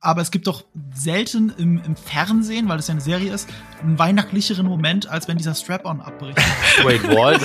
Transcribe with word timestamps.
aber 0.00 0.22
es 0.22 0.30
gibt 0.30 0.46
doch 0.46 0.64
selten 0.94 1.52
im, 1.58 1.82
im 1.84 1.94
Fernsehen, 1.94 2.68
weil 2.68 2.78
es 2.78 2.88
ja 2.88 2.92
eine 2.92 3.02
Serie 3.02 3.32
ist, 3.32 3.48
einen 3.82 3.98
weihnachtlicheren 3.98 4.66
Moment, 4.66 5.08
als 5.08 5.28
wenn 5.28 5.36
dieser 5.36 5.54
Strap-on 5.54 6.00
abbricht. 6.00 6.38
Wait, 6.84 7.02
what? 7.08 7.40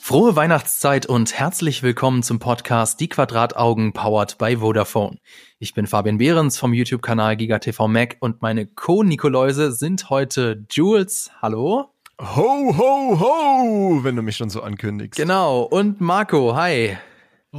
Frohe 0.00 0.36
Weihnachtszeit 0.36 1.04
und 1.04 1.34
herzlich 1.34 1.82
willkommen 1.82 2.22
zum 2.22 2.38
Podcast 2.38 3.00
Die 3.00 3.08
Quadrataugen 3.08 3.92
powered 3.92 4.38
by 4.38 4.56
Vodafone. 4.56 5.18
Ich 5.58 5.74
bin 5.74 5.86
Fabian 5.86 6.16
Behrens 6.16 6.58
vom 6.58 6.72
YouTube-Kanal 6.72 7.36
GigaTV 7.36 7.88
Mac 7.88 8.16
und 8.20 8.40
meine 8.40 8.66
Co-Nikoläuse 8.66 9.72
sind 9.72 10.08
heute 10.08 10.64
Jules. 10.70 11.30
Hallo. 11.42 11.95
Ho, 12.18 12.72
ho, 12.74 13.20
ho, 13.20 14.02
wenn 14.02 14.16
du 14.16 14.22
mich 14.22 14.38
schon 14.38 14.48
so 14.48 14.62
ankündigst. 14.62 15.18
Genau. 15.18 15.60
Und 15.64 16.00
Marco, 16.00 16.56
hi. 16.56 16.96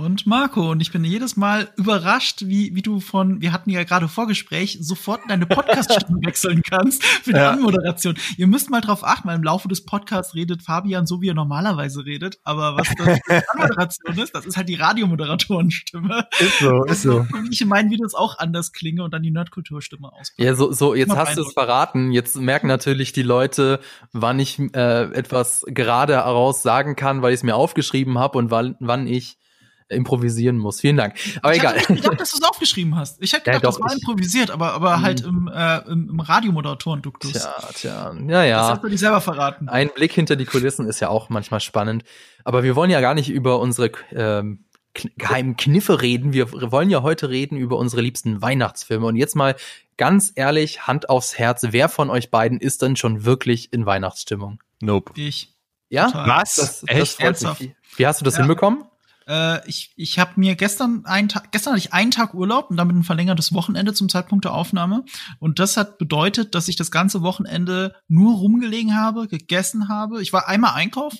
Und 0.04 0.28
Marco, 0.28 0.70
und 0.70 0.80
ich 0.80 0.92
bin 0.92 1.04
jedes 1.04 1.38
Mal 1.38 1.70
überrascht, 1.76 2.44
wie, 2.46 2.76
wie 2.76 2.84
du 2.84 3.00
von, 3.00 3.42
wir 3.42 3.52
hatten 3.52 3.72
ja 3.72 3.84
gerade 3.84 4.08
Vorgespräch, 4.08 4.78
sofort 4.80 5.24
in 5.24 5.30
deine 5.30 5.48
Podcast-Stimme 5.48 6.20
wechseln 6.24 6.62
kannst 6.62 7.04
für 7.04 7.34
die 7.34 7.40
ja. 7.40 7.54
Anmoderation. 7.54 8.16
Ihr 8.38 8.46
müsst 8.46 8.70
mal 8.70 8.82
drauf 8.82 9.04
achten, 9.04 9.28
weil 9.28 9.38
im 9.38 9.44
Laufe 9.44 9.68
des 9.68 9.86
Podcasts 9.86 10.36
redet 10.36 10.62
Fabian 10.62 11.08
so, 11.08 11.20
wie 11.22 11.30
er 11.30 11.34
normalerweise 11.34 12.06
redet. 12.06 12.38
Aber 12.44 12.78
was 12.78 12.88
das 12.96 13.20
die 13.28 13.42
Anmoderation 13.54 14.20
ist, 14.20 14.36
das 14.36 14.46
ist 14.46 14.56
halt 14.56 14.70
die 14.70 14.76
Radiomoderatorenstimme. 14.76 16.28
Ist 16.38 16.60
so, 16.60 16.84
ist 16.84 17.02
so. 17.02 17.26
Wie 17.26 17.50
ich 17.52 17.62
in 17.62 17.68
meinen 17.68 17.90
Videos 17.90 18.14
auch 18.14 18.38
anders 18.38 18.74
klinge 18.74 19.04
und 19.04 19.12
dann 19.16 19.24
die 19.24 19.32
Nerdkulturstimme 19.32 20.14
aus. 20.14 20.32
Ja, 20.38 20.54
so, 20.54 20.72
so, 20.72 20.94
jetzt 20.94 21.16
hast 21.16 21.38
du 21.38 21.42
es 21.42 21.54
verraten. 21.54 22.12
Jetzt 22.12 22.36
merken 22.36 22.68
natürlich 22.68 23.14
die 23.14 23.24
Leute, 23.24 23.80
wann 24.14 24.38
ich 24.38 24.60
äh, 24.60 25.12
etwas 25.14 25.66
gerade 25.68 26.14
heraus 26.14 26.62
sagen 26.62 26.96
kann, 26.96 27.24
weil 27.24 27.34
ich 27.34 27.40
es 27.40 27.44
mir 27.44 27.56
aufgeschrieben 27.56 28.20
habe 28.20 28.38
und 28.38 28.52
wann, 28.52 28.76
wann 28.80 29.08
ich 29.08 29.40
improvisieren 29.90 30.58
muss. 30.58 30.82
Vielen 30.82 30.98
Dank. 30.98 31.16
Aber 31.42 31.54
ich 31.54 31.60
egal. 31.60 31.78
Hatte 31.78 31.94
nicht 31.94 32.04
gedacht, 32.04 32.22
dass 32.22 32.32
du 32.32 32.38
es 32.38 32.44
aufgeschrieben 32.44 32.96
hast. 32.96 33.22
Ich 33.22 33.34
hätte 33.34 33.44
gedacht, 33.44 33.64
ja, 33.64 33.70
doch, 33.70 33.78
das 33.78 33.86
war 33.86 33.94
improvisiert, 33.94 34.52
aber, 34.52 34.74
aber 34.74 35.02
halt 35.02 35.22
im, 35.22 35.50
äh, 35.54 35.78
im, 35.90 36.10
im 36.10 36.20
Radiomoderatoren-Duktus. 36.20 37.32
Tja, 37.34 37.56
tja, 37.74 38.16
ja, 38.28 38.44
ja. 38.44 38.60
Das 38.60 38.70
hast 38.72 38.84
du 38.84 38.90
dich 38.90 39.00
selber 39.00 39.22
verraten. 39.22 39.70
Ein 39.70 39.90
Blick 39.94 40.12
hinter 40.12 40.36
die 40.36 40.46
Kulissen 40.46 40.88
ist 40.88 41.00
ja 41.00 41.10
auch 41.10 41.30
manchmal 41.30 41.60
spannend. 41.60 42.04
Aber 42.44 42.64
wir 42.64 42.76
wollen 42.76 42.90
ja 42.90 43.02
gar 43.02 43.14
nicht 43.14 43.30
über 43.30 43.60
unsere 43.60 43.92
ähm, 44.12 44.66
geheimen 45.18 45.58
Kniffe 45.58 46.02
reden. 46.02 46.34
Wir 46.34 46.52
wollen 46.52 46.90
ja 46.90 47.02
heute 47.02 47.30
reden 47.30 47.58
über 47.58 47.78
unsere 47.78 48.02
liebsten 48.02 48.42
Weihnachtsfilme. 48.42 49.06
Und 49.06 49.16
jetzt 49.16 49.36
mal 49.36 49.56
ganz 49.98 50.32
ehrlich, 50.36 50.88
Hand 50.88 51.10
aufs 51.10 51.38
Herz, 51.38 51.66
wer 51.70 51.90
von 51.90 52.10
euch 52.10 52.32
beiden 52.32 52.60
ist 52.60 52.82
denn 52.82 52.96
schon 52.96 53.26
wirklich 53.26 53.74
in 53.74 53.86
Weihnachtsstimmung? 53.86 54.62
Nope. 54.82 55.14
Ich. 55.16 55.54
Ja? 55.90 56.08
Total. 56.08 56.28
Was? 56.28 56.56
Das, 56.56 56.84
Echt? 56.88 57.24
Das 57.24 57.44
Wie 57.96 58.06
hast 58.06 58.22
du 58.22 58.26
das 58.26 58.36
ja. 58.36 58.42
hinbekommen? 58.42 58.84
Äh, 59.28 59.68
ich 59.68 59.94
ich 59.96 60.20
habe 60.20 60.34
mir 60.38 60.56
gestern 60.56 61.06
einen 61.06 61.30
Tag, 61.30 61.52
gestern 61.52 61.74
hatte 61.74 61.86
ich 61.86 61.94
einen 61.94 62.12
Tag 62.12 62.34
Urlaub 62.34 62.70
und 62.70 62.78
damit 62.78 62.96
ein 62.96 63.04
verlängertes 63.04 63.54
Wochenende 63.54 63.94
zum 63.94 64.10
Zeitpunkt 64.10 64.46
der 64.46 64.54
Aufnahme. 64.54 65.04
Und 65.40 65.60
das 65.60 65.78
hat 65.78 65.98
bedeutet, 65.98 66.56
dass 66.56 66.68
ich 66.68 66.76
das 66.76 66.92
ganze 66.92 67.22
Wochenende 67.22 67.96
nur 68.08 68.38
rumgelegen 68.38 68.96
habe, 68.96 69.28
gegessen 69.28 69.90
habe. 69.90 70.22
Ich 70.22 70.34
war 70.34 70.48
einmal 70.48 70.74
einkaufen 70.74 71.20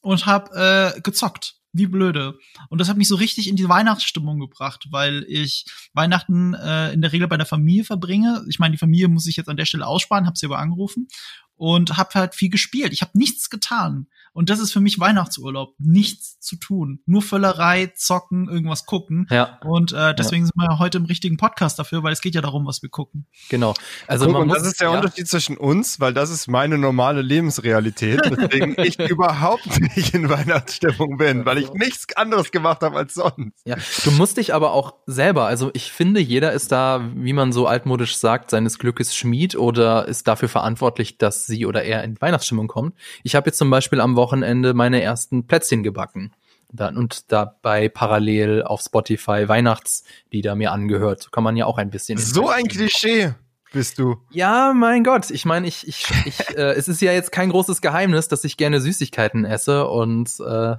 und 0.00 0.26
habe 0.26 0.94
äh, 0.96 1.00
gezockt. 1.00 1.56
Wie 1.72 1.86
blöde. 1.86 2.36
Und 2.68 2.80
das 2.80 2.88
hat 2.88 2.96
mich 2.96 3.06
so 3.06 3.14
richtig 3.14 3.48
in 3.48 3.54
die 3.54 3.68
Weihnachtsstimmung 3.68 4.40
gebracht, 4.40 4.88
weil 4.90 5.24
ich 5.28 5.66
Weihnachten 5.92 6.52
äh, 6.54 6.92
in 6.92 7.00
der 7.00 7.12
Regel 7.12 7.28
bei 7.28 7.36
der 7.36 7.46
Familie 7.46 7.84
verbringe. 7.84 8.44
Ich 8.48 8.58
meine, 8.58 8.72
die 8.72 8.78
Familie 8.78 9.06
muss 9.06 9.28
ich 9.28 9.36
jetzt 9.36 9.48
an 9.48 9.56
der 9.56 9.66
Stelle 9.66 9.86
aussparen, 9.86 10.26
habe 10.26 10.36
sie 10.36 10.46
aber 10.46 10.58
angerufen 10.58 11.06
und 11.54 11.96
habe 11.96 12.10
halt 12.14 12.34
viel 12.34 12.50
gespielt. 12.50 12.92
Ich 12.92 13.02
habe 13.02 13.16
nichts 13.16 13.50
getan. 13.50 14.08
Und 14.32 14.48
das 14.48 14.60
ist 14.60 14.72
für 14.72 14.80
mich 14.80 15.00
Weihnachtsurlaub. 15.00 15.74
Nichts 15.78 16.38
zu 16.38 16.56
tun. 16.56 17.00
Nur 17.06 17.22
Völlerei, 17.22 17.92
zocken, 17.96 18.48
irgendwas 18.48 18.86
gucken. 18.86 19.26
Ja. 19.30 19.58
Und 19.64 19.92
äh, 19.92 20.14
deswegen 20.14 20.44
ja. 20.44 20.46
sind 20.46 20.56
wir 20.56 20.78
heute 20.78 20.98
im 20.98 21.04
richtigen 21.04 21.36
Podcast 21.36 21.78
dafür, 21.78 22.02
weil 22.02 22.12
es 22.12 22.20
geht 22.20 22.34
ja 22.34 22.40
darum, 22.40 22.66
was 22.66 22.82
wir 22.82 22.88
gucken. 22.88 23.26
Genau. 23.48 23.74
Also 24.06 24.26
Guck, 24.26 24.34
man 24.34 24.48
muss, 24.48 24.58
das 24.58 24.68
ist 24.68 24.80
der 24.80 24.90
ja. 24.90 24.96
Unterschied 24.96 25.28
zwischen 25.28 25.56
uns, 25.56 25.98
weil 25.98 26.14
das 26.14 26.30
ist 26.30 26.46
meine 26.46 26.78
normale 26.78 27.22
Lebensrealität, 27.22 28.20
weswegen 28.30 28.76
ich 28.78 28.98
überhaupt 29.10 29.80
nicht 29.96 30.14
in 30.14 30.28
Weihnachtsstimmung 30.28 31.16
bin, 31.16 31.44
weil 31.44 31.58
ich 31.58 31.72
nichts 31.72 32.06
anderes 32.16 32.52
gemacht 32.52 32.82
habe 32.82 32.96
als 32.96 33.14
sonst. 33.14 33.52
Ja, 33.64 33.76
du 34.04 34.10
musst 34.12 34.36
dich 34.36 34.54
aber 34.54 34.72
auch 34.72 34.94
selber, 35.06 35.46
also 35.46 35.70
ich 35.74 35.90
finde, 35.90 36.20
jeder 36.20 36.52
ist 36.52 36.70
da, 36.70 37.10
wie 37.14 37.32
man 37.32 37.52
so 37.52 37.66
altmodisch 37.66 38.16
sagt, 38.16 38.50
seines 38.50 38.78
Glückes 38.78 39.14
Schmied 39.14 39.56
oder 39.56 40.06
ist 40.06 40.28
dafür 40.28 40.48
verantwortlich, 40.48 41.18
dass 41.18 41.46
sie 41.46 41.66
oder 41.66 41.82
er 41.82 42.04
in 42.04 42.20
Weihnachtsstimmung 42.20 42.68
kommt. 42.68 42.94
Ich 43.24 43.34
habe 43.34 43.48
jetzt 43.48 43.58
zum 43.58 43.70
Beispiel 43.70 44.00
am 44.00 44.16
Wochenende 44.20 44.74
meine 44.74 45.00
ersten 45.00 45.46
Plätzchen 45.46 45.82
gebacken. 45.82 46.32
Dann, 46.72 46.96
und 46.96 47.32
dabei 47.32 47.88
parallel 47.88 48.62
auf 48.62 48.80
Spotify 48.82 49.48
Weihnachtslieder 49.48 50.54
mir 50.54 50.70
angehört. 50.70 51.22
So 51.22 51.30
kann 51.30 51.42
man 51.42 51.56
ja 51.56 51.66
auch 51.66 51.78
ein 51.78 51.90
bisschen. 51.90 52.18
So 52.18 52.48
ein 52.48 52.68
Klischee 52.68 53.34
bist 53.72 53.98
du. 53.98 54.18
Ja, 54.30 54.72
mein 54.74 55.02
Gott. 55.02 55.30
Ich 55.30 55.44
meine, 55.44 55.66
ich, 55.66 55.88
ich, 55.88 56.04
ich 56.26 56.48
äh, 56.56 56.72
es 56.72 56.86
ist 56.86 57.00
ja 57.00 57.12
jetzt 57.12 57.32
kein 57.32 57.50
großes 57.50 57.80
Geheimnis, 57.80 58.28
dass 58.28 58.44
ich 58.44 58.56
gerne 58.56 58.80
Süßigkeiten 58.80 59.44
esse 59.44 59.88
und 59.88 60.30
äh, 60.40 60.76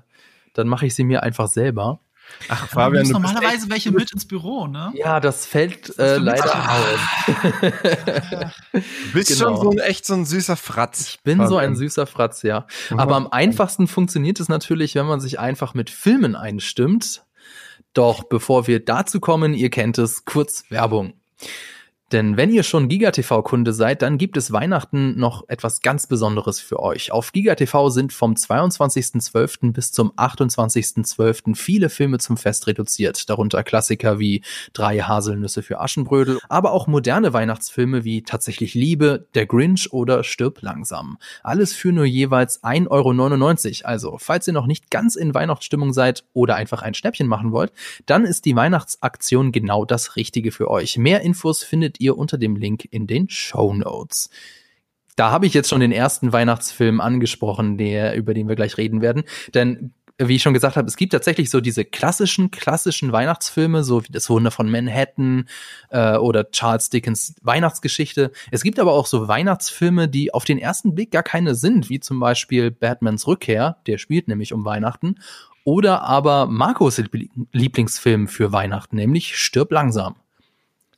dann 0.54 0.68
mache 0.68 0.86
ich 0.86 0.96
sie 0.96 1.04
mir 1.04 1.24
einfach 1.24 1.48
selber. 1.48 2.00
Ach, 2.48 2.68
Fabian, 2.68 3.06
du 3.06 3.12
normalerweise 3.14 3.64
echt, 3.64 3.70
welche 3.70 3.92
mit 3.92 4.12
ins 4.12 4.26
Büro, 4.26 4.68
ne? 4.68 4.92
Ja, 4.96 5.20
das 5.20 5.46
fällt 5.46 5.98
äh, 6.00 6.18
leider 6.18 6.70
aus. 6.70 7.00
du 8.74 8.82
bist 9.14 9.30
genau. 9.30 9.56
schon 9.56 9.62
so 9.62 9.72
ein, 9.72 9.78
echt 9.80 10.06
so 10.06 10.14
ein 10.14 10.26
süßer 10.26 10.56
Fratz. 10.56 11.02
Ich 11.02 11.22
bin 11.24 11.38
Fabian. 11.38 11.50
so 11.50 11.58
ein 11.58 11.76
süßer 11.76 12.08
Fratz, 12.08 12.44
ja. 12.44 12.68
Aber 12.96 13.16
am 13.16 13.28
einfachsten 13.28 13.88
funktioniert 13.88 14.40
es 14.40 14.50
natürlich, 14.50 14.96
wenn 14.96 15.06
man 15.06 15.20
sich 15.20 15.40
einfach 15.40 15.74
mit 15.74 15.90
Filmen 15.90 16.36
einstimmt. 16.36 17.24
Doch 17.94 18.24
bevor 18.24 18.68
wir 18.68 18.84
dazu 18.84 19.20
kommen, 19.20 19.54
ihr 19.54 19.70
kennt 19.70 19.98
es, 19.98 20.26
kurz 20.26 20.66
Werbung. 20.70 21.14
Denn 22.12 22.36
wenn 22.36 22.52
ihr 22.52 22.64
schon 22.64 22.90
GigaTV-Kunde 22.90 23.72
seid, 23.72 24.02
dann 24.02 24.18
gibt 24.18 24.36
es 24.36 24.52
Weihnachten 24.52 25.18
noch 25.18 25.48
etwas 25.48 25.82
ganz 25.82 26.08
Besonderes 26.08 26.60
für 26.60 26.82
euch. 26.82 27.14
Auf 27.14 27.32
GigaTV 27.32 27.90
sind 27.90 28.12
vom 28.12 28.34
22.12. 28.34 29.72
bis 29.72 29.94
zum 29.94 30.12
28.12. 30.12 31.56
viele 31.56 31.90
Filme 31.90 32.20
zum 32.20 32.36
Fest 32.36 32.68
reduziert, 32.68 33.30
darunter 33.30 33.64
Klassiker 33.64 34.20
wie 34.20 34.44
Drei 34.74 35.00
Haselnüsse 35.00 35.64
für 35.64 35.80
Aschenbrödel, 35.80 36.40
aber 36.50 36.74
auch 36.74 36.88
moderne 36.88 37.32
Weihnachtsfilme 37.32 38.04
wie 38.04 38.24
Tatsächlich 38.24 38.74
Liebe, 38.74 39.28
Der 39.34 39.46
Grinch 39.46 39.94
oder 39.94 40.26
Stirb 40.26 40.62
langsam. 40.62 41.18
Alles 41.44 41.74
für 41.74 41.94
nur 41.94 42.06
jeweils 42.06 42.62
1,99 42.62 42.90
Euro. 42.90 43.88
Also, 43.88 44.18
falls 44.20 44.48
ihr 44.48 44.54
noch 44.54 44.68
nicht 44.68 44.92
ganz 44.92 45.16
in 45.16 45.34
Weihnachtsstimmung 45.34 45.94
seid 45.94 46.26
oder 46.34 46.56
einfach 46.56 46.82
ein 46.82 46.94
Schnäppchen 46.94 47.28
machen 47.28 47.54
wollt, 47.54 47.72
dann 48.06 48.26
ist 48.26 48.44
die 48.44 48.56
Weihnachtsaktion 48.56 49.54
genau 49.54 49.86
das 49.86 50.18
Richtige 50.18 50.52
für 50.52 50.70
euch. 50.70 50.98
Mehr 50.98 51.22
Infos 51.22 51.64
findet 51.64 52.01
ihr 52.02 52.18
unter 52.18 52.38
dem 52.38 52.56
Link 52.56 52.88
in 52.92 53.08
den 53.08 53.30
Show 53.30 53.74
Notes. 53.74 54.30
Da 55.16 55.32
habe 55.32 55.46
ich 55.46 55.54
jetzt 55.54 55.70
schon 55.70 55.82
den 55.82 55.92
ersten 55.92 56.34
Weihnachtsfilm 56.34 57.00
angesprochen, 57.02 57.78
der, 57.78 58.16
über 58.16 58.34
den 58.34 58.48
wir 58.48 58.56
gleich 58.56 58.78
reden 58.78 59.02
werden. 59.02 59.24
Denn 59.54 59.94
wie 60.28 60.36
ich 60.36 60.42
schon 60.42 60.54
gesagt 60.54 60.76
habe, 60.76 60.88
es 60.88 60.98
gibt 60.98 61.14
tatsächlich 61.14 61.50
so 61.50 61.62
diese 61.62 61.86
klassischen, 61.86 62.52
klassischen 62.52 63.12
Weihnachtsfilme, 63.12 63.84
so 63.84 64.04
wie 64.04 64.12
das 64.12 64.30
Wunder 64.30 64.52
von 64.52 64.70
Manhattan 64.70 65.48
äh, 65.90 66.18
oder 66.18 66.52
Charles 66.52 66.90
Dickens 66.90 67.36
Weihnachtsgeschichte. 67.42 68.32
Es 68.52 68.64
gibt 68.64 68.80
aber 68.80 68.94
auch 68.94 69.08
so 69.08 69.28
Weihnachtsfilme, 69.28 70.08
die 70.08 70.34
auf 70.34 70.46
den 70.46 70.58
ersten 70.58 70.96
Blick 70.96 71.12
gar 71.12 71.24
keine 71.24 71.56
sind, 71.56 71.90
wie 71.90 72.00
zum 72.00 72.20
Beispiel 72.20 72.72
Batmans 72.72 73.28
Rückkehr, 73.28 73.78
der 73.88 73.98
spielt 73.98 74.28
nämlich 74.28 74.54
um 74.54 74.66
Weihnachten. 74.66 75.16
Oder 75.64 76.04
aber 76.04 76.48
Marcos 76.48 77.02
Lieblingsfilm 77.52 78.28
für 78.28 78.52
Weihnachten, 78.52 78.96
nämlich 78.96 79.38
Stirb 79.38 79.72
langsam. 79.72 80.16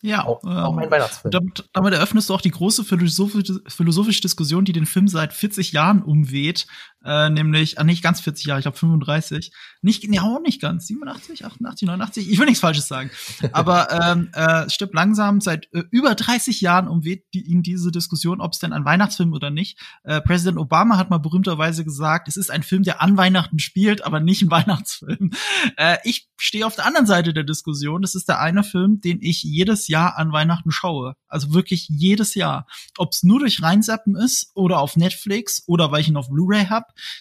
Ja, 0.03 0.25
auch, 0.25 0.43
ähm, 0.43 0.49
auch 0.49 0.77
ein 0.77 0.91
Weihnachtsfilm. 0.91 1.31
Damit, 1.31 1.69
damit 1.71 1.93
eröffnest 1.93 2.29
du 2.29 2.33
auch 2.33 2.41
die 2.41 2.51
große 2.51 2.83
philosophische, 2.83 3.61
philosophische 3.67 4.21
Diskussion, 4.21 4.65
die 4.65 4.73
den 4.73 4.85
Film 4.85 5.07
seit 5.07 5.31
40 5.31 5.71
Jahren 5.71 6.03
umweht, 6.03 6.67
äh, 7.05 7.29
nämlich, 7.29 7.79
ah, 7.79 7.83
nicht 7.83 8.03
ganz 8.03 8.21
40 8.21 8.45
Jahre, 8.45 8.59
ich 8.59 8.63
glaube 8.63 8.77
35. 8.77 9.51
Nicht, 9.81 10.03
ja, 10.03 10.21
auch 10.21 10.41
nicht 10.41 10.61
ganz, 10.61 10.87
87, 10.87 11.45
88, 11.45 11.87
89, 11.87 12.31
ich 12.31 12.39
will 12.39 12.45
nichts 12.45 12.61
Falsches 12.61 12.87
sagen. 12.87 13.11
Aber 13.51 13.91
ähm, 14.11 14.29
äh, 14.33 14.69
stirbt 14.69 14.93
langsam, 14.93 15.41
seit 15.41 15.71
äh, 15.73 15.83
über 15.91 16.15
30 16.15 16.61
Jahren 16.61 16.87
umweht 16.87 17.25
die, 17.33 17.43
ihn 17.43 17.63
diese 17.63 17.91
Diskussion, 17.91 18.41
ob 18.41 18.53
es 18.53 18.59
denn 18.59 18.73
ein 18.73 18.85
Weihnachtsfilm 18.85 19.33
oder 19.33 19.49
nicht. 19.49 19.79
Äh, 20.03 20.21
Präsident 20.21 20.57
Obama 20.57 20.97
hat 20.97 21.09
mal 21.09 21.17
berühmterweise 21.17 21.83
gesagt, 21.83 22.27
es 22.27 22.37
ist 22.37 22.51
ein 22.51 22.63
Film, 22.63 22.83
der 22.83 23.01
an 23.01 23.17
Weihnachten 23.17 23.59
spielt, 23.59 24.05
aber 24.05 24.19
nicht 24.19 24.41
ein 24.41 24.51
Weihnachtsfilm. 24.51 25.31
Äh, 25.77 25.97
ich 26.03 26.29
stehe 26.37 26.65
auf 26.65 26.75
der 26.75 26.85
anderen 26.85 27.07
Seite 27.07 27.33
der 27.33 27.43
Diskussion. 27.43 28.01
Das 28.01 28.15
ist 28.15 28.27
der 28.29 28.39
eine 28.39 28.63
Film, 28.63 29.01
den 29.01 29.21
ich 29.21 29.43
jedes 29.43 29.87
Jahr 29.87 30.17
an 30.17 30.31
Weihnachten 30.31 30.71
schaue. 30.71 31.15
Also 31.27 31.53
wirklich 31.53 31.87
jedes 31.89 32.35
Jahr. 32.35 32.67
Ob 32.97 33.13
es 33.13 33.23
nur 33.23 33.39
durch 33.39 33.61
Reinsappen 33.61 34.15
ist 34.15 34.51
oder 34.53 34.79
auf 34.79 34.95
Netflix 34.95 35.63
oder 35.67 35.91
weil 35.91 36.01
ich 36.01 36.07
ihn 36.07 36.17
auf 36.17 36.29
Blu-ray 36.29 36.65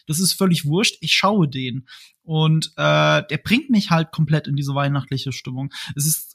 das 0.06 0.20
ist 0.20 0.34
völlig 0.34 0.64
wurscht. 0.64 0.96
Ich 1.00 1.12
schaue 1.12 1.48
den. 1.48 1.86
Und 2.22 2.72
äh, 2.76 3.22
der 3.28 3.40
bringt 3.42 3.70
mich 3.70 3.90
halt 3.90 4.12
komplett 4.12 4.46
in 4.46 4.56
diese 4.56 4.74
weihnachtliche 4.74 5.32
Stimmung. 5.32 5.72
Es 5.96 6.06
ist 6.06 6.32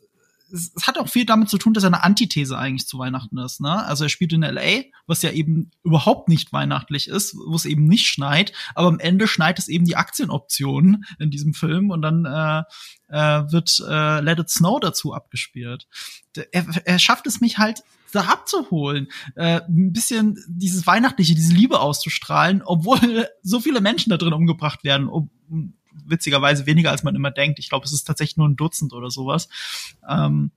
es, 0.52 0.72
es, 0.76 0.88
hat 0.88 0.98
auch 0.98 1.10
viel 1.10 1.26
damit 1.26 1.50
zu 1.50 1.58
tun, 1.58 1.74
dass 1.74 1.84
er 1.84 1.88
eine 1.88 2.04
Antithese 2.04 2.58
eigentlich 2.58 2.88
zu 2.88 2.98
Weihnachten 2.98 3.38
ist. 3.38 3.62
Ne? 3.62 3.86
Also 3.86 4.06
er 4.06 4.10
spielt 4.10 4.34
in 4.34 4.42
LA, 4.42 4.84
was 5.06 5.22
ja 5.22 5.32
eben 5.32 5.72
überhaupt 5.84 6.30
nicht 6.30 6.54
weihnachtlich 6.54 7.08
ist, 7.08 7.36
wo 7.36 7.56
es 7.56 7.66
eben 7.66 7.86
nicht 7.86 8.08
schneit, 8.08 8.54
aber 8.76 8.88
am 8.88 9.00
Ende 9.00 9.28
schneit 9.28 9.60
es 9.60 9.68
eben 9.68 9.86
die 9.86 9.96
Aktienoptionen 9.96 11.06
in 11.20 11.32
diesem 11.32 11.54
Film 11.54 11.90
und 11.90 12.02
dann 12.02 12.26
äh, 12.26 12.64
äh, 13.10 13.52
wird 13.52 13.82
äh, 13.88 14.22
Let 14.22 14.40
It 14.40 14.50
Snow 14.50 14.80
dazu 14.80 15.14
abgespielt. 15.14 15.88
Er, 16.52 16.66
er 16.86 17.00
schafft 17.00 17.28
es 17.28 17.42
mich 17.42 17.58
halt 17.58 17.84
da 18.18 18.26
abzuholen, 18.26 19.08
äh, 19.36 19.62
ein 19.62 19.94
bisschen 19.94 20.38
dieses 20.48 20.86
Weihnachtliche, 20.88 21.36
diese 21.36 21.54
Liebe 21.54 21.80
auszustrahlen, 21.80 22.62
obwohl 22.64 23.28
so 23.42 23.60
viele 23.60 23.82
Menschen 23.82 24.10
da 24.10 24.18
drin 24.18 24.34
umgebracht 24.34 24.84
werden, 24.84 25.08
ob, 25.08 25.30
witzigerweise 26.06 26.66
weniger 26.66 26.92
als 26.92 27.04
man 27.04 27.16
immer 27.16 27.32
denkt. 27.32 27.60
Ich 27.60 27.70
glaube, 27.70 27.86
es 27.86 27.94
ist 27.94 28.04
tatsächlich 28.04 28.38
nur 28.38 28.48
ein 28.48 28.56
Dutzend 28.56 28.94
oder 28.94 29.10
sowas. 29.10 29.50
Ähm, 30.08 30.52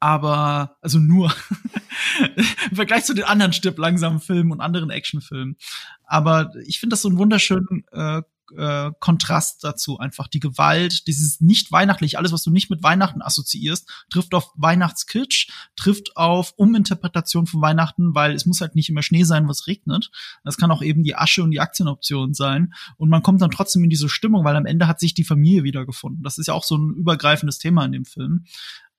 aber 0.00 0.76
also 0.80 0.98
nur 0.98 1.34
im 2.70 2.76
Vergleich 2.76 3.04
zu 3.04 3.14
den 3.14 3.24
anderen 3.24 3.52
stirb 3.52 3.78
langsam 3.78 4.20
Filmen 4.20 4.52
und 4.52 4.60
anderen 4.60 4.90
Actionfilmen. 4.90 5.56
Aber 6.04 6.52
ich 6.66 6.80
finde 6.80 6.94
das 6.94 7.02
so 7.02 7.08
einen 7.08 7.18
wunderschönen 7.18 7.84
äh, 7.92 8.22
äh, 8.56 8.90
Kontrast 9.00 9.64
dazu. 9.64 9.98
Einfach 9.98 10.28
die 10.28 10.40
Gewalt, 10.40 11.06
dieses 11.06 11.40
nicht 11.40 11.72
weihnachtlich, 11.72 12.18
alles, 12.18 12.32
was 12.32 12.42
du 12.42 12.50
nicht 12.50 12.70
mit 12.70 12.82
Weihnachten 12.82 13.22
assoziierst, 13.22 13.88
trifft 14.10 14.34
auf 14.34 14.52
Weihnachtskitsch, 14.56 15.48
trifft 15.76 16.16
auf 16.16 16.54
Uminterpretation 16.56 17.46
von 17.46 17.60
Weihnachten, 17.60 18.14
weil 18.14 18.32
es 18.32 18.46
muss 18.46 18.60
halt 18.60 18.74
nicht 18.74 18.88
immer 18.88 19.02
Schnee 19.02 19.24
sein, 19.24 19.48
was 19.48 19.66
regnet. 19.66 20.10
Das 20.44 20.56
kann 20.56 20.70
auch 20.70 20.82
eben 20.82 21.02
die 21.02 21.16
Asche 21.16 21.42
und 21.42 21.50
die 21.50 21.60
Aktienoption 21.60 22.34
sein. 22.34 22.74
Und 22.96 23.08
man 23.08 23.22
kommt 23.22 23.42
dann 23.42 23.50
trotzdem 23.50 23.84
in 23.84 23.90
diese 23.90 24.08
Stimmung, 24.08 24.44
weil 24.44 24.56
am 24.56 24.66
Ende 24.66 24.86
hat 24.86 25.00
sich 25.00 25.14
die 25.14 25.24
Familie 25.24 25.64
wiedergefunden. 25.64 26.22
Das 26.22 26.38
ist 26.38 26.46
ja 26.46 26.54
auch 26.54 26.64
so 26.64 26.76
ein 26.76 26.94
übergreifendes 26.94 27.58
Thema 27.58 27.84
in 27.84 27.92
dem 27.92 28.04
Film. 28.04 28.44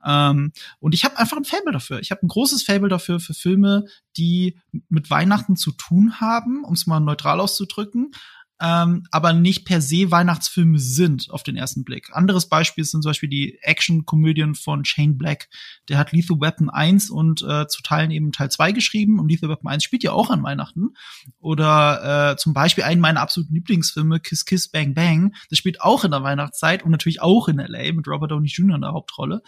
Ähm, 0.05 0.51
und 0.79 0.93
ich 0.93 1.03
habe 1.03 1.17
einfach 1.17 1.38
ein 1.38 1.45
Fable 1.45 1.73
dafür. 1.73 2.00
Ich 2.00 2.11
habe 2.11 2.25
ein 2.25 2.27
großes 2.27 2.63
Fable 2.63 2.89
dafür 2.89 3.19
für 3.19 3.33
Filme, 3.33 3.85
die 4.15 4.57
mit 4.89 5.09
Weihnachten 5.09 5.55
zu 5.55 5.71
tun 5.71 6.19
haben, 6.19 6.63
um 6.63 6.73
es 6.73 6.88
mal 6.88 7.00
neutral 7.00 7.39
auszudrücken, 7.39 8.11
ähm, 8.59 9.06
aber 9.12 9.33
nicht 9.33 9.65
per 9.65 9.81
se 9.81 10.09
Weihnachtsfilme 10.09 10.80
sind 10.80 11.30
auf 11.30 11.44
den 11.44 11.56
ersten 11.56 11.83
Blick. 11.83 12.09
Anderes 12.13 12.50
Beispiel 12.50 12.83
sind 12.83 13.04
zum 13.04 13.09
Beispiel 13.09 13.30
die 13.30 13.59
Action-Komödien 13.62 14.56
von 14.56 14.83
Shane 14.83 15.18
Black. 15.18 15.50
Der 15.89 15.98
hat 15.98 16.12
Lethal 16.12 16.39
Weapon 16.39 16.69
1 16.69 17.09
und 17.09 17.44
äh, 17.44 17.68
zu 17.68 17.81
Teilen 17.83 18.12
eben 18.12 18.31
Teil 18.31 18.50
2 18.50 18.71
geschrieben 18.71 19.19
und 19.19 19.30
Lethal 19.30 19.50
Weapon 19.50 19.69
1 19.69 19.83
spielt 19.83 20.04
ja 20.04 20.12
auch 20.12 20.31
an 20.31 20.44
Weihnachten. 20.44 20.95
Oder 21.39 22.31
äh, 22.31 22.38
zum 22.38 22.54
Beispiel 22.54 22.83
einen 22.83 23.01
meiner 23.01 23.21
absoluten 23.21 23.54
Lieblingsfilme, 23.54 24.19
Kiss 24.19 24.45
Kiss 24.45 24.69
Bang 24.69 24.94
Bang, 24.94 25.36
das 25.50 25.60
spielt 25.60 25.81
auch 25.81 26.03
in 26.03 26.12
der 26.12 26.24
Weihnachtszeit 26.24 26.83
und 26.83 26.92
natürlich 26.92 27.21
auch 27.21 27.48
in 27.48 27.60
L.A. 27.60 27.94
mit 27.94 28.07
Robert 28.07 28.31
Downey 28.31 28.48
Jr. 28.48 28.75
in 28.75 28.81
der 28.81 28.94
Hauptrolle. 28.94 29.44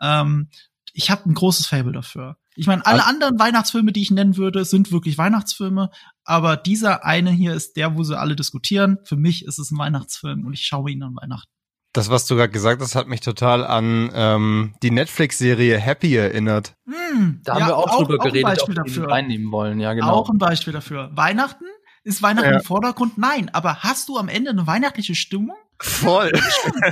Ähm, 0.00 0.48
ich 0.94 1.10
habe 1.10 1.28
ein 1.28 1.34
großes 1.34 1.66
Fable 1.66 1.92
dafür. 1.92 2.38
Ich 2.56 2.66
meine, 2.66 2.86
alle 2.86 3.04
anderen 3.04 3.38
Weihnachtsfilme, 3.38 3.92
die 3.92 4.02
ich 4.02 4.10
nennen 4.10 4.36
würde, 4.36 4.64
sind 4.64 4.92
wirklich 4.92 5.18
Weihnachtsfilme, 5.18 5.90
aber 6.24 6.56
dieser 6.56 7.04
eine 7.04 7.30
hier 7.30 7.54
ist 7.54 7.76
der, 7.76 7.96
wo 7.96 8.04
sie 8.04 8.18
alle 8.18 8.36
diskutieren. 8.36 8.98
Für 9.04 9.16
mich 9.16 9.44
ist 9.44 9.58
es 9.58 9.70
ein 9.70 9.78
Weihnachtsfilm 9.78 10.46
und 10.46 10.52
ich 10.52 10.64
schaue 10.64 10.90
ihn 10.90 11.02
an 11.02 11.16
Weihnachten. 11.16 11.50
Das, 11.92 12.10
was 12.10 12.26
du 12.26 12.34
gerade 12.34 12.50
gesagt 12.50 12.82
hast, 12.82 12.96
hat 12.96 13.06
mich 13.06 13.20
total 13.20 13.64
an 13.64 14.10
ähm, 14.14 14.74
die 14.82 14.90
Netflix-Serie 14.90 15.78
Happy 15.78 16.16
erinnert. 16.16 16.74
Hm, 16.86 17.40
da 17.44 17.54
ja, 17.54 17.60
haben 17.60 17.68
wir 17.68 17.76
auch, 17.76 17.88
auch 17.88 17.98
drüber 18.04 18.20
auch 18.20 18.24
geredet, 18.24 18.62
ob 18.62 18.68
wir 18.68 19.08
reinnehmen 19.08 19.52
wollen. 19.52 19.78
Ja, 19.78 19.92
genau. 19.94 20.10
Auch 20.10 20.28
ein 20.28 20.38
Beispiel 20.38 20.72
dafür. 20.72 21.10
Weihnachten? 21.14 21.66
Ist 22.02 22.20
Weihnachten 22.20 22.50
ja. 22.50 22.58
im 22.58 22.64
Vordergrund? 22.64 23.16
Nein. 23.16 23.48
Aber 23.52 23.84
hast 23.84 24.08
du 24.08 24.18
am 24.18 24.28
Ende 24.28 24.50
eine 24.50 24.66
weihnachtliche 24.66 25.14
Stimmung? 25.14 25.56
Voll. 25.80 26.32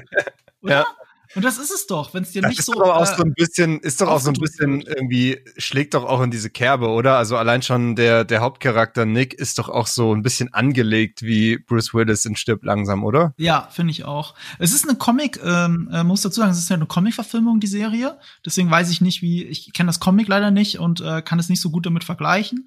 ja. 0.63 0.87
Und 1.35 1.45
das 1.45 1.59
ist 1.59 1.71
es 1.71 1.87
doch, 1.87 2.13
wenn 2.15 2.23
es 2.23 2.33
dir 2.33 2.43
das 2.43 2.51
nicht 2.51 2.59
ist 2.61 2.67
so. 2.67 2.75
Doch 2.75 2.95
auch 2.95 3.03
äh, 3.03 3.17
so 3.17 3.23
ein 3.23 3.33
bisschen, 3.35 3.81
ist 3.81 4.01
doch 4.01 4.09
auch 4.09 4.21
so 4.21 4.31
ein 4.31 4.35
bisschen 4.35 4.83
irgendwie, 4.83 5.39
schlägt 5.57 5.95
doch 5.95 6.05
auch 6.05 6.21
in 6.23 6.31
diese 6.31 6.51
Kerbe, 6.51 6.89
oder? 6.89 7.17
Also 7.17 7.37
allein 7.37 7.63
schon 7.63 7.97
der, 7.97 8.25
der 8.25 8.41
Hauptcharakter 8.41 9.07
Nick 9.07 9.35
ist 9.35 9.59
doch 9.59 9.69
auch 9.69 9.87
so 9.87 10.15
ein 10.15 10.23
bisschen 10.23 10.53
angelegt 10.53 11.23
wie 11.23 11.59
Bruce 11.59 11.95
Willis 11.95 12.25
in 12.25 12.37
Stirb 12.37 12.65
langsam, 12.65 13.05
oder? 13.05 13.35
Ja, 13.37 13.69
finde 13.71 13.93
ich 13.93 14.05
auch. 14.05 14.35
Es 14.59 14.73
ist 14.73 14.89
eine 14.89 14.99
Comic, 14.99 15.41
ähm, 15.43 15.89
äh, 15.93 16.05
muss 16.05 16.23
dazu 16.23 16.41
sagen, 16.41 16.53
es 16.53 16.59
ist 16.59 16.69
ja 16.69 16.77
eine 16.77 16.87
Comic-Verfilmung, 16.87 17.61
die 17.61 17.67
Serie. 17.67 18.19
Deswegen 18.45 18.71
weiß 18.71 18.91
ich 18.91 19.01
nicht, 19.01 19.23
wie, 19.23 19.45
ich 19.45 19.73
kenne 19.73 19.89
das 19.89 20.01
Comic 20.01 20.29
leider 20.29 20.51
nicht 20.51 20.79
und 20.79 21.01
äh, 21.01 21.23
kann 21.23 21.39
es 21.39 21.49
nicht 21.49 21.61
so 21.61 21.71
gut 21.71 21.87
damit 21.87 22.05
vergleichen. 22.05 22.67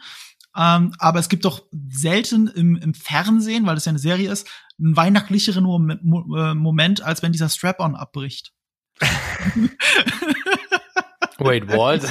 Ähm, 0.56 0.94
aber 1.00 1.20
es 1.20 1.30
gibt 1.30 1.46
doch 1.46 1.64
selten 1.90 2.48
im, 2.48 2.76
im 2.78 2.94
Fernsehen, 2.94 3.66
weil 3.66 3.78
es 3.78 3.86
ja 3.86 3.90
eine 3.92 4.00
Serie 4.00 4.32
ist, 4.32 4.48
einen 4.80 4.96
weihnachtlicheren 4.96 5.64
Moment, 5.64 6.02
äh, 6.02 6.54
Moment 6.54 7.02
als 7.02 7.24
wenn 7.24 7.32
dieser 7.32 7.50
Strap-on 7.50 7.96
abbricht. 7.96 8.54
Wait, 11.38 11.68
what? 11.68 12.02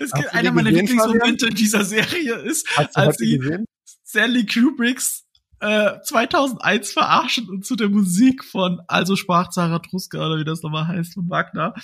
es 0.00 0.12
gibt 0.12 0.34
einer 0.34 0.52
meiner 0.52 0.70
Lieblingsmomente 0.70 1.46
in 1.46 1.54
dieser 1.54 1.84
Serie 1.84 2.34
ist, 2.34 2.68
als 2.94 3.16
sie 3.16 3.38
gesehen? 3.38 3.64
Stanley 4.04 4.44
Kubricks 4.44 5.24
äh, 5.60 6.00
2001 6.02 6.92
verarschen 6.92 7.48
und 7.48 7.64
zu 7.64 7.76
der 7.76 7.88
Musik 7.88 8.44
von 8.44 8.82
Also 8.88 9.16
sprach 9.16 9.48
Zarathustra 9.48 10.26
oder 10.26 10.38
wie 10.38 10.44
das 10.44 10.62
nochmal 10.62 10.88
heißt 10.88 11.14
von 11.14 11.30
Wagner 11.30 11.74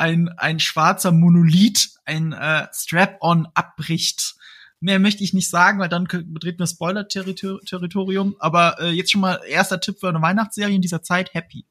ein 0.00 0.28
ein 0.30 0.58
schwarzer 0.58 1.12
Monolith, 1.12 1.94
ein 2.04 2.32
äh, 2.32 2.66
Strap-on 2.72 3.46
abbricht. 3.54 4.34
Mehr 4.80 4.98
möchte 4.98 5.22
ich 5.22 5.34
nicht 5.34 5.50
sagen, 5.50 5.78
weil 5.78 5.90
dann 5.90 6.04
betreten 6.04 6.58
wir 6.58 6.66
Spoiler-Territorium. 6.66 8.36
Aber 8.38 8.80
äh, 8.80 8.90
jetzt 8.90 9.12
schon 9.12 9.20
mal 9.20 9.40
erster 9.46 9.78
Tipp 9.78 10.00
für 10.00 10.08
eine 10.08 10.22
Weihnachtsserie 10.22 10.74
in 10.74 10.80
dieser 10.80 11.02
Zeit: 11.02 11.34
Happy. 11.34 11.66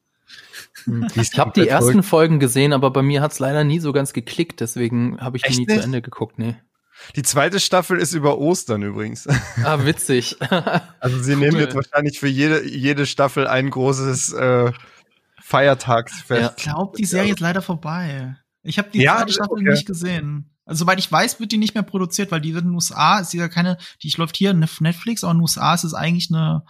Hm, 0.84 1.08
ich 1.16 1.36
habe 1.36 1.50
die 1.54 1.68
ersten 1.68 2.04
Folgen 2.04 2.38
gesehen, 2.38 2.72
aber 2.72 2.90
bei 2.90 3.02
mir 3.02 3.20
hat 3.20 3.32
es 3.32 3.40
leider 3.40 3.64
nie 3.64 3.80
so 3.80 3.92
ganz 3.92 4.12
geklickt, 4.12 4.60
deswegen 4.60 5.20
habe 5.20 5.36
ich 5.36 5.42
die 5.42 5.52
nie 5.52 5.66
nicht? 5.66 5.80
zu 5.80 5.84
Ende 5.84 6.00
geguckt, 6.00 6.38
nee. 6.38 6.56
Die 7.16 7.22
zweite 7.22 7.58
Staffel 7.58 7.98
ist 7.98 8.12
über 8.12 8.38
Ostern 8.38 8.82
übrigens. 8.82 9.26
Ah, 9.64 9.84
witzig. 9.84 10.36
also 11.00 11.18
sie 11.20 11.32
cool. 11.34 11.38
nehmen 11.38 11.58
jetzt 11.58 11.74
wahrscheinlich 11.74 12.20
für 12.20 12.28
jede, 12.28 12.66
jede 12.66 13.06
Staffel 13.06 13.46
ein 13.46 13.70
großes 13.70 14.32
äh, 14.34 14.72
Feiertagsfest. 15.50 16.40
Ja. 16.40 16.54
Ich 16.56 16.62
glaube, 16.62 16.96
die 16.96 17.04
Serie 17.04 17.32
ist 17.32 17.40
leider 17.40 17.60
vorbei. 17.60 18.36
Ich 18.62 18.78
habe 18.78 18.90
die 18.90 19.02
ja, 19.02 19.18
zweite 19.18 19.32
Staffel 19.32 19.52
okay. 19.52 19.70
nicht 19.70 19.86
gesehen. 19.86 20.56
Also, 20.64 20.84
soweit 20.84 21.00
ich 21.00 21.10
weiß, 21.10 21.40
wird 21.40 21.50
die 21.50 21.58
nicht 21.58 21.74
mehr 21.74 21.82
produziert, 21.82 22.30
weil 22.30 22.40
die 22.40 22.54
wird 22.54 22.62
in 22.62 22.70
den 22.70 22.74
USA, 22.74 23.18
ist 23.18 23.32
ja 23.34 23.48
keine, 23.48 23.76
die 24.02 24.10
läuft 24.16 24.36
hier 24.36 24.56
auf 24.62 24.80
Netflix, 24.80 25.24
aber 25.24 25.32
in 25.32 25.38
den 25.38 25.42
USA 25.42 25.74
ist 25.74 25.84
es 25.84 25.94
eigentlich 25.94 26.30
eine 26.30 26.62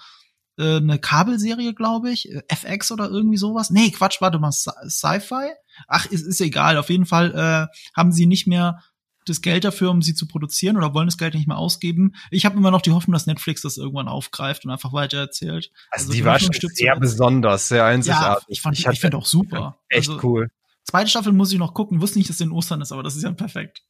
äh, 0.59 0.77
eine 0.77 0.99
Kabelserie, 0.99 1.75
glaube 1.75 2.11
ich, 2.11 2.31
äh, 2.31 2.43
FX 2.49 2.93
oder 2.93 3.09
irgendwie 3.09 3.37
sowas. 3.37 3.71
Nee, 3.71 3.91
Quatsch, 3.91 4.21
warte 4.21 4.39
mal, 4.39 4.53
Sci-Fi? 4.53 5.51
Ach, 5.89 6.07
ist, 6.07 6.27
ist 6.27 6.41
egal. 6.41 6.77
Auf 6.77 6.91
jeden 6.91 7.07
Fall 7.07 7.35
äh, 7.35 7.77
haben 7.97 8.13
sie 8.13 8.27
nicht 8.27 8.47
mehr 8.47 8.83
das 9.31 9.43
Geld 9.43 9.65
dafür, 9.65 9.91
um 9.91 10.03
sie 10.03 10.15
zu 10.15 10.27
produzieren 10.27 10.77
oder 10.77 10.95
wollen 10.95 11.07
das 11.07 11.19
Geld 11.19 11.35
nicht 11.35 11.49
mehr 11.49 11.57
ausgeben. 11.57 12.15
Ich 12.31 12.45
habe 12.45 12.57
immer 12.57 12.71
noch 12.71 12.83
die 12.83 12.93
Hoffnung, 12.93 13.13
dass 13.13 13.27
Netflix 13.27 13.63
das 13.63 13.77
irgendwann 13.77 14.09
aufgreift 14.09 14.65
und 14.65 14.71
einfach 14.71 14.93
weiter 14.93 15.19
erzählt. 15.19 15.71
Also, 15.91 16.05
also 16.07 16.13
die 16.13 16.25
war 16.25 16.39
schon 16.39 16.51
sehr 16.75 16.97
besonders, 16.97 17.69
sehr 17.69 17.85
einzigartig. 17.85 18.45
Ja, 18.49 18.53
ich 18.53 18.61
fand, 18.61 18.79
ich, 18.79 18.87
ich 18.87 19.01
finde 19.01 19.17
auch 19.17 19.27
super. 19.27 19.79
Echt 19.89 20.09
also, 20.11 20.21
cool. 20.23 20.51
Zweite 20.85 21.11
Staffel 21.11 21.33
muss 21.33 21.53
ich 21.53 21.59
noch 21.59 21.75
gucken. 21.75 21.99
Ich 21.99 22.03
wusste 22.03 22.19
nicht, 22.19 22.29
dass 22.29 22.37
es 22.37 22.41
in 22.41 22.53
Ostern 22.53 22.81
ist, 22.81 22.93
aber 22.93 23.03
das 23.03 23.17
ist 23.17 23.23
ja 23.23 23.33
perfekt. 23.33 23.83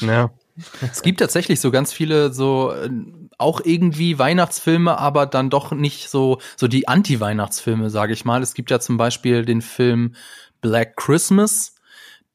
Ja. 0.00 0.30
Es 0.80 1.02
gibt 1.02 1.20
tatsächlich 1.20 1.60
so 1.60 1.70
ganz 1.70 1.92
viele 1.92 2.32
so 2.32 2.72
äh, 2.72 2.90
auch 3.38 3.60
irgendwie 3.62 4.18
Weihnachtsfilme, 4.18 4.98
aber 4.98 5.26
dann 5.26 5.50
doch 5.50 5.72
nicht 5.72 6.08
so 6.08 6.40
so 6.56 6.66
die 6.66 6.88
Anti-Weihnachtsfilme, 6.88 7.90
sage 7.90 8.12
ich 8.12 8.24
mal. 8.24 8.42
Es 8.42 8.54
gibt 8.54 8.70
ja 8.70 8.80
zum 8.80 8.96
Beispiel 8.96 9.44
den 9.44 9.62
Film 9.62 10.14
Black 10.60 10.96
Christmas. 10.96 11.74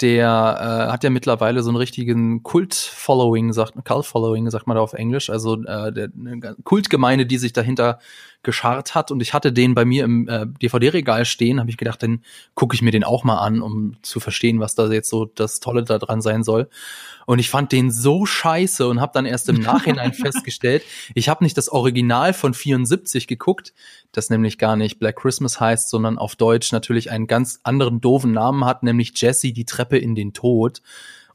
Der 0.02 0.88
äh, 0.88 0.92
hat 0.92 1.04
ja 1.04 1.10
mittlerweile 1.10 1.62
so 1.62 1.70
einen 1.70 1.78
richtigen 1.78 2.44
Kult-Following, 2.44 3.54
sagt 3.54 3.76
Cult-Following, 3.86 4.50
sagt 4.50 4.68
man 4.68 4.76
da 4.76 4.82
auf 4.82 4.94
Englisch. 4.94 5.30
Also 5.30 5.62
äh, 5.64 5.94
der, 5.94 6.10
eine 6.18 6.56
Kultgemeinde, 6.64 7.26
die 7.26 7.38
sich 7.38 7.54
dahinter 7.54 8.00
geschart 8.44 8.94
hat. 8.94 9.10
Und 9.10 9.22
ich 9.22 9.34
hatte 9.34 9.52
den 9.52 9.74
bei 9.74 9.86
mir 9.86 10.04
im 10.04 10.28
äh, 10.28 10.46
DVD-Regal 10.62 11.26
stehen, 11.26 11.60
habe 11.60 11.70
ich 11.70 11.78
gedacht, 11.78 12.04
dann 12.04 12.24
gucke 12.54 12.76
ich 12.76 12.82
mir 12.82 12.92
den 12.92 13.04
auch 13.04 13.24
mal 13.24 13.40
an, 13.40 13.62
um 13.62 13.96
zu 14.02 14.20
verstehen, 14.20 14.60
was 14.60 14.76
da 14.76 14.92
jetzt 14.92 15.10
so 15.10 15.26
das 15.26 15.60
Tolle 15.60 15.84
daran 15.84 16.22
sein 16.22 16.44
soll. 16.44 16.70
Und 17.26 17.40
ich 17.40 17.50
fand 17.50 17.72
den 17.72 17.90
so 17.90 18.26
scheiße 18.26 18.88
und 18.88 19.00
habe 19.00 19.14
dann 19.14 19.26
erst 19.26 19.50
im 19.50 19.56
Nachhinein 19.62 20.14
festgestellt, 20.14 20.84
ich 21.16 21.30
habe 21.30 21.44
nicht 21.44 21.58
das 21.58 21.70
Original 21.70 22.34
von 22.34 22.54
74 22.54 23.28
geguckt, 23.28 23.74
das 24.12 24.30
nämlich 24.30 24.58
gar 24.58 24.76
nicht 24.76 25.00
Black 25.00 25.16
Christmas 25.16 25.60
heißt, 25.60 25.90
sondern 25.90 26.18
auf 26.18 26.36
Deutsch 26.36 26.72
natürlich 26.72 27.12
einen 27.12 27.28
ganz 27.28 27.60
anderen 27.64 28.02
doofen 28.02 28.34
Namen 28.34 28.66
hat, 28.66 28.84
nämlich 28.84 29.14
Jesse 29.16 29.54
die 29.54 29.66
Treppe 29.66 29.98
in 29.98 30.16
den 30.16 30.34
Tod. 30.34 30.82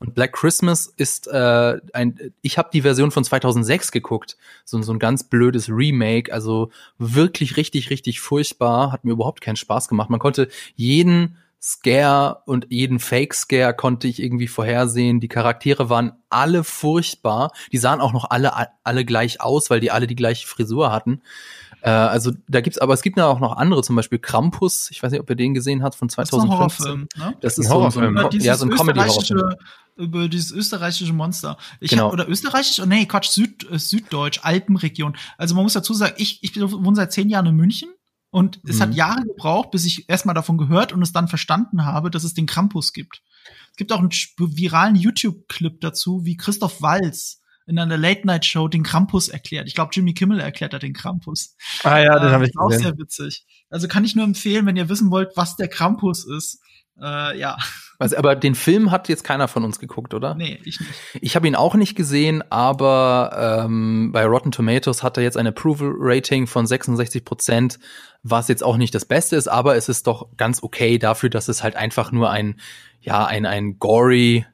Und 0.01 0.15
Black 0.15 0.33
Christmas 0.33 0.87
ist 0.97 1.27
äh, 1.27 1.81
ein, 1.93 2.33
ich 2.41 2.59
habe 2.59 2.71
die 2.73 2.83
Version 2.83 3.11
von 3.11 3.25
2006 3.25 3.91
geguckt, 3.93 4.37
so, 4.65 4.81
so 4.83 4.93
ein 4.93 4.99
ganz 4.99 5.25
blödes 5.25 5.69
Remake, 5.69 6.33
also 6.33 6.71
wirklich 6.99 7.57
richtig, 7.57 7.91
richtig 7.91 8.21
furchtbar, 8.21 8.93
hat 8.93 9.05
mir 9.05 9.13
überhaupt 9.13 9.41
keinen 9.41 9.57
Spaß 9.57 9.89
gemacht. 9.89 10.11
Man 10.11 10.21
konnte 10.21 10.49
jeden 10.77 11.37
Scare 11.61 12.43
und 12.47 12.69
jeden 12.71 13.01
Fake-Scare 13.01 13.75
konnte 13.75 14.07
ich 14.07 14.23
irgendwie 14.23 14.47
vorhersehen. 14.47 15.19
Die 15.19 15.29
Charaktere 15.29 15.91
waren 15.91 16.13
alle 16.31 16.63
furchtbar. 16.63 17.51
Die 17.73 17.79
sahen 17.79 18.01
auch 18.01 18.13
noch 18.13 18.31
alle, 18.31 18.53
alle 18.85 19.05
gleich 19.05 19.41
aus, 19.41 19.69
weil 19.69 19.81
die 19.81 19.91
alle 19.91 20.07
die 20.07 20.15
gleiche 20.15 20.47
Frisur 20.47 20.93
hatten. 20.93 21.21
Äh, 21.83 21.91
also 21.91 22.33
da 22.49 22.61
gibt's, 22.61 22.79
aber 22.79 22.95
es 22.95 23.03
gibt 23.03 23.19
ja 23.19 23.27
auch 23.27 23.41
noch 23.41 23.57
andere, 23.57 23.83
zum 23.83 23.97
Beispiel 23.97 24.19
Krampus. 24.19 24.91
Ich 24.91 25.03
weiß 25.03 25.13
nicht, 25.13 25.21
ob 25.21 25.31
ihr 25.31 25.37
den 25.37 25.55
gesehen 25.55 25.83
habt 25.83 25.95
von 25.95 26.09
2015. 26.09 26.49
Das 26.49 26.49
ist 26.49 26.51
ein 26.51 26.59
Horrorfilm. 26.59 27.09
Ne? 27.17 27.37
Das 27.41 27.59
ist 27.59 27.67
ein 27.67 27.73
Horrorfilm. 27.73 28.17
So 28.17 28.29
ein, 28.29 28.41
ja, 28.41 28.57
so 28.57 28.67
ein 28.67 28.71
Comedy-Horrorfilm 28.71 29.55
über 29.99 30.29
dieses 30.29 30.53
österreichische 30.53 31.13
Monster. 31.13 31.59
Ich 31.81 31.91
genau. 31.91 32.07
hab, 32.07 32.13
oder 32.13 32.29
österreichisch, 32.29 32.81
oh 32.81 32.87
nee, 32.87 33.05
Quatsch, 33.07 33.31
Süd, 33.31 33.69
äh, 33.71 33.79
Süddeutsch, 33.79 34.41
Alpenregion. 34.43 35.17
Also 35.37 35.55
man 35.55 35.65
muss 35.65 35.73
dazu 35.73 35.93
sagen, 35.93 36.15
ich, 36.17 36.43
ich 36.43 36.57
wohne 36.57 36.97
seit 36.97 37.13
zehn 37.13 37.29
Jahren 37.29 37.47
in 37.47 37.57
München 37.57 37.91
und 38.31 38.63
mhm. 38.63 38.71
es 38.71 38.81
hat 38.81 38.91
mhm. 38.91 38.97
Jahre 38.97 39.23
gebraucht, 39.25 39.73
bis 39.73 39.85
ich 39.85 40.09
erstmal 40.09 40.35
davon 40.35 40.57
gehört 40.57 40.93
und 40.93 41.03
es 41.03 41.13
dann 41.13 41.29
verstanden 41.29 41.85
habe, 41.85 42.11
dass 42.11 42.25
es 42.25 42.35
den 42.35 42.47
Krampus 42.47 42.93
gibt. 42.93 43.23
Es 43.73 43.77
gibt 43.77 43.93
auch 43.93 43.99
einen 43.99 44.11
viralen 44.39 44.95
YouTube-Clip 44.95 45.81
dazu, 45.81 46.25
wie 46.25 46.37
Christoph 46.37 46.81
Walz 46.81 47.43
in 47.69 47.79
einer 47.79 47.97
Late-Night-Show 47.97 48.69
den 48.69 48.83
Krampus 48.83 49.29
erklärt. 49.29 49.69
Ich 49.69 49.75
glaube, 49.75 49.91
Jimmy 49.93 50.15
Kimmel 50.15 50.41
erklärt 50.41 50.73
da 50.73 50.79
den 50.79 50.95
Krampus. 50.95 51.55
Ah 51.85 51.99
ja, 51.99 52.19
den 52.19 52.29
äh, 52.29 52.33
habe 52.33 52.45
ich 52.47 52.53
gesehen. 52.53 52.61
Auch 52.61 52.73
sehr 52.73 52.99
witzig. 52.99 53.45
Also 53.69 53.89
kann 53.89 54.05
ich 54.05 54.17
nur 54.17 54.25
empfehlen, 54.25 54.67
wenn 54.67 54.77
ihr 54.77 54.89
wissen 54.89 55.11
wollt, 55.11 55.37
was 55.37 55.57
der 55.57 55.69
Krampus 55.69 56.25
ist. 56.25 56.61
Äh, 57.01 57.39
ja. 57.39 57.59
Also, 58.01 58.17
aber 58.17 58.37
den 58.37 58.55
Film 58.55 58.91
hat 58.91 59.09
jetzt 59.09 59.25
keiner 59.25 59.49
von 59.49 59.65
uns 59.65 59.81
geguckt, 59.81 60.15
oder? 60.15 60.35
Nee, 60.35 60.61
ich 60.65 60.79
nicht. 60.79 60.93
Ich 61.21 61.37
habe 61.37 61.49
ihn 61.49 61.57
auch 61.57 61.75
nicht 61.75 61.97
gesehen, 61.97 62.43
aber 62.49 63.65
ähm, 63.65 64.13
bei 64.13 64.25
Rotten 64.25 64.53
Tomatoes 64.53 65.03
hat 65.03 65.17
er 65.17 65.25
jetzt 65.25 65.37
ein 65.37 65.49
Approval-Rating 65.49 66.47
von 66.47 66.67
66 66.67 67.25
Prozent, 67.25 67.79
was 68.23 68.49
jetzt 68.49 68.63
auch 68.63 68.77
nicht 68.77 68.95
das 68.95 69.05
Beste 69.05 69.37
ist, 69.37 69.49
aber 69.49 69.77
es 69.77 69.89
ist 69.89 70.07
doch 70.07 70.29
ganz 70.37 70.63
okay 70.63 70.99
dafür, 70.99 71.29
dass 71.29 71.49
es 71.49 71.63
halt 71.63 71.75
einfach 71.75 72.13
nur 72.13 72.31
ein, 72.31 72.61
ja, 73.01 73.27
ein, 73.27 73.47
ein 73.47 73.79
gory. 73.79 74.47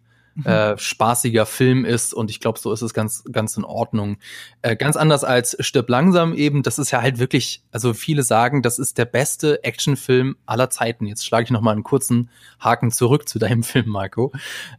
Äh, 0.42 0.76
spaßiger 0.76 1.46
Film 1.46 1.84
ist 1.84 2.12
und 2.12 2.30
ich 2.30 2.40
glaube, 2.40 2.58
so 2.58 2.72
ist 2.72 2.82
es 2.82 2.92
ganz, 2.92 3.22
ganz 3.30 3.56
in 3.56 3.64
Ordnung. 3.64 4.16
Äh, 4.62 4.74
ganz 4.74 4.96
anders 4.96 5.22
als 5.22 5.56
Stirb 5.60 5.88
langsam 5.88 6.34
eben, 6.34 6.62
das 6.62 6.78
ist 6.78 6.90
ja 6.90 7.02
halt 7.02 7.18
wirklich, 7.18 7.62
also 7.70 7.94
viele 7.94 8.24
sagen, 8.24 8.62
das 8.62 8.78
ist 8.78 8.98
der 8.98 9.04
beste 9.04 9.62
Actionfilm 9.62 10.36
aller 10.46 10.70
Zeiten. 10.70 11.06
Jetzt 11.06 11.24
schlage 11.24 11.44
ich 11.44 11.50
noch 11.50 11.60
mal 11.60 11.72
einen 11.72 11.84
kurzen 11.84 12.30
Haken 12.58 12.90
zurück 12.90 13.28
zu 13.28 13.38
deinem 13.38 13.62
Film, 13.64 13.88
Marco. 13.88 14.32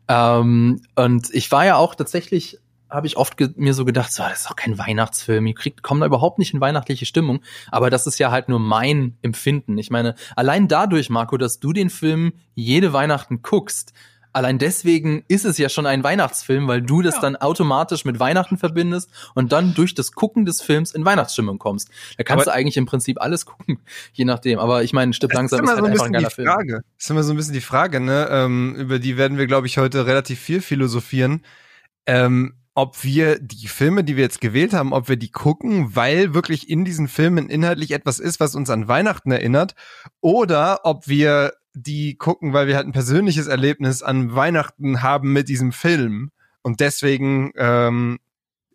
Ähm, 0.07 0.81
und 0.95 1.33
ich 1.33 1.51
war 1.51 1.65
ja 1.65 1.77
auch 1.77 1.95
tatsächlich 1.95 2.59
habe 2.89 3.07
ich 3.07 3.17
oft 3.17 3.35
mir 3.57 3.74
so 3.74 3.83
gedacht, 3.83 4.13
so, 4.13 4.24
das 4.24 4.41
ist 4.41 4.50
doch 4.50 4.55
kein 4.55 4.77
Weihnachtsfilm, 4.77 5.47
ihr 5.47 5.55
kriegt, 5.55 5.83
kommt 5.83 6.01
da 6.01 6.05
überhaupt 6.05 6.39
nicht 6.39 6.53
in 6.53 6.62
weihnachtliche 6.62 7.05
Stimmung. 7.05 7.41
Aber 7.71 7.89
das 7.89 8.07
ist 8.07 8.19
ja 8.19 8.31
halt 8.31 8.47
nur 8.47 8.59
mein 8.59 9.17
Empfinden. 9.21 9.77
Ich 9.77 9.89
meine, 9.89 10.15
allein 10.35 10.67
dadurch, 10.67 11.09
Marco, 11.09 11.38
dass 11.38 11.59
du 11.59 11.74
den 11.74 11.89
Film 11.89 12.33
jede 12.53 12.93
Weihnachten 12.93 13.41
guckst, 13.41 13.93
allein 14.35 14.57
deswegen 14.57 15.23
ist 15.29 15.45
es 15.45 15.57
ja 15.57 15.69
schon 15.69 15.85
ein 15.85 16.03
Weihnachtsfilm, 16.03 16.67
weil 16.67 16.81
du 16.81 17.01
das 17.01 17.15
ja. 17.15 17.21
dann 17.21 17.35
automatisch 17.37 18.03
mit 18.03 18.19
Weihnachten 18.19 18.57
verbindest 18.57 19.09
und 19.33 19.53
dann 19.53 19.73
durch 19.73 19.95
das 19.95 20.11
Gucken 20.11 20.45
des 20.45 20.61
Films 20.61 20.91
in 20.91 21.05
Weihnachtsstimmung 21.05 21.57
kommst. 21.57 21.89
Da 22.17 22.23
kannst 22.23 22.47
aber 22.47 22.51
du 22.51 22.57
eigentlich 22.57 22.75
im 22.75 22.85
Prinzip 22.85 23.21
alles 23.21 23.45
gucken, 23.45 23.79
je 24.11 24.25
nachdem. 24.25 24.59
Aber 24.59 24.83
ich 24.83 24.91
meine, 24.91 25.13
Stipp 25.13 25.33
langsam 25.33 25.59
ist, 25.59 25.63
ist 25.63 25.69
halt 25.69 25.79
so 25.79 25.85
ein 25.85 25.91
einfach 25.91 26.05
ein 26.05 26.13
geiler 26.13 26.29
Film. 26.29 26.47
Frage. 26.49 26.81
Das 26.97 27.05
ist 27.05 27.09
immer 27.09 27.23
so 27.23 27.33
ein 27.33 27.37
bisschen 27.37 27.53
die 27.53 27.61
Frage, 27.61 28.01
ne? 28.01 28.27
Ähm, 28.29 28.75
über 28.75 28.99
die 28.99 29.15
werden 29.15 29.37
wir, 29.37 29.47
glaube 29.47 29.67
ich, 29.67 29.77
heute 29.77 30.05
relativ 30.05 30.39
viel 30.39 30.59
philosophieren. 30.61 31.41
Ähm, 32.05 32.55
ob 32.73 33.05
wir 33.05 33.39
die 33.39 33.69
Filme, 33.69 34.03
die 34.03 34.17
wir 34.17 34.23
jetzt 34.23 34.41
gewählt 34.41 34.73
haben, 34.73 34.91
ob 34.91 35.07
wir 35.07 35.15
die 35.15 35.31
gucken, 35.31 35.95
weil 35.95 36.33
wirklich 36.33 36.69
in 36.69 36.83
diesen 36.83 37.07
Filmen 37.07 37.47
inhaltlich 37.47 37.91
etwas 37.91 38.19
ist, 38.19 38.41
was 38.41 38.53
uns 38.53 38.69
an 38.69 38.89
Weihnachten 38.89 39.31
erinnert, 39.31 39.75
oder 40.19 40.81
ob 40.83 41.07
wir 41.07 41.53
die 41.75 42.15
gucken, 42.15 42.53
weil 42.53 42.67
wir 42.67 42.75
halt 42.75 42.88
ein 42.88 42.94
persönliches 42.94 43.48
Erlebnis 43.48 44.01
an 44.01 44.34
Weihnachten 44.34 45.01
haben 45.01 45.34
mit 45.34 45.50
diesem 45.50 45.72
Film. 45.72 46.32
Und 46.62 46.79
deswegen 46.79 47.51
ähm, 47.58 48.20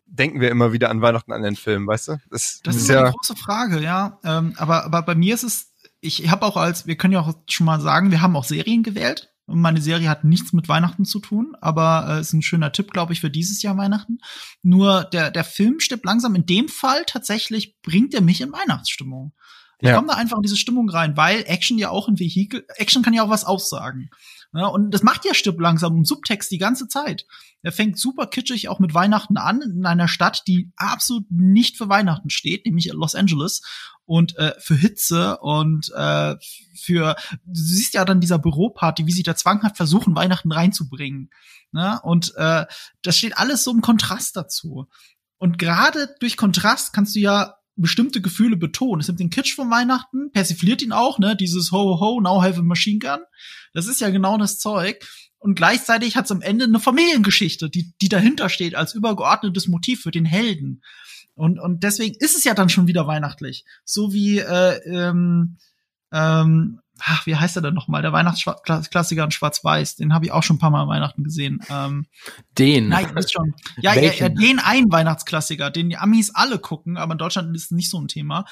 denken 0.05 0.39
wir 0.39 0.51
immer 0.51 0.71
wieder 0.71 0.89
an 0.89 1.01
Weihnachten 1.01 1.31
an 1.31 1.41
den 1.41 1.55
Film, 1.55 1.87
weißt 1.87 2.09
du? 2.09 2.17
Das, 2.29 2.61
das 2.63 2.75
ist 2.75 2.89
ja 2.89 3.01
eine 3.01 3.11
große 3.11 3.35
Frage, 3.35 3.81
ja. 3.81 4.19
Ähm, 4.23 4.53
aber, 4.57 4.85
aber 4.85 5.01
bei 5.01 5.15
mir 5.15 5.33
ist 5.33 5.43
es, 5.43 5.73
ich 5.99 6.29
habe 6.29 6.45
auch 6.45 6.57
als, 6.57 6.87
wir 6.87 6.95
können 6.95 7.13
ja 7.13 7.21
auch 7.21 7.33
schon 7.49 7.65
mal 7.65 7.81
sagen, 7.81 8.11
wir 8.11 8.21
haben 8.21 8.35
auch 8.35 8.45
Serien 8.45 8.83
gewählt. 8.83 9.29
Und 9.47 9.59
meine 9.59 9.81
Serie 9.81 10.07
hat 10.07 10.23
nichts 10.23 10.53
mit 10.53 10.69
Weihnachten 10.69 11.03
zu 11.03 11.19
tun, 11.19 11.57
aber 11.59 12.05
äh, 12.07 12.21
ist 12.21 12.31
ein 12.31 12.41
schöner 12.41 12.71
Tipp, 12.71 12.91
glaube 12.91 13.11
ich, 13.11 13.19
für 13.19 13.29
dieses 13.29 13.61
Jahr 13.61 13.75
Weihnachten. 13.75 14.19
Nur 14.61 15.03
der, 15.05 15.29
der 15.29 15.43
Film 15.43 15.81
stirbt 15.81 16.05
langsam. 16.05 16.35
In 16.35 16.45
dem 16.45 16.69
Fall 16.69 17.03
tatsächlich 17.05 17.81
bringt 17.81 18.13
er 18.13 18.21
mich 18.21 18.39
in 18.39 18.53
Weihnachtsstimmung. 18.53 19.33
Ich 19.81 19.89
ja. 19.89 19.95
komme 19.95 20.09
da 20.09 20.13
einfach 20.13 20.37
in 20.37 20.43
diese 20.43 20.57
Stimmung 20.57 20.89
rein, 20.89 21.17
weil 21.17 21.43
Action 21.47 21.77
ja 21.77 21.89
auch 21.89 22.07
ein 22.07 22.19
Vehikel, 22.19 22.65
Action 22.75 23.01
kann 23.01 23.13
ja 23.13 23.23
auch 23.23 23.29
was 23.29 23.45
aussagen. 23.45 24.09
Ja, 24.53 24.65
und 24.67 24.91
das 24.91 25.01
macht 25.01 25.23
ja 25.23 25.33
Stipp 25.33 25.59
langsam 25.59 25.95
im 25.95 26.05
Subtext 26.05 26.51
die 26.51 26.57
ganze 26.57 26.89
Zeit. 26.89 27.25
Er 27.61 27.71
fängt 27.71 27.97
super 27.97 28.27
kitschig 28.27 28.67
auch 28.67 28.79
mit 28.79 28.93
Weihnachten 28.93 29.37
an, 29.37 29.61
in 29.61 29.85
einer 29.85 30.09
Stadt, 30.09 30.43
die 30.45 30.71
absolut 30.75 31.25
nicht 31.29 31.77
für 31.77 31.87
Weihnachten 31.87 32.29
steht, 32.29 32.65
nämlich 32.65 32.91
Los 32.91 33.15
Angeles. 33.15 33.61
Und 34.05 34.37
äh, 34.37 34.53
für 34.59 34.75
Hitze 34.75 35.37
und 35.37 35.89
äh, 35.95 36.35
für, 36.75 37.15
du 37.45 37.61
siehst 37.61 37.93
ja 37.93 38.03
dann 38.03 38.19
dieser 38.19 38.39
Büroparty, 38.39 39.07
wie 39.07 39.11
sie 39.13 39.23
da 39.23 39.35
zwanghaft 39.35 39.77
versuchen, 39.77 40.15
Weihnachten 40.15 40.51
reinzubringen. 40.51 41.29
Ne? 41.71 42.01
Und 42.03 42.33
äh, 42.35 42.65
das 43.03 43.17
steht 43.17 43.37
alles 43.37 43.63
so 43.63 43.71
im 43.71 43.79
Kontrast 43.79 44.35
dazu. 44.35 44.89
Und 45.37 45.57
gerade 45.59 46.13
durch 46.19 46.35
Kontrast 46.35 46.91
kannst 46.91 47.15
du 47.15 47.19
ja 47.19 47.55
bestimmte 47.75 48.21
Gefühle 48.21 48.57
betonen. 48.57 49.01
Es 49.01 49.07
nimmt 49.07 49.19
den 49.19 49.29
Kitsch 49.29 49.55
von 49.55 49.69
Weihnachten, 49.71 50.31
persifliert 50.31 50.81
ihn 50.81 50.91
auch, 50.91 51.19
ne, 51.19 51.35
dieses 51.35 51.71
Ho, 51.71 51.77
ho, 51.77 51.99
ho, 51.99 52.21
now 52.21 52.41
have 52.41 52.59
a 52.59 52.63
machine 52.63 52.99
gun. 52.99 53.19
Das 53.73 53.87
ist 53.87 54.01
ja 54.01 54.09
genau 54.09 54.37
das 54.37 54.59
Zeug. 54.59 55.05
Und 55.39 55.55
gleichzeitig 55.55 56.15
hat 56.15 56.25
es 56.25 56.31
am 56.31 56.41
Ende 56.41 56.65
eine 56.65 56.79
Familiengeschichte, 56.79 57.69
die, 57.69 57.93
die 57.99 58.09
dahinter 58.09 58.49
steht 58.49 58.75
als 58.75 58.93
übergeordnetes 58.93 59.67
Motiv 59.67 60.01
für 60.01 60.11
den 60.11 60.25
Helden. 60.25 60.83
Und, 61.33 61.59
und 61.59 61.81
deswegen 61.81 62.15
ist 62.19 62.37
es 62.37 62.43
ja 62.43 62.53
dann 62.53 62.69
schon 62.69 62.87
wieder 62.87 63.07
weihnachtlich. 63.07 63.65
So 63.83 64.13
wie 64.13 64.37
äh, 64.37 64.79
ähm, 64.85 65.57
ähm, 66.11 66.79
ach, 67.03 67.25
wie 67.25 67.35
heißt 67.35 67.55
er 67.55 67.61
denn 67.61 67.73
nochmal? 67.73 68.01
Der 68.01 68.13
Weihnachtsklassiker 68.13 69.23
in 69.23 69.31
Schwarz-Weiß. 69.31 69.95
Den 69.95 70.13
habe 70.13 70.25
ich 70.25 70.31
auch 70.31 70.43
schon 70.43 70.57
ein 70.57 70.59
paar 70.59 70.69
Mal 70.69 70.87
Weihnachten 70.87 71.23
gesehen. 71.23 71.59
Ähm, 71.69 72.05
den? 72.57 72.89
Nein, 72.89 73.15
ist 73.17 73.31
schon. 73.31 73.53
Ja, 73.81 73.93
ja, 73.93 74.11
ja, 74.11 74.29
den 74.29 74.59
einen 74.59 74.91
Weihnachtsklassiker, 74.91 75.71
den 75.71 75.89
die 75.89 75.97
Amis 75.97 76.31
alle 76.33 76.59
gucken, 76.59 76.97
aber 76.97 77.13
in 77.13 77.17
Deutschland 77.17 77.55
ist 77.55 77.65
es 77.65 77.71
nicht 77.71 77.89
so 77.89 77.99
ein 77.99 78.07
Thema. 78.07 78.45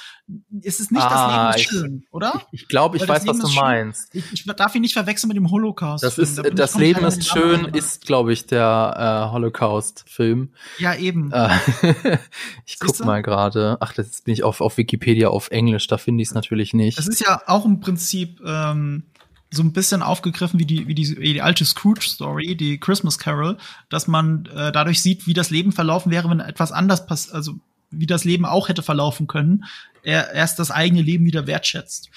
Ist 0.62 0.80
es 0.80 0.92
nicht 0.92 1.02
ah, 1.02 1.10
das 1.10 1.32
Leben 1.32 1.50
ist 1.50 1.60
ich, 1.60 1.68
schön, 1.68 2.06
oder? 2.12 2.42
Ich 2.52 2.68
glaube, 2.68 2.98
ich, 2.98 3.04
glaub, 3.04 3.18
ich 3.18 3.26
weiß, 3.26 3.28
was 3.28 3.40
du 3.40 3.50
meinst. 3.60 4.14
Ich, 4.14 4.34
ich, 4.34 4.46
darf 4.46 4.76
ihn 4.76 4.82
nicht 4.82 4.94
verwechseln 4.94 5.30
mit 5.30 5.38
dem 5.38 5.52
Holocaust. 5.52 6.04
Das 6.04 6.18
ist, 6.18 6.38
da 6.38 6.44
das 6.44 6.76
Leben 6.76 7.04
ist 7.06 7.28
schön, 7.28 7.66
ist, 7.66 8.06
glaube 8.06 8.34
ich, 8.34 8.46
der 8.46 9.28
äh, 9.28 9.32
Holocaust-Film. 9.32 10.54
Ja, 10.78 10.96
eben. 10.96 11.32
Äh, 11.32 11.50
ich 12.66 12.78
Siehst 12.78 12.80
guck 12.80 12.98
du? 12.98 13.06
mal 13.06 13.22
gerade. 13.22 13.78
Ach, 13.80 13.94
das 13.94 14.22
bin 14.22 14.34
ich 14.34 14.44
auf, 14.44 14.62
auf 14.62 14.78
Wikipedia 14.78 15.30
auf 15.30 15.52
Englisch, 15.52 15.88
da 15.88 15.98
finde 15.98 16.22
ich 16.22 16.30
es 16.30 16.34
natürlich 16.34 16.74
nicht. 16.74 16.98
Das 16.98 17.08
ist 17.08 17.22
ja 17.22 17.42
auch 17.46 17.66
im 17.66 17.80
Prinzip 17.80 18.39
ähm, 18.46 19.04
so 19.52 19.64
ein 19.64 19.74
bisschen 19.74 20.02
aufgegriffen 20.02 20.60
wie 20.60 20.66
die, 20.66 20.88
wie 20.88 20.96
die, 20.96 21.18
wie 21.18 21.34
die 21.34 21.42
alte 21.42 21.66
Scrooge-Story, 21.66 22.56
die 22.56 22.80
Christmas 22.80 23.18
Carol, 23.18 23.58
dass 23.90 24.08
man 24.08 24.46
äh, 24.48 24.72
dadurch 24.72 25.02
sieht, 25.02 25.26
wie 25.26 25.34
das 25.34 25.50
Leben 25.50 25.72
verlaufen 25.72 26.12
wäre, 26.12 26.30
wenn 26.30 26.40
etwas 26.40 26.72
anders 26.72 27.08
passiert, 27.08 27.36
also 27.36 27.56
wie 27.90 28.06
das 28.06 28.24
Leben 28.24 28.46
auch 28.46 28.70
hätte 28.70 28.84
verlaufen 28.84 29.26
können, 29.26 29.66
er 30.04 30.32
erst 30.32 30.60
das 30.60 30.70
eigene 30.70 31.02
Leben 31.02 31.26
wieder 31.26 31.48
wertschätzt. 31.48 32.10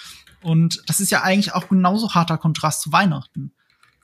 Und 0.43 0.83
das 0.87 1.01
ist 1.01 1.11
ja 1.11 1.23
eigentlich 1.23 1.55
auch 1.55 1.69
genauso 1.69 2.15
harter 2.15 2.37
Kontrast 2.37 2.83
zu 2.83 2.93
Weihnachten. 2.93 3.53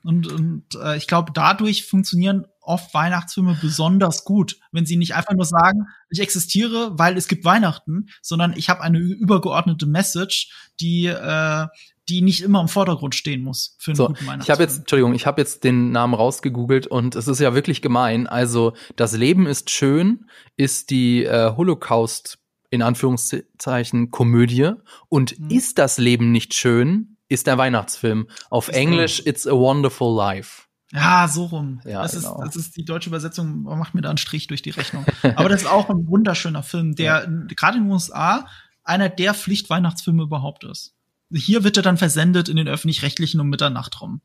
Und, 0.03 0.27
und 0.29 0.65
äh, 0.77 0.97
ich 0.97 1.07
glaube, 1.07 1.33
dadurch 1.35 1.85
funktionieren 1.85 2.47
oft 2.63 2.95
Weihnachtsfilme 2.95 3.59
besonders 3.61 4.25
gut, 4.25 4.59
wenn 4.73 4.87
sie 4.87 4.97
nicht 4.97 5.15
einfach 5.15 5.35
nur 5.35 5.45
sagen, 5.45 5.89
ich 6.11 6.21
existiere, 6.21 6.99
weil 6.99 7.17
es 7.17 7.29
gibt 7.29 7.45
Weihnachten, 7.45 8.09
sondern 8.23 8.55
ich 8.57 8.69
habe 8.69 8.83
eine 8.83 8.99
übergeordnete 8.99 9.87
Message, 9.87 10.51
die 10.81 11.07
äh, 11.07 11.67
die 12.09 12.23
nicht 12.23 12.43
immer 12.43 12.61
im 12.61 12.69
Vordergrund 12.69 13.15
stehen 13.15 13.43
muss 13.43 13.77
für 13.79 13.91
einen 13.91 13.97
so, 13.97 14.07
guten 14.07 14.27
Weihnachtsfilm. 14.27 14.41
Ich 14.43 14.50
habe 14.50 14.62
jetzt, 14.62 14.79
Entschuldigung, 14.79 15.15
ich 15.15 15.27
habe 15.27 15.41
jetzt 15.41 15.65
den 15.65 15.93
Namen 15.93 16.15
rausgegoogelt 16.15 16.87
und 16.87 17.15
es 17.15 17.29
ist 17.29 17.41
ja 17.41 17.55
wirklich 17.55 17.83
gemein. 17.83 18.27
Also 18.27 18.73
das 18.97 19.12
Leben 19.12 19.47
ist 19.47 19.71
schön 19.71 20.27
ist 20.57 20.91
die 20.91 21.25
äh, 21.25 21.55
Holocaust 21.57 22.38
in 22.71 22.83
Anführungszeichen 22.83 24.11
Komödie 24.11 24.73
und 25.09 25.38
mhm. 25.38 25.50
ist 25.50 25.79
das 25.79 25.99
Leben 25.99 26.33
nicht 26.33 26.55
schön 26.55 27.17
ist 27.29 27.47
der 27.47 27.59
Weihnachtsfilm. 27.59 28.27
Auf 28.50 28.69
ist 28.69 28.75
Englisch 28.75 29.23
It's 29.27 29.47
a 29.47 29.53
Wonderful 29.53 30.17
Life. 30.17 30.62
Ja, 30.93 31.29
so 31.29 31.45
rum. 31.45 31.81
Ja, 31.85 32.03
das, 32.03 32.12
genau. 32.12 32.43
ist, 32.43 32.47
das 32.47 32.57
ist 32.57 32.77
die 32.77 32.85
deutsche 32.85 33.11
Übersetzung, 33.11 33.62
macht 33.62 33.95
mir 33.95 34.00
da 34.00 34.09
einen 34.09 34.19
Strich 34.19 34.47
durch 34.47 34.62
die 34.62 34.71
Rechnung. 34.71 35.05
Aber 35.37 35.50
das 35.50 35.62
ist 35.62 35.69
auch 35.69 35.91
ein 35.91 36.09
wunderschöner 36.09 36.62
Film, 36.62 36.95
der 36.95 37.05
ja. 37.31 37.55
gerade 37.55 37.77
in 37.77 37.85
den 37.85 37.93
USA 37.93 38.47
einer 38.85 39.11
der 39.11 39.35
Pflichtweihnachtsfilme 39.35 40.23
überhaupt 40.23 40.65
ist. 40.65 40.95
Hier 41.33 41.65
wird 41.65 41.77
er 41.77 41.83
dann 41.83 41.99
versendet 41.99 42.49
in 42.49 42.57
den 42.57 42.69
öffentlich-rechtlichen 42.69 43.41
um 43.41 43.49
Mitternacht 43.49 44.01
rum. 44.01 44.21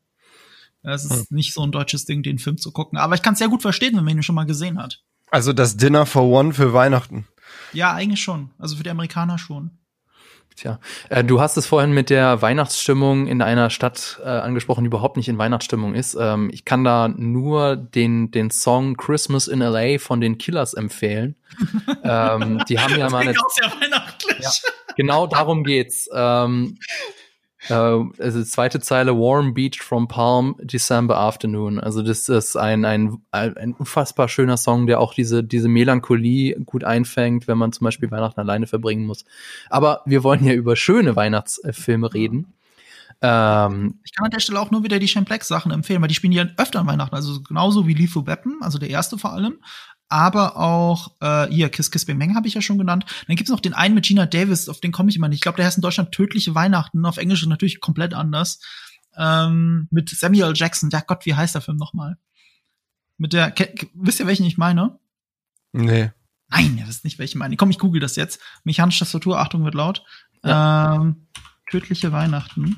Es 0.82 1.04
ist 1.04 1.30
hm. 1.30 1.36
nicht 1.36 1.54
so 1.54 1.62
ein 1.62 1.72
deutsches 1.72 2.04
Ding, 2.04 2.22
den 2.22 2.38
Film 2.38 2.58
zu 2.58 2.70
gucken. 2.70 2.98
Aber 2.98 3.14
ich 3.14 3.22
kann 3.22 3.32
es 3.32 3.38
sehr 3.38 3.48
gut 3.48 3.62
verstehen, 3.62 3.96
wenn 3.96 4.04
man 4.04 4.16
ihn 4.16 4.22
schon 4.22 4.34
mal 4.34 4.44
gesehen 4.44 4.78
hat. 4.78 5.02
Also 5.30 5.52
das 5.52 5.76
Dinner 5.76 6.06
for 6.06 6.24
One 6.24 6.52
für 6.52 6.72
Weihnachten. 6.72 7.26
Ja, 7.72 7.92
eigentlich 7.92 8.22
schon. 8.22 8.50
Also 8.58 8.76
für 8.76 8.82
die 8.82 8.90
Amerikaner 8.90 9.38
schon. 9.38 9.70
Tja, 10.56 10.78
äh, 11.08 11.24
du 11.24 11.40
hast 11.40 11.56
es 11.56 11.66
vorhin 11.66 11.92
mit 11.92 12.10
der 12.10 12.40
Weihnachtsstimmung 12.40 13.26
in 13.26 13.42
einer 13.42 13.70
Stadt 13.70 14.20
äh, 14.22 14.28
angesprochen, 14.28 14.84
die 14.84 14.86
überhaupt 14.86 15.16
nicht 15.16 15.28
in 15.28 15.36
Weihnachtsstimmung 15.36 15.94
ist. 15.94 16.16
Ähm, 16.18 16.48
ich 16.52 16.64
kann 16.64 16.84
da 16.84 17.08
nur 17.08 17.74
den, 17.74 18.30
den 18.30 18.52
Song 18.52 18.96
Christmas 18.96 19.48
in 19.48 19.58
LA 19.58 19.98
von 19.98 20.20
den 20.20 20.38
Killers 20.38 20.74
empfehlen. 20.74 21.34
ähm, 22.04 22.62
die 22.68 22.78
haben 22.78 22.96
ja 22.96 23.10
mal 23.10 23.22
eine, 23.22 23.32
Ja, 23.32 24.03
genau 24.96 25.26
darum 25.26 25.64
geht's. 25.64 26.08
Ähm, 26.12 26.78
äh, 27.68 27.72
also 27.72 28.42
zweite 28.44 28.80
Zeile 28.80 29.12
Warm 29.12 29.54
Beach 29.54 29.80
from 29.80 30.08
Palm 30.08 30.56
December 30.60 31.18
Afternoon. 31.18 31.80
Also 31.80 32.02
das 32.02 32.28
ist 32.28 32.56
ein, 32.56 32.84
ein, 32.84 33.18
ein 33.30 33.74
unfassbar 33.74 34.28
schöner 34.28 34.56
Song, 34.56 34.86
der 34.86 35.00
auch 35.00 35.14
diese, 35.14 35.42
diese 35.42 35.68
Melancholie 35.68 36.58
gut 36.64 36.84
einfängt, 36.84 37.48
wenn 37.48 37.58
man 37.58 37.72
zum 37.72 37.84
Beispiel 37.84 38.10
Weihnachten 38.10 38.40
alleine 38.40 38.66
verbringen 38.66 39.06
muss. 39.06 39.24
Aber 39.70 40.02
wir 40.04 40.22
wollen 40.24 40.44
ja 40.44 40.52
über 40.52 40.76
schöne 40.76 41.16
Weihnachtsfilme 41.16 42.12
reden. 42.12 42.54
Ähm, 43.22 44.00
ich 44.04 44.12
kann 44.12 44.26
an 44.26 44.30
der 44.30 44.40
Stelle 44.40 44.60
auch 44.60 44.70
nur 44.70 44.82
wieder 44.82 44.98
die 44.98 45.08
Champlex 45.08 45.48
Sachen 45.48 45.72
empfehlen, 45.72 46.02
weil 46.02 46.08
die 46.08 46.14
spielen 46.14 46.32
ja 46.32 46.46
öfter 46.58 46.80
an 46.80 46.86
Weihnachten, 46.86 47.14
also 47.14 47.40
genauso 47.42 47.86
wie 47.86 47.94
Lethal 47.94 48.26
Weapon, 48.26 48.58
also 48.60 48.78
der 48.78 48.90
erste 48.90 49.16
vor 49.16 49.32
allem, 49.32 49.58
aber 50.08 50.56
auch 50.56 51.12
äh, 51.20 51.46
hier 51.48 51.68
Kiss 51.68 51.90
Kiss 51.90 52.04
Bang 52.04 52.18
Bang 52.18 52.34
habe 52.34 52.46
ich 52.46 52.54
ja 52.54 52.62
schon 52.62 52.78
genannt. 52.78 53.04
Dann 53.26 53.36
gibt's 53.36 53.50
noch 53.50 53.60
den 53.60 53.74
einen 53.74 53.94
mit 53.94 54.04
Gina 54.04 54.26
Davis, 54.26 54.68
auf 54.68 54.80
den 54.80 54.92
komme 54.92 55.10
ich 55.10 55.16
immer 55.16 55.28
nicht. 55.28 55.38
Ich 55.38 55.42
glaube, 55.42 55.56
der 55.56 55.66
heißt 55.66 55.78
in 55.78 55.82
Deutschland 55.82 56.12
Tödliche 56.12 56.54
Weihnachten, 56.54 57.04
auf 57.06 57.16
Englisch 57.16 57.44
natürlich 57.46 57.80
komplett 57.80 58.14
anders. 58.14 58.60
Ähm, 59.16 59.88
mit 59.90 60.10
Samuel 60.10 60.52
Jackson. 60.54 60.90
Ja 60.90 61.00
Gott, 61.00 61.24
wie 61.26 61.34
heißt 61.34 61.54
der 61.54 61.62
Film 61.62 61.76
nochmal? 61.76 62.18
Mit 63.16 63.32
der, 63.32 63.54
wisst 63.94 64.20
ihr, 64.20 64.26
welchen 64.26 64.44
ich 64.44 64.58
meine? 64.58 64.98
Nee. 65.72 66.10
Nein, 66.48 66.78
ihr 66.78 66.86
wisst 66.86 67.04
nicht, 67.04 67.18
welchen 67.18 67.38
ich 67.38 67.38
meine. 67.38 67.56
Komm, 67.56 67.70
ich 67.70 67.78
google 67.78 68.00
das 68.00 68.16
jetzt. 68.16 68.40
Mechanische 68.64 69.00
Tastatur, 69.00 69.38
Achtung, 69.38 69.64
wird 69.64 69.74
laut. 69.74 70.04
Ja. 70.44 70.96
Ähm, 70.96 71.26
Tödliche 71.70 72.12
Weihnachten. 72.12 72.76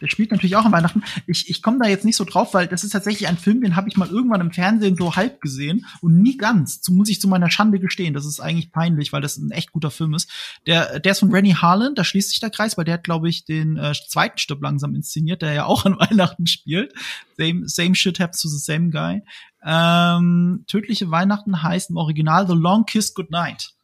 Der 0.00 0.08
spielt 0.08 0.30
natürlich 0.30 0.56
auch 0.56 0.64
an 0.64 0.72
Weihnachten. 0.72 1.02
Ich, 1.26 1.48
ich 1.48 1.62
komme 1.62 1.78
da 1.80 1.88
jetzt 1.88 2.04
nicht 2.04 2.16
so 2.16 2.24
drauf, 2.24 2.54
weil 2.54 2.66
das 2.66 2.84
ist 2.84 2.90
tatsächlich 2.90 3.28
ein 3.28 3.38
Film, 3.38 3.60
den 3.60 3.76
habe 3.76 3.88
ich 3.88 3.96
mal 3.96 4.08
irgendwann 4.08 4.40
im 4.40 4.52
Fernsehen 4.52 4.96
so 4.96 5.16
halb 5.16 5.40
gesehen 5.40 5.86
und 6.00 6.20
nie 6.20 6.36
ganz. 6.36 6.80
So 6.82 6.92
muss 6.92 7.08
ich 7.08 7.20
zu 7.20 7.28
meiner 7.28 7.50
Schande 7.50 7.80
gestehen. 7.80 8.14
Das 8.14 8.26
ist 8.26 8.40
eigentlich 8.40 8.72
peinlich, 8.72 9.12
weil 9.12 9.22
das 9.22 9.36
ein 9.36 9.50
echt 9.50 9.72
guter 9.72 9.90
Film 9.90 10.14
ist. 10.14 10.30
Der, 10.66 11.00
der 11.00 11.12
ist 11.12 11.20
von 11.20 11.32
Rennie 11.32 11.54
Harlan, 11.54 11.94
da 11.94 12.04
schließt 12.04 12.30
sich 12.30 12.40
der 12.40 12.50
Kreis, 12.50 12.76
weil 12.76 12.84
der 12.84 12.94
hat, 12.94 13.04
glaube 13.04 13.28
ich, 13.28 13.44
den 13.44 13.76
äh, 13.76 13.92
zweiten 14.08 14.38
Stück 14.38 14.60
langsam 14.62 14.94
inszeniert, 14.94 15.42
der 15.42 15.52
ja 15.52 15.64
auch 15.64 15.84
an 15.84 15.96
Weihnachten 15.98 16.46
spielt. 16.46 16.92
Same, 17.36 17.68
same 17.68 17.94
shit 17.94 18.18
happens 18.20 18.40
to 18.40 18.48
the 18.48 18.58
same 18.58 18.90
guy. 18.90 19.22
Ähm, 19.64 20.64
Tödliche 20.66 21.10
Weihnachten 21.10 21.62
heißt 21.62 21.90
im 21.90 21.96
Original 21.96 22.46
The 22.46 22.54
Long 22.54 22.86
Kiss 22.86 23.14
Goodnight 23.14 23.75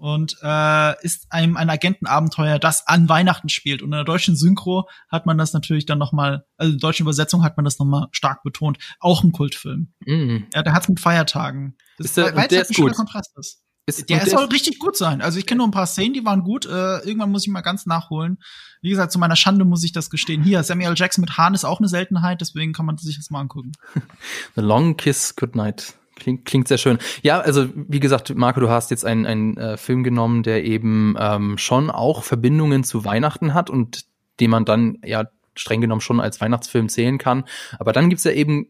und 0.00 0.38
äh, 0.42 1.04
ist 1.04 1.26
einem 1.30 1.58
ein 1.58 1.68
Agentenabenteuer, 1.68 2.58
das 2.58 2.86
an 2.86 3.10
Weihnachten 3.10 3.50
spielt. 3.50 3.82
Und 3.82 3.88
in 3.88 3.98
der 3.98 4.04
deutschen 4.04 4.34
Synchro 4.34 4.88
hat 5.10 5.26
man 5.26 5.36
das 5.36 5.52
natürlich 5.52 5.84
dann 5.84 5.98
noch 5.98 6.12
mal, 6.12 6.46
also 6.56 6.72
in 6.72 6.78
der 6.78 6.88
deutschen 6.88 7.02
Übersetzung 7.04 7.44
hat 7.44 7.58
man 7.58 7.64
das 7.64 7.78
noch 7.78 7.84
mal 7.84 8.08
stark 8.10 8.42
betont. 8.42 8.78
Auch 8.98 9.22
ein 9.22 9.32
Kultfilm. 9.32 9.92
Mm. 10.06 10.44
Ja, 10.54 10.62
der 10.62 10.72
hat's 10.72 10.88
mit 10.88 11.00
Feiertagen. 11.00 11.76
Das 11.98 12.06
ist 12.06 12.16
der, 12.16 12.32
der 12.32 12.62
ist 12.62 12.74
gut. 12.74 12.94
Kontrast 12.94 13.36
ist. 13.38 13.62
Ist, 13.84 14.08
der, 14.08 14.24
soll 14.26 14.46
richtig 14.46 14.78
gut 14.78 14.96
sein. 14.96 15.20
Also 15.20 15.38
ich 15.38 15.44
kenne 15.44 15.58
nur 15.58 15.68
ein 15.68 15.72
paar 15.72 15.86
Szenen, 15.86 16.14
die 16.14 16.24
waren 16.24 16.44
gut. 16.44 16.64
Äh, 16.64 16.98
irgendwann 17.00 17.30
muss 17.30 17.46
ich 17.46 17.52
mal 17.52 17.60
ganz 17.60 17.84
nachholen. 17.84 18.38
Wie 18.80 18.88
gesagt, 18.88 19.12
zu 19.12 19.18
meiner 19.18 19.36
Schande 19.36 19.66
muss 19.66 19.84
ich 19.84 19.92
das 19.92 20.08
gestehen. 20.08 20.42
Hier, 20.42 20.62
Samuel 20.62 20.94
Jackson 20.96 21.20
mit 21.20 21.36
Hahn 21.36 21.52
ist 21.52 21.64
auch 21.64 21.78
eine 21.78 21.88
Seltenheit, 21.88 22.40
deswegen 22.40 22.72
kann 22.72 22.86
man 22.86 22.96
sich 22.96 23.16
das 23.16 23.28
mal 23.28 23.40
angucken. 23.40 23.72
The 24.54 24.62
Long 24.62 24.96
Kiss 24.96 25.36
Goodnight. 25.36 25.94
Klingt, 26.20 26.44
klingt 26.44 26.68
sehr 26.68 26.78
schön. 26.78 26.98
Ja, 27.22 27.40
also 27.40 27.66
wie 27.74 27.98
gesagt, 27.98 28.34
Marco, 28.36 28.60
du 28.60 28.68
hast 28.68 28.90
jetzt 28.90 29.04
einen, 29.04 29.26
einen 29.26 29.56
äh, 29.56 29.76
Film 29.76 30.04
genommen, 30.04 30.42
der 30.42 30.64
eben 30.64 31.16
ähm, 31.18 31.58
schon 31.58 31.90
auch 31.90 32.22
Verbindungen 32.22 32.84
zu 32.84 33.04
Weihnachten 33.04 33.54
hat 33.54 33.70
und 33.70 34.04
den 34.38 34.50
man 34.50 34.64
dann 34.64 34.98
ja 35.04 35.24
streng 35.54 35.80
genommen 35.80 36.00
schon 36.00 36.20
als 36.20 36.40
Weihnachtsfilm 36.40 36.88
zählen 36.88 37.18
kann. 37.18 37.44
Aber 37.78 37.92
dann 37.92 38.08
gibt's 38.08 38.24
ja 38.24 38.32
eben 38.32 38.68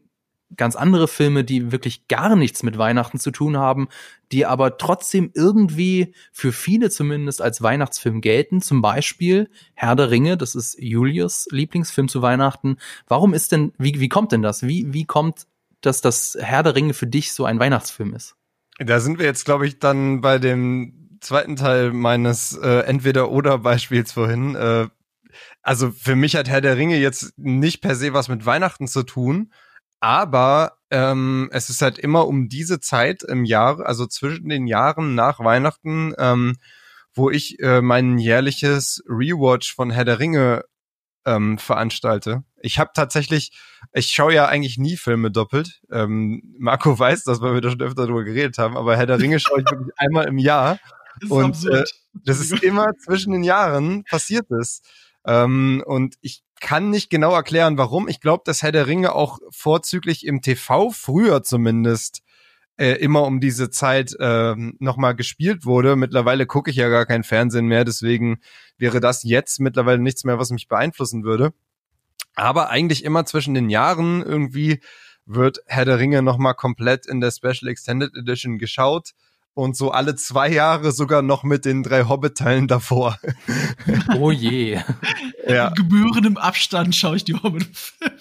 ganz 0.57 0.75
andere 0.75 1.07
Filme, 1.07 1.43
die 1.43 1.71
wirklich 1.71 2.07
gar 2.07 2.35
nichts 2.35 2.63
mit 2.63 2.77
Weihnachten 2.77 3.19
zu 3.19 3.31
tun 3.31 3.57
haben, 3.57 3.87
die 4.31 4.45
aber 4.45 4.77
trotzdem 4.77 5.31
irgendwie 5.33 6.13
für 6.31 6.51
viele 6.51 6.89
zumindest 6.89 7.41
als 7.41 7.61
Weihnachtsfilm 7.61 8.21
gelten. 8.21 8.61
Zum 8.61 8.81
Beispiel 8.81 9.49
Herr 9.73 9.95
der 9.95 10.11
Ringe, 10.11 10.37
das 10.37 10.55
ist 10.55 10.77
Julius 10.79 11.47
Lieblingsfilm 11.51 12.07
zu 12.07 12.21
Weihnachten. 12.21 12.77
Warum 13.07 13.33
ist 13.33 13.51
denn, 13.51 13.73
wie, 13.77 13.99
wie 13.99 14.09
kommt 14.09 14.31
denn 14.31 14.41
das? 14.41 14.63
Wie, 14.63 14.93
wie 14.93 15.05
kommt 15.05 15.47
dass 15.81 16.01
das 16.01 16.37
Herr 16.39 16.63
der 16.63 16.75
Ringe 16.75 16.93
für 16.93 17.07
dich 17.07 17.33
so 17.33 17.45
ein 17.45 17.59
Weihnachtsfilm 17.59 18.13
ist? 18.13 18.35
Da 18.79 18.99
sind 18.99 19.19
wir 19.19 19.25
jetzt, 19.25 19.45
glaube 19.45 19.67
ich, 19.67 19.79
dann 19.79 20.21
bei 20.21 20.39
dem 20.39 21.17
zweiten 21.21 21.55
Teil 21.55 21.91
meines 21.91 22.57
äh, 22.57 22.79
Entweder-Oder-Beispiels 22.79 24.11
vorhin. 24.11 24.55
Äh, 24.55 24.87
also 25.61 25.91
für 25.91 26.15
mich 26.15 26.35
hat 26.35 26.49
Herr 26.49 26.61
der 26.61 26.77
Ringe 26.77 26.97
jetzt 26.97 27.37
nicht 27.37 27.81
per 27.81 27.95
se 27.95 28.13
was 28.13 28.27
mit 28.27 28.45
Weihnachten 28.45 28.87
zu 28.87 29.03
tun, 29.03 29.53
aber 29.99 30.77
ähm, 30.89 31.49
es 31.53 31.69
ist 31.69 31.81
halt 31.81 31.99
immer 31.99 32.27
um 32.27 32.49
diese 32.49 32.79
Zeit 32.79 33.23
im 33.23 33.45
Jahr, 33.45 33.85
also 33.85 34.07
zwischen 34.07 34.49
den 34.49 34.67
Jahren 34.67 35.13
nach 35.15 35.39
Weihnachten, 35.39 36.13
ähm, 36.17 36.57
wo 37.13 37.29
ich 37.29 37.59
äh, 37.59 37.81
mein 37.81 38.17
jährliches 38.17 39.03
Rewatch 39.07 39.75
von 39.75 39.91
Herr 39.91 40.05
der 40.05 40.19
Ringe 40.19 40.63
ähm, 41.25 41.57
veranstalte. 41.57 42.43
Ich 42.61 42.79
habe 42.79 42.91
tatsächlich, 42.93 43.51
ich 43.93 44.11
schaue 44.11 44.33
ja 44.33 44.47
eigentlich 44.47 44.77
nie 44.77 44.97
Filme 44.97 45.31
doppelt. 45.31 45.81
Ähm, 45.91 46.55
Marco 46.57 46.97
weiß 46.99 47.23
das, 47.23 47.41
weil 47.41 47.53
wir 47.53 47.61
da 47.61 47.69
schon 47.69 47.81
öfter 47.81 48.05
drüber 48.05 48.23
geredet 48.23 48.57
haben, 48.57 48.77
aber 48.77 48.97
Herr 48.97 49.05
der 49.05 49.19
Ringe 49.19 49.39
schaue 49.39 49.59
ich 49.61 49.71
wirklich 49.71 49.93
einmal 49.97 50.27
im 50.27 50.37
Jahr. 50.37 50.79
Das 51.19 51.29
ist 51.29 51.31
und 51.31 51.71
äh, 51.71 51.83
das 52.25 52.39
ist 52.39 52.63
immer 52.63 52.93
zwischen 53.05 53.33
den 53.33 53.43
Jahren 53.43 54.05
passiert 54.05 54.49
es. 54.49 54.81
Ähm, 55.25 55.83
und 55.85 56.15
ich 56.21 56.41
kann 56.61 56.89
nicht 56.89 57.09
genau 57.09 57.33
erklären, 57.33 57.77
warum. 57.77 58.07
Ich 58.07 58.21
glaube, 58.21 58.43
dass 58.45 58.63
Herr 58.63 58.71
der 58.71 58.87
Ringe 58.87 59.13
auch 59.13 59.37
vorzüglich 59.51 60.25
im 60.25 60.41
TV 60.41 60.89
früher 60.91 61.43
zumindest 61.43 62.21
äh, 62.77 62.93
immer 62.93 63.23
um 63.23 63.39
diese 63.39 63.69
Zeit 63.69 64.15
äh, 64.19 64.55
nochmal 64.79 65.15
gespielt 65.15 65.65
wurde. 65.65 65.95
Mittlerweile 65.95 66.45
gucke 66.45 66.71
ich 66.71 66.77
ja 66.77 66.89
gar 66.89 67.05
kein 67.05 67.23
Fernsehen 67.23 67.67
mehr, 67.67 67.85
deswegen 67.85 68.39
wäre 68.77 68.99
das 68.99 69.23
jetzt 69.23 69.59
mittlerweile 69.59 69.99
nichts 69.99 70.23
mehr, 70.23 70.39
was 70.39 70.51
mich 70.51 70.67
beeinflussen 70.67 71.23
würde. 71.23 71.53
Aber 72.35 72.69
eigentlich 72.69 73.03
immer 73.03 73.25
zwischen 73.25 73.53
den 73.53 73.69
Jahren 73.69 74.21
irgendwie 74.23 74.81
wird 75.25 75.59
Herr 75.65 75.85
der 75.85 75.99
Ringe 75.99 76.21
nochmal 76.21 76.55
komplett 76.55 77.05
in 77.05 77.21
der 77.21 77.31
Special 77.31 77.67
Extended 77.69 78.15
Edition 78.15 78.57
geschaut 78.57 79.11
und 79.53 79.75
so 79.75 79.91
alle 79.91 80.15
zwei 80.15 80.49
Jahre 80.49 80.91
sogar 80.91 81.21
noch 81.21 81.43
mit 81.43 81.65
den 81.65 81.83
drei 81.83 82.03
Hobbit-Teilen 82.05 82.67
davor. 82.67 83.17
Oh 84.17 84.31
je. 84.31 84.79
Ja. 85.47 85.69
In 85.69 85.73
gebührendem 85.73 86.37
Abstand 86.37 86.95
schaue 86.95 87.15
ich 87.15 87.23
die 87.23 87.33
Hobbit-Filme 87.33 88.19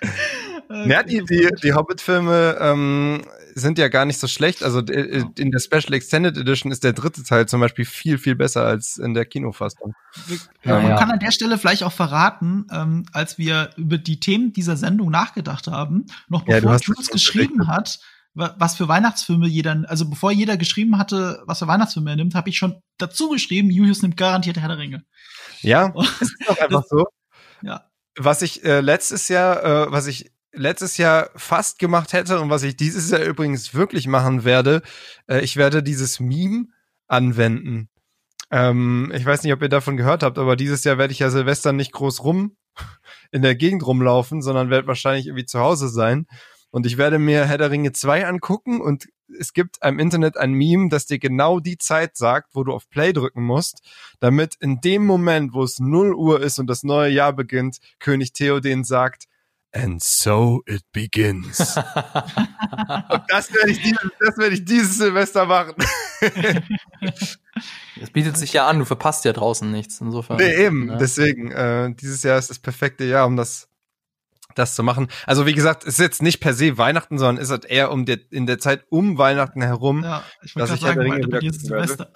ja, 0.70 1.02
die, 1.02 1.24
die, 1.24 1.48
die 1.62 1.72
Hobbit-Filme 1.72 2.56
ähm, 2.60 3.22
sind 3.54 3.78
ja 3.78 3.88
gar 3.88 4.04
nicht 4.04 4.18
so 4.18 4.28
schlecht. 4.28 4.62
Also 4.62 4.80
äh, 4.80 5.24
in 5.36 5.50
der 5.50 5.58
Special 5.58 5.92
Extended 5.94 6.36
Edition 6.36 6.70
ist 6.70 6.84
der 6.84 6.92
dritte 6.92 7.24
Teil 7.24 7.46
zum 7.46 7.60
Beispiel 7.60 7.84
viel, 7.84 8.18
viel 8.18 8.36
besser 8.36 8.64
als 8.64 8.96
in 8.96 9.14
der 9.14 9.26
Kinofassung. 9.26 9.94
Ja, 10.62 10.80
man 10.80 10.90
ja. 10.90 10.96
kann 10.96 11.10
an 11.10 11.18
der 11.18 11.32
Stelle 11.32 11.58
vielleicht 11.58 11.82
auch 11.82 11.92
verraten, 11.92 12.66
ähm, 12.72 13.04
als 13.12 13.36
wir 13.36 13.70
über 13.76 13.98
die 13.98 14.20
Themen 14.20 14.52
dieser 14.52 14.76
Sendung 14.76 15.10
nachgedacht 15.10 15.66
haben, 15.66 16.06
noch 16.28 16.44
bevor 16.44 16.72
ja, 16.72 16.78
Jules 16.78 17.08
geschrieben 17.08 17.66
hat, 17.66 17.98
was 18.34 18.76
für 18.76 18.86
Weihnachtsfilme 18.86 19.48
jeder, 19.48 19.82
also 19.88 20.08
bevor 20.08 20.30
jeder 20.30 20.56
geschrieben 20.56 20.98
hatte, 20.98 21.42
was 21.46 21.58
für 21.58 21.66
Weihnachtsfilme 21.66 22.10
er 22.10 22.16
nimmt, 22.16 22.36
habe 22.36 22.48
ich 22.48 22.56
schon 22.56 22.80
dazu 22.96 23.28
geschrieben, 23.28 23.70
Julius 23.70 24.02
nimmt 24.02 24.16
garantiert 24.16 24.58
Herr 24.58 24.68
der 24.68 24.78
Ringe. 24.78 25.04
Ja, 25.62 25.92
ist 26.20 26.36
doch 26.46 26.58
einfach 26.58 26.84
so. 26.88 27.06
Ja. 27.62 27.86
Was 28.16 28.42
ich 28.42 28.64
äh, 28.64 28.80
letztes 28.80 29.28
Jahr, 29.28 29.64
äh, 29.64 29.92
was 29.92 30.06
ich 30.06 30.30
letztes 30.52 30.96
Jahr 30.96 31.30
fast 31.36 31.78
gemacht 31.78 32.12
hätte 32.12 32.40
und 32.40 32.50
was 32.50 32.62
ich 32.62 32.76
dieses 32.76 33.10
Jahr 33.10 33.22
übrigens 33.22 33.74
wirklich 33.74 34.06
machen 34.06 34.44
werde, 34.44 34.82
äh, 35.28 35.40
ich 35.40 35.56
werde 35.56 35.82
dieses 35.82 36.20
Meme 36.20 36.66
anwenden. 37.06 37.88
Ähm, 38.50 39.12
ich 39.14 39.24
weiß 39.24 39.42
nicht, 39.42 39.52
ob 39.52 39.62
ihr 39.62 39.68
davon 39.68 39.96
gehört 39.96 40.22
habt, 40.22 40.38
aber 40.38 40.56
dieses 40.56 40.84
Jahr 40.84 40.98
werde 40.98 41.12
ich 41.12 41.20
ja 41.20 41.30
Silvester 41.30 41.72
nicht 41.72 41.92
groß 41.92 42.24
rum 42.24 42.56
in 43.30 43.42
der 43.42 43.54
Gegend 43.54 43.86
rumlaufen, 43.86 44.42
sondern 44.42 44.70
werde 44.70 44.88
wahrscheinlich 44.88 45.26
irgendwie 45.26 45.46
zu 45.46 45.60
Hause 45.60 45.88
sein. 45.88 46.26
Und 46.72 46.86
ich 46.86 46.98
werde 46.98 47.18
mir 47.18 47.46
Herr 47.46 47.58
der 47.58 47.70
Ringe 47.70 47.92
2 47.92 48.26
angucken 48.26 48.80
und 48.80 49.08
es 49.38 49.52
gibt 49.52 49.78
im 49.82 49.98
Internet 49.98 50.36
ein 50.36 50.52
Meme, 50.52 50.88
das 50.88 51.06
dir 51.06 51.18
genau 51.18 51.60
die 51.60 51.78
Zeit 51.78 52.16
sagt, 52.16 52.54
wo 52.54 52.64
du 52.64 52.72
auf 52.72 52.88
Play 52.88 53.12
drücken 53.12 53.42
musst, 53.42 53.82
damit 54.20 54.54
in 54.60 54.80
dem 54.80 55.04
Moment, 55.04 55.52
wo 55.52 55.62
es 55.62 55.80
0 55.80 56.14
Uhr 56.14 56.40
ist 56.40 56.58
und 56.58 56.68
das 56.68 56.82
neue 56.82 57.10
Jahr 57.10 57.32
beginnt, 57.32 57.78
König 57.98 58.32
Theoden 58.32 58.84
sagt, 58.84 59.24
And 59.72 60.02
so 60.02 60.62
it 60.66 60.82
begins. 60.92 61.60
und 61.60 63.22
das 63.28 63.52
werde 63.52 63.70
ich, 63.70 63.78
werde 63.84 64.54
ich 64.54 64.64
dieses 64.64 64.98
Silvester 64.98 65.46
machen. 65.46 65.74
Es 68.00 68.10
bietet 68.10 68.36
sich 68.38 68.52
ja 68.52 68.66
an, 68.66 68.78
du 68.78 68.84
verpasst 68.84 69.24
ja 69.24 69.32
draußen 69.32 69.70
nichts. 69.70 70.00
Insofern. 70.00 70.38
Nee, 70.38 70.64
eben. 70.64 70.88
Ja. 70.88 70.96
Deswegen, 70.96 71.50
äh, 71.52 71.94
dieses 71.94 72.22
Jahr 72.22 72.38
ist 72.38 72.48
das 72.48 72.58
perfekte 72.58 73.04
Jahr, 73.04 73.26
um 73.26 73.36
das, 73.36 73.68
das 74.54 74.74
zu 74.74 74.82
machen. 74.82 75.08
Also 75.26 75.44
wie 75.46 75.52
gesagt, 75.52 75.84
es 75.84 75.94
ist 75.94 76.00
jetzt 76.00 76.22
nicht 76.22 76.40
per 76.40 76.54
se 76.54 76.78
Weihnachten, 76.78 77.18
sondern 77.18 77.42
ist 77.42 77.50
halt 77.50 77.66
eher 77.66 77.90
um 77.92 78.06
der, 78.06 78.18
in 78.30 78.46
der 78.46 78.58
Zeit 78.58 78.84
um 78.88 79.18
Weihnachten 79.18 79.60
herum. 79.60 80.02
Ja, 80.02 80.24
ich 80.42 80.56
wollte 80.56 80.68
gerade 80.68 80.80
sagen, 80.80 81.00
Ringe 81.00 81.28
bei 81.28 81.40
Silvester. 81.40 82.10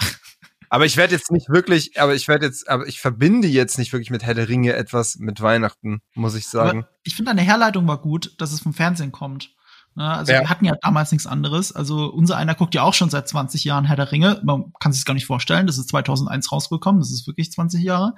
Aber 0.74 0.86
ich 0.86 0.96
werde 0.96 1.14
jetzt 1.14 1.30
nicht 1.30 1.48
wirklich, 1.48 2.00
aber 2.00 2.16
ich 2.16 2.26
werde 2.26 2.46
jetzt, 2.46 2.68
aber 2.68 2.88
ich 2.88 3.00
verbinde 3.00 3.46
jetzt 3.46 3.78
nicht 3.78 3.92
wirklich 3.92 4.10
mit 4.10 4.24
Herr 4.24 4.34
der 4.34 4.48
Ringe 4.48 4.72
etwas 4.72 5.18
mit 5.20 5.40
Weihnachten, 5.40 6.00
muss 6.16 6.34
ich 6.34 6.48
sagen. 6.48 6.80
Aber 6.80 6.88
ich 7.04 7.14
finde, 7.14 7.30
deine 7.30 7.42
Herleitung 7.42 7.86
war 7.86 8.02
gut, 8.02 8.34
dass 8.38 8.52
es 8.52 8.58
vom 8.58 8.74
Fernsehen 8.74 9.12
kommt. 9.12 9.54
Ne? 9.94 10.02
Also 10.02 10.32
ja. 10.32 10.40
wir 10.40 10.50
hatten 10.50 10.64
ja 10.64 10.74
damals 10.82 11.12
nichts 11.12 11.28
anderes. 11.28 11.70
Also 11.70 12.12
unser 12.12 12.36
einer 12.38 12.56
guckt 12.56 12.74
ja 12.74 12.82
auch 12.82 12.92
schon 12.92 13.08
seit 13.08 13.28
20 13.28 13.62
Jahren 13.62 13.84
Herr 13.84 13.94
der 13.94 14.10
Ringe. 14.10 14.40
Man 14.42 14.72
kann 14.80 14.92
sich 14.92 15.04
gar 15.04 15.14
nicht 15.14 15.26
vorstellen. 15.26 15.68
Das 15.68 15.78
ist 15.78 15.90
2001 15.90 16.50
rausgekommen. 16.50 17.00
Das 17.00 17.12
ist 17.12 17.28
wirklich 17.28 17.52
20 17.52 17.80
Jahre. 17.80 18.14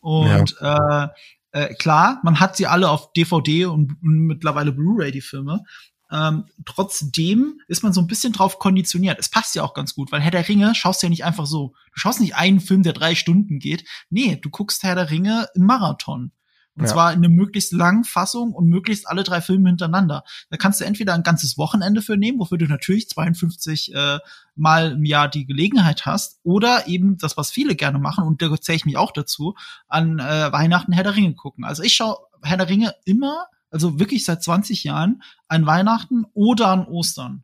Und 0.00 0.56
ja. 0.60 1.06
äh, 1.06 1.08
äh, 1.52 1.74
klar, 1.74 2.20
man 2.22 2.38
hat 2.38 2.54
sie 2.54 2.66
alle 2.66 2.90
auf 2.90 3.14
DVD 3.14 3.64
und, 3.64 3.96
und 4.02 4.26
mittlerweile 4.26 4.72
Blu-ray 4.72 5.10
die 5.10 5.22
Filme. 5.22 5.62
Ähm, 6.10 6.44
trotzdem 6.64 7.60
ist 7.68 7.82
man 7.82 7.92
so 7.92 8.00
ein 8.00 8.06
bisschen 8.06 8.32
drauf 8.32 8.58
konditioniert. 8.58 9.18
Es 9.18 9.28
passt 9.28 9.54
ja 9.54 9.62
auch 9.62 9.74
ganz 9.74 9.94
gut, 9.94 10.12
weil 10.12 10.20
Herr 10.20 10.30
der 10.30 10.48
Ringe 10.48 10.74
schaust 10.74 11.02
ja 11.02 11.08
nicht 11.08 11.24
einfach 11.24 11.46
so. 11.46 11.74
Du 11.92 12.00
schaust 12.00 12.20
nicht 12.20 12.36
einen 12.36 12.60
Film, 12.60 12.82
der 12.82 12.92
drei 12.92 13.14
Stunden 13.14 13.58
geht. 13.58 13.84
Nee, 14.10 14.36
du 14.36 14.50
guckst 14.50 14.82
Herr 14.82 14.94
der 14.94 15.10
Ringe 15.10 15.48
im 15.54 15.64
Marathon. 15.64 16.32
Und 16.76 16.86
ja. 16.86 16.90
zwar 16.90 17.12
in 17.12 17.18
einer 17.18 17.28
möglichst 17.28 17.72
langen 17.72 18.02
Fassung 18.02 18.52
und 18.52 18.68
möglichst 18.68 19.08
alle 19.08 19.22
drei 19.22 19.40
Filme 19.40 19.68
hintereinander. 19.68 20.24
Da 20.50 20.56
kannst 20.56 20.80
du 20.80 20.84
entweder 20.84 21.14
ein 21.14 21.22
ganzes 21.22 21.56
Wochenende 21.56 22.02
für 22.02 22.16
nehmen, 22.16 22.40
wofür 22.40 22.58
du 22.58 22.66
natürlich 22.66 23.08
52 23.08 23.94
äh, 23.94 24.18
Mal 24.56 24.92
im 24.92 25.04
Jahr 25.04 25.28
die 25.28 25.46
Gelegenheit 25.46 26.04
hast, 26.04 26.40
oder 26.42 26.88
eben 26.88 27.16
das, 27.16 27.36
was 27.36 27.50
viele 27.50 27.76
gerne 27.76 27.98
machen, 27.98 28.24
und 28.24 28.42
da 28.42 28.60
zähle 28.60 28.76
ich 28.76 28.86
mich 28.86 28.96
auch 28.96 29.12
dazu, 29.12 29.54
an 29.88 30.18
äh, 30.18 30.52
Weihnachten 30.52 30.92
Herr 30.92 31.04
der 31.04 31.14
Ringe 31.14 31.34
gucken. 31.34 31.64
Also 31.64 31.82
ich 31.82 31.94
schaue 31.94 32.16
Herr 32.42 32.56
der 32.56 32.68
Ringe 32.68 32.94
immer, 33.04 33.46
also 33.74 33.98
wirklich 33.98 34.24
seit 34.24 34.42
20 34.42 34.84
Jahren, 34.84 35.22
an 35.48 35.66
Weihnachten 35.66 36.24
oder 36.32 36.68
an 36.68 36.86
Ostern. 36.86 37.42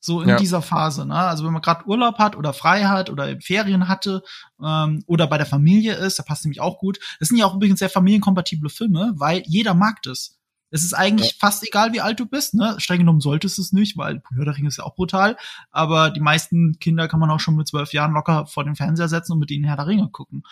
So 0.00 0.20
in 0.20 0.30
ja. 0.30 0.36
dieser 0.36 0.60
Phase, 0.60 1.06
ne? 1.06 1.14
Also 1.14 1.44
wenn 1.44 1.52
man 1.52 1.62
gerade 1.62 1.86
Urlaub 1.86 2.18
hat 2.18 2.34
oder 2.34 2.52
frei 2.52 2.86
hat 2.86 3.08
oder 3.08 3.40
Ferien 3.40 3.86
hatte 3.86 4.24
ähm, 4.60 5.04
oder 5.06 5.28
bei 5.28 5.38
der 5.38 5.46
Familie 5.46 5.94
ist, 5.94 6.18
da 6.18 6.24
passt 6.24 6.44
nämlich 6.44 6.60
auch 6.60 6.78
gut. 6.78 6.98
Das 7.20 7.28
sind 7.28 7.38
ja 7.38 7.46
auch 7.46 7.54
übrigens 7.54 7.78
sehr 7.78 7.88
familienkompatible 7.88 8.68
Filme, 8.68 9.12
weil 9.14 9.44
jeder 9.46 9.74
mag 9.74 10.02
das. 10.02 10.40
Es 10.72 10.82
ist 10.82 10.94
eigentlich 10.94 11.32
ja. 11.32 11.36
fast 11.38 11.62
egal, 11.62 11.92
wie 11.92 12.00
alt 12.00 12.18
du 12.18 12.26
bist, 12.26 12.54
ne? 12.54 12.74
Streng 12.78 12.98
genommen 12.98 13.20
solltest 13.20 13.58
es 13.58 13.72
nicht, 13.72 13.96
weil 13.98 14.22
Herr 14.34 14.44
der 14.44 14.56
Ringe 14.56 14.68
ist 14.68 14.78
ja 14.78 14.84
auch 14.84 14.94
brutal. 14.94 15.36
Aber 15.70 16.10
die 16.10 16.20
meisten 16.20 16.78
Kinder 16.80 17.08
kann 17.08 17.20
man 17.20 17.30
auch 17.30 17.40
schon 17.40 17.56
mit 17.56 17.68
zwölf 17.68 17.92
Jahren 17.92 18.12
locker 18.12 18.46
vor 18.46 18.64
den 18.64 18.74
Fernseher 18.74 19.08
setzen 19.08 19.32
und 19.32 19.38
mit 19.38 19.50
ihnen 19.50 19.64
Herr 19.64 19.76
der 19.76 19.86
Ringe 19.86 20.08
gucken. 20.10 20.44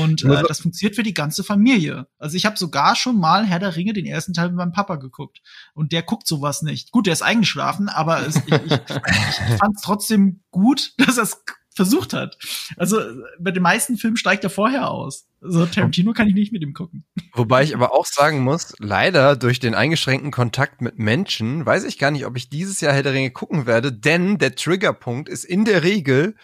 Und 0.00 0.24
äh, 0.24 0.42
das 0.46 0.60
funktioniert 0.60 0.96
für 0.96 1.04
die 1.04 1.14
ganze 1.14 1.44
Familie. 1.44 2.08
Also 2.18 2.36
ich 2.36 2.44
habe 2.44 2.58
sogar 2.58 2.96
schon 2.96 3.18
mal 3.18 3.46
Herr 3.46 3.60
der 3.60 3.76
Ringe 3.76 3.92
den 3.92 4.06
ersten 4.06 4.32
Teil 4.32 4.48
mit 4.48 4.56
meinem 4.56 4.72
Papa 4.72 4.96
geguckt. 4.96 5.40
Und 5.74 5.92
der 5.92 6.02
guckt 6.02 6.26
sowas 6.26 6.62
nicht. 6.62 6.90
Gut, 6.90 7.06
der 7.06 7.12
ist 7.12 7.22
eingeschlafen, 7.22 7.88
aber 7.88 8.26
es, 8.26 8.36
ich, 8.36 8.52
ich, 8.52 8.72
ich 8.72 9.58
fand 9.58 9.76
es 9.76 9.82
trotzdem 9.82 10.40
gut, 10.50 10.92
dass 10.98 11.18
er 11.18 11.22
es 11.22 11.44
versucht 11.78 12.12
hat. 12.12 12.36
Also 12.76 13.00
bei 13.38 13.52
den 13.52 13.62
meisten 13.62 13.96
Filmen 13.96 14.16
steigt 14.16 14.42
er 14.42 14.50
vorher 14.50 14.90
aus. 14.90 15.28
Also 15.40 15.64
Tarantino 15.64 16.12
kann 16.12 16.26
ich 16.26 16.34
nicht 16.34 16.52
mit 16.52 16.60
ihm 16.60 16.74
gucken. 16.74 17.04
Wobei 17.34 17.62
ich 17.62 17.72
aber 17.72 17.94
auch 17.94 18.04
sagen 18.04 18.40
muss, 18.40 18.74
leider 18.80 19.36
durch 19.36 19.60
den 19.60 19.76
eingeschränkten 19.76 20.32
Kontakt 20.32 20.80
mit 20.82 20.98
Menschen 20.98 21.64
weiß 21.64 21.84
ich 21.84 21.96
gar 21.98 22.10
nicht, 22.10 22.26
ob 22.26 22.36
ich 22.36 22.48
dieses 22.48 22.80
Jahr 22.80 22.92
Herr 22.92 23.04
der 23.04 23.12
Ringe 23.12 23.30
gucken 23.30 23.66
werde, 23.66 23.92
denn 23.92 24.38
der 24.38 24.56
Triggerpunkt 24.56 25.28
ist 25.28 25.44
in 25.44 25.64
der 25.64 25.84
Regel, 25.84 26.34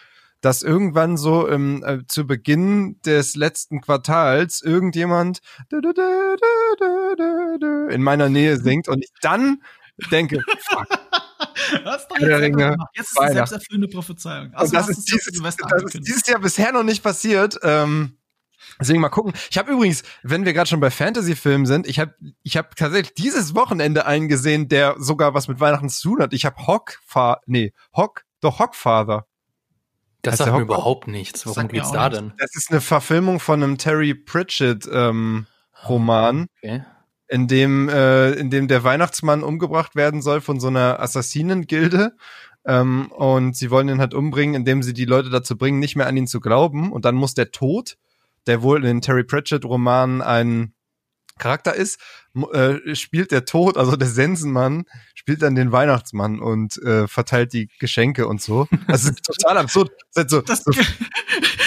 dass 0.40 0.62
irgendwann 0.62 1.16
so 1.16 1.48
im, 1.48 1.82
äh, 1.82 2.06
zu 2.06 2.28
Beginn 2.28 3.00
des 3.04 3.34
letzten 3.34 3.80
Quartals 3.80 4.62
irgendjemand 4.62 5.40
in 7.90 8.02
meiner 8.02 8.28
Nähe 8.28 8.56
singt 8.58 8.86
und 8.86 9.02
ich 9.02 9.10
dann 9.20 9.62
denke, 10.12 10.40
fuck, 10.60 10.86
Was 11.84 12.08
doch 12.08 12.18
jetzt, 12.18 12.40
Ringe, 12.40 12.76
jetzt 12.94 13.12
ist 13.12 13.20
eine 13.20 13.34
selbsterfüllende 13.34 13.88
Prophezeiung. 13.88 14.52
Also 14.54 14.72
das, 14.72 14.88
ist 14.88 15.04
dieses, 15.04 15.40
das 15.42 15.82
ist 15.84 16.06
dieses 16.06 16.26
Jahr 16.26 16.40
bisher 16.40 16.72
noch 16.72 16.82
nicht 16.82 17.02
passiert. 17.02 17.58
Ähm, 17.62 18.16
Deswegen 18.80 19.00
mal 19.00 19.08
gucken. 19.08 19.32
Ich 19.50 19.58
habe 19.58 19.70
übrigens, 19.70 20.02
wenn 20.22 20.44
wir 20.44 20.52
gerade 20.52 20.68
schon 20.68 20.80
bei 20.80 20.90
Fantasy-Filmen 20.90 21.66
sind, 21.66 21.86
ich 21.86 22.00
habe 22.00 22.14
ich 22.42 22.56
hab 22.56 22.74
tatsächlich 22.74 23.14
dieses 23.14 23.54
Wochenende 23.54 24.06
einen 24.06 24.28
gesehen, 24.28 24.68
der 24.68 24.96
sogar 24.98 25.34
was 25.34 25.48
mit 25.48 25.60
Weihnachten 25.60 25.88
zu 25.88 26.08
tun 26.08 26.22
hat. 26.22 26.32
Ich 26.32 26.44
habe 26.44 26.66
Hockfather, 26.66 27.40
nee, 27.46 27.72
Hock, 27.94 28.24
doch 28.40 28.58
Hockfather. 28.58 29.26
Das 30.22 30.38
sagt 30.38 30.52
mir 30.52 30.62
überhaupt 30.62 31.06
nichts. 31.06 31.46
Worum 31.46 31.68
geht's 31.68 31.92
da 31.92 32.08
denn? 32.08 32.32
Das 32.38 32.56
ist 32.56 32.70
eine 32.70 32.80
Verfilmung 32.80 33.40
von 33.40 33.62
einem 33.62 33.78
Terry 33.78 34.14
Pritchett 34.14 34.88
ähm, 34.90 35.46
Roman. 35.86 36.46
Okay 36.62 36.82
in 37.34 37.48
dem, 37.48 37.88
äh, 37.88 38.30
in 38.34 38.48
dem 38.48 38.68
der 38.68 38.84
Weihnachtsmann 38.84 39.42
umgebracht 39.42 39.96
werden 39.96 40.22
soll 40.22 40.40
von 40.40 40.60
so 40.60 40.68
einer 40.68 41.00
Assassinengilde. 41.00 42.12
Ähm, 42.64 43.10
und 43.10 43.56
sie 43.56 43.72
wollen 43.72 43.88
ihn 43.88 43.98
halt 43.98 44.14
umbringen, 44.14 44.54
indem 44.54 44.84
sie 44.84 44.94
die 44.94 45.04
Leute 45.04 45.30
dazu 45.30 45.58
bringen, 45.58 45.80
nicht 45.80 45.96
mehr 45.96 46.06
an 46.06 46.16
ihn 46.16 46.28
zu 46.28 46.38
glauben. 46.38 46.92
Und 46.92 47.04
dann 47.04 47.16
muss 47.16 47.34
der 47.34 47.50
Tod, 47.50 47.96
der 48.46 48.62
wohl 48.62 48.76
in 48.76 48.84
den 48.84 49.00
Terry 49.00 49.24
Pratchett-Romanen 49.24 50.22
ein 50.22 50.74
Charakter 51.36 51.74
ist, 51.74 51.98
äh, 52.52 52.94
spielt 52.94 53.32
der 53.32 53.44
Tod, 53.44 53.76
also 53.76 53.96
der 53.96 54.06
Sensenmann, 54.06 54.84
spielt 55.16 55.42
dann 55.42 55.56
den 55.56 55.72
Weihnachtsmann 55.72 56.38
und 56.38 56.80
äh, 56.84 57.08
verteilt 57.08 57.52
die 57.52 57.68
Geschenke 57.80 58.28
und 58.28 58.42
so. 58.42 58.68
Das 58.86 59.04
ist 59.06 59.24
total 59.24 59.58
absurd. 59.58 59.90
Das 60.14 60.30
so, 60.30 60.40
das, 60.40 60.62
so. 60.62 60.70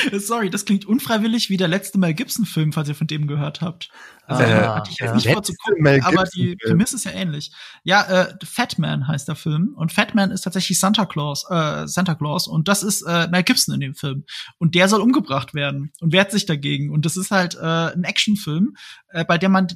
Sorry, 0.14 0.50
das 0.50 0.66
klingt 0.66 0.86
unfreiwillig 0.86 1.50
wie 1.50 1.58
der 1.58 1.68
letzte 1.68 1.98
Mel 1.98 2.14
Gibson-Film, 2.14 2.74
falls 2.74 2.90
ihr 2.90 2.96
von 2.96 3.08
dem 3.08 3.28
gehört 3.28 3.62
habt. 3.62 3.90
Also, 4.26 4.44
äh, 4.44 4.48
hatte 4.48 4.92
ich 4.92 5.00
jetzt 5.00 5.10
ja. 5.10 5.16
nicht 5.16 5.30
vor 5.32 5.44
zu 5.44 5.54
gucken, 5.54 6.04
aber 6.04 6.26
die 6.26 6.56
Prämisse 6.58 6.98
ist 6.98 7.06
ja 7.06 7.12
ähnlich. 7.12 7.52
Ja, 7.84 8.04
äh, 8.04 8.34
Fat 8.44 8.78
Man 8.78 9.08
heißt 9.08 9.28
der 9.28 9.36
Film 9.36 9.74
und 9.76 9.94
Fat 9.94 10.16
Man 10.16 10.32
ist 10.32 10.42
tatsächlich 10.42 10.80
Santa 10.80 11.06
Claus, 11.06 11.46
äh, 11.50 11.88
Santa 11.88 12.16
Claus 12.16 12.48
und 12.48 12.68
das 12.68 12.84
ist 12.84 13.04
äh, 13.04 13.28
Mel 13.30 13.44
Gibson 13.44 13.76
in 13.76 13.82
dem 13.82 13.96
Film 13.96 14.26
und 14.58 14.76
der 14.76 14.90
soll 14.90 15.02
umgebracht 15.02 15.54
werden 15.54 15.92
und 16.02 16.12
wehrt 16.12 16.32
sich 16.32 16.46
dagegen 16.46 16.92
und 16.92 17.06
das 17.06 17.16
ist 17.16 17.32
halt 17.32 17.56
äh, 17.56 17.60
ein 17.94 18.04
Actionfilm, 18.04 18.76
äh, 19.10 19.24
bei 19.24 19.38
dem 19.38 19.52
man 19.52 19.68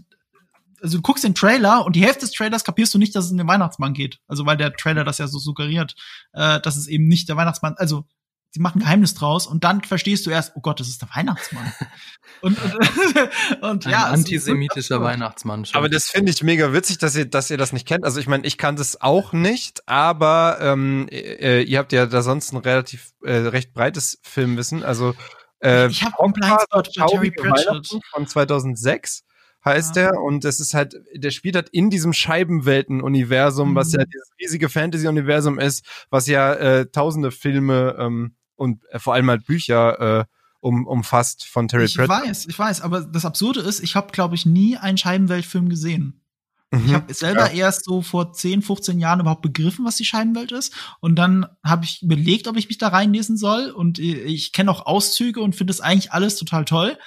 also 0.82 0.98
du 0.98 1.04
guckst 1.04 1.24
den 1.24 1.36
Trailer 1.36 1.86
und 1.86 1.96
die 1.96 2.04
Hälfte 2.04 2.22
des 2.22 2.32
Trailers 2.32 2.64
kapierst 2.64 2.94
du 2.94 2.98
nicht, 2.98 3.16
dass 3.16 3.26
es 3.26 3.32
um 3.32 3.38
den 3.38 3.48
Weihnachtsmann 3.48 3.94
geht. 3.94 4.20
Also 4.28 4.48
weil 4.48 4.58
der 4.58 4.74
Trailer 4.74 5.04
das 5.04 5.20
ja 5.20 5.28
so 5.28 5.38
suggeriert, 5.38 5.96
äh, 6.34 6.60
dass 6.60 6.76
es 6.76 6.88
eben 6.88 7.08
nicht 7.08 7.30
der 7.30 7.38
Weihnachtsmann, 7.38 7.76
also 7.78 8.06
sie 8.52 8.60
machen 8.60 8.80
Geheimnis 8.82 9.14
draus 9.14 9.48
und 9.48 9.64
dann 9.64 9.82
verstehst 9.82 10.26
du 10.26 10.30
erst, 10.30 10.54
oh 10.56 10.62
Gott, 10.62 10.80
das 10.80 10.90
ist 10.90 11.02
der 11.02 11.10
Weihnachtsmann. 11.16 11.72
und, 12.42 12.62
und, 12.62 12.74
und 13.62 13.86
Ein 13.86 13.92
ja, 13.92 14.06
antisemitischer 14.08 14.98
so 14.98 15.02
Weihnachtsmann. 15.02 15.66
Schon. 15.66 15.78
Aber 15.78 15.90
das 15.90 16.06
finde 16.06 16.32
ich 16.32 16.44
mega 16.44 16.74
witzig, 16.74 16.98
dass 16.98 17.16
ihr, 17.16 17.26
dass 17.26 17.50
ihr 17.50 17.58
das 17.58 17.72
nicht 17.72 17.88
kennt. 17.88 18.04
Also 18.04 18.20
ich 18.20 18.28
meine, 18.28 18.46
ich 18.46 18.58
kann 18.58 18.76
das 18.76 19.00
auch 19.00 19.32
nicht, 19.32 19.88
aber 19.88 20.58
ähm, 20.62 21.08
äh, 21.10 21.62
ihr 21.62 21.80
habt 21.80 21.94
ja 21.94 22.06
da 22.06 22.22
sonst 22.22 22.52
ein 22.52 22.58
relativ 22.58 23.12
äh, 23.24 23.34
recht 23.34 23.74
breites 23.74 24.20
Filmwissen. 24.22 24.84
Also 24.84 25.16
äh, 25.64 25.88
ich 25.88 26.04
habe 26.04 26.22
einen 26.22 26.34
Blindspot 26.34 26.92
bei 26.96 27.06
Terry 27.08 27.32
Pratchett 27.32 28.00
von 28.12 28.28
2006 28.28 29.24
heißt 29.64 29.96
ja. 29.96 30.10
der 30.10 30.22
und 30.22 30.44
es 30.44 30.60
ist 30.60 30.74
halt 30.74 30.96
der 31.14 31.30
spielt 31.30 31.56
halt 31.56 31.70
in 31.70 31.92
diesem 31.92 32.14
Scheibenwelten-Universum, 32.14 33.72
mhm. 33.72 33.76
was 33.76 33.94
ja 33.94 34.04
dieses 34.04 34.32
riesige 34.40 34.70
Fantasy-Universum 34.70 35.60
ist, 35.60 35.86
was 36.10 36.26
ja 36.28 36.54
äh, 36.54 36.88
tausende 36.88 37.30
Filme 37.30 37.96
ähm, 38.00 38.36
und 38.62 38.86
äh, 38.92 39.00
vor 39.00 39.16
allem 39.16 39.30
halt 39.30 39.46
Bücher 39.46 40.20
äh, 40.20 40.26
um, 40.60 40.86
umfasst 40.86 41.46
von 41.46 41.68
Terry 41.68 41.88
Pratchett. 41.88 42.04
Ich 42.04 42.10
weiß, 42.10 42.46
ich 42.46 42.60
weiß, 42.60 42.82
aber 42.82 43.02
das 43.02 43.26
Absurde 43.26 43.62
ist, 43.62 43.80
ich 43.80 43.96
habe, 43.96 44.12
glaube 44.12 44.36
ich, 44.36 44.46
nie 44.46 44.78
einen 44.78 45.00
Scheibenweltfilm 45.00 45.68
gesehen. 45.68 46.22
Mhm, 46.70 46.86
ich 46.86 46.94
habe 46.94 47.14
selber 47.14 47.52
ja. 47.52 47.66
erst 47.66 47.86
so 47.86 48.04
vor 48.04 48.32
10, 48.32 48.62
15 48.62 49.00
Jahren 49.00 49.20
überhaupt 49.20 49.42
begriffen, 49.42 49.84
was 49.84 49.96
die 49.96 50.06
Scheibenwelt 50.06 50.52
ist. 50.52 50.74
Und 51.00 51.16
dann 51.16 51.48
habe 51.64 51.86
ich 51.86 52.04
überlegt, 52.04 52.48
ob 52.48 52.56
ich 52.56 52.70
mich 52.70 52.78
da 52.78 52.90
reinlesen 52.90 53.36
soll. 53.36 53.72
Und 53.72 53.98
ich 53.98 54.52
kenne 54.52 54.70
auch 54.70 54.86
Auszüge 54.86 55.42
und 55.42 55.56
finde 55.56 55.72
das 55.72 55.82
eigentlich 55.82 56.12
alles 56.12 56.36
total 56.36 56.64
toll 56.64 56.98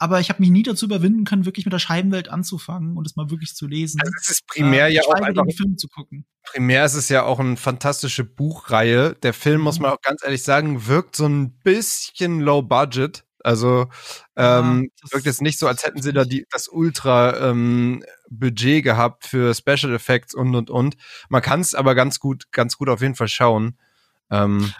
aber 0.00 0.18
ich 0.18 0.30
habe 0.30 0.40
mich 0.40 0.48
nie 0.48 0.62
dazu 0.62 0.86
überwinden 0.86 1.24
können, 1.24 1.44
wirklich 1.44 1.66
mit 1.66 1.74
der 1.74 1.78
Scheibenwelt 1.78 2.30
anzufangen 2.30 2.96
und 2.96 3.06
es 3.06 3.16
mal 3.16 3.28
wirklich 3.28 3.54
zu 3.54 3.66
lesen. 3.66 4.00
Also 4.00 4.12
es 4.18 4.30
ist 4.30 4.46
primär 4.46 4.86
äh, 4.86 4.94
ja 4.94 5.02
auch 5.02 5.12
einfach 5.12 5.44
die 5.46 5.54
Filme 5.54 5.76
zu 5.76 5.88
gucken. 5.88 6.24
Primär 6.42 6.86
ist 6.86 6.94
es 6.94 7.10
ja 7.10 7.22
auch 7.24 7.38
eine 7.38 7.58
fantastische 7.58 8.24
Buchreihe. 8.24 9.14
Der 9.22 9.34
Film, 9.34 9.58
mhm. 9.58 9.64
muss 9.64 9.78
man 9.78 9.90
auch 9.90 10.00
ganz 10.00 10.24
ehrlich 10.24 10.42
sagen, 10.42 10.86
wirkt 10.86 11.16
so 11.16 11.26
ein 11.26 11.52
bisschen 11.58 12.40
low 12.40 12.62
budget. 12.62 13.24
Also 13.44 13.88
ähm, 14.36 14.90
ja, 15.02 15.12
wirkt 15.12 15.26
jetzt 15.26 15.42
nicht 15.42 15.58
so, 15.58 15.68
als 15.68 15.84
hätten 15.84 16.00
sie 16.00 16.14
da 16.14 16.24
die, 16.24 16.46
das 16.50 16.68
Ultra 16.68 17.50
ähm, 17.50 18.02
Budget 18.30 18.82
gehabt 18.82 19.26
für 19.26 19.54
Special 19.54 19.94
Effects 19.94 20.34
und 20.34 20.54
und 20.54 20.70
und. 20.70 20.96
Man 21.28 21.42
kann 21.42 21.60
es 21.60 21.74
aber 21.74 21.94
ganz 21.94 22.20
gut, 22.20 22.50
ganz 22.52 22.78
gut 22.78 22.88
auf 22.88 23.02
jeden 23.02 23.16
Fall 23.16 23.28
schauen. 23.28 23.78
Ähm, 24.30 24.72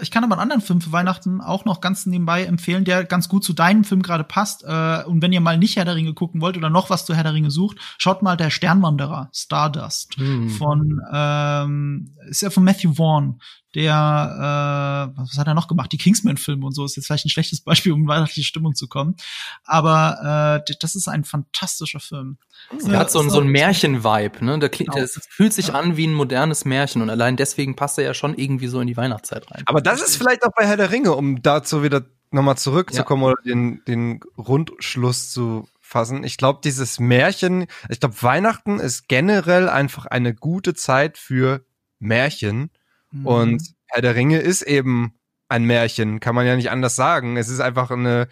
ich 0.00 0.10
kann 0.10 0.24
aber 0.24 0.34
einen 0.34 0.42
anderen 0.42 0.62
Film 0.62 0.80
für 0.80 0.92
Weihnachten 0.92 1.40
auch 1.40 1.64
noch 1.64 1.80
ganz 1.80 2.06
nebenbei 2.06 2.44
empfehlen, 2.44 2.84
der 2.84 3.04
ganz 3.04 3.28
gut 3.28 3.44
zu 3.44 3.52
deinem 3.52 3.84
Film 3.84 4.02
gerade 4.02 4.24
passt. 4.24 4.64
Äh, 4.64 5.04
und 5.04 5.22
wenn 5.22 5.32
ihr 5.32 5.40
mal 5.40 5.58
nicht 5.58 5.76
Herr 5.76 5.84
der 5.84 5.94
Ringe 5.96 6.14
gucken 6.14 6.40
wollt 6.40 6.56
oder 6.56 6.70
noch 6.70 6.90
was 6.90 7.06
zu 7.06 7.14
Herr 7.14 7.24
der 7.24 7.34
Ringe 7.34 7.50
sucht, 7.50 7.78
schaut 7.98 8.22
mal 8.22 8.36
der 8.36 8.50
Sternwanderer, 8.50 9.30
Stardust, 9.32 10.16
hm. 10.16 10.50
von 10.50 11.00
ähm, 11.12 12.16
ist 12.28 12.42
ja 12.42 12.50
von 12.50 12.64
Matthew 12.64 12.94
Vaughn 12.94 13.40
der, 13.74 15.12
äh, 15.14 15.20
was 15.20 15.36
hat 15.36 15.46
er 15.46 15.54
noch 15.54 15.68
gemacht? 15.68 15.92
Die 15.92 15.98
Kingsman-Filme 15.98 16.64
und 16.64 16.72
so 16.72 16.84
ist 16.84 16.96
jetzt 16.96 17.06
vielleicht 17.06 17.26
ein 17.26 17.30
schlechtes 17.30 17.60
Beispiel, 17.60 17.92
um 17.92 18.02
in 18.02 18.08
weihnachtliche 18.08 18.46
Stimmung 18.46 18.74
zu 18.74 18.88
kommen. 18.88 19.16
Aber 19.64 20.64
äh, 20.66 20.74
das 20.80 20.94
ist 20.94 21.06
ein 21.06 21.24
fantastischer 21.24 22.00
Film. 22.00 22.38
Er 22.70 22.92
ja, 22.92 22.98
hat 22.98 23.10
so, 23.10 23.26
so 23.28 23.40
ein 23.40 23.48
Märchen-Vibe, 23.48 24.44
ne? 24.44 24.58
Der, 24.58 24.68
genau. 24.70 24.94
der 24.94 25.06
fühlt 25.28 25.52
sich 25.52 25.68
ja. 25.68 25.74
an 25.74 25.96
wie 25.96 26.06
ein 26.06 26.14
modernes 26.14 26.64
Märchen 26.64 27.02
und 27.02 27.10
allein 27.10 27.36
deswegen 27.36 27.76
passt 27.76 27.98
er 27.98 28.04
ja 28.04 28.14
schon 28.14 28.34
irgendwie 28.36 28.68
so 28.68 28.80
in 28.80 28.86
die 28.86 28.96
Weihnachtszeit 28.96 29.50
rein. 29.50 29.62
Aber 29.66 29.80
das 29.90 30.02
ist 30.02 30.16
vielleicht 30.16 30.44
auch 30.44 30.52
bei 30.54 30.66
Herr 30.66 30.76
der 30.76 30.90
Ringe, 30.90 31.12
um 31.12 31.42
dazu 31.42 31.82
wieder 31.82 32.04
nochmal 32.30 32.56
zurückzukommen 32.56 33.22
ja. 33.22 33.28
oder 33.28 33.42
den, 33.44 33.82
den 33.86 34.20
Rundschluss 34.36 35.30
zu 35.30 35.68
fassen. 35.80 36.24
Ich 36.24 36.36
glaube, 36.36 36.60
dieses 36.62 37.00
Märchen, 37.00 37.66
ich 37.88 38.00
glaube, 38.00 38.22
Weihnachten 38.22 38.78
ist 38.78 39.08
generell 39.08 39.68
einfach 39.68 40.06
eine 40.06 40.34
gute 40.34 40.74
Zeit 40.74 41.16
für 41.16 41.64
Märchen. 41.98 42.70
Mhm. 43.10 43.26
Und 43.26 43.62
Herr 43.86 44.02
der 44.02 44.14
Ringe 44.14 44.38
ist 44.38 44.62
eben 44.62 45.14
ein 45.48 45.64
Märchen, 45.64 46.20
kann 46.20 46.34
man 46.34 46.46
ja 46.46 46.56
nicht 46.56 46.70
anders 46.70 46.94
sagen. 46.94 47.36
Es 47.36 47.48
ist 47.48 47.60
einfach 47.60 47.90
eine, 47.90 48.28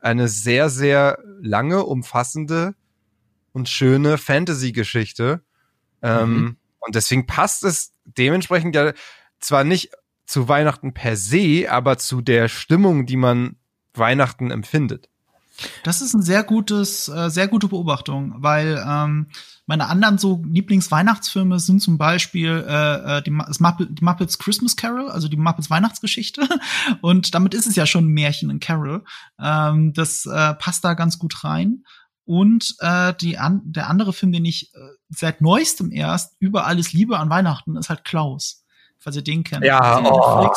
eine 0.00 0.28
sehr, 0.28 0.70
sehr 0.70 1.18
lange, 1.40 1.84
umfassende 1.84 2.74
und 3.52 3.68
schöne 3.68 4.16
Fantasy-Geschichte. 4.16 5.42
Ähm, 6.02 6.30
mhm. 6.30 6.36
Ähm, 6.36 6.56
und 6.80 6.94
deswegen 6.94 7.26
passt 7.26 7.64
es 7.64 7.92
dementsprechend 8.04 8.74
ja 8.74 8.92
zwar 9.40 9.64
nicht 9.64 9.90
zu 10.26 10.48
Weihnachten 10.48 10.92
per 10.92 11.16
se, 11.16 11.66
aber 11.70 11.98
zu 11.98 12.20
der 12.20 12.48
Stimmung, 12.48 13.06
die 13.06 13.16
man 13.16 13.56
Weihnachten 13.94 14.50
empfindet. 14.50 15.08
Das 15.84 16.02
ist 16.02 16.14
ein 16.14 16.22
sehr 16.22 16.42
gutes, 16.42 17.08
äh, 17.08 17.30
sehr 17.30 17.48
gute 17.48 17.68
Beobachtung, 17.68 18.34
weil 18.38 18.82
ähm, 18.86 19.28
meine 19.64 19.86
anderen 19.88 20.18
so 20.18 20.42
Lieblingsweihnachtsfilme 20.46 21.58
sind 21.60 21.80
zum 21.80 21.96
Beispiel 21.96 22.64
äh, 22.68 23.18
äh 23.18 23.22
die, 23.22 23.36
das 23.36 23.58
die 23.58 24.04
Muppets 24.04 24.38
Christmas 24.38 24.76
Carol, 24.76 25.08
also 25.08 25.28
die 25.28 25.36
Muppets 25.36 25.70
Weihnachtsgeschichte. 25.70 26.46
Und 27.00 27.34
damit 27.34 27.54
ist 27.54 27.66
es 27.66 27.74
ja 27.74 27.86
schon 27.86 28.06
ein 28.06 28.12
Märchen, 28.12 28.50
ein 28.50 28.60
Carol. 28.60 29.04
Ähm, 29.40 29.92
das 29.94 30.26
äh, 30.26 30.54
passt 30.54 30.84
da 30.84 30.94
ganz 30.94 31.18
gut 31.18 31.42
rein. 31.42 31.84
Und 32.24 32.74
äh, 32.80 33.14
die 33.20 33.38
an, 33.38 33.62
der 33.64 33.88
andere 33.88 34.12
Film, 34.12 34.32
den 34.32 34.44
ich 34.44 34.74
äh, 34.74 34.78
seit 35.08 35.40
neuestem 35.40 35.90
erst 35.90 36.34
über 36.38 36.66
alles 36.66 36.92
liebe 36.92 37.18
an 37.18 37.30
Weihnachten, 37.30 37.76
ist 37.76 37.88
halt 37.88 38.04
Klaus. 38.04 38.65
Falls 38.98 39.16
ihr 39.16 39.22
den 39.22 39.44
kennt. 39.44 39.64
Ja, 39.64 40.00
oh 40.04 40.50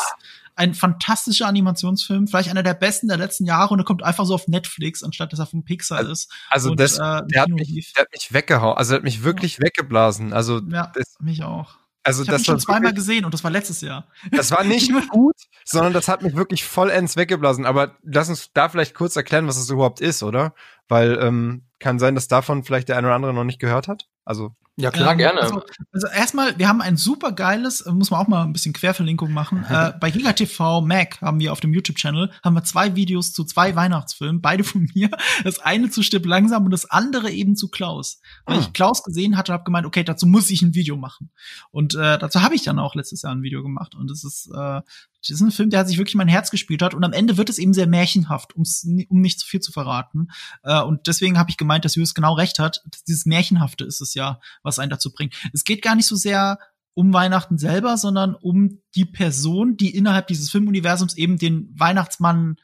ein 0.60 0.74
fantastischer 0.74 1.48
Animationsfilm, 1.48 2.28
vielleicht 2.28 2.50
einer 2.50 2.64
der 2.64 2.74
besten 2.74 3.08
der 3.08 3.16
letzten 3.16 3.46
Jahre 3.46 3.74
und 3.74 3.80
er 3.80 3.86
kommt 3.86 4.04
einfach 4.04 4.26
so 4.26 4.34
auf 4.34 4.50
Netflix, 4.50 5.04
anstatt 5.04 5.32
dass 5.32 5.40
er 5.40 5.46
von 5.46 5.64
Pixar 5.64 6.00
also, 6.00 6.12
ist. 6.12 6.30
Also 6.50 6.72
und, 6.72 6.80
das, 6.82 6.98
äh, 6.98 7.22
der, 7.28 7.44
hat 7.44 7.50
mich, 7.50 7.94
der 7.94 8.02
hat 8.02 8.12
mich 8.12 8.34
weggehauen, 8.34 8.78
also 8.78 8.90
der 8.92 8.98
hat 8.98 9.04
mich 9.06 9.24
wirklich 9.24 9.54
ja. 9.54 9.64
weggeblasen. 9.64 10.34
Also 10.34 10.60
ja, 10.70 10.92
das, 10.94 11.16
mich 11.22 11.44
auch. 11.44 11.78
Also 12.04 12.24
ich 12.24 12.30
das 12.30 12.42
ihn 12.42 12.46
schon 12.46 12.60
zweimal 12.60 12.94
gesehen 12.94 13.24
und 13.24 13.34
das 13.34 13.44
war 13.46 13.52
letztes 13.52 13.80
Jahr. 13.80 14.08
Das 14.32 14.52
war 14.52 14.66
nicht 14.66 14.92
gut, 15.10 15.36
sondern 15.64 15.94
das 15.94 16.10
hat 16.10 16.24
mich 16.24 16.36
wirklich 16.36 16.66
vollends 16.66 17.16
weggeblasen. 17.16 17.66
Aber 17.66 17.96
lass 18.04 18.28
uns 18.28 18.52
da 18.52 18.68
vielleicht 18.68 18.96
kurz 18.96 19.16
erklären, 19.16 19.48
was 19.48 19.56
das 19.56 19.70
überhaupt 19.70 20.02
ist, 20.02 20.24
oder? 20.24 20.54
Weil 20.90 21.20
ähm, 21.22 21.68
kann 21.80 22.00
sein, 22.00 22.16
dass 22.16 22.28
davon 22.28 22.66
vielleicht 22.66 22.90
der 22.90 22.98
eine 22.98 23.08
oder 23.08 23.16
andere 23.16 23.34
noch 23.34 23.46
nicht 23.46 23.60
gehört 23.60 23.88
hat. 23.88 24.08
Also 24.26 24.56
ja, 24.80 24.92
klar, 24.92 25.12
ähm, 25.12 25.18
gerne. 25.18 25.42
Also, 25.42 25.62
also, 25.92 26.08
erstmal, 26.08 26.58
wir 26.58 26.68
haben 26.68 26.82
ein 26.82 26.96
super 26.96 27.32
geiles, 27.34 27.82
äh, 27.82 27.92
muss 27.92 28.12
man 28.12 28.22
auch 28.22 28.28
mal 28.28 28.44
ein 28.44 28.54
bisschen 28.54 28.74
Querverlinkung 28.74 29.32
machen. 29.32 29.66
äh, 29.70 29.94
bei 30.00 30.10
GigaTV 30.10 30.82
Mac 30.82 31.22
haben 31.22 31.40
wir 31.40 31.52
auf 31.52 31.60
dem 31.60 31.74
YouTube-Channel 31.74 32.32
haben 32.44 32.54
wir 32.54 32.64
zwei 32.64 32.96
Videos 32.96 33.34
zu 33.34 33.44
zwei 33.44 33.76
Weihnachtsfilmen, 33.76 34.42
beide 34.42 34.64
von 34.64 34.90
mir. 34.96 35.10
Das 35.44 35.60
eine 35.60 35.90
zu 35.90 36.02
Stipp 36.02 36.26
langsam 36.26 36.66
und 36.66 36.72
das 36.72 36.90
andere 36.90 37.30
eben 37.30 37.56
zu 37.56 37.70
Klaus. 37.70 38.22
Weil 38.46 38.58
ah. 38.58 38.62
ich 38.62 38.74
Klaus 38.74 39.04
gesehen 39.04 39.38
hatte, 39.38 39.52
habe 39.54 39.64
gemeint, 39.64 39.86
okay, 39.86 40.04
dazu 40.04 40.26
muss 40.26 40.50
ich 40.50 40.62
ein 40.62 40.74
Video 40.74 40.96
machen. 40.96 41.32
Und 41.72 41.96
äh, 41.96 42.18
dazu 42.18 42.42
habe 42.42 42.56
ich 42.56 42.64
dann 42.64 42.80
auch 42.80 42.96
letztes 42.96 43.24
Jahr 43.24 43.34
ein 43.34 43.44
Video 43.44 43.62
gemacht. 43.64 43.96
Und 43.96 44.10
es 44.10 44.24
ist 44.24 44.50
äh, 44.56 44.82
das 45.22 45.36
ist 45.36 45.42
ein 45.42 45.52
Film, 45.52 45.70
der 45.70 45.86
sich 45.86 45.98
wirklich 45.98 46.16
mein 46.16 46.28
Herz 46.28 46.52
gespielt 46.52 46.82
hat 46.82 46.94
und 46.94 47.04
am 47.04 47.14
Ende 47.14 47.38
wird 47.38 47.50
es 47.50 47.58
eben 47.58 47.74
sehr 47.74 47.88
märchenhaft, 47.88 48.56
um 48.56 48.64
nicht 48.86 49.40
zu 49.40 49.48
viel 49.48 49.60
zu 49.60 49.72
verraten. 49.72 50.30
Äh, 50.64 50.82
und 50.82 51.08
deswegen 51.08 51.38
habe 51.38 51.50
ich 51.50 51.58
gemeint, 51.58 51.86
dass 51.86 51.96
Julius 51.96 52.14
genau 52.14 52.34
recht 52.34 52.60
hat. 52.60 52.84
Dieses 53.08 53.26
Märchenhafte 53.26 53.84
ist 53.84 54.02
es 54.02 54.14
ja, 54.14 54.40
was 54.64 54.80
einen 54.80 54.90
dazu 54.90 55.12
bringt. 55.12 55.36
Es 55.54 55.64
geht 55.64 55.82
gar 55.82 55.96
nicht 55.96 56.08
so 56.08 56.16
sehr 56.16 56.60
um 56.94 57.14
Weihnachten 57.14 57.58
selber, 57.58 57.98
sondern 57.98 58.36
um 58.36 58.82
die 58.96 59.06
Person, 59.06 59.78
die 59.78 59.96
innerhalb 59.96 60.28
dieses 60.28 60.50
Filmuniversums 60.50 61.16
eben 61.16 61.38
den 61.38 61.74
Weihnachtsmann 61.78 62.58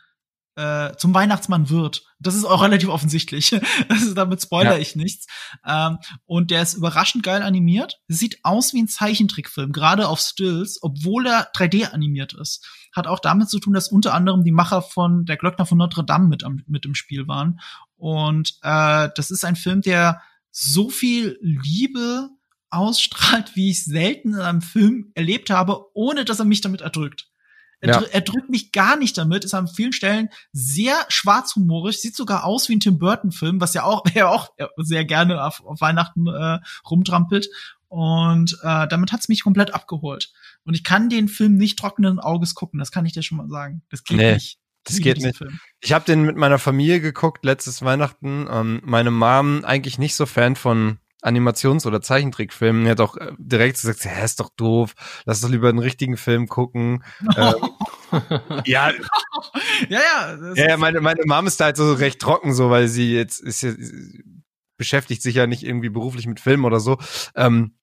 äh, 0.55 0.95
zum 0.95 1.13
Weihnachtsmann 1.13 1.69
wird. 1.69 2.03
Das 2.19 2.35
ist 2.35 2.45
auch 2.45 2.63
relativ 2.63 2.89
offensichtlich. 2.89 3.59
Also 3.89 4.13
damit 4.13 4.41
spoiler 4.41 4.75
ja. 4.75 4.79
ich 4.79 4.95
nichts. 4.95 5.27
Ähm, 5.65 5.97
und 6.25 6.51
der 6.51 6.61
ist 6.61 6.73
überraschend 6.73 7.23
geil 7.23 7.43
animiert. 7.43 7.99
Sieht 8.07 8.39
aus 8.43 8.73
wie 8.73 8.81
ein 8.81 8.87
Zeichentrickfilm, 8.87 9.71
gerade 9.71 10.07
auf 10.07 10.19
Stills, 10.19 10.79
obwohl 10.81 11.27
er 11.27 11.51
3D 11.53 11.91
animiert 11.91 12.33
ist. 12.33 12.67
Hat 12.93 13.07
auch 13.07 13.19
damit 13.19 13.49
zu 13.49 13.59
tun, 13.59 13.73
dass 13.73 13.89
unter 13.89 14.13
anderem 14.13 14.43
die 14.43 14.51
Macher 14.51 14.81
von 14.81 15.25
Der 15.25 15.37
Glöckner 15.37 15.65
von 15.65 15.77
Notre 15.77 16.03
Dame 16.03 16.27
mit, 16.27 16.43
am, 16.43 16.63
mit 16.67 16.85
im 16.85 16.95
Spiel 16.95 17.27
waren. 17.27 17.59
Und 17.97 18.57
äh, 18.61 19.09
das 19.15 19.31
ist 19.31 19.45
ein 19.45 19.55
Film, 19.55 19.81
der 19.81 20.21
so 20.51 20.89
viel 20.89 21.37
Liebe 21.41 22.29
ausstrahlt, 22.69 23.55
wie 23.55 23.71
ich 23.71 23.83
selten 23.85 24.33
in 24.33 24.39
einem 24.39 24.61
Film 24.61 25.11
erlebt 25.15 25.49
habe, 25.49 25.85
ohne 25.93 26.25
dass 26.25 26.39
er 26.39 26.45
mich 26.45 26.61
damit 26.61 26.81
erdrückt. 26.81 27.27
Er, 27.81 27.89
ja. 27.89 28.01
er, 28.01 28.21
drückt 28.21 28.49
mich 28.49 28.71
gar 28.71 28.97
nicht 28.97 29.17
damit, 29.17 29.43
ist 29.43 29.53
an 29.53 29.67
vielen 29.67 29.93
Stellen 29.93 30.29
sehr 30.51 30.95
schwarzhumorig, 31.09 31.99
sieht 31.99 32.15
sogar 32.15 32.45
aus 32.45 32.69
wie 32.69 32.75
ein 32.75 32.79
Tim 32.79 32.97
Burton-Film, 32.97 33.61
was 33.61 33.73
ja 33.73 33.83
auch, 33.83 34.03
er 34.13 34.29
auch 34.29 34.49
sehr 34.77 35.05
gerne 35.05 35.43
auf, 35.43 35.63
auf 35.65 35.81
Weihnachten 35.81 36.27
äh, 36.27 36.59
rumtrampelt. 36.89 37.49
Und 37.87 38.57
äh, 38.63 38.87
damit 38.87 39.11
hat's 39.11 39.29
mich 39.29 39.43
komplett 39.43 39.73
abgeholt. 39.73 40.31
Und 40.63 40.73
ich 40.73 40.83
kann 40.83 41.09
den 41.09 41.27
Film 41.27 41.55
nicht 41.55 41.79
trockenen 41.79 42.19
Auges 42.19 42.55
gucken, 42.55 42.79
das 42.79 42.91
kann 42.91 43.05
ich 43.05 43.13
dir 43.13 43.23
schon 43.23 43.37
mal 43.37 43.47
sagen. 43.47 43.83
Das 43.89 44.03
geht 44.03 44.17
nee. 44.17 44.33
nicht. 44.33 44.59
Das 44.83 44.99
geht 44.99 45.17
nicht. 45.17 45.37
Film. 45.37 45.59
Ich 45.81 45.93
habe 45.93 46.05
den 46.05 46.23
mit 46.23 46.35
meiner 46.35 46.59
Familie 46.59 47.01
geguckt 47.01 47.43
letztes 47.43 47.81
Weihnachten. 47.81 48.47
Ähm, 48.49 48.81
meine 48.83 49.11
Mom 49.11 49.65
eigentlich 49.65 49.97
nicht 49.97 50.15
so 50.15 50.25
Fan 50.25 50.55
von 50.55 50.99
Animations- 51.25 51.85
oder 51.85 52.01
Zeichentrickfilmen. 52.01 52.85
Er 52.85 52.91
hat 52.91 53.01
auch 53.01 53.17
äh, 53.17 53.31
direkt 53.37 53.81
gesagt, 53.81 54.05
ja, 54.05 54.23
ist 54.23 54.39
doch 54.39 54.49
doof, 54.55 54.93
lass 55.25 55.41
doch 55.41 55.49
lieber 55.49 55.69
einen 55.69 55.79
richtigen 55.79 56.17
Film 56.17 56.47
gucken. 56.47 57.03
ähm, 57.37 57.55
ja, 58.65 58.91
ja, 59.89 59.99
ja. 59.99 60.53
Ja, 60.55 60.69
ja, 60.69 60.77
meine, 60.77 61.01
meine 61.01 61.21
Mom 61.25 61.47
ist 61.47 61.59
da 61.59 61.65
halt 61.65 61.77
so 61.77 61.93
recht 61.93 62.19
trocken, 62.19 62.53
so, 62.53 62.69
weil 62.69 62.87
sie 62.87 63.13
jetzt 63.13 63.41
ist 63.41 63.61
ja, 63.61 63.73
beschäftigt 64.77 65.21
sich 65.21 65.35
ja 65.35 65.47
nicht 65.47 65.63
irgendwie 65.63 65.89
beruflich 65.89 66.27
mit 66.27 66.39
Filmen 66.39 66.65
oder 66.65 66.79
so. 66.79 66.97
Ähm, 67.35 67.75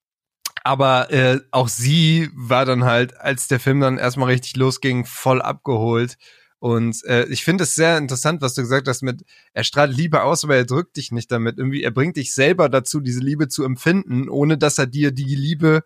aber 0.64 1.10
äh, 1.10 1.40
auch 1.50 1.68
sie 1.68 2.30
war 2.34 2.64
dann 2.64 2.84
halt, 2.84 3.18
als 3.18 3.48
der 3.48 3.58
Film 3.58 3.80
dann 3.80 3.98
erstmal 3.98 4.28
richtig 4.28 4.56
losging, 4.56 5.04
voll 5.04 5.42
abgeholt. 5.42 6.16
Und 6.62 7.04
äh, 7.06 7.24
ich 7.24 7.42
finde 7.42 7.64
es 7.64 7.74
sehr 7.74 7.98
interessant, 7.98 8.40
was 8.40 8.54
du 8.54 8.62
gesagt 8.62 8.86
hast 8.86 9.02
mit, 9.02 9.24
er 9.52 9.64
strahlt 9.64 9.92
Liebe 9.92 10.22
aus, 10.22 10.44
aber 10.44 10.54
er 10.54 10.64
drückt 10.64 10.96
dich 10.96 11.10
nicht 11.10 11.32
damit. 11.32 11.58
Irgendwie, 11.58 11.82
er 11.82 11.90
bringt 11.90 12.16
dich 12.16 12.34
selber 12.34 12.68
dazu, 12.68 13.00
diese 13.00 13.18
Liebe 13.18 13.48
zu 13.48 13.64
empfinden, 13.64 14.28
ohne 14.28 14.56
dass 14.56 14.78
er 14.78 14.86
dir 14.86 15.10
die 15.10 15.34
Liebe 15.34 15.82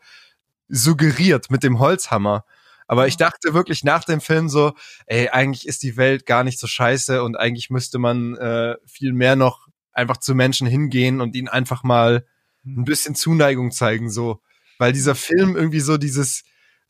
suggeriert 0.68 1.50
mit 1.50 1.62
dem 1.62 1.78
Holzhammer. 1.78 2.44
Aber 2.88 3.06
ich 3.06 3.16
dachte 3.16 3.54
wirklich 3.54 3.84
nach 3.84 4.04
dem 4.04 4.20
Film 4.20 4.50
so, 4.50 4.74
ey, 5.06 5.30
eigentlich 5.30 5.66
ist 5.66 5.82
die 5.82 5.96
Welt 5.96 6.26
gar 6.26 6.44
nicht 6.44 6.58
so 6.58 6.66
scheiße 6.66 7.22
und 7.22 7.36
eigentlich 7.36 7.70
müsste 7.70 7.98
man 7.98 8.36
äh, 8.36 8.76
viel 8.84 9.14
mehr 9.14 9.34
noch 9.34 9.68
einfach 9.92 10.18
zu 10.18 10.34
Menschen 10.34 10.66
hingehen 10.66 11.22
und 11.22 11.34
ihnen 11.34 11.48
einfach 11.48 11.84
mal 11.84 12.26
ein 12.66 12.84
bisschen 12.84 13.14
Zuneigung 13.14 13.70
zeigen, 13.70 14.10
so. 14.10 14.42
Weil 14.76 14.92
dieser 14.92 15.14
Film 15.14 15.56
irgendwie 15.56 15.80
so 15.80 15.96
dieses, 15.96 16.44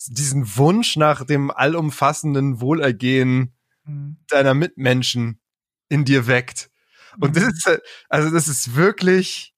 diesen 0.08 0.56
Wunsch 0.56 0.96
nach 0.96 1.24
dem 1.24 1.52
allumfassenden 1.52 2.60
Wohlergehen 2.60 3.52
mhm. 3.86 4.18
deiner 4.28 4.54
Mitmenschen 4.54 5.40
in 5.88 6.04
dir 6.04 6.26
weckt. 6.26 6.70
Und 7.20 7.30
mhm. 7.30 7.34
das 7.34 7.44
ist, 7.44 7.80
also 8.08 8.30
das 8.30 8.48
ist 8.48 8.74
wirklich 8.76 9.54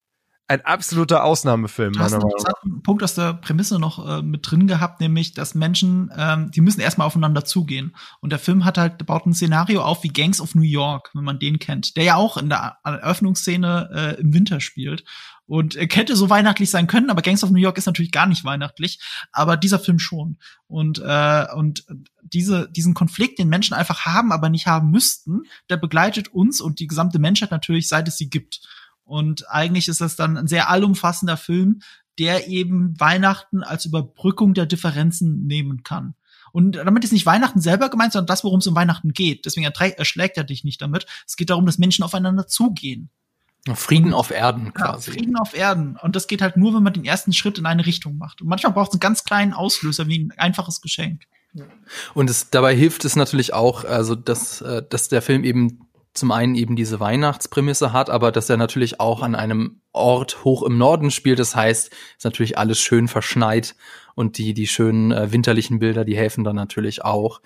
ein 0.50 0.64
absoluter 0.64 1.24
Ausnahmefilm, 1.24 1.92
du 1.92 2.00
hast 2.00 2.14
einen 2.14 2.82
Punkt 2.82 3.02
aus 3.02 3.14
der 3.14 3.34
Prämisse 3.34 3.78
noch 3.78 4.08
äh, 4.08 4.22
mit 4.22 4.50
drin 4.50 4.66
gehabt, 4.66 4.98
nämlich, 4.98 5.34
dass 5.34 5.54
Menschen, 5.54 6.10
ähm, 6.16 6.50
die 6.50 6.62
müssen 6.62 6.80
erstmal 6.80 7.06
aufeinander 7.06 7.44
zugehen. 7.44 7.94
Und 8.20 8.30
der 8.30 8.38
Film 8.38 8.64
hat 8.64 8.78
halt, 8.78 9.04
baut 9.04 9.26
ein 9.26 9.34
Szenario 9.34 9.82
auf 9.82 10.02
wie 10.04 10.08
Gangs 10.08 10.40
of 10.40 10.54
New 10.54 10.62
York, 10.62 11.10
wenn 11.12 11.24
man 11.24 11.38
den 11.38 11.58
kennt, 11.58 11.98
der 11.98 12.04
ja 12.04 12.14
auch 12.14 12.38
in 12.38 12.48
der 12.48 12.78
Eröffnungsszene 12.82 13.90
äh, 13.94 14.20
im 14.22 14.32
Winter 14.32 14.60
spielt. 14.60 15.04
Und 15.48 15.76
er 15.76 15.88
hätte 15.90 16.14
so 16.14 16.28
weihnachtlich 16.28 16.70
sein 16.70 16.86
können, 16.86 17.08
aber 17.08 17.22
Gangs 17.22 17.42
of 17.42 17.50
New 17.50 17.58
York 17.58 17.78
ist 17.78 17.86
natürlich 17.86 18.12
gar 18.12 18.26
nicht 18.26 18.44
weihnachtlich, 18.44 19.00
aber 19.32 19.56
dieser 19.56 19.78
Film 19.78 19.98
schon. 19.98 20.36
Und, 20.66 21.00
äh, 21.02 21.46
und 21.54 21.86
diese, 22.22 22.70
diesen 22.70 22.92
Konflikt, 22.92 23.38
den 23.38 23.48
Menschen 23.48 23.72
einfach 23.72 24.04
haben, 24.04 24.30
aber 24.30 24.50
nicht 24.50 24.66
haben 24.66 24.90
müssten, 24.90 25.44
der 25.70 25.78
begleitet 25.78 26.28
uns 26.28 26.60
und 26.60 26.80
die 26.80 26.86
gesamte 26.86 27.18
Menschheit 27.18 27.50
natürlich, 27.50 27.88
seit 27.88 28.06
es 28.08 28.18
sie 28.18 28.28
gibt. 28.28 28.60
Und 29.04 29.48
eigentlich 29.48 29.88
ist 29.88 30.02
das 30.02 30.16
dann 30.16 30.36
ein 30.36 30.48
sehr 30.48 30.68
allumfassender 30.68 31.38
Film, 31.38 31.80
der 32.18 32.48
eben 32.48 33.00
Weihnachten 33.00 33.62
als 33.62 33.86
Überbrückung 33.86 34.52
der 34.52 34.66
Differenzen 34.66 35.46
nehmen 35.46 35.82
kann. 35.82 36.14
Und 36.52 36.76
damit 36.76 37.04
ist 37.04 37.12
nicht 37.12 37.24
Weihnachten 37.24 37.62
selber 37.62 37.88
gemeint, 37.88 38.12
sondern 38.12 38.26
das, 38.26 38.44
worum 38.44 38.58
es 38.58 38.66
um 38.66 38.74
Weihnachten 38.74 39.14
geht. 39.14 39.46
Deswegen 39.46 39.66
erschlägt 39.66 40.36
er 40.36 40.44
dich 40.44 40.62
nicht 40.62 40.82
damit. 40.82 41.06
Es 41.26 41.36
geht 41.36 41.48
darum, 41.48 41.64
dass 41.64 41.78
Menschen 41.78 42.04
aufeinander 42.04 42.46
zugehen. 42.46 43.08
Frieden 43.74 44.14
auf 44.14 44.30
Erden 44.30 44.72
quasi. 44.72 45.10
Ja, 45.10 45.16
Frieden 45.16 45.36
auf 45.36 45.54
Erden. 45.54 45.98
Und 46.02 46.16
das 46.16 46.26
geht 46.26 46.40
halt 46.40 46.56
nur, 46.56 46.74
wenn 46.74 46.82
man 46.82 46.92
den 46.92 47.04
ersten 47.04 47.32
Schritt 47.32 47.58
in 47.58 47.66
eine 47.66 47.84
Richtung 47.84 48.16
macht. 48.16 48.40
Und 48.40 48.48
manchmal 48.48 48.72
braucht 48.72 48.88
es 48.88 48.94
einen 48.94 49.00
ganz 49.00 49.24
kleinen 49.24 49.52
Auslöser, 49.52 50.06
wie 50.06 50.18
ein 50.18 50.32
einfaches 50.38 50.80
Geschenk. 50.80 51.22
Und 52.14 52.30
es, 52.30 52.50
dabei 52.50 52.74
hilft 52.74 53.04
es 53.04 53.16
natürlich 53.16 53.52
auch, 53.52 53.84
also 53.84 54.14
dass, 54.14 54.60
äh, 54.60 54.82
dass 54.88 55.08
der 55.08 55.22
Film 55.22 55.44
eben 55.44 55.88
zum 56.14 56.30
einen 56.32 56.54
eben 56.54 56.76
diese 56.76 57.00
Weihnachtsprämisse 57.00 57.92
hat, 57.92 58.10
aber 58.10 58.32
dass 58.32 58.50
er 58.50 58.56
natürlich 58.56 59.00
auch 59.00 59.22
an 59.22 59.34
einem 59.34 59.80
Ort 59.92 60.44
hoch 60.44 60.62
im 60.62 60.76
Norden 60.76 61.10
spielt. 61.10 61.38
Das 61.38 61.54
heißt, 61.54 61.90
ist 62.16 62.24
natürlich 62.24 62.58
alles 62.58 62.78
schön 62.78 63.08
verschneit 63.08 63.76
und 64.14 64.36
die, 64.36 64.52
die 64.52 64.66
schönen 64.66 65.12
äh, 65.12 65.32
winterlichen 65.32 65.78
Bilder, 65.78 66.04
die 66.04 66.16
helfen 66.16 66.44
dann 66.44 66.56
natürlich 66.56 67.04
auch. 67.04 67.40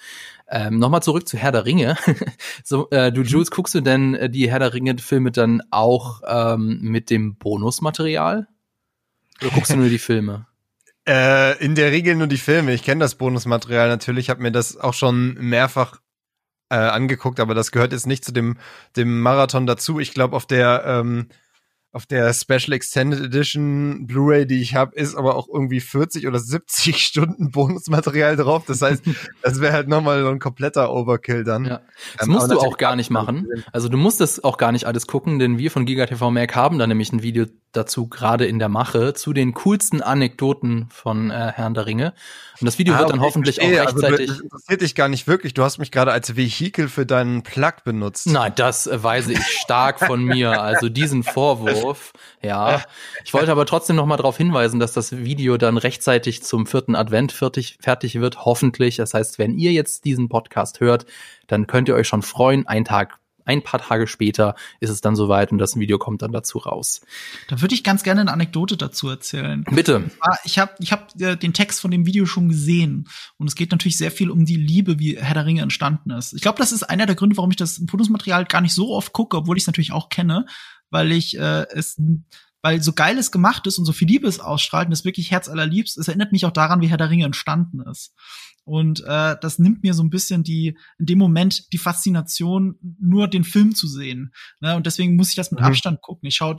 Ähm, 0.55 0.79
Nochmal 0.79 1.03
zurück 1.03 1.27
zu 1.27 1.39
Herr 1.39 1.51
der 1.51 1.65
Ringe. 1.65 1.97
so, 2.63 2.91
äh, 2.91 3.11
du, 3.11 3.23
mhm. 3.23 3.27
Jules, 3.27 3.51
guckst 3.51 3.75
du 3.75 3.81
denn 3.81 4.15
äh, 4.15 4.29
die 4.29 4.51
Herr 4.51 4.59
der 4.59 4.75
Ringe-Filme 4.75 5.33
dann 5.33 5.63
auch 5.71 6.21
ähm, 6.27 6.79
mit 6.83 7.09
dem 7.09 7.37
Bonusmaterial? 7.37 8.47
Oder 9.41 9.51
guckst 9.51 9.73
du 9.73 9.77
nur 9.77 9.89
die 9.89 9.99
Filme? 9.99 10.47
Äh, 11.09 11.59
in 11.65 11.75
der 11.75 11.91
Regel 11.91 12.17
nur 12.17 12.27
die 12.27 12.37
Filme. 12.37 12.75
Ich 12.75 12.85
kenne 12.85 13.01
das 13.01 13.15
Bonusmaterial 13.15 13.89
natürlich, 13.89 14.29
habe 14.29 14.43
mir 14.43 14.53
das 14.53 14.77
auch 14.77 14.93
schon 14.93 15.35
mehrfach 15.35 16.03
äh, 16.69 16.75
angeguckt, 16.75 17.41
aber 17.41 17.55
das 17.55 17.73
gehört 17.73 17.93
jetzt 17.93 18.07
nicht 18.07 18.23
zu 18.23 18.33
dem, 18.33 18.59
dem 18.95 19.23
Marathon 19.23 19.67
dazu. 19.67 20.01
Ich 20.01 20.13
glaube, 20.13 20.37
auf 20.37 20.45
der 20.45 20.85
ähm, 20.87 21.29
auf 21.93 22.07
der 22.07 22.33
Special 22.33 22.73
Extended 22.73 23.21
Edition 23.21 24.07
Blu-ray, 24.07 24.47
die 24.47 24.63
ich 24.63 24.75
habe, 24.75 24.97
ist 24.97 25.15
aber 25.15 25.37
auch 25.37 25.47
irgendwie 25.47 25.81
40 25.81 26.27
oder 26.27 26.39
70 26.39 26.97
Stunden 27.05 27.51
Bonusmaterial 27.51 28.37
drauf. 28.37 28.65
Das 28.67 28.81
heißt, 28.81 29.05
das 29.43 29.61
wäre 29.61 29.75
halt 29.75 29.89
nochmal 29.89 30.23
so 30.23 30.31
ein 30.31 30.39
kompletter 30.39 30.91
Overkill 30.91 31.45
dann. 31.45 31.67
Ja. 31.67 31.81
Das 32.17 32.27
ähm, 32.27 32.33
musst 32.33 32.51
du 32.51 32.59
auch 32.59 32.79
gar 32.79 32.97
nicht 32.97 33.11
machen. 33.11 33.47
Also 33.73 33.89
du 33.89 33.97
musst 33.97 34.21
das 34.21 34.43
auch 34.43 34.59
gar 34.59 34.73
nicht 34.73 34.87
alles 34.87 35.07
gucken, 35.07 35.39
denn 35.39 35.57
wir 35.57 35.71
von 35.71 35.87
GigaTV 35.87 36.31
Mac 36.31 36.55
haben 36.55 36.79
da 36.79 36.87
nämlich 36.87 37.13
ein 37.13 37.23
Video 37.23 37.47
dazu 37.73 38.07
gerade 38.07 38.45
in 38.45 38.59
der 38.59 38.69
Mache 38.69 39.15
zu 39.15 39.33
den 39.33 39.55
coolsten 39.55 40.03
Anekdoten 40.03 40.89
von 40.91 41.31
äh, 41.31 41.53
Herrn 41.55 41.75
der 41.75 41.87
Ringe. 41.87 42.13
Und 42.61 42.67
das 42.67 42.79
Video 42.79 42.95
ah, 42.95 43.01
wird 43.01 43.11
dann 43.11 43.21
hoffentlich 43.21 43.61
auch 43.61 43.67
rechtzeitig. 43.67 44.03
Also, 44.03 44.27
das 44.27 44.41
interessiert 44.41 44.81
dich 44.83 44.95
gar 44.95 45.09
nicht 45.09 45.27
wirklich. 45.27 45.55
Du 45.55 45.63
hast 45.63 45.79
mich 45.79 45.91
gerade 45.91 46.13
als 46.13 46.37
Vehikel 46.37 46.89
für 46.89 47.07
deinen 47.07 47.43
Plug 47.43 47.73
benutzt. 47.85 48.27
Nein, 48.27 48.53
das 48.57 48.87
äh, 48.87 49.03
weise 49.03 49.33
ich 49.33 49.45
stark 49.47 50.01
von 50.01 50.23
mir. 50.23 50.61
Also 50.61 50.89
diesen 50.89 51.23
Vorwurf. 51.23 51.82
Ja. 52.43 52.83
Ich 53.25 53.35
wollte 53.35 53.53
aber 53.53 53.67
trotzdem 53.67 53.97
noch 53.97 54.07
mal 54.07 54.17
darauf 54.17 54.37
hinweisen, 54.37 54.81
dass 54.81 54.93
das 54.93 55.17
Video 55.17 55.57
dann 55.57 55.79
rechtzeitig 55.79 56.43
zum 56.43 56.67
vierten 56.67 56.95
Advent 56.95 57.33
fertig, 57.33 57.79
fertig 57.81 58.21
wird. 58.21 58.45
Hoffentlich. 58.45 58.97
Das 58.97 59.15
heißt, 59.15 59.39
wenn 59.39 59.57
ihr 59.57 59.73
jetzt 59.73 60.05
diesen 60.05 60.29
Podcast 60.29 60.81
hört, 60.81 61.07
dann 61.47 61.67
könnt 61.67 61.89
ihr 61.89 61.95
euch 61.95 62.09
schon 62.09 62.23
freuen. 62.23 62.67
Ein 62.67 62.85
Tag 62.85 63.19
ein 63.45 63.63
paar 63.63 63.81
Tage 63.81 64.07
später 64.07 64.55
ist 64.81 64.91
es 64.91 65.01
dann 65.01 65.17
soweit 65.17 65.53
und 65.53 65.59
das 65.59 65.77
Video 65.77 65.99
kommt 65.99 66.23
dann 66.23 66.33
dazu 66.33 66.59
raus. 66.59 67.01
Da 67.49 67.61
würde 67.61 67.75
ich 67.75 67.85
ganz 67.85 68.03
gerne 68.03 68.21
eine 68.23 68.33
Anekdote 68.33 68.77
dazu 68.77 69.09
erzählen. 69.09 69.65
Bitte. 69.71 70.11
Ich 70.45 70.59
habe 70.59 70.73
ich 70.79 70.93
hab, 70.93 71.21
äh, 71.21 71.37
den 71.37 71.53
Text 71.53 71.81
von 71.81 71.91
dem 71.91 72.07
Video 72.07 72.27
schon 72.27 72.49
gesehen 72.49 73.09
und 73.39 73.49
es 73.49 73.55
geht 73.55 73.71
natürlich 73.71 73.97
sehr 73.97 74.11
viel 74.11 74.31
um 74.31 74.45
die 74.45 74.57
Liebe, 74.57 74.99
wie 74.99 75.17
Herr 75.17 75.35
der 75.35 75.47
Ringe 75.47 75.63
entstanden 75.63 76.11
ist. 76.11 76.33
Ich 76.33 76.43
glaube, 76.43 76.59
das 76.59 76.73
ist 76.73 76.85
einer 76.85 77.07
der 77.07 77.17
Gründe, 77.17 77.37
warum 77.37 77.51
ich 77.51 77.57
das 77.57 77.85
Bonusmaterial 77.85 78.45
gar 78.45 78.61
nicht 78.61 78.75
so 78.75 78.95
oft 78.95 79.13
gucke, 79.13 79.37
obwohl 79.37 79.57
ich 79.57 79.65
es 79.65 79.67
natürlich 79.67 79.93
auch 79.93 80.09
kenne, 80.09 80.47
weil 80.91 81.13
ich 81.13 81.39
äh, 81.39 81.67
es 81.71 81.97
weil 82.63 82.81
so 82.81 82.93
geil 82.93 83.19
es 83.19 83.33
gemacht 83.33 83.67
ist 83.67 83.79
und 83.79 83.85
so 83.85 83.93
viel 83.93 84.09
Liebe 84.09 84.29
es 84.29 84.41
ausstrahlt 84.41 84.87
und 84.87 84.93
es 84.93 85.05
wirklich 85.05 85.31
herzallerliebst, 85.33 85.99
es 85.99 86.09
erinnert 86.09 86.33
mich 86.33 86.47
auch 86.47 86.53
daran, 86.53 86.81
wie 86.81 86.87
Herr 86.87 86.97
der 86.97 87.11
Ringe 87.11 87.25
entstanden 87.25 87.81
ist. 87.81 88.15
Und 88.65 89.01
äh, 89.01 89.37
das 89.41 89.59
nimmt 89.59 89.83
mir 89.83 89.93
so 89.93 90.03
ein 90.05 90.11
bisschen 90.11 90.45
die, 90.45 90.77
in 90.99 91.07
dem 91.07 91.19
Moment 91.19 91.73
die 91.73 91.79
Faszination, 91.79 92.79
nur 93.01 93.27
den 93.27 93.43
Film 93.43 93.75
zu 93.75 93.89
sehen. 93.89 94.33
Ne? 94.61 94.77
Und 94.77 94.87
deswegen 94.87 95.17
muss 95.17 95.31
ich 95.31 95.35
das 95.35 95.51
mit 95.51 95.61
mhm. 95.61 95.67
Abstand 95.67 96.01
gucken. 96.01 96.29
Ich 96.29 96.37
schaue 96.37 96.57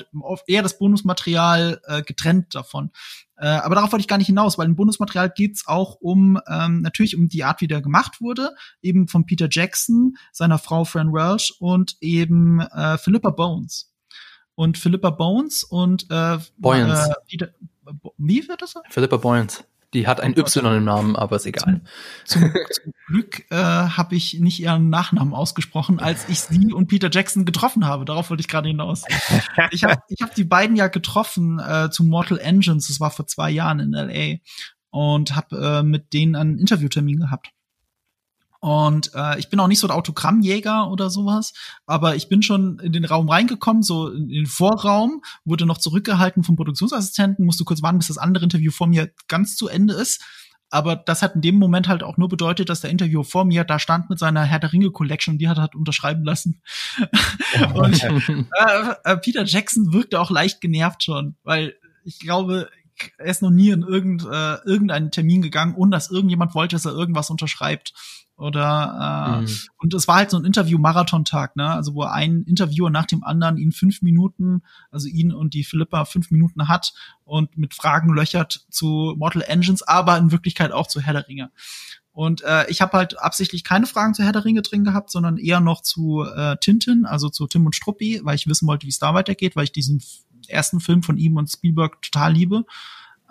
eher 0.47 0.63
das 0.63 0.77
Bonusmaterial 0.77 1.81
äh, 1.85 2.01
getrennt 2.01 2.55
davon. 2.55 2.91
Äh, 3.37 3.47
aber 3.47 3.75
darauf 3.75 3.91
wollte 3.91 4.01
ich 4.01 4.07
gar 4.07 4.17
nicht 4.17 4.27
hinaus, 4.27 4.57
weil 4.57 4.67
im 4.67 4.75
Bonusmaterial 4.75 5.29
geht's 5.29 5.65
auch 5.65 5.95
um 6.01 6.39
ähm, 6.47 6.81
natürlich 6.81 7.17
um 7.17 7.29
die 7.29 7.43
Art, 7.43 7.61
wie 7.61 7.67
der 7.67 7.81
gemacht 7.81 8.19
wurde, 8.19 8.51
eben 8.81 9.07
von 9.07 9.25
Peter 9.25 9.47
Jackson, 9.49 10.17
seiner 10.31 10.59
Frau 10.59 10.83
Fran 10.83 11.13
Welsh 11.13 11.53
und 11.59 11.95
eben 12.01 12.59
äh, 12.59 12.97
Philippa 12.97 13.29
Bones. 13.29 13.91
Und 14.55 14.77
Philippa 14.77 15.09
Bones 15.09 15.63
und 15.63 16.05
äh, 16.11 16.37
Boyens. 16.57 17.07
Äh, 17.07 17.13
Peter, 17.27 17.49
wie 18.17 18.47
wird 18.47 18.61
das? 18.61 18.75
Philippa 18.89 19.17
Boyens. 19.17 19.63
Die 19.93 20.07
hat 20.07 20.21
ein 20.21 20.37
Y 20.37 20.77
im 20.77 20.83
Namen, 20.83 21.15
aber 21.15 21.35
ist 21.35 21.45
egal. 21.45 21.81
Zum, 22.25 22.41
zum, 22.41 22.51
zum 22.69 22.93
Glück 23.07 23.45
äh, 23.51 23.55
habe 23.55 24.15
ich 24.15 24.39
nicht 24.39 24.59
ihren 24.59 24.89
Nachnamen 24.89 25.33
ausgesprochen, 25.33 25.99
als 25.99 26.27
ich 26.29 26.39
sie 26.41 26.73
und 26.73 26.87
Peter 26.87 27.09
Jackson 27.11 27.45
getroffen 27.45 27.85
habe. 27.85 28.05
Darauf 28.05 28.29
wollte 28.29 28.41
ich 28.41 28.47
gerade 28.47 28.67
hinaus. 28.67 29.03
Ich 29.71 29.83
habe 29.83 29.97
ich 30.07 30.21
hab 30.21 30.35
die 30.35 30.43
beiden 30.43 30.75
ja 30.75 30.87
getroffen 30.87 31.59
äh, 31.59 31.89
zu 31.89 32.03
Mortal 32.03 32.39
Engines. 32.39 32.87
Das 32.87 32.99
war 32.99 33.11
vor 33.11 33.27
zwei 33.27 33.49
Jahren 33.51 33.79
in 33.79 33.91
LA 33.91 34.37
und 34.89 35.35
habe 35.35 35.57
äh, 35.57 35.83
mit 35.83 36.13
denen 36.13 36.35
einen 36.35 36.57
Interviewtermin 36.57 37.19
gehabt. 37.19 37.51
Und 38.63 39.11
äh, 39.13 39.37
ich 39.39 39.49
bin 39.49 39.59
auch 39.59 39.67
nicht 39.67 39.81
so 39.81 39.87
der 39.87 39.97
Autogrammjäger 39.97 40.89
oder 40.89 41.09
sowas, 41.09 41.51
aber 41.85 42.15
ich 42.15 42.29
bin 42.29 42.41
schon 42.41 42.79
in 42.79 42.93
den 42.93 43.03
Raum 43.03 43.27
reingekommen, 43.27 43.83
so 43.83 44.07
in 44.07 44.29
den 44.29 44.45
Vorraum, 44.45 45.21
wurde 45.43 45.65
noch 45.65 45.79
zurückgehalten 45.79 46.45
vom 46.45 46.55
Produktionsassistenten, 46.55 47.45
musste 47.45 47.65
kurz 47.65 47.83
warten, 47.83 47.97
bis 47.97 48.07
das 48.07 48.17
andere 48.17 48.45
Interview 48.45 48.71
vor 48.71 48.87
mir 48.87 49.11
ganz 49.27 49.57
zu 49.57 49.67
Ende 49.67 49.93
ist. 49.93 50.23
Aber 50.69 50.95
das 50.95 51.21
hat 51.21 51.35
in 51.35 51.41
dem 51.41 51.55
Moment 51.55 51.89
halt 51.89 52.03
auch 52.03 52.15
nur 52.15 52.29
bedeutet, 52.29 52.69
dass 52.69 52.79
der 52.79 52.89
Interview 52.89 53.23
vor 53.23 53.43
mir 53.43 53.65
da 53.65 53.79
stand 53.79 54.09
mit 54.09 54.17
seiner 54.17 54.45
Herr 54.45 54.59
der 54.59 54.71
Ringe 54.71 54.91
Collection, 54.91 55.37
die 55.37 55.49
hat 55.49 55.57
er 55.57 55.63
halt 55.63 55.75
unterschreiben 55.75 56.23
lassen. 56.23 56.61
und 57.73 58.01
äh, 58.01 58.93
äh, 59.03 59.17
Peter 59.17 59.43
Jackson 59.43 59.91
wirkte 59.91 60.21
auch 60.21 60.31
leicht 60.31 60.61
genervt 60.61 61.03
schon, 61.03 61.35
weil 61.43 61.75
ich 62.05 62.17
glaube, 62.17 62.69
er 63.17 63.25
ist 63.25 63.41
noch 63.41 63.51
nie 63.51 63.71
in 63.71 63.81
irgend, 63.81 64.23
äh, 64.23 64.55
irgendeinen 64.65 65.11
Termin 65.11 65.41
gegangen, 65.41 65.75
ohne 65.75 65.91
dass 65.91 66.09
irgendjemand 66.09 66.55
wollte, 66.55 66.77
dass 66.77 66.85
er 66.85 66.93
irgendwas 66.93 67.29
unterschreibt. 67.29 67.93
Oder 68.35 69.39
äh, 69.39 69.41
mhm. 69.41 69.57
und 69.77 69.93
es 69.93 70.07
war 70.07 70.15
halt 70.15 70.31
so 70.31 70.37
ein 70.37 70.45
Interview-Marathon-Tag, 70.45 71.55
ne? 71.55 71.69
Also 71.69 71.93
wo 71.93 72.03
ein 72.03 72.43
Interviewer 72.43 72.89
nach 72.89 73.05
dem 73.05 73.23
anderen 73.23 73.57
ihn 73.57 73.71
fünf 73.71 74.01
Minuten, 74.01 74.63
also 74.89 75.07
ihn 75.07 75.31
und 75.31 75.53
die 75.53 75.63
Philippa 75.63 76.05
fünf 76.05 76.31
Minuten 76.31 76.67
hat 76.67 76.93
und 77.25 77.57
mit 77.57 77.75
Fragen 77.75 78.11
löchert 78.13 78.65
zu 78.71 79.13
Mortal 79.17 79.43
Engines, 79.43 79.83
aber 79.83 80.17
in 80.17 80.31
Wirklichkeit 80.31 80.71
auch 80.71 80.87
zu 80.87 80.99
Herr 80.99 81.13
der 81.13 81.27
Ringe. 81.27 81.51
Und 82.11 82.43
äh, 82.43 82.69
ich 82.69 82.81
habe 82.81 82.97
halt 82.97 83.19
absichtlich 83.19 83.63
keine 83.63 83.87
Fragen 83.87 84.13
zu 84.13 84.23
Herr 84.23 84.31
der 84.31 84.45
Ringe 84.45 84.61
drin 84.61 84.83
gehabt, 84.83 85.09
sondern 85.09 85.37
eher 85.37 85.59
noch 85.59 85.81
zu 85.81 86.23
äh, 86.23 86.57
Tintin, 86.57 87.05
also 87.05 87.29
zu 87.29 87.47
Tim 87.47 87.65
und 87.65 87.75
Struppi, 87.75 88.21
weil 88.23 88.35
ich 88.35 88.47
wissen 88.47 88.67
wollte, 88.67 88.85
wie 88.85 88.91
es 88.91 88.99
da 88.99 89.13
weitergeht, 89.13 89.55
weil 89.55 89.65
ich 89.65 89.71
diesen 89.71 90.01
ersten 90.47 90.79
Film 90.79 91.03
von 91.03 91.17
ihm 91.17 91.37
und 91.37 91.49
Spielberg 91.49 92.01
total 92.01 92.33
liebe. 92.33 92.65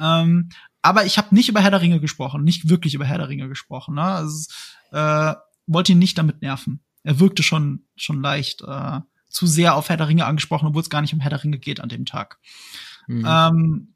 Ähm, 0.00 0.48
aber 0.82 1.06
ich 1.06 1.16
habe 1.16 1.34
nicht 1.34 1.48
über 1.48 1.60
Herr 1.60 1.70
der 1.70 1.80
Ringe 1.80 2.00
gesprochen, 2.00 2.44
nicht 2.44 2.68
wirklich 2.68 2.94
über 2.94 3.04
Herr 3.04 3.18
der 3.18 3.28
Ringe 3.28 3.48
gesprochen. 3.48 3.94
Ne? 3.94 4.02
Also, 4.02 4.50
äh, 4.90 5.34
wollte 5.66 5.92
ihn 5.92 5.98
nicht 5.98 6.18
damit 6.18 6.42
nerven. 6.42 6.80
Er 7.04 7.20
wirkte 7.20 7.42
schon 7.42 7.84
schon 7.96 8.20
leicht 8.20 8.62
äh, 8.62 9.00
zu 9.28 9.46
sehr 9.46 9.76
auf 9.76 9.88
Herr 9.88 9.96
der 9.96 10.08
Ringe 10.08 10.26
angesprochen, 10.26 10.68
obwohl 10.68 10.82
es 10.82 10.90
gar 10.90 11.00
nicht 11.00 11.14
um 11.14 11.20
Herr 11.20 11.30
der 11.30 11.42
Ringe 11.42 11.58
geht 11.58 11.80
an 11.80 11.88
dem 11.88 12.04
Tag. 12.04 12.38
Mhm. 13.06 13.26
Ähm, 13.26 13.94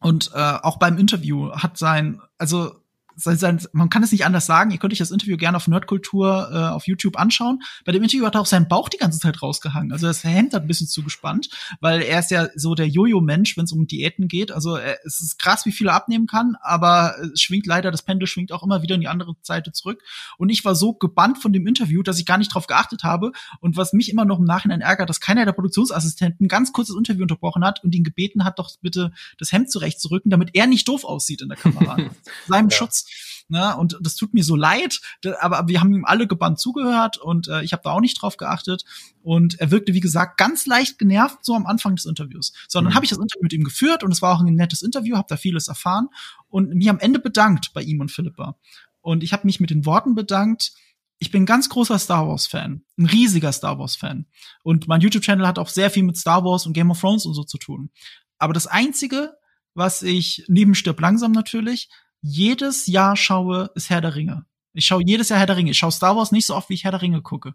und 0.00 0.30
äh, 0.34 0.58
auch 0.62 0.78
beim 0.78 0.98
Interview 0.98 1.52
hat 1.52 1.78
sein, 1.78 2.20
also 2.38 2.74
sein, 3.16 3.60
man 3.72 3.88
kann 3.88 4.02
es 4.02 4.12
nicht 4.12 4.26
anders 4.26 4.46
sagen, 4.46 4.70
ihr 4.70 4.78
könnt 4.78 4.92
euch 4.92 4.98
das 4.98 5.10
Interview 5.10 5.36
gerne 5.36 5.56
auf 5.56 5.68
Nerdkultur 5.68 6.50
äh, 6.52 6.56
auf 6.56 6.86
YouTube 6.86 7.18
anschauen. 7.18 7.62
Bei 7.84 7.92
dem 7.92 8.02
Interview 8.02 8.26
hat 8.26 8.34
er 8.34 8.42
auch 8.42 8.46
sein 8.46 8.68
Bauch 8.68 8.88
die 8.88 8.98
ganze 8.98 9.18
Zeit 9.18 9.42
rausgehangen. 9.42 9.92
Also 9.92 10.06
das 10.06 10.22
Hemd 10.22 10.52
hat 10.52 10.62
ein 10.62 10.68
bisschen 10.68 10.86
zugespannt, 10.86 11.48
weil 11.80 12.02
er 12.02 12.20
ist 12.20 12.30
ja 12.30 12.48
so 12.54 12.74
der 12.74 12.88
Jojo-Mensch, 12.88 13.56
wenn 13.56 13.64
es 13.64 13.72
um 13.72 13.86
Diäten 13.86 14.28
geht. 14.28 14.52
Also 14.52 14.76
er, 14.76 14.98
es 15.04 15.20
ist 15.20 15.38
krass, 15.38 15.64
wie 15.64 15.72
viel 15.72 15.88
er 15.88 15.94
abnehmen 15.94 16.26
kann, 16.26 16.56
aber 16.60 17.14
es 17.32 17.40
schwingt 17.40 17.66
leider, 17.66 17.90
das 17.90 18.02
Pendel 18.02 18.26
schwingt 18.26 18.52
auch 18.52 18.62
immer 18.62 18.82
wieder 18.82 18.94
in 18.94 19.00
die 19.00 19.08
andere 19.08 19.34
Seite 19.42 19.72
zurück. 19.72 20.02
Und 20.36 20.50
ich 20.50 20.64
war 20.64 20.74
so 20.74 20.92
gebannt 20.92 21.38
von 21.38 21.52
dem 21.52 21.66
Interview, 21.66 22.02
dass 22.02 22.18
ich 22.18 22.26
gar 22.26 22.38
nicht 22.38 22.54
drauf 22.54 22.66
geachtet 22.66 23.02
habe. 23.02 23.32
Und 23.60 23.76
was 23.76 23.92
mich 23.92 24.10
immer 24.10 24.24
noch 24.24 24.38
im 24.38 24.44
Nachhinein 24.44 24.82
ärgert, 24.82 25.08
dass 25.08 25.20
keiner 25.20 25.44
der 25.44 25.52
Produktionsassistenten 25.52 26.48
ganz 26.48 26.72
kurzes 26.72 26.96
Interview 26.96 27.22
unterbrochen 27.22 27.64
hat 27.64 27.82
und 27.82 27.94
ihn 27.94 28.04
gebeten 28.04 28.44
hat, 28.44 28.58
doch 28.58 28.70
bitte 28.82 29.12
das 29.38 29.52
Hemd 29.52 29.70
zurechtzurücken, 29.70 30.30
damit 30.30 30.50
er 30.52 30.66
nicht 30.66 30.86
doof 30.86 31.04
aussieht 31.04 31.40
in 31.40 31.48
der 31.48 31.56
Kamera. 31.56 31.96
Seinem 32.46 32.68
ja. 32.68 32.76
Schutz. 32.76 33.05
Ne? 33.48 33.76
Und 33.76 33.98
das 34.00 34.16
tut 34.16 34.34
mir 34.34 34.44
so 34.44 34.56
leid, 34.56 35.00
aber 35.40 35.68
wir 35.68 35.80
haben 35.80 35.94
ihm 35.94 36.04
alle 36.04 36.26
gebannt 36.26 36.58
zugehört 36.58 37.16
und 37.16 37.48
äh, 37.48 37.62
ich 37.62 37.72
habe 37.72 37.82
da 37.84 37.90
auch 37.90 38.00
nicht 38.00 38.20
drauf 38.20 38.36
geachtet. 38.36 38.84
Und 39.22 39.58
er 39.60 39.70
wirkte, 39.70 39.94
wie 39.94 40.00
gesagt, 40.00 40.36
ganz 40.36 40.66
leicht 40.66 40.98
genervt 40.98 41.44
so 41.44 41.54
am 41.54 41.66
Anfang 41.66 41.96
des 41.96 42.06
Interviews. 42.06 42.52
Sondern 42.68 42.92
mhm. 42.92 42.96
habe 42.96 43.04
ich 43.04 43.10
das 43.10 43.18
Interview 43.18 43.42
mit 43.42 43.52
ihm 43.52 43.64
geführt 43.64 44.02
und 44.02 44.12
es 44.12 44.22
war 44.22 44.34
auch 44.34 44.40
ein 44.40 44.54
nettes 44.54 44.82
Interview, 44.82 45.16
habe 45.16 45.28
da 45.28 45.36
vieles 45.36 45.68
erfahren 45.68 46.08
und 46.48 46.74
mich 46.74 46.88
am 46.88 46.98
Ende 46.98 47.18
bedankt 47.18 47.72
bei 47.72 47.82
ihm 47.82 48.00
und 48.00 48.10
Philippa. 48.10 48.56
Und 49.00 49.22
ich 49.22 49.32
habe 49.32 49.46
mich 49.46 49.60
mit 49.60 49.70
den 49.70 49.86
Worten 49.86 50.14
bedankt, 50.14 50.72
ich 51.18 51.30
bin 51.30 51.44
ein 51.44 51.46
ganz 51.46 51.68
großer 51.68 51.98
Star 51.98 52.28
Wars 52.28 52.46
Fan, 52.46 52.84
ein 52.98 53.06
riesiger 53.06 53.52
Star 53.52 53.78
Wars 53.78 53.96
Fan. 53.96 54.26
Und 54.62 54.86
mein 54.88 55.00
YouTube 55.00 55.22
Channel 55.22 55.46
hat 55.46 55.58
auch 55.58 55.68
sehr 55.68 55.90
viel 55.90 56.02
mit 56.02 56.16
Star 56.16 56.44
Wars 56.44 56.66
und 56.66 56.72
Game 56.72 56.90
of 56.90 57.00
Thrones 57.00 57.24
und 57.24 57.34
so 57.34 57.44
zu 57.44 57.58
tun. 57.58 57.90
Aber 58.38 58.52
das 58.52 58.66
einzige, 58.66 59.34
was 59.74 60.02
ich 60.02 60.44
neben 60.48 60.74
stirb 60.74 61.00
langsam 61.00 61.32
natürlich 61.32 61.88
jedes 62.20 62.86
Jahr 62.86 63.16
schaue, 63.16 63.70
ist 63.74 63.90
Herr 63.90 64.00
der 64.00 64.14
Ringe. 64.14 64.44
Ich 64.72 64.86
schaue 64.86 65.02
jedes 65.04 65.28
Jahr 65.28 65.38
Herr 65.38 65.46
der 65.46 65.56
Ringe. 65.56 65.70
Ich 65.70 65.78
schaue 65.78 65.92
Star 65.92 66.16
Wars 66.16 66.32
nicht 66.32 66.46
so 66.46 66.54
oft, 66.54 66.68
wie 66.68 66.74
ich 66.74 66.84
Herr 66.84 66.90
der 66.90 67.02
Ringe 67.02 67.22
gucke. 67.22 67.54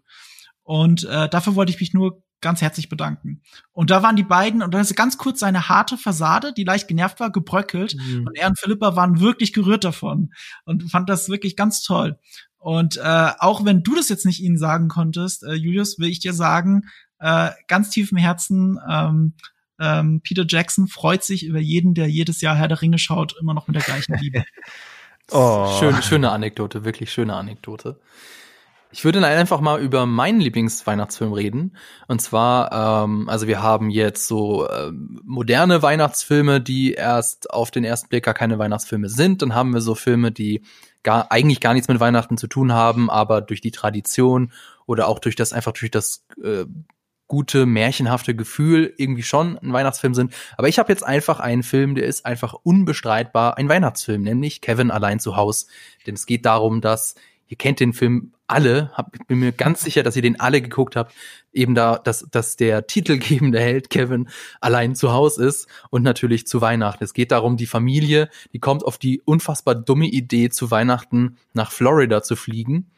Und 0.62 1.04
äh, 1.04 1.28
dafür 1.28 1.54
wollte 1.54 1.72
ich 1.72 1.80
mich 1.80 1.92
nur 1.92 2.22
ganz 2.40 2.60
herzlich 2.60 2.88
bedanken. 2.88 3.40
Und 3.72 3.90
da 3.90 4.02
waren 4.02 4.16
die 4.16 4.24
beiden, 4.24 4.62
und 4.62 4.74
dann 4.74 4.80
ist 4.80 4.94
ganz 4.96 5.16
kurz 5.16 5.40
seine 5.40 5.68
harte 5.68 5.96
Fassade, 5.96 6.52
die 6.52 6.64
leicht 6.64 6.88
genervt 6.88 7.20
war, 7.20 7.30
gebröckelt. 7.30 7.94
Mhm. 7.94 8.26
Und 8.26 8.36
er 8.36 8.48
und 8.48 8.58
Philippa 8.58 8.96
waren 8.96 9.20
wirklich 9.20 9.52
gerührt 9.52 9.84
davon 9.84 10.32
und 10.64 10.90
fand 10.90 11.08
das 11.08 11.28
wirklich 11.28 11.56
ganz 11.56 11.82
toll. 11.82 12.18
Und 12.58 12.96
äh, 12.96 13.30
auch 13.38 13.64
wenn 13.64 13.82
du 13.82 13.94
das 13.94 14.08
jetzt 14.08 14.26
nicht 14.26 14.40
ihnen 14.40 14.58
sagen 14.58 14.88
konntest, 14.88 15.44
äh, 15.44 15.54
Julius, 15.54 15.98
will 15.98 16.08
ich 16.08 16.20
dir 16.20 16.32
sagen, 16.32 16.82
äh, 17.18 17.50
ganz 17.68 17.90
tief 17.90 18.12
im 18.12 18.18
Herzen, 18.18 18.78
ähm, 18.88 19.34
ähm, 19.82 20.20
Peter 20.22 20.44
Jackson 20.46 20.86
freut 20.86 21.24
sich 21.24 21.44
über 21.44 21.58
jeden, 21.58 21.94
der 21.94 22.08
jedes 22.08 22.40
Jahr 22.40 22.56
Herr 22.56 22.68
der 22.68 22.80
Ringe 22.80 22.98
schaut, 22.98 23.34
immer 23.40 23.54
noch 23.54 23.66
mit 23.66 23.76
der 23.76 23.82
gleichen 23.82 24.16
Liebe. 24.18 24.44
oh. 25.30 25.76
Schöne, 25.78 26.02
schöne 26.02 26.30
Anekdote, 26.30 26.84
wirklich 26.84 27.12
schöne 27.12 27.34
Anekdote. 27.34 27.98
Ich 28.94 29.04
würde 29.06 29.20
dann 29.20 29.30
einfach 29.30 29.60
mal 29.62 29.80
über 29.80 30.04
meinen 30.04 30.40
Lieblingsweihnachtsfilm 30.40 31.32
reden. 31.32 31.76
Und 32.08 32.20
zwar, 32.20 33.04
ähm, 33.04 33.28
also 33.28 33.46
wir 33.46 33.62
haben 33.62 33.88
jetzt 33.88 34.28
so 34.28 34.68
ähm, 34.68 35.18
moderne 35.24 35.82
Weihnachtsfilme, 35.82 36.60
die 36.60 36.92
erst 36.92 37.50
auf 37.50 37.70
den 37.70 37.84
ersten 37.84 38.10
Blick 38.10 38.24
gar 38.24 38.34
keine 38.34 38.58
Weihnachtsfilme 38.58 39.08
sind. 39.08 39.40
Dann 39.40 39.54
haben 39.54 39.72
wir 39.72 39.80
so 39.80 39.94
Filme, 39.94 40.30
die 40.30 40.62
gar, 41.02 41.32
eigentlich 41.32 41.60
gar 41.60 41.72
nichts 41.72 41.88
mit 41.88 42.00
Weihnachten 42.00 42.36
zu 42.36 42.46
tun 42.46 42.72
haben, 42.72 43.08
aber 43.08 43.40
durch 43.40 43.62
die 43.62 43.70
Tradition 43.70 44.52
oder 44.84 45.08
auch 45.08 45.18
durch 45.18 45.36
das, 45.36 45.54
einfach 45.54 45.72
durch 45.72 45.90
das 45.90 46.26
äh, 46.44 46.66
gute, 47.26 47.66
märchenhafte 47.66 48.34
Gefühl 48.34 48.92
irgendwie 48.96 49.22
schon 49.22 49.58
ein 49.58 49.72
Weihnachtsfilm 49.72 50.14
sind. 50.14 50.34
Aber 50.56 50.68
ich 50.68 50.78
habe 50.78 50.92
jetzt 50.92 51.04
einfach 51.04 51.40
einen 51.40 51.62
Film, 51.62 51.94
der 51.94 52.06
ist 52.06 52.26
einfach 52.26 52.54
unbestreitbar 52.54 53.56
ein 53.56 53.68
Weihnachtsfilm, 53.68 54.22
nämlich 54.22 54.60
Kevin 54.60 54.90
allein 54.90 55.18
zu 55.18 55.36
Haus. 55.36 55.66
Denn 56.06 56.14
es 56.14 56.26
geht 56.26 56.44
darum, 56.44 56.80
dass 56.80 57.14
ihr 57.46 57.56
kennt 57.56 57.80
den 57.80 57.92
Film 57.92 58.32
alle, 58.46 58.90
hab, 58.94 59.12
bin 59.26 59.38
mir 59.40 59.52
ganz 59.52 59.82
sicher, 59.82 60.02
dass 60.02 60.16
ihr 60.16 60.22
den 60.22 60.40
alle 60.40 60.60
geguckt 60.60 60.96
habt, 60.96 61.14
eben 61.52 61.74
da, 61.74 61.98
dass, 61.98 62.26
dass 62.30 62.56
der 62.56 62.86
titelgebende 62.86 63.60
Held 63.60 63.90
Kevin 63.90 64.28
allein 64.60 64.94
zu 64.94 65.12
Hause 65.12 65.46
ist 65.46 65.68
und 65.90 66.02
natürlich 66.02 66.46
zu 66.46 66.60
Weihnachten. 66.60 67.04
Es 67.04 67.14
geht 67.14 67.32
darum, 67.32 67.56
die 67.56 67.66
Familie, 67.66 68.28
die 68.52 68.58
kommt 68.58 68.84
auf 68.84 68.98
die 68.98 69.20
unfassbar 69.24 69.74
dumme 69.74 70.06
Idee, 70.06 70.50
zu 70.50 70.70
Weihnachten 70.70 71.36
nach 71.54 71.72
Florida 71.72 72.22
zu 72.22 72.36
fliegen 72.36 72.90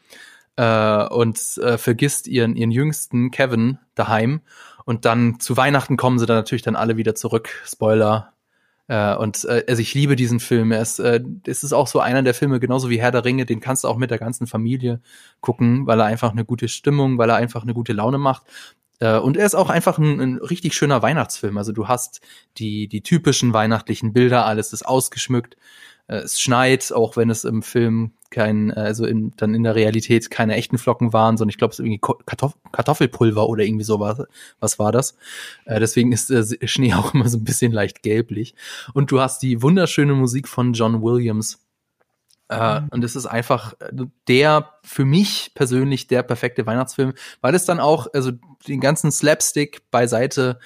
äh, 0.55 1.05
und 1.07 1.57
äh, 1.57 1.77
vergisst 1.77 2.27
ihren, 2.27 2.55
ihren 2.55 2.71
jüngsten 2.71 3.31
Kevin 3.31 3.79
daheim. 3.95 4.41
Und 4.85 5.05
dann 5.05 5.39
zu 5.39 5.57
Weihnachten 5.57 5.97
kommen 5.97 6.19
sie 6.19 6.25
dann 6.25 6.37
natürlich 6.37 6.61
dann 6.61 6.75
alle 6.75 6.97
wieder 6.97 7.15
zurück. 7.15 7.49
Spoiler, 7.65 8.35
äh, 8.87 9.15
und 9.15 9.45
äh, 9.45 9.63
also 9.67 9.81
ich 9.81 9.93
liebe 9.93 10.15
diesen 10.15 10.39
Film. 10.39 10.71
Er 10.71 10.81
äh, 10.99 11.21
es 11.47 11.63
ist 11.63 11.73
auch 11.73 11.87
so 11.87 11.99
einer 11.99 12.21
der 12.21 12.33
Filme, 12.33 12.59
genauso 12.59 12.89
wie 12.89 12.99
Herr 12.99 13.11
der 13.11 13.25
Ringe, 13.25 13.45
den 13.45 13.59
kannst 13.59 13.83
du 13.83 13.87
auch 13.87 13.97
mit 13.97 14.11
der 14.11 14.19
ganzen 14.19 14.47
Familie 14.47 15.01
gucken, 15.41 15.87
weil 15.87 15.99
er 15.99 16.05
einfach 16.05 16.31
eine 16.31 16.45
gute 16.45 16.67
Stimmung, 16.67 17.17
weil 17.17 17.29
er 17.29 17.35
einfach 17.37 17.63
eine 17.63 17.73
gute 17.73 17.93
Laune 17.93 18.17
macht. 18.17 18.43
Äh, 18.99 19.17
und 19.17 19.37
er 19.37 19.45
ist 19.45 19.55
auch 19.55 19.69
einfach 19.69 19.97
ein, 19.97 20.19
ein 20.19 20.37
richtig 20.37 20.73
schöner 20.73 21.01
Weihnachtsfilm. 21.01 21.57
Also 21.57 21.71
du 21.71 21.87
hast 21.87 22.21
die, 22.57 22.87
die 22.87 23.01
typischen 23.01 23.53
weihnachtlichen 23.53 24.13
Bilder, 24.13 24.45
alles 24.45 24.73
ist 24.73 24.85
ausgeschmückt. 24.85 25.57
Äh, 26.07 26.17
es 26.17 26.39
schneit, 26.39 26.91
auch 26.93 27.17
wenn 27.17 27.29
es 27.29 27.43
im 27.43 27.61
Film 27.61 28.11
kein, 28.29 28.71
also 28.71 29.05
in, 29.05 29.31
dann 29.37 29.55
in 29.55 29.63
der 29.63 29.75
Realität 29.75 30.29
keine 30.29 30.55
echten 30.55 30.77
Flocken 30.77 31.13
waren, 31.13 31.37
sondern 31.37 31.51
ich 31.51 31.57
glaube, 31.57 31.71
es 31.71 31.79
ist 31.79 31.85
irgendwie 31.85 32.01
Kartoff 32.25 32.57
Kartoffelpulver 32.71 33.47
oder 33.47 33.63
irgendwie 33.63 33.85
sowas. 33.85 34.23
Was 34.59 34.77
war 34.77 34.91
das? 34.91 35.15
Äh, 35.65 35.79
deswegen 35.79 36.11
ist 36.11 36.29
äh, 36.31 36.67
Schnee 36.67 36.93
auch 36.95 37.13
immer 37.13 37.29
so 37.29 37.37
ein 37.37 37.43
bisschen 37.43 37.71
leicht 37.71 38.03
gelblich. 38.03 38.55
Und 38.93 39.11
du 39.11 39.19
hast 39.19 39.41
die 39.41 39.61
wunderschöne 39.61 40.13
Musik 40.13 40.47
von 40.47 40.73
John 40.73 41.01
Williams. 41.01 41.64
Äh, 42.49 42.81
mhm. 42.81 42.87
Und 42.91 43.03
es 43.03 43.15
ist 43.15 43.25
einfach 43.25 43.73
der, 44.27 44.71
für 44.83 45.05
mich 45.05 45.51
persönlich, 45.55 46.07
der 46.07 46.23
perfekte 46.23 46.65
Weihnachtsfilm, 46.65 47.13
weil 47.41 47.55
es 47.55 47.65
dann 47.65 47.79
auch, 47.79 48.07
also 48.13 48.31
den 48.67 48.81
ganzen 48.81 49.11
Slapstick 49.11 49.89
beiseite, 49.91 50.59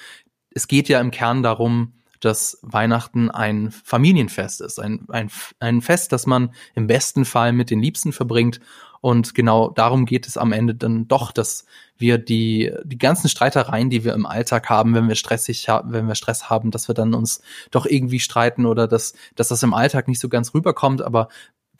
es 0.54 0.68
geht 0.68 0.88
ja 0.88 1.00
im 1.00 1.10
Kern 1.10 1.42
darum, 1.42 1.94
dass 2.20 2.58
Weihnachten 2.62 3.30
ein 3.30 3.70
Familienfest 3.70 4.60
ist, 4.60 4.78
ein, 4.78 5.06
ein, 5.08 5.30
ein 5.58 5.80
Fest, 5.80 6.12
das 6.12 6.26
man 6.26 6.54
im 6.74 6.86
besten 6.86 7.24
Fall 7.24 7.52
mit 7.52 7.70
den 7.70 7.80
Liebsten 7.80 8.12
verbringt. 8.12 8.60
Und 9.00 9.34
genau 9.34 9.70
darum 9.70 10.04
geht 10.04 10.28
es 10.28 10.36
am 10.36 10.52
Ende 10.52 10.74
dann 10.74 11.08
doch, 11.08 11.32
dass 11.32 11.64
wir 11.96 12.18
die, 12.18 12.70
die 12.84 12.98
ganzen 12.98 13.30
Streitereien, 13.30 13.88
die 13.88 14.04
wir 14.04 14.12
im 14.12 14.26
Alltag 14.26 14.68
haben, 14.68 14.94
wenn 14.94 15.08
wir 15.08 15.14
stressig 15.14 15.70
haben, 15.70 15.92
wenn 15.94 16.06
wir 16.06 16.14
Stress 16.14 16.50
haben, 16.50 16.70
dass 16.70 16.88
wir 16.88 16.94
dann 16.94 17.14
uns 17.14 17.40
doch 17.70 17.86
irgendwie 17.86 18.20
streiten 18.20 18.66
oder 18.66 18.86
dass, 18.86 19.14
dass 19.36 19.48
das 19.48 19.62
im 19.62 19.72
Alltag 19.72 20.06
nicht 20.06 20.20
so 20.20 20.28
ganz 20.28 20.52
rüberkommt. 20.52 21.00
Aber 21.00 21.28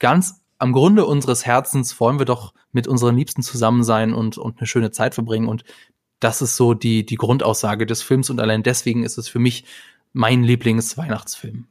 ganz 0.01 0.41
am 0.57 0.73
Grunde 0.73 1.05
unseres 1.05 1.45
Herzens 1.45 1.97
wollen 1.99 2.19
wir 2.19 2.25
doch 2.25 2.53
mit 2.71 2.87
unseren 2.87 3.15
Liebsten 3.15 3.43
zusammen 3.43 3.83
sein 3.83 4.13
und, 4.13 4.37
und 4.37 4.57
eine 4.57 4.67
schöne 4.67 4.91
Zeit 4.91 5.13
verbringen. 5.13 5.47
Und 5.47 5.63
das 6.19 6.41
ist 6.41 6.55
so 6.55 6.73
die, 6.73 7.05
die 7.05 7.15
Grundaussage 7.15 7.85
des 7.85 8.01
Films. 8.01 8.29
Und 8.29 8.39
allein 8.39 8.63
deswegen 8.63 9.03
ist 9.03 9.17
es 9.17 9.29
für 9.29 9.39
mich 9.39 9.63
mein 10.11 10.43
Lieblingsweihnachtsfilm. 10.43 11.67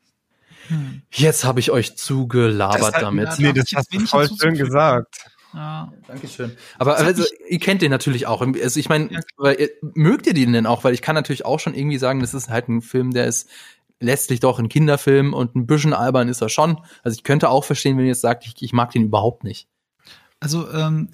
Hm. 0.68 1.02
Jetzt 1.10 1.44
habe 1.44 1.60
ich 1.60 1.70
euch 1.70 1.96
zugelabert 1.96 2.94
hat, 2.94 3.02
damit. 3.02 3.38
nee, 3.38 3.52
das 3.52 3.66
hast 3.74 3.92
du 3.92 4.00
voll 4.00 4.28
schön 4.40 4.54
gesagt. 4.54 5.16
Ja. 5.52 5.92
Dankeschön. 6.06 6.56
Aber 6.78 6.96
also, 6.96 7.24
ihr 7.48 7.58
kennt 7.58 7.82
den 7.82 7.90
natürlich 7.90 8.28
auch. 8.28 8.40
Also 8.40 8.78
ich 8.78 8.88
meine, 8.88 9.10
ja. 9.12 9.66
mögt 9.94 10.28
ihr 10.28 10.34
den 10.34 10.52
denn 10.52 10.66
auch? 10.66 10.84
Weil 10.84 10.94
ich 10.94 11.02
kann 11.02 11.16
natürlich 11.16 11.44
auch 11.44 11.58
schon 11.58 11.74
irgendwie 11.74 11.98
sagen, 11.98 12.20
das 12.20 12.34
ist 12.34 12.50
halt 12.50 12.68
ein 12.68 12.82
Film, 12.82 13.12
der 13.12 13.26
ist 13.26 13.48
letztlich 14.00 14.40
doch 14.40 14.58
ein 14.58 14.68
Kinderfilm 14.68 15.34
und 15.34 15.54
ein 15.54 15.66
bisschen 15.66 15.92
albern 15.92 16.28
ist 16.28 16.40
er 16.40 16.48
schon. 16.48 16.80
Also 17.02 17.16
ich 17.16 17.22
könnte 17.22 17.50
auch 17.50 17.64
verstehen, 17.64 17.96
wenn 17.96 18.04
ihr 18.04 18.10
jetzt 18.10 18.22
sagt, 18.22 18.46
ich, 18.46 18.54
ich 18.60 18.72
mag 18.72 18.90
den 18.90 19.04
überhaupt 19.04 19.44
nicht. 19.44 19.68
Also 20.40 20.70
ähm, 20.72 21.10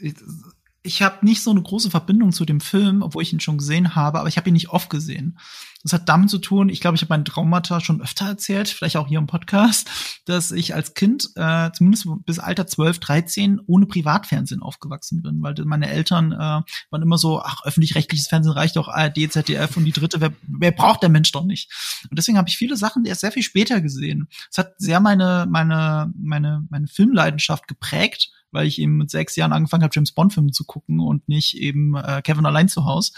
ich 0.82 1.02
habe 1.02 1.26
nicht 1.26 1.42
so 1.42 1.50
eine 1.50 1.62
große 1.62 1.90
Verbindung 1.90 2.32
zu 2.32 2.44
dem 2.44 2.60
Film, 2.60 3.02
obwohl 3.02 3.22
ich 3.22 3.32
ihn 3.32 3.40
schon 3.40 3.58
gesehen 3.58 3.96
habe, 3.96 4.20
aber 4.20 4.28
ich 4.28 4.36
habe 4.36 4.48
ihn 4.48 4.54
nicht 4.54 4.70
oft 4.70 4.88
gesehen. 4.88 5.38
Das 5.82 5.92
hat 5.92 6.08
damit 6.08 6.30
zu 6.30 6.38
tun, 6.38 6.68
ich 6.68 6.80
glaube, 6.80 6.96
ich 6.96 7.02
habe 7.02 7.12
meinen 7.12 7.24
Traumata 7.24 7.80
schon 7.80 8.00
öfter 8.00 8.26
erzählt, 8.26 8.68
vielleicht 8.68 8.96
auch 8.96 9.06
hier 9.08 9.18
im 9.18 9.26
Podcast, 9.26 9.88
dass 10.24 10.50
ich 10.50 10.74
als 10.74 10.94
Kind, 10.94 11.30
äh, 11.36 11.70
zumindest 11.72 12.08
bis 12.24 12.38
Alter 12.38 12.66
12, 12.66 12.98
13, 12.98 13.60
ohne 13.66 13.86
Privatfernsehen 13.86 14.62
aufgewachsen 14.62 15.22
bin, 15.22 15.42
weil 15.42 15.54
meine 15.64 15.88
Eltern 15.88 16.32
äh, 16.32 16.36
waren 16.38 17.02
immer 17.02 17.18
so, 17.18 17.40
ach, 17.40 17.64
öffentlich-rechtliches 17.64 18.26
Fernsehen 18.26 18.52
reicht 18.52 18.76
doch, 18.76 18.88
ARD, 18.88 19.30
ZDF 19.30 19.76
und 19.76 19.84
die 19.84 19.92
dritte, 19.92 20.20
wer, 20.20 20.32
wer 20.42 20.72
braucht 20.72 21.02
der 21.02 21.10
Mensch 21.10 21.32
doch 21.32 21.44
nicht? 21.44 21.70
Und 22.10 22.18
deswegen 22.18 22.38
habe 22.38 22.48
ich 22.48 22.56
viele 22.56 22.76
Sachen 22.76 23.04
erst 23.04 23.20
sehr 23.20 23.32
viel 23.32 23.42
später 23.42 23.80
gesehen. 23.80 24.28
Es 24.50 24.58
hat 24.58 24.74
sehr 24.78 25.00
meine, 25.00 25.46
meine, 25.48 26.12
meine, 26.16 26.66
meine 26.70 26.88
Filmleidenschaft 26.88 27.68
geprägt 27.68 28.30
weil 28.52 28.66
ich 28.66 28.80
eben 28.80 28.96
mit 28.96 29.10
sechs 29.10 29.36
Jahren 29.36 29.52
angefangen 29.52 29.82
habe, 29.82 29.92
James 29.94 30.12
Bond-Filme 30.12 30.50
zu 30.50 30.64
gucken 30.64 31.00
und 31.00 31.28
nicht 31.28 31.56
eben 31.58 31.94
äh, 31.94 32.22
Kevin 32.22 32.46
allein 32.46 32.68
zu 32.68 32.86
Hause. 32.86 33.12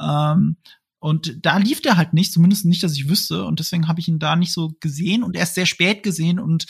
Ähm, 0.00 0.56
und 1.00 1.44
da 1.44 1.56
lief 1.58 1.80
der 1.80 1.96
halt 1.96 2.12
nicht, 2.12 2.32
zumindest 2.32 2.64
nicht, 2.64 2.82
dass 2.82 2.94
ich 2.94 3.08
wüsste. 3.08 3.44
Und 3.44 3.60
deswegen 3.60 3.86
habe 3.86 4.00
ich 4.00 4.08
ihn 4.08 4.18
da 4.18 4.34
nicht 4.34 4.52
so 4.52 4.72
gesehen 4.80 5.22
und 5.22 5.36
erst 5.36 5.54
sehr 5.54 5.66
spät 5.66 6.02
gesehen 6.02 6.40
und 6.40 6.66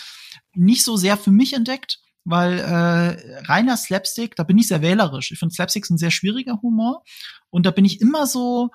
nicht 0.55 0.85
so 0.85 0.97
sehr 0.97 1.17
für 1.17 1.31
mich 1.31 1.55
entdeckt, 1.55 2.01
weil 2.25 2.59
äh, 2.59 3.43
reiner 3.47 3.77
Slapstick, 3.77 4.37
da 4.37 4.43
bin 4.43 4.59
ich 4.59 4.69
sehr 4.69 4.83
wählerisch. 4.83 5.31
Ich 5.31 5.39
finde 5.39 5.55
Slapstick 5.55 5.89
ein 5.89 5.97
sehr 5.97 6.11
schwieriger 6.11 6.61
Humor 6.61 7.03
und 7.49 7.65
da 7.65 7.71
bin 7.71 7.87
ich 7.87 8.03
immer 8.03 8.27
so 8.27 8.71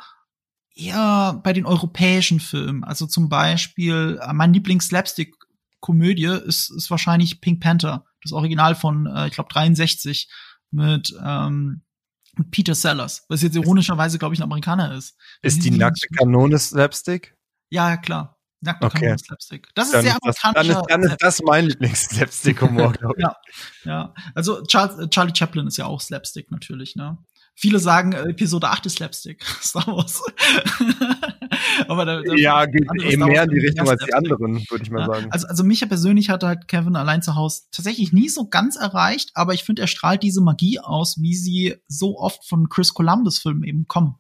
eher 0.76 1.39
bei 1.43 1.54
den 1.54 1.68
europäischen 1.68 2.39
Filmen. 2.39 2.84
Also 2.84 3.06
zum 3.06 3.30
Beispiel 3.30 4.20
äh, 4.24 4.34
mein 4.34 4.54
Lieblings-Slapstick-Komödie 4.54 6.39
ist, 6.47 6.72
ist 6.72 6.89
wahrscheinlich 6.89 7.41
Pink 7.41 7.62
Panther 7.62 8.06
das 8.24 8.32
Original 8.32 8.74
von, 8.74 9.06
äh, 9.06 9.28
ich 9.28 9.34
glaube, 9.34 9.54
63 9.54 10.30
mit 10.72 11.14
ähm, 11.24 11.83
Peter 12.52 12.76
Sellers, 12.76 13.26
was 13.30 13.42
jetzt 13.42 13.56
ironischerweise, 13.56 14.18
glaube 14.18 14.34
ich, 14.34 14.40
ein 14.40 14.44
Amerikaner 14.44 14.96
ist. 14.96 15.16
Ist 15.42 15.64
die 15.64 15.72
nackte 15.72 16.08
Kanone 16.18 16.58
Slapstick? 16.58 17.36
Ja, 17.70 17.98
klar. 17.98 18.38
Nackte 18.62 18.88
okay. 18.88 19.00
Kanone 19.00 19.20
Slapstick. 19.20 19.68
Das 19.76 19.88
ist 19.88 19.94
dann 19.94 20.04
sehr 20.04 20.18
amerikanischer. 20.22 20.74
Dann 20.74 20.82
ist, 20.82 20.90
dann 20.90 21.04
ist 21.04 21.18
das 21.22 21.42
mein 21.44 21.66
Lieblings-Slapstick-Humor, 21.66 22.94
glaube 22.94 23.16
ich. 23.18 23.24
ja, 23.24 23.36
ja. 23.84 24.14
Also 24.34 24.64
Charles, 24.64 25.10
Charlie 25.10 25.34
Chaplin 25.36 25.68
ist 25.68 25.78
ja 25.78 25.86
auch 25.86 26.02
Slapstick 26.02 26.50
natürlich, 26.50 26.96
ne? 26.96 27.18
Viele 27.56 27.80
sagen, 27.80 28.14
äh, 28.14 28.30
Episode 28.30 28.70
8 28.70 28.88
ist 28.88 28.95
Slapstick, 28.97 29.43
Star 29.62 29.88
Wars. 29.88 30.22
Aber 31.88 32.06
da, 32.06 32.22
da 32.22 32.34
ja, 32.36 32.66
geht 32.66 32.88
eben 33.04 33.26
mehr 33.26 33.43
in 33.43 33.49
die 33.49 33.60
Richtung 33.60 33.88
als 33.88 34.04
die 34.04 34.14
anderen, 34.14 34.66
würde 34.70 34.84
ich 34.84 34.89
mal 34.89 35.01
ja. 35.01 35.06
sagen. 35.06 35.28
Also, 35.30 35.47
also 35.47 35.64
mich 35.64 35.88
persönlich 35.88 36.30
hat 36.30 36.43
halt 36.43 36.68
Kevin 36.68 36.95
allein 36.95 37.22
zu 37.22 37.36
Hause 37.36 37.64
tatsächlich 37.72 38.12
nie 38.12 38.30
so 38.30 38.47
ganz 38.47 38.76
erreicht, 38.76 39.32
aber 39.36 39.54
ich 39.54 39.64
finde, 39.64 39.84
er 39.84 39.88
strahlt 39.88 40.24
diese 40.24 40.41
Magie 40.41 40.80
aus, 40.80 41.22
wie 41.22 41.36
sie 41.36 41.76
so 41.88 42.18
oft 42.18 42.45
von 42.45 42.70
Chris 42.70 42.93
Columbus 42.93 43.39
Filmen 43.39 43.64
eben 43.64 43.88
kommen. 43.88 44.16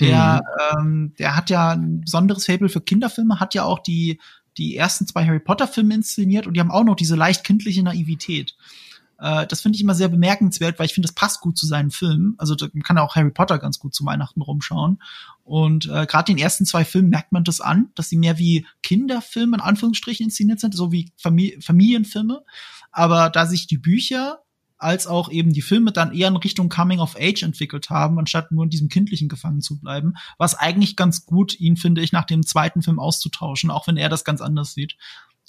Der, 0.00 0.42
mhm. 0.76 0.78
ähm, 0.78 1.14
der 1.18 1.34
hat 1.34 1.50
ja 1.50 1.70
ein 1.70 2.02
besonderes 2.02 2.46
Fable 2.46 2.68
für 2.68 2.80
Kinderfilme, 2.80 3.40
hat 3.40 3.54
ja 3.54 3.64
auch 3.64 3.80
die, 3.80 4.20
die 4.56 4.76
ersten 4.76 5.06
zwei 5.06 5.26
Harry 5.26 5.40
Potter 5.40 5.66
Filme 5.66 5.94
inszeniert 5.94 6.46
und 6.46 6.54
die 6.54 6.60
haben 6.60 6.70
auch 6.70 6.84
noch 6.84 6.96
diese 6.96 7.16
leicht 7.16 7.44
kindliche 7.44 7.82
Naivität. 7.82 8.54
Äh, 9.18 9.46
das 9.46 9.60
finde 9.60 9.76
ich 9.76 9.82
immer 9.82 9.94
sehr 9.94 10.08
bemerkenswert, 10.08 10.78
weil 10.78 10.86
ich 10.86 10.94
finde, 10.94 11.08
das 11.08 11.14
passt 11.14 11.40
gut 11.40 11.58
zu 11.58 11.66
seinen 11.66 11.90
Filmen. 11.90 12.34
Also 12.38 12.56
man 12.72 12.82
kann 12.82 12.98
auch 12.98 13.16
Harry 13.16 13.30
Potter 13.30 13.58
ganz 13.58 13.78
gut 13.78 13.94
zu 13.94 14.04
Weihnachten 14.04 14.42
rumschauen. 14.42 15.02
Und 15.44 15.86
äh, 15.86 16.06
gerade 16.06 16.32
den 16.32 16.38
ersten 16.38 16.66
zwei 16.66 16.84
Filmen 16.84 17.10
merkt 17.10 17.32
man 17.32 17.44
das 17.44 17.60
an, 17.60 17.90
dass 17.94 18.08
sie 18.08 18.16
mehr 18.16 18.38
wie 18.38 18.66
Kinderfilme 18.82 19.56
in 19.56 19.62
Anführungsstrichen 19.62 20.24
inszeniert 20.24 20.60
sind, 20.60 20.74
so 20.74 20.92
wie 20.92 21.12
Famili 21.16 21.60
Familienfilme. 21.60 22.44
Aber 22.92 23.30
da 23.30 23.46
sich 23.46 23.66
die 23.66 23.78
Bücher 23.78 24.40
als 24.78 25.08
auch 25.08 25.30
eben 25.30 25.52
die 25.52 25.62
Filme 25.62 25.90
dann 25.90 26.14
eher 26.14 26.28
in 26.28 26.36
Richtung 26.36 26.68
Coming 26.68 27.00
of 27.00 27.16
Age 27.18 27.42
entwickelt 27.42 27.90
haben, 27.90 28.18
anstatt 28.18 28.52
nur 28.52 28.64
in 28.64 28.70
diesem 28.70 28.88
kindlichen 28.88 29.28
gefangen 29.28 29.60
zu 29.60 29.80
bleiben, 29.80 30.14
was 30.38 30.54
eigentlich 30.54 30.94
ganz 30.94 31.26
gut, 31.26 31.58
ihn 31.58 31.76
finde 31.76 32.00
ich 32.00 32.12
nach 32.12 32.24
dem 32.24 32.46
zweiten 32.46 32.82
Film 32.82 33.00
auszutauschen, 33.00 33.70
auch 33.70 33.88
wenn 33.88 33.96
er 33.96 34.08
das 34.08 34.24
ganz 34.24 34.40
anders 34.40 34.74
sieht. 34.74 34.96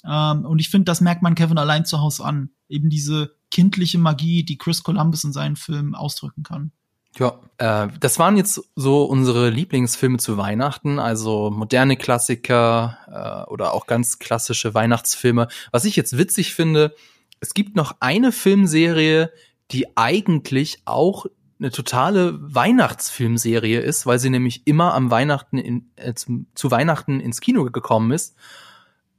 Ähm, 0.06 0.44
und 0.44 0.58
ich 0.58 0.70
finde, 0.70 0.84
das 0.84 1.00
merkt 1.00 1.22
man 1.22 1.34
Kevin 1.34 1.58
allein 1.58 1.84
zu 1.84 2.00
Hause 2.00 2.24
an. 2.24 2.50
Eben 2.68 2.90
diese 2.90 3.34
kindliche 3.50 3.98
Magie, 3.98 4.44
die 4.44 4.58
Chris 4.58 4.82
Columbus 4.82 5.24
in 5.24 5.32
seinen 5.32 5.56
Filmen 5.56 5.94
ausdrücken 5.94 6.42
kann. 6.42 6.72
Ja, 7.18 7.40
äh, 7.58 7.88
das 7.98 8.18
waren 8.18 8.36
jetzt 8.36 8.62
so 8.76 9.04
unsere 9.04 9.50
Lieblingsfilme 9.50 10.18
zu 10.18 10.36
Weihnachten, 10.36 10.98
also 10.98 11.50
moderne 11.50 11.96
Klassiker 11.96 12.98
äh, 13.46 13.50
oder 13.50 13.74
auch 13.74 13.86
ganz 13.86 14.20
klassische 14.20 14.74
Weihnachtsfilme. 14.74 15.48
Was 15.72 15.84
ich 15.84 15.96
jetzt 15.96 16.16
witzig 16.16 16.54
finde, 16.54 16.94
es 17.40 17.54
gibt 17.54 17.74
noch 17.74 17.96
eine 18.00 18.30
Filmserie, 18.30 19.32
die 19.72 19.96
eigentlich 19.96 20.82
auch 20.84 21.26
eine 21.58 21.70
totale 21.70 22.38
Weihnachtsfilmserie 22.40 23.80
ist, 23.80 24.06
weil 24.06 24.18
sie 24.18 24.30
nämlich 24.30 24.66
immer 24.66 24.94
am 24.94 25.10
Weihnachten 25.10 25.58
in, 25.58 25.90
äh, 25.96 26.14
zu, 26.14 26.46
zu 26.54 26.70
Weihnachten 26.70 27.20
ins 27.20 27.40
Kino 27.40 27.64
gekommen 27.64 28.12
ist. 28.12 28.36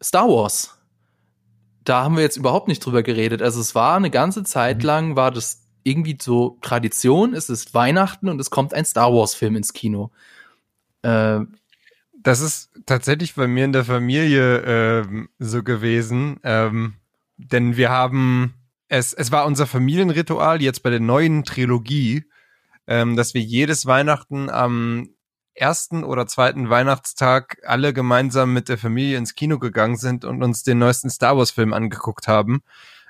Star 0.01 0.27
Wars. 0.27 0.77
Da 1.83 2.03
haben 2.03 2.15
wir 2.15 2.23
jetzt 2.23 2.37
überhaupt 2.37 2.67
nicht 2.67 2.85
drüber 2.85 3.03
geredet. 3.03 3.41
Also 3.41 3.59
es 3.59 3.75
war 3.75 3.95
eine 3.95 4.09
ganze 4.09 4.43
Zeit 4.43 4.79
mhm. 4.79 4.85
lang, 4.85 5.15
war 5.15 5.31
das 5.31 5.67
irgendwie 5.83 6.17
so 6.21 6.57
Tradition, 6.61 7.33
es 7.33 7.49
ist 7.49 7.73
Weihnachten 7.73 8.29
und 8.29 8.39
es 8.39 8.51
kommt 8.51 8.73
ein 8.73 8.85
Star 8.85 9.11
Wars-Film 9.13 9.55
ins 9.55 9.73
Kino. 9.73 10.11
Äh, 11.01 11.39
das 12.13 12.39
ist 12.39 12.69
tatsächlich 12.85 13.33
bei 13.33 13.47
mir 13.47 13.65
in 13.65 13.73
der 13.73 13.85
Familie 13.85 15.01
äh, 15.01 15.05
so 15.39 15.63
gewesen, 15.63 16.39
ähm, 16.43 16.93
denn 17.37 17.77
wir 17.77 17.89
haben 17.89 18.53
es, 18.91 19.13
es 19.13 19.31
war 19.31 19.45
unser 19.45 19.67
Familienritual 19.67 20.61
jetzt 20.61 20.83
bei 20.83 20.89
der 20.89 20.99
neuen 20.99 21.45
Trilogie, 21.45 22.25
ähm, 22.87 23.15
dass 23.15 23.33
wir 23.33 23.41
jedes 23.41 23.85
Weihnachten 23.85 24.49
am 24.49 25.09
ersten 25.61 26.03
oder 26.03 26.27
zweiten 26.27 26.69
Weihnachtstag 26.69 27.59
alle 27.65 27.93
gemeinsam 27.93 28.51
mit 28.51 28.67
der 28.67 28.77
Familie 28.77 29.17
ins 29.17 29.35
Kino 29.35 29.59
gegangen 29.59 29.95
sind 29.95 30.25
und 30.25 30.43
uns 30.43 30.63
den 30.63 30.79
neuesten 30.79 31.09
Star 31.09 31.37
Wars 31.37 31.51
Film 31.51 31.71
angeguckt 31.71 32.27
haben, 32.27 32.63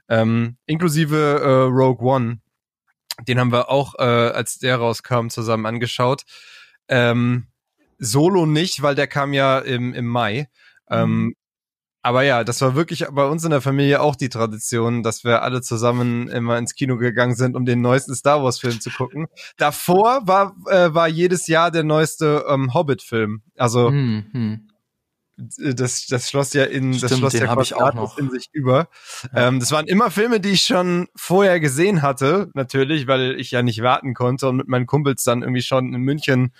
ähm, 0.09 0.57
inklusive 0.65 1.39
äh, 1.41 1.73
Rogue 1.73 2.05
One. 2.05 2.39
Den 3.27 3.39
haben 3.39 3.51
wir 3.51 3.69
auch, 3.69 3.95
äh, 3.97 4.03
als 4.03 4.59
der 4.59 4.77
rauskam, 4.77 5.29
zusammen 5.29 5.65
angeschaut. 5.65 6.23
Ähm, 6.87 7.47
Solo 7.97 8.45
nicht, 8.45 8.81
weil 8.81 8.95
der 8.95 9.07
kam 9.07 9.31
ja 9.31 9.59
im, 9.59 9.93
im 9.93 10.07
Mai. 10.07 10.49
Ähm, 10.89 11.09
mhm. 11.09 11.35
Aber 12.01 12.23
ja, 12.23 12.43
das 12.43 12.61
war 12.61 12.75
wirklich 12.75 13.05
bei 13.11 13.25
uns 13.25 13.43
in 13.43 13.51
der 13.51 13.61
Familie 13.61 14.01
auch 14.01 14.15
die 14.15 14.29
Tradition, 14.29 15.03
dass 15.03 15.23
wir 15.23 15.41
alle 15.43 15.61
zusammen 15.61 16.27
immer 16.27 16.57
ins 16.57 16.73
Kino 16.73 16.97
gegangen 16.97 17.35
sind, 17.35 17.55
um 17.55 17.65
den 17.65 17.81
neuesten 17.81 18.15
Star 18.15 18.43
Wars 18.43 18.59
Film 18.59 18.79
zu 18.81 18.89
gucken. 18.89 19.27
Davor 19.57 20.21
war 20.25 20.55
äh, 20.67 20.93
war 20.93 21.07
jedes 21.07 21.47
Jahr 21.47 21.71
der 21.71 21.83
neueste 21.83 22.45
ähm, 22.49 22.73
Hobbit 22.73 23.01
Film. 23.01 23.41
Also 23.55 23.91
mhm 23.91 24.67
das, 25.37 26.07
das 26.07 26.29
schloss 26.29 26.53
ja 26.53 26.65
in, 26.65 26.93
Stimmt, 26.93 27.11
das 27.11 27.17
schloss 27.17 27.33
ja 27.33 27.59
ich 27.61 27.75
auch 27.75 27.93
noch. 27.93 28.17
in 28.17 28.29
sich 28.29 28.49
über. 28.51 28.87
Ja. 29.33 29.47
Ähm, 29.47 29.59
das 29.59 29.71
waren 29.71 29.87
immer 29.87 30.11
Filme, 30.11 30.39
die 30.39 30.49
ich 30.49 30.63
schon 30.63 31.07
vorher 31.15 31.59
gesehen 31.59 32.01
hatte, 32.01 32.49
natürlich, 32.53 33.07
weil 33.07 33.39
ich 33.39 33.51
ja 33.51 33.63
nicht 33.63 33.81
warten 33.81 34.13
konnte 34.13 34.47
und 34.49 34.57
mit 34.57 34.67
meinen 34.67 34.85
Kumpels 34.85 35.23
dann 35.23 35.41
irgendwie 35.41 35.61
schon 35.61 35.93
in 35.93 36.01
München 36.01 36.53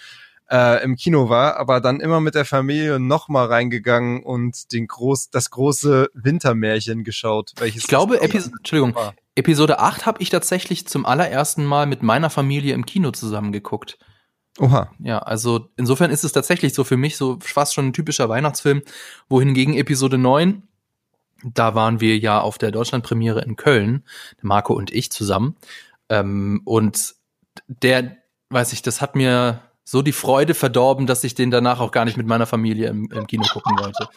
äh, 0.52 0.84
im 0.84 0.96
Kino 0.96 1.30
war, 1.30 1.58
aber 1.58 1.80
dann 1.80 2.00
immer 2.02 2.20
mit 2.20 2.36
der 2.36 2.46
Familie 2.46 3.00
nochmal 3.00 3.48
reingegangen 3.48 4.22
und 4.22 4.74
den 4.74 4.88
groß, 4.88 5.30
das 5.30 5.50
große 5.50 6.10
Wintermärchen 6.14 7.04
geschaut. 7.04 7.54
Welches 7.58 7.84
ich 7.84 7.88
glaube, 7.88 8.22
Epis 8.22 8.48
Entschuldigung, 8.48 8.94
war. 8.96 9.14
Episode 9.36 9.80
8 9.80 10.06
habe 10.06 10.22
ich 10.22 10.30
tatsächlich 10.30 10.88
zum 10.88 11.06
allerersten 11.06 11.66
Mal 11.66 11.86
mit 11.86 12.04
meiner 12.04 12.30
Familie 12.30 12.74
im 12.74 12.86
Kino 12.86 13.12
zusammengeguckt. 13.12 13.98
Oha. 14.60 14.92
Ja, 15.00 15.20
also 15.20 15.70
insofern 15.78 16.12
ist 16.12 16.26
es 16.26 16.34
tatsächlich 16.34 16.74
so 16.74 16.84
für 16.84 16.98
mich 16.98 17.16
so 17.16 17.40
fast 17.42 17.74
schon 17.74 17.88
ein 17.88 17.94
typischer 17.94 18.28
Weihnachtsfilm, 18.28 18.82
wohingegen 19.30 19.76
Episode 19.76 20.18
9, 20.18 20.64
da 21.44 21.76
waren 21.76 22.02
wir 22.02 22.18
ja 22.18 22.40
auf 22.42 22.58
der 22.58 22.72
Deutschlandpremiere 22.72 23.42
in 23.42 23.56
Köln, 23.56 24.04
Marco 24.42 24.74
und 24.74 24.92
ich 24.92 25.12
zusammen. 25.12 25.56
Ähm, 26.10 26.62
und 26.66 27.16
der, 27.68 28.18
weiß 28.50 28.74
ich, 28.74 28.82
das 28.82 29.02
hat 29.02 29.16
mir 29.16 29.62
so 29.84 30.02
die 30.02 30.12
Freude 30.12 30.54
verdorben, 30.54 31.08
dass 31.08 31.24
ich 31.24 31.36
den 31.36 31.52
danach 31.52 31.80
auch 31.80 31.92
gar 31.92 32.06
nicht 32.06 32.18
mit 32.18 32.28
meiner 32.28 32.46
Familie 32.46 32.90
im, 32.90 33.10
im 33.12 33.28
Kino 33.28 33.44
gucken 33.52 33.78
wollte. 33.80 34.08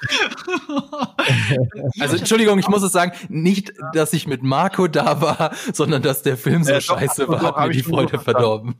also 2.00 2.16
Entschuldigung, 2.16 2.58
ich 2.58 2.68
muss 2.68 2.82
es 2.82 2.92
sagen, 2.92 3.12
nicht, 3.28 3.72
dass 3.92 4.12
ich 4.12 4.26
mit 4.26 4.42
Marco 4.42 4.88
da 4.88 5.20
war, 5.20 5.54
sondern 5.72 6.02
dass 6.02 6.22
der 6.22 6.36
Film 6.36 6.64
so 6.64 6.72
äh, 6.72 6.80
scheiße 6.80 7.22
doch, 7.22 7.28
war, 7.28 7.40
doch, 7.40 7.56
hat 7.56 7.68
mir 7.68 7.72
die 7.72 7.82
Freude 7.82 8.18
verdorben. 8.18 8.74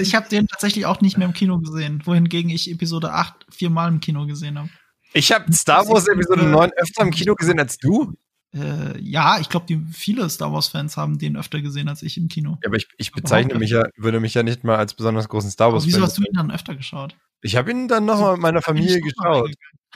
Ich 0.00 0.14
habe 0.14 0.28
den 0.28 0.46
tatsächlich 0.46 0.86
auch 0.86 1.00
nicht 1.00 1.18
mehr 1.18 1.28
im 1.28 1.34
Kino 1.34 1.58
gesehen, 1.58 2.02
wohingegen 2.04 2.50
ich 2.50 2.70
Episode 2.70 3.12
8 3.12 3.46
viermal 3.50 3.88
im 3.88 4.00
Kino 4.00 4.26
gesehen 4.26 4.58
habe. 4.58 4.70
Ich 5.12 5.30
habe 5.30 5.52
Star 5.52 5.86
Wars 5.88 6.08
Episode 6.08 6.44
9 6.44 6.70
öfter 6.76 7.02
im 7.02 7.10
Kino 7.10 7.34
gesehen 7.34 7.60
als 7.60 7.78
du. 7.78 8.14
Äh, 8.54 9.00
ja, 9.00 9.38
ich 9.40 9.48
glaube, 9.48 9.80
viele 9.92 10.30
Star 10.30 10.52
Wars 10.52 10.68
Fans 10.68 10.96
haben 10.96 11.18
den 11.18 11.36
öfter 11.36 11.60
gesehen 11.60 11.88
als 11.88 12.02
ich 12.02 12.16
im 12.16 12.28
Kino. 12.28 12.58
Ja, 12.62 12.68
aber 12.68 12.76
ich, 12.76 12.86
ich 12.98 13.10
bezeichne 13.10 13.58
mich 13.58 13.70
ja, 13.70 13.84
würde 13.96 14.20
mich 14.20 14.34
ja 14.34 14.44
nicht 14.44 14.62
mal 14.62 14.76
als 14.76 14.94
besonders 14.94 15.28
großen 15.28 15.50
Star 15.50 15.72
Wars. 15.72 15.82
Aber 15.82 15.88
wieso 15.88 16.02
hast 16.02 16.18
du 16.18 16.22
ihn 16.22 16.32
dann 16.34 16.52
öfter 16.52 16.76
geschaut? 16.76 17.16
Ich 17.42 17.56
habe 17.56 17.72
ihn 17.72 17.88
dann 17.88 18.04
nochmal 18.04 18.34
mit 18.34 18.42
meiner 18.42 18.62
Familie 18.62 19.00
geschaut. 19.00 19.50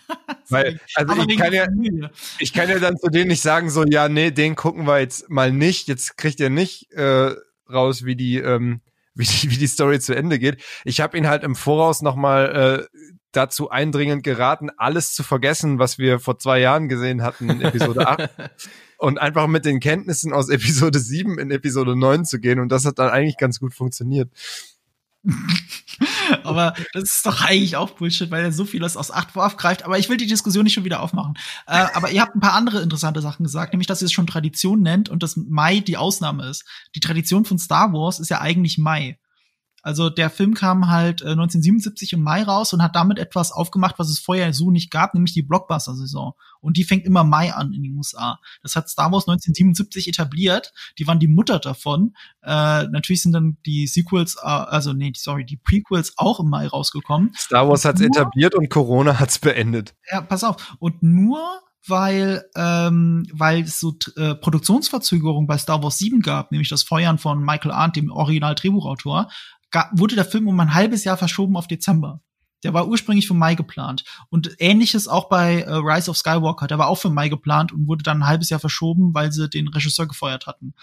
Weil, 0.49 0.81
also 0.95 1.15
ich 1.29 1.39
kann, 1.39 1.53
ja, 1.53 1.67
ich 2.39 2.53
kann 2.53 2.69
ja 2.69 2.79
dann 2.79 2.97
zu 2.97 3.11
denen 3.11 3.29
nicht 3.29 3.43
sagen, 3.43 3.71
so, 3.71 3.85
ja, 3.85 4.09
nee, 4.09 4.31
den 4.31 4.57
gucken 4.57 4.87
wir 4.87 4.99
jetzt 4.99 5.31
mal 5.31 5.53
nicht. 5.53 5.87
Jetzt 5.87 6.17
kriegt 6.17 6.41
ihr 6.41 6.51
nicht 6.51 6.91
äh, 6.93 7.35
raus, 7.71 8.05
wie 8.05 8.17
die, 8.17 8.39
ähm, 8.39 8.81
wie 9.15 9.25
die, 9.25 9.51
wie 9.51 9.57
die 9.57 9.67
Story 9.67 10.01
zu 10.01 10.15
Ende 10.15 10.39
geht. 10.39 10.63
Ich 10.85 11.01
habe 11.01 11.17
ihn 11.17 11.29
halt 11.29 11.45
im 11.45 11.55
Voraus 11.55 12.03
nochmal 12.03 12.89
äh, 12.93 12.99
dazu 13.33 13.71
eindringend 13.71 14.23
geraten, 14.23 14.71
alles 14.77 15.13
zu 15.13 15.23
vergessen, 15.23 15.79
was 15.79 15.99
wir 15.99 16.19
vor 16.19 16.39
zwei 16.39 16.61
Jahren 16.61 16.89
gesehen 16.89 17.23
hatten 17.23 17.51
in 17.51 17.61
Episode 17.61 18.09
8 18.09 18.31
und 18.99 19.19
einfach 19.19 19.47
mit 19.47 19.65
den 19.65 19.81
Kenntnissen 19.81 20.33
aus 20.33 20.49
Episode 20.49 20.99
7 20.99 21.39
in 21.39 21.51
Episode 21.51 21.97
9 21.97 22.25
zu 22.25 22.41
gehen 22.41 22.61
und 22.61 22.71
das 22.71 22.85
hat 22.85 22.99
dann 22.99 23.11
eigentlich 23.11 23.37
ganz 23.37 23.61
gut 23.61 23.75
funktioniert. 23.75 24.31
aber 26.45 26.75
das 26.93 27.05
ist 27.05 27.27
doch 27.27 27.43
eigentlich 27.43 27.77
auch 27.77 27.91
Bullshit, 27.91 28.31
weil 28.31 28.45
er 28.45 28.53
so 28.53 28.65
vieles 28.65 28.97
aus 28.97 29.11
8 29.11 29.37
aufgreift. 29.37 29.85
Aber 29.85 29.99
ich 29.99 30.09
will 30.09 30.17
die 30.17 30.27
Diskussion 30.27 30.65
nicht 30.65 30.75
schon 30.75 30.85
wieder 30.85 31.01
aufmachen. 31.01 31.35
Äh, 31.67 31.87
aber 31.95 32.11
ihr 32.11 32.23
habt 32.23 32.35
ein 32.35 32.41
paar 32.41 32.55
andere 32.55 32.83
interessante 32.83 33.21
Sachen 33.21 33.45
gesagt, 33.45 33.73
nämlich, 33.73 33.87
dass 33.87 34.03
ihr 34.03 34.07
es 34.07 34.13
schon 34.13 34.27
Tradition 34.27 34.81
nennt 34.81 35.09
und 35.09 35.23
dass 35.23 35.37
Mai 35.37 35.81
die 35.81 35.97
Ausnahme 35.97 36.49
ist. 36.49 36.65
Die 36.95 37.01
Tradition 37.01 37.45
von 37.45 37.59
Star 37.59 37.93
Wars 37.93 38.21
ist 38.21 38.31
ja 38.31 38.41
eigentlich 38.41 38.79
Mai. 38.79 39.19
Also 39.83 40.11
der 40.11 40.29
Film 40.29 40.55
kam 40.55 40.89
halt 40.89 41.23
äh, 41.23 41.31
1977 41.31 42.13
im 42.13 42.23
Mai 42.23 42.43
raus 42.43 42.73
und 42.73 42.83
hat 42.83 42.97
damit 42.97 43.19
etwas 43.19 43.53
aufgemacht, 43.53 43.99
was 43.99 44.09
es 44.09 44.19
vorher 44.19 44.53
so 44.53 44.71
nicht 44.71 44.91
gab, 44.91 45.15
nämlich 45.15 45.33
die 45.33 45.43
Blockbuster-Saison. 45.43 46.33
Und 46.61 46.77
die 46.77 46.85
fängt 46.85 47.07
immer 47.07 47.25
Mai 47.25 47.53
an 47.55 47.73
in 47.73 47.83
den 47.83 47.97
USA. 47.97 48.39
Das 48.63 48.75
hat 48.75 48.89
Star 48.89 49.13
Wars 49.13 49.29
1977 49.29 50.09
etabliert. 50.09 50.73
Die 50.99 51.07
waren 51.07 51.21
die 51.21 51.29
Mutter 51.29 51.59
davon. 51.61 52.15
Äh, 52.43 52.85
natürlich 52.89 53.23
sind 53.23 53.33
dann 53.33 53.59
die 53.67 53.87
Sequels, 53.87 54.37
äh, 54.37 54.47
also 54.47 54.93
nee, 54.93 55.13
sorry, 55.17 55.45
die 55.45 55.57
Prequels 55.57 56.15
auch 56.17 56.41
im 56.41 56.49
Mai 56.49 56.67
rausgekommen. 56.67 57.33
Star 57.37 57.69
Wars 57.69 57.85
hat's 57.85 58.01
etabliert 58.01 58.55
und 58.55 58.69
Corona 58.71 59.19
hat's 59.21 59.39
beendet. 59.39 59.95
Ja, 60.11 60.21
pass 60.21 60.43
auf. 60.43 60.77
Und 60.81 61.03
nur 61.03 61.41
weil 61.87 62.45
ähm, 62.55 63.27
weil 63.33 63.63
es 63.63 63.81
so 63.81 63.95
äh, 64.17 64.35
Produktionsverzögerungen 64.35 65.47
bei 65.47 65.57
Star 65.59 65.83
Wars 65.83 65.99
7 65.99 66.21
gab, 66.21 66.51
nämlich 66.51 66.69
das 66.69 66.83
Feuern 66.83 67.19
von 67.19 67.43
Michael 67.43 67.71
Arndt, 67.71 67.97
dem 67.97 68.11
Original-Drehbuchautor, 68.11 69.29
wurde 69.93 70.15
der 70.15 70.25
Film 70.25 70.49
um 70.49 70.59
ein 70.61 70.75
halbes 70.75 71.05
Jahr 71.05 71.17
verschoben 71.17 71.57
auf 71.57 71.69
Dezember. 71.69 72.21
Der 72.65 72.75
war 72.75 72.89
ursprünglich 72.89 73.29
für 73.29 73.35
Mai 73.35 73.55
geplant. 73.55 74.05
Und 74.31 74.57
ähnliches 74.59 75.07
auch 75.07 75.29
bei 75.29 75.61
äh, 75.61 75.73
Rise 75.73 76.11
of 76.11 76.17
Skywalker. 76.17 76.67
Der 76.67 76.79
war 76.79 76.89
auch 76.89 76.97
für 76.97 77.11
Mai 77.11 77.29
geplant 77.29 77.73
und 77.73 77.87
wurde 77.87 78.03
dann 78.03 78.23
ein 78.23 78.27
halbes 78.27 78.51
Jahr 78.51 78.59
verschoben, 78.59 79.15
weil 79.15 79.31
sie 79.31 79.49
den 79.49 79.69
Regisseur 79.69 80.09
gefeuert 80.09 80.47
hatten. 80.47 80.75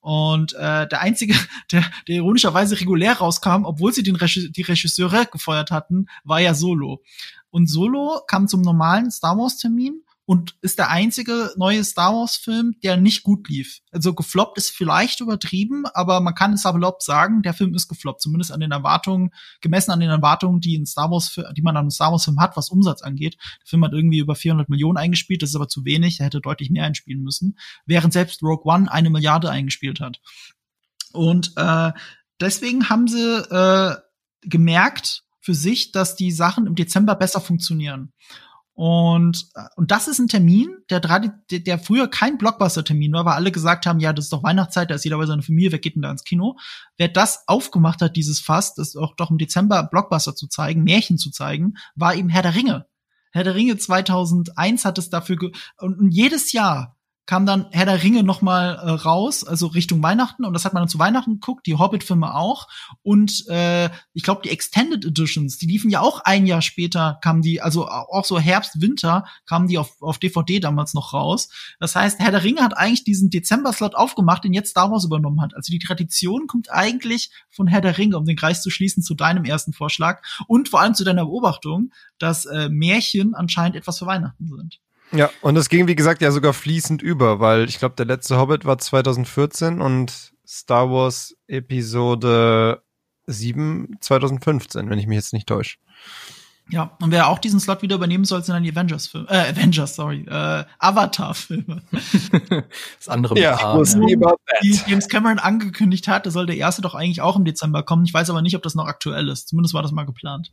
Und 0.00 0.52
äh, 0.54 0.86
der 0.86 1.00
einzige, 1.00 1.34
der, 1.72 1.84
der 2.06 2.16
ironischerweise 2.16 2.78
regulär 2.78 3.14
rauskam, 3.14 3.64
obwohl 3.64 3.92
sie 3.92 4.02
den 4.02 4.16
Regisseur, 4.16 4.50
die 4.50 4.62
Regisseure 4.62 5.26
gefeuert 5.26 5.70
hatten, 5.70 6.06
war 6.24 6.40
ja 6.40 6.52
Solo. 6.54 7.02
Und 7.50 7.68
Solo 7.68 8.20
kam 8.26 8.46
zum 8.46 8.60
normalen 8.60 9.10
Star 9.10 9.38
Wars 9.38 9.56
Termin 9.56 10.02
und 10.26 10.56
ist 10.60 10.78
der 10.78 10.90
einzige 10.90 11.52
neue 11.56 11.84
Star 11.84 12.12
Wars 12.12 12.36
Film, 12.36 12.74
der 12.82 12.96
nicht 12.96 13.22
gut 13.22 13.48
lief. 13.48 13.80
Also 13.92 14.12
gefloppt 14.12 14.58
ist 14.58 14.70
vielleicht 14.70 15.20
übertrieben, 15.20 15.86
aber 15.94 16.20
man 16.20 16.34
kann 16.34 16.52
es 16.52 16.66
aber 16.66 16.78
salopp 16.78 17.02
sagen, 17.02 17.42
der 17.42 17.54
Film 17.54 17.74
ist 17.74 17.88
gefloppt, 17.88 18.20
zumindest 18.20 18.50
an 18.50 18.60
den 18.60 18.72
Erwartungen, 18.72 19.30
gemessen 19.60 19.92
an 19.92 20.00
den 20.00 20.10
Erwartungen, 20.10 20.60
die 20.60 20.74
in 20.74 20.84
Star 20.84 21.10
Wars, 21.10 21.32
die 21.56 21.62
man 21.62 21.76
an 21.76 21.84
einem 21.84 21.90
Star 21.90 22.10
Wars 22.10 22.24
Film 22.24 22.40
hat, 22.40 22.56
was 22.56 22.70
Umsatz 22.70 23.02
angeht. 23.02 23.36
Der 23.62 23.66
Film 23.66 23.84
hat 23.84 23.92
irgendwie 23.92 24.18
über 24.18 24.34
400 24.34 24.68
Millionen 24.68 24.98
eingespielt, 24.98 25.42
das 25.42 25.50
ist 25.50 25.56
aber 25.56 25.68
zu 25.68 25.84
wenig, 25.84 26.18
er 26.18 26.26
hätte 26.26 26.40
deutlich 26.40 26.70
mehr 26.70 26.84
einspielen 26.84 27.22
müssen, 27.22 27.56
während 27.86 28.12
selbst 28.12 28.42
Rogue 28.42 28.64
One 28.64 28.90
eine 28.90 29.10
Milliarde 29.10 29.48
eingespielt 29.48 30.00
hat. 30.00 30.20
Und 31.12 31.52
äh, 31.56 31.92
deswegen 32.40 32.88
haben 32.88 33.06
sie 33.06 33.22
äh, 33.22 33.96
gemerkt 34.42 35.22
für 35.40 35.54
sich, 35.54 35.92
dass 35.92 36.16
die 36.16 36.32
Sachen 36.32 36.66
im 36.66 36.74
Dezember 36.74 37.14
besser 37.14 37.40
funktionieren. 37.40 38.12
Und, 38.76 39.48
und 39.76 39.90
das 39.90 40.06
ist 40.06 40.18
ein 40.18 40.28
Termin, 40.28 40.68
der, 40.90 41.00
der, 41.00 41.78
früher 41.78 42.08
kein 42.08 42.36
Blockbuster-Termin 42.36 43.14
war, 43.14 43.24
weil 43.24 43.32
alle 43.32 43.50
gesagt 43.50 43.86
haben, 43.86 44.00
ja, 44.00 44.12
das 44.12 44.26
ist 44.26 44.32
doch 44.34 44.42
Weihnachtszeit, 44.42 44.90
da 44.90 44.96
ist 44.96 45.04
jeder 45.04 45.16
bei 45.16 45.24
seiner 45.24 45.42
Familie, 45.42 45.72
wer 45.72 45.78
geht 45.78 45.94
denn 45.94 46.02
da 46.02 46.10
ins 46.10 46.24
Kino? 46.24 46.58
Wer 46.98 47.08
das 47.08 47.44
aufgemacht 47.46 48.02
hat, 48.02 48.16
dieses 48.16 48.38
Fass, 48.38 48.74
das 48.74 48.94
auch 48.94 49.16
doch 49.16 49.30
im 49.30 49.38
Dezember 49.38 49.82
Blockbuster 49.82 50.34
zu 50.34 50.46
zeigen, 50.46 50.84
Märchen 50.84 51.16
zu 51.16 51.30
zeigen, 51.30 51.78
war 51.94 52.14
eben 52.14 52.28
Herr 52.28 52.42
der 52.42 52.54
Ringe. 52.54 52.86
Herr 53.32 53.44
der 53.44 53.54
Ringe 53.54 53.78
2001 53.78 54.84
hat 54.84 54.98
es 54.98 55.08
dafür 55.08 55.38
und 55.78 56.10
jedes 56.10 56.52
Jahr 56.52 56.95
kam 57.26 57.44
dann 57.44 57.66
Herr 57.72 57.86
der 57.86 58.02
Ringe 58.02 58.22
noch 58.22 58.40
mal 58.40 58.74
äh, 58.74 58.90
raus, 58.90 59.44
also 59.44 59.66
Richtung 59.66 60.02
Weihnachten 60.02 60.44
und 60.44 60.54
das 60.54 60.64
hat 60.64 60.72
man 60.72 60.82
dann 60.82 60.88
zu 60.88 60.98
Weihnachten 60.98 61.34
geguckt, 61.34 61.66
die 61.66 61.74
Hobbit-Filme 61.74 62.34
auch 62.34 62.68
und 63.02 63.46
äh, 63.48 63.90
ich 64.14 64.22
glaube 64.22 64.42
die 64.44 64.50
Extended 64.50 65.04
Editions, 65.04 65.58
die 65.58 65.66
liefen 65.66 65.90
ja 65.90 66.00
auch 66.00 66.20
ein 66.24 66.46
Jahr 66.46 66.62
später, 66.62 67.18
kamen 67.22 67.42
die, 67.42 67.60
also 67.60 67.88
auch 67.88 68.24
so 68.24 68.38
Herbst, 68.38 68.80
Winter 68.80 69.24
kamen 69.46 69.68
die 69.68 69.78
auf, 69.78 70.00
auf 70.00 70.18
DVD 70.18 70.60
damals 70.60 70.94
noch 70.94 71.12
raus. 71.12 71.48
Das 71.80 71.96
heißt, 71.96 72.18
Herr 72.20 72.30
der 72.30 72.44
Ringe 72.44 72.62
hat 72.62 72.76
eigentlich 72.76 73.04
diesen 73.04 73.30
Dezember-Slot 73.30 73.94
aufgemacht, 73.94 74.44
den 74.44 74.52
jetzt 74.52 74.70
Star 74.70 74.90
Wars 74.90 75.04
übernommen 75.04 75.40
hat. 75.40 75.54
Also 75.54 75.70
die 75.70 75.78
Tradition 75.78 76.46
kommt 76.46 76.70
eigentlich 76.70 77.30
von 77.50 77.66
Herr 77.66 77.80
der 77.80 77.98
Ringe, 77.98 78.16
um 78.16 78.24
den 78.24 78.36
Kreis 78.36 78.62
zu 78.62 78.70
schließen 78.70 79.02
zu 79.02 79.14
deinem 79.14 79.44
ersten 79.44 79.72
Vorschlag 79.72 80.22
und 80.46 80.68
vor 80.68 80.80
allem 80.80 80.94
zu 80.94 81.04
deiner 81.04 81.24
Beobachtung, 81.24 81.92
dass 82.18 82.46
äh, 82.46 82.68
Märchen 82.68 83.34
anscheinend 83.34 83.76
etwas 83.76 83.98
für 83.98 84.06
Weihnachten 84.06 84.46
sind. 84.46 84.80
Ja, 85.12 85.30
und 85.40 85.56
es 85.56 85.68
ging, 85.68 85.86
wie 85.86 85.94
gesagt, 85.94 86.20
ja 86.20 86.30
sogar 86.32 86.52
fließend 86.52 87.02
über, 87.02 87.40
weil 87.40 87.68
ich 87.68 87.78
glaube, 87.78 87.94
der 87.94 88.06
letzte 88.06 88.38
Hobbit 88.38 88.64
war 88.64 88.78
2014 88.78 89.80
und 89.80 90.32
Star 90.46 90.90
Wars 90.90 91.36
Episode 91.46 92.82
7 93.26 93.96
2015, 94.00 94.90
wenn 94.90 94.98
ich 94.98 95.06
mich 95.06 95.16
jetzt 95.16 95.32
nicht 95.32 95.48
täusche. 95.48 95.78
Ja, 96.68 96.96
und 97.00 97.12
wer 97.12 97.28
auch 97.28 97.38
diesen 97.38 97.60
Slot 97.60 97.82
wieder 97.82 97.94
übernehmen 97.94 98.24
soll, 98.24 98.42
sind 98.42 98.54
dann 98.54 98.64
die 98.64 98.72
Avengers-Filme. 98.72 99.28
Äh, 99.28 99.52
Avengers, 99.52 99.94
sorry. 99.94 100.26
Äh, 100.28 100.64
Avatar-Filme. 100.80 101.82
das 102.98 103.08
andere 103.08 103.38
ja, 103.38 103.56
Paar, 103.56 103.78
ja. 103.78 104.34
Die 104.64 104.80
James 104.88 105.08
Cameron 105.08 105.38
angekündigt 105.38 106.08
hat, 106.08 106.26
da 106.26 106.32
soll 106.32 106.46
der 106.46 106.56
erste 106.56 106.82
doch 106.82 106.96
eigentlich 106.96 107.20
auch 107.20 107.36
im 107.36 107.44
Dezember 107.44 107.84
kommen. 107.84 108.04
Ich 108.04 108.12
weiß 108.12 108.30
aber 108.30 108.42
nicht, 108.42 108.56
ob 108.56 108.62
das 108.62 108.74
noch 108.74 108.86
aktuell 108.86 109.28
ist. 109.28 109.48
Zumindest 109.48 109.74
war 109.74 109.82
das 109.82 109.92
mal 109.92 110.06
geplant. 110.06 110.52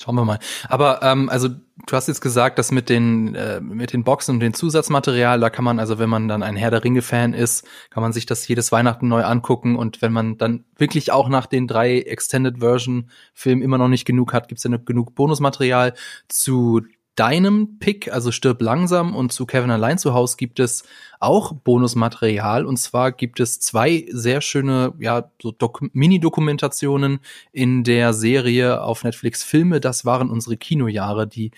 Schauen 0.00 0.14
wir 0.14 0.24
mal. 0.24 0.38
Aber 0.68 1.02
ähm, 1.02 1.28
also 1.28 1.48
du 1.48 1.96
hast 1.96 2.06
jetzt 2.06 2.20
gesagt, 2.20 2.58
dass 2.60 2.70
mit 2.70 2.88
den 2.88 3.34
äh, 3.34 3.60
mit 3.60 3.92
den 3.92 4.04
Boxen 4.04 4.36
und 4.36 4.40
dem 4.40 4.54
Zusatzmaterial, 4.54 5.40
da 5.40 5.50
kann 5.50 5.64
man 5.64 5.80
also, 5.80 5.98
wenn 5.98 6.08
man 6.08 6.28
dann 6.28 6.44
ein 6.44 6.54
Herr 6.54 6.70
der 6.70 6.84
Ringe 6.84 7.02
Fan 7.02 7.34
ist, 7.34 7.66
kann 7.90 8.04
man 8.04 8.12
sich 8.12 8.24
das 8.24 8.46
jedes 8.46 8.70
Weihnachten 8.70 9.08
neu 9.08 9.24
angucken 9.24 9.74
und 9.74 10.00
wenn 10.00 10.12
man 10.12 10.38
dann 10.38 10.64
wirklich 10.76 11.10
auch 11.10 11.28
nach 11.28 11.46
den 11.46 11.66
drei 11.66 11.98
Extended 11.98 12.58
Version 12.58 13.10
Filmen 13.34 13.60
immer 13.60 13.76
noch 13.76 13.88
nicht 13.88 14.04
genug 14.04 14.32
hat, 14.32 14.46
gibt's 14.46 14.62
ja 14.62 14.76
genug 14.76 15.16
Bonusmaterial 15.16 15.94
zu 16.28 16.82
deinem 17.16 17.80
Pick, 17.80 18.12
also 18.12 18.30
stirb 18.30 18.62
langsam 18.62 19.16
und 19.16 19.32
zu 19.32 19.44
Kevin 19.44 19.72
allein 19.72 19.98
zu 19.98 20.14
Hause 20.14 20.36
gibt 20.36 20.60
es 20.60 20.84
auch 21.20 21.52
Bonusmaterial. 21.52 22.64
Und 22.64 22.78
zwar 22.78 23.12
gibt 23.12 23.40
es 23.40 23.60
zwei 23.60 24.06
sehr 24.10 24.40
schöne, 24.40 24.94
ja, 24.98 25.30
so 25.42 25.54
Mini-Dokumentationen 25.92 27.20
in 27.52 27.84
der 27.84 28.12
Serie 28.12 28.82
auf 28.82 29.04
Netflix 29.04 29.42
Filme. 29.42 29.80
Das 29.80 30.04
waren 30.04 30.30
unsere 30.30 30.56
Kinojahre, 30.56 31.26
die 31.26 31.50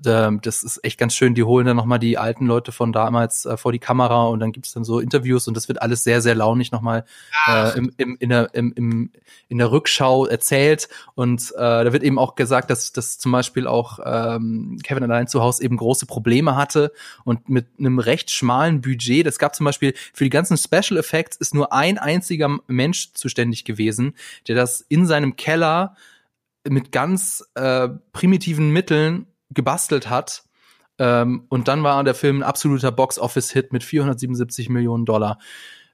das 0.00 0.64
ist 0.64 0.82
echt 0.82 0.98
ganz 0.98 1.14
schön. 1.14 1.34
Die 1.34 1.44
holen 1.44 1.66
dann 1.66 1.76
nochmal 1.76 2.00
die 2.00 2.18
alten 2.18 2.46
Leute 2.46 2.72
von 2.72 2.92
damals 2.92 3.46
äh, 3.46 3.56
vor 3.56 3.70
die 3.70 3.78
Kamera 3.78 4.24
und 4.26 4.40
dann 4.40 4.50
gibt's 4.50 4.72
dann 4.72 4.84
so 4.84 4.98
Interviews 4.98 5.46
und 5.46 5.56
das 5.56 5.68
wird 5.68 5.80
alles 5.80 6.02
sehr, 6.02 6.20
sehr 6.20 6.34
launig 6.34 6.72
nochmal 6.72 7.04
äh, 7.46 7.78
im, 7.78 7.92
im, 7.96 8.16
in, 8.18 8.28
der, 8.28 8.52
im, 8.54 8.72
im, 8.74 9.10
in 9.48 9.58
der 9.58 9.70
Rückschau 9.70 10.26
erzählt. 10.26 10.88
Und 11.14 11.52
äh, 11.52 11.84
da 11.84 11.92
wird 11.92 12.02
eben 12.02 12.18
auch 12.18 12.34
gesagt, 12.34 12.70
dass, 12.70 12.92
dass 12.92 13.18
zum 13.18 13.30
Beispiel 13.30 13.68
auch 13.68 14.00
ähm, 14.04 14.78
Kevin 14.82 15.04
allein 15.04 15.28
zu 15.28 15.40
Hause 15.40 15.62
eben 15.62 15.76
große 15.76 16.06
Probleme 16.06 16.56
hatte 16.56 16.92
und 17.24 17.48
mit 17.48 17.66
einem 17.78 18.00
recht 18.00 18.30
schmalen 18.30 18.80
Budget. 18.80 19.26
Das 19.26 19.38
gab 19.38 19.54
zum 19.54 19.64
Beispiel 19.64 19.94
für 20.12 20.24
die 20.24 20.30
ganzen 20.30 20.56
Special 20.56 20.98
Effects 20.98 21.36
ist 21.36 21.54
nur 21.54 21.72
ein 21.72 21.98
einziger 21.98 22.58
Mensch 22.66 23.12
zuständig 23.14 23.64
gewesen, 23.64 24.14
der 24.48 24.56
das 24.56 24.80
in 24.80 25.06
seinem 25.06 25.36
Keller 25.36 25.94
mit 26.68 26.92
ganz 26.92 27.44
äh, 27.54 27.88
primitiven 28.12 28.70
Mitteln 28.70 29.26
gebastelt 29.54 30.10
hat. 30.10 30.44
Ähm, 30.98 31.46
und 31.48 31.68
dann 31.68 31.82
war 31.82 32.02
der 32.04 32.14
Film 32.14 32.38
ein 32.38 32.42
absoluter 32.42 32.92
Box-Office-Hit 32.92 33.72
mit 33.72 33.82
477 33.82 34.68
Millionen 34.68 35.04
Dollar. 35.04 35.38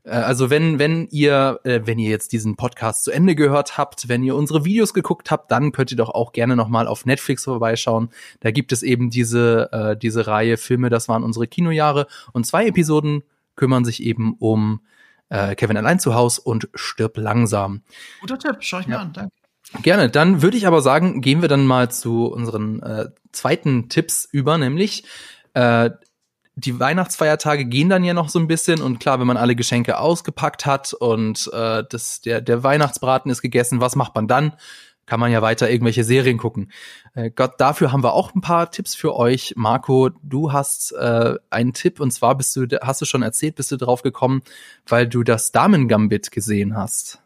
Äh, 0.04 0.10
also 0.10 0.50
wenn, 0.50 0.78
wenn 0.78 1.08
ihr, 1.10 1.60
äh, 1.64 1.80
wenn 1.84 1.98
ihr 1.98 2.10
jetzt 2.10 2.32
diesen 2.32 2.56
Podcast 2.56 3.04
zu 3.04 3.10
Ende 3.10 3.34
gehört 3.34 3.78
habt, 3.78 4.08
wenn 4.08 4.22
ihr 4.22 4.34
unsere 4.34 4.64
Videos 4.64 4.94
geguckt 4.94 5.30
habt, 5.30 5.50
dann 5.50 5.72
könnt 5.72 5.90
ihr 5.90 5.96
doch 5.96 6.10
auch 6.10 6.32
gerne 6.32 6.56
nochmal 6.56 6.86
auf 6.86 7.06
Netflix 7.06 7.44
vorbeischauen. 7.44 8.10
Da 8.40 8.50
gibt 8.50 8.72
es 8.72 8.82
eben 8.82 9.10
diese, 9.10 9.70
äh, 9.72 9.96
diese 9.96 10.26
Reihe 10.26 10.56
Filme, 10.56 10.90
das 10.90 11.08
waren 11.08 11.24
unsere 11.24 11.46
Kinojahre. 11.46 12.06
Und 12.32 12.46
zwei 12.46 12.66
Episoden 12.66 13.22
kümmern 13.56 13.84
sich 13.84 14.02
eben 14.02 14.34
um 14.38 14.80
äh, 15.28 15.54
Kevin 15.54 15.76
allein 15.76 15.98
zu 15.98 16.14
Haus 16.14 16.38
und 16.38 16.68
Stirb 16.74 17.16
langsam. 17.16 17.82
Guter 18.20 18.38
Tipp, 18.38 18.56
schau 18.60 18.80
ich 18.80 18.86
mir 18.86 18.94
ja. 18.94 19.00
an, 19.00 19.12
danke. 19.12 19.32
Gerne. 19.82 20.10
Dann 20.10 20.42
würde 20.42 20.56
ich 20.56 20.66
aber 20.66 20.82
sagen, 20.82 21.20
gehen 21.20 21.42
wir 21.42 21.48
dann 21.48 21.64
mal 21.64 21.90
zu 21.90 22.26
unseren 22.26 22.82
äh, 22.82 23.10
zweiten 23.32 23.88
Tipps 23.88 24.28
über, 24.30 24.58
nämlich 24.58 25.04
äh, 25.54 25.90
die 26.56 26.78
Weihnachtsfeiertage 26.78 27.64
gehen 27.64 27.88
dann 27.88 28.04
ja 28.04 28.14
noch 28.14 28.28
so 28.28 28.38
ein 28.38 28.46
bisschen 28.46 28.82
und 28.82 29.00
klar, 29.00 29.20
wenn 29.20 29.26
man 29.26 29.36
alle 29.36 29.56
Geschenke 29.56 29.98
ausgepackt 29.98 30.66
hat 30.66 30.92
und 30.92 31.50
äh, 31.52 31.84
das, 31.88 32.20
der, 32.20 32.40
der 32.40 32.62
Weihnachtsbraten 32.62 33.30
ist 33.30 33.42
gegessen, 33.42 33.80
was 33.80 33.96
macht 33.96 34.14
man 34.14 34.28
dann? 34.28 34.54
Kann 35.06 35.20
man 35.20 35.32
ja 35.32 35.42
weiter 35.42 35.68
irgendwelche 35.68 36.04
Serien 36.04 36.38
gucken. 36.38 36.70
Äh, 37.14 37.30
Gott, 37.30 37.54
dafür 37.58 37.92
haben 37.92 38.04
wir 38.04 38.12
auch 38.12 38.34
ein 38.34 38.42
paar 38.42 38.70
Tipps 38.70 38.94
für 38.94 39.16
euch. 39.16 39.54
Marco, 39.56 40.10
du 40.22 40.52
hast 40.52 40.92
äh, 40.92 41.34
einen 41.50 41.72
Tipp 41.72 41.98
und 41.98 42.12
zwar 42.12 42.36
bist 42.36 42.54
du, 42.54 42.66
hast 42.82 43.00
du 43.00 43.06
schon 43.06 43.22
erzählt, 43.22 43.56
bist 43.56 43.72
du 43.72 43.76
drauf 43.76 44.02
gekommen, 44.02 44.42
weil 44.86 45.08
du 45.08 45.22
das 45.22 45.50
Damen 45.50 45.88
Gambit 45.88 46.30
gesehen 46.30 46.76
hast. 46.76 47.20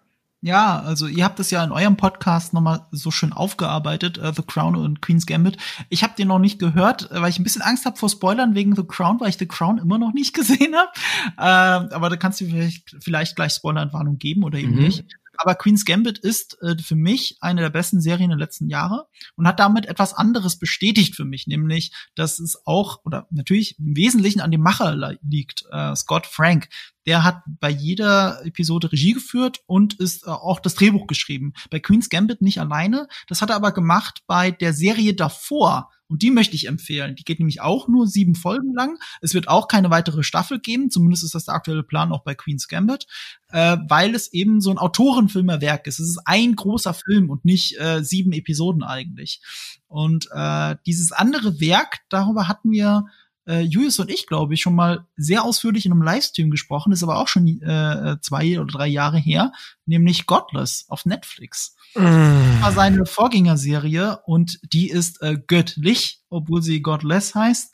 Ja, 0.44 0.78
also 0.80 1.06
ihr 1.06 1.24
habt 1.24 1.40
es 1.40 1.50
ja 1.50 1.64
in 1.64 1.72
eurem 1.72 1.96
Podcast 1.96 2.52
nochmal 2.52 2.86
so 2.90 3.10
schön 3.10 3.32
aufgearbeitet, 3.32 4.18
uh, 4.18 4.30
The 4.30 4.42
Crown 4.42 4.76
und 4.76 5.00
Queen's 5.00 5.24
Gambit. 5.24 5.56
Ich 5.88 6.02
habe 6.02 6.12
den 6.18 6.28
noch 6.28 6.38
nicht 6.38 6.58
gehört, 6.58 7.10
äh, 7.10 7.22
weil 7.22 7.30
ich 7.30 7.38
ein 7.38 7.44
bisschen 7.44 7.62
Angst 7.62 7.86
habe 7.86 7.96
vor 7.96 8.10
Spoilern 8.10 8.54
wegen 8.54 8.76
The 8.76 8.84
Crown, 8.86 9.18
weil 9.20 9.30
ich 9.30 9.38
The 9.38 9.48
Crown 9.48 9.78
immer 9.78 9.96
noch 9.96 10.12
nicht 10.12 10.34
gesehen 10.34 10.74
habe. 10.74 10.90
Uh, 11.38 11.94
aber 11.94 12.10
da 12.10 12.16
kannst 12.16 12.42
du 12.42 12.44
vielleicht, 12.44 12.94
vielleicht 13.00 13.36
gleich 13.36 13.54
Spoilerentwarnung 13.54 14.18
geben 14.18 14.44
oder 14.44 14.58
eben 14.58 14.74
mhm. 14.74 14.82
nicht. 14.82 15.06
Aber 15.38 15.54
Queen's 15.54 15.86
Gambit 15.86 16.18
ist 16.18 16.60
äh, 16.62 16.76
für 16.76 16.94
mich 16.94 17.38
eine 17.40 17.62
der 17.62 17.70
besten 17.70 18.02
Serien 18.02 18.28
der 18.28 18.38
letzten 18.38 18.68
Jahre 18.68 19.06
und 19.36 19.48
hat 19.48 19.60
damit 19.60 19.86
etwas 19.86 20.12
anderes 20.12 20.58
bestätigt 20.58 21.16
für 21.16 21.24
mich, 21.24 21.46
nämlich, 21.46 21.92
dass 22.14 22.38
es 22.38 22.66
auch 22.66 23.00
oder 23.04 23.26
natürlich 23.30 23.78
im 23.78 23.96
Wesentlichen 23.96 24.40
an 24.40 24.50
dem 24.50 24.60
Macher 24.60 25.16
liegt, 25.22 25.64
äh, 25.72 25.96
Scott 25.96 26.26
Frank. 26.26 26.68
Der 27.06 27.24
hat 27.24 27.42
bei 27.46 27.70
jeder 27.70 28.44
Episode 28.44 28.92
Regie 28.92 29.12
geführt 29.12 29.60
und 29.66 29.94
ist 29.94 30.26
äh, 30.26 30.30
auch 30.30 30.60
das 30.60 30.74
Drehbuch 30.74 31.06
geschrieben. 31.06 31.52
Bei 31.70 31.80
Queen's 31.80 32.08
Gambit 32.08 32.42
nicht 32.42 32.60
alleine. 32.60 33.08
Das 33.28 33.42
hat 33.42 33.50
er 33.50 33.56
aber 33.56 33.72
gemacht 33.72 34.22
bei 34.26 34.50
der 34.50 34.72
Serie 34.72 35.14
davor. 35.14 35.90
Und 36.06 36.22
die 36.22 36.30
möchte 36.30 36.54
ich 36.54 36.68
empfehlen. 36.68 37.16
Die 37.16 37.24
geht 37.24 37.38
nämlich 37.38 37.60
auch 37.60 37.88
nur 37.88 38.06
sieben 38.06 38.34
Folgen 38.34 38.74
lang. 38.74 38.98
Es 39.20 39.34
wird 39.34 39.48
auch 39.48 39.68
keine 39.68 39.90
weitere 39.90 40.22
Staffel 40.22 40.60
geben. 40.60 40.90
Zumindest 40.90 41.24
ist 41.24 41.34
das 41.34 41.46
der 41.46 41.54
aktuelle 41.54 41.82
Plan 41.82 42.12
auch 42.12 42.22
bei 42.22 42.34
Queen's 42.34 42.68
Gambit, 42.68 43.06
äh, 43.48 43.78
weil 43.88 44.14
es 44.14 44.32
eben 44.32 44.60
so 44.60 44.70
ein 44.70 44.78
Autorenfilmerwerk 44.78 45.86
ist. 45.86 45.98
Es 45.98 46.08
ist 46.08 46.20
ein 46.26 46.56
großer 46.56 46.94
Film 46.94 47.30
und 47.30 47.44
nicht 47.44 47.78
äh, 47.80 48.04
sieben 48.04 48.32
Episoden 48.32 48.82
eigentlich. 48.82 49.40
Und 49.88 50.28
äh, 50.32 50.76
dieses 50.86 51.12
andere 51.12 51.60
Werk, 51.60 52.00
darüber 52.10 52.48
hatten 52.48 52.70
wir 52.70 53.06
äh, 53.46 53.60
Julius 53.60 53.98
und 53.98 54.10
ich, 54.10 54.26
glaube 54.26 54.54
ich, 54.54 54.62
schon 54.62 54.74
mal 54.74 55.06
sehr 55.16 55.44
ausführlich 55.44 55.86
in 55.86 55.92
einem 55.92 56.02
Livestream 56.02 56.50
gesprochen, 56.50 56.92
ist 56.92 57.02
aber 57.02 57.18
auch 57.18 57.28
schon 57.28 57.46
äh, 57.46 58.16
zwei 58.20 58.58
oder 58.58 58.72
drei 58.72 58.86
Jahre 58.86 59.18
her, 59.18 59.52
nämlich 59.86 60.26
Godless 60.26 60.86
auf 60.88 61.04
Netflix. 61.04 61.76
Mm. 61.96 62.60
war 62.60 62.72
seine 62.72 63.06
Vorgängerserie 63.06 64.18
und 64.26 64.58
die 64.72 64.90
ist 64.90 65.22
äh, 65.22 65.38
göttlich, 65.46 66.22
obwohl 66.28 66.60
sie 66.60 66.82
Godless 66.82 67.36
heißt. 67.36 67.72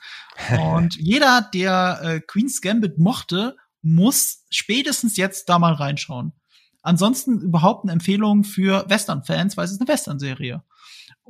Und 0.75 0.97
jeder, 0.99 1.49
der 1.55 2.01
äh, 2.03 2.21
Queen's 2.21 2.61
Gambit 2.61 2.99
mochte, 2.99 3.57
muss 3.81 4.45
spätestens 4.51 5.17
jetzt 5.17 5.49
da 5.49 5.59
mal 5.59 5.73
reinschauen. 5.73 6.35
Ansonsten 6.83 7.41
überhaupt 7.41 7.85
eine 7.85 7.93
Empfehlung 7.93 8.45
für 8.45 8.85
Western-Fans, 8.89 9.57
weil 9.57 9.65
es 9.65 9.73
ist 9.73 9.81
eine 9.81 9.89
Western-Serie. 9.89 10.63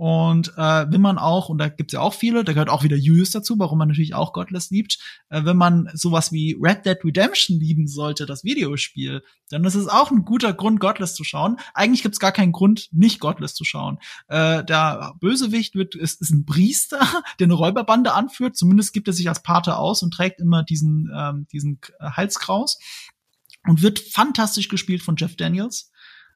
Und 0.00 0.54
äh, 0.56 0.86
wenn 0.90 1.02
man 1.02 1.18
auch, 1.18 1.50
und 1.50 1.58
da 1.58 1.68
gibt's 1.68 1.92
ja 1.92 2.00
auch 2.00 2.14
viele, 2.14 2.42
da 2.42 2.54
gehört 2.54 2.70
auch 2.70 2.84
wieder 2.84 2.96
Julius 2.96 3.32
dazu, 3.32 3.58
warum 3.58 3.76
man 3.76 3.88
natürlich 3.88 4.14
auch 4.14 4.32
Godless 4.32 4.70
liebt, 4.70 4.98
äh, 5.28 5.44
wenn 5.44 5.58
man 5.58 5.90
sowas 5.92 6.32
wie 6.32 6.56
Red 6.58 6.86
Dead 6.86 6.96
Redemption 7.04 7.60
lieben 7.60 7.86
sollte, 7.86 8.24
das 8.24 8.42
Videospiel, 8.42 9.22
dann 9.50 9.62
ist 9.64 9.74
es 9.74 9.88
auch 9.88 10.10
ein 10.10 10.24
guter 10.24 10.54
Grund, 10.54 10.80
Godless 10.80 11.14
zu 11.14 11.22
schauen. 11.22 11.58
Eigentlich 11.74 12.02
gibt's 12.02 12.18
gar 12.18 12.32
keinen 12.32 12.52
Grund, 12.52 12.88
nicht 12.92 13.20
Godless 13.20 13.54
zu 13.54 13.64
schauen. 13.64 13.98
Äh, 14.28 14.64
der 14.64 15.12
Bösewicht 15.20 15.74
wird, 15.74 15.94
ist, 15.94 16.22
ist 16.22 16.30
ein 16.30 16.46
Priester, 16.46 17.00
der 17.38 17.48
eine 17.48 17.52
Räuberbande 17.52 18.14
anführt, 18.14 18.56
zumindest 18.56 18.94
gibt 18.94 19.06
er 19.06 19.12
sich 19.12 19.28
als 19.28 19.42
Pate 19.42 19.76
aus 19.76 20.02
und 20.02 20.14
trägt 20.14 20.40
immer 20.40 20.62
diesen, 20.62 21.10
ähm, 21.14 21.46
diesen 21.52 21.78
Halskraus 22.00 22.78
und 23.68 23.82
wird 23.82 23.98
fantastisch 23.98 24.70
gespielt 24.70 25.02
von 25.02 25.16
Jeff 25.16 25.36
Daniels 25.36 25.90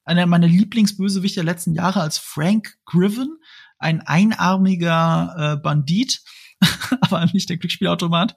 einer 0.05 0.26
meiner 0.26 0.46
Lieblingsbösewichte 0.46 1.36
der 1.36 1.44
letzten 1.52 1.74
Jahre 1.74 2.00
als 2.00 2.18
Frank 2.18 2.76
Griven, 2.84 3.38
ein 3.78 4.00
einarmiger 4.00 5.34
äh, 5.36 5.57
Bandit, 5.57 6.22
aber 7.00 7.26
nicht 7.32 7.48
der 7.48 7.57
Glücksspielautomat. 7.57 8.36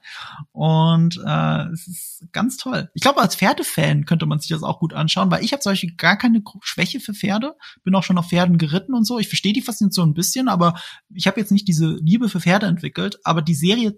Und 0.51 1.21
äh, 1.25 1.63
es 1.71 1.87
ist 1.87 2.27
ganz 2.31 2.57
toll. 2.57 2.89
Ich 2.93 3.01
glaube, 3.01 3.21
als 3.21 3.35
Pferdefan 3.35 4.05
könnte 4.05 4.25
man 4.25 4.39
sich 4.39 4.49
das 4.49 4.63
auch 4.63 4.79
gut 4.79 4.93
anschauen, 4.93 5.31
weil 5.31 5.43
ich 5.43 5.53
habe 5.53 5.63
Beispiel 5.63 5.95
gar 5.95 6.17
keine 6.17 6.41
Schwäche 6.61 6.99
für 6.99 7.13
Pferde. 7.13 7.55
Bin 7.83 7.95
auch 7.95 8.03
schon 8.03 8.17
auf 8.17 8.29
Pferden 8.29 8.57
geritten 8.57 8.93
und 8.93 9.05
so. 9.05 9.19
Ich 9.19 9.27
verstehe 9.27 9.53
die 9.53 9.61
Faszination 9.61 10.09
ein 10.09 10.13
bisschen, 10.13 10.47
aber 10.47 10.79
ich 11.13 11.27
habe 11.27 11.39
jetzt 11.39 11.51
nicht 11.51 11.67
diese 11.67 11.97
Liebe 12.01 12.29
für 12.29 12.41
Pferde 12.41 12.65
entwickelt. 12.65 13.19
Aber 13.23 13.41
die 13.41 13.55
Serie 13.55 13.97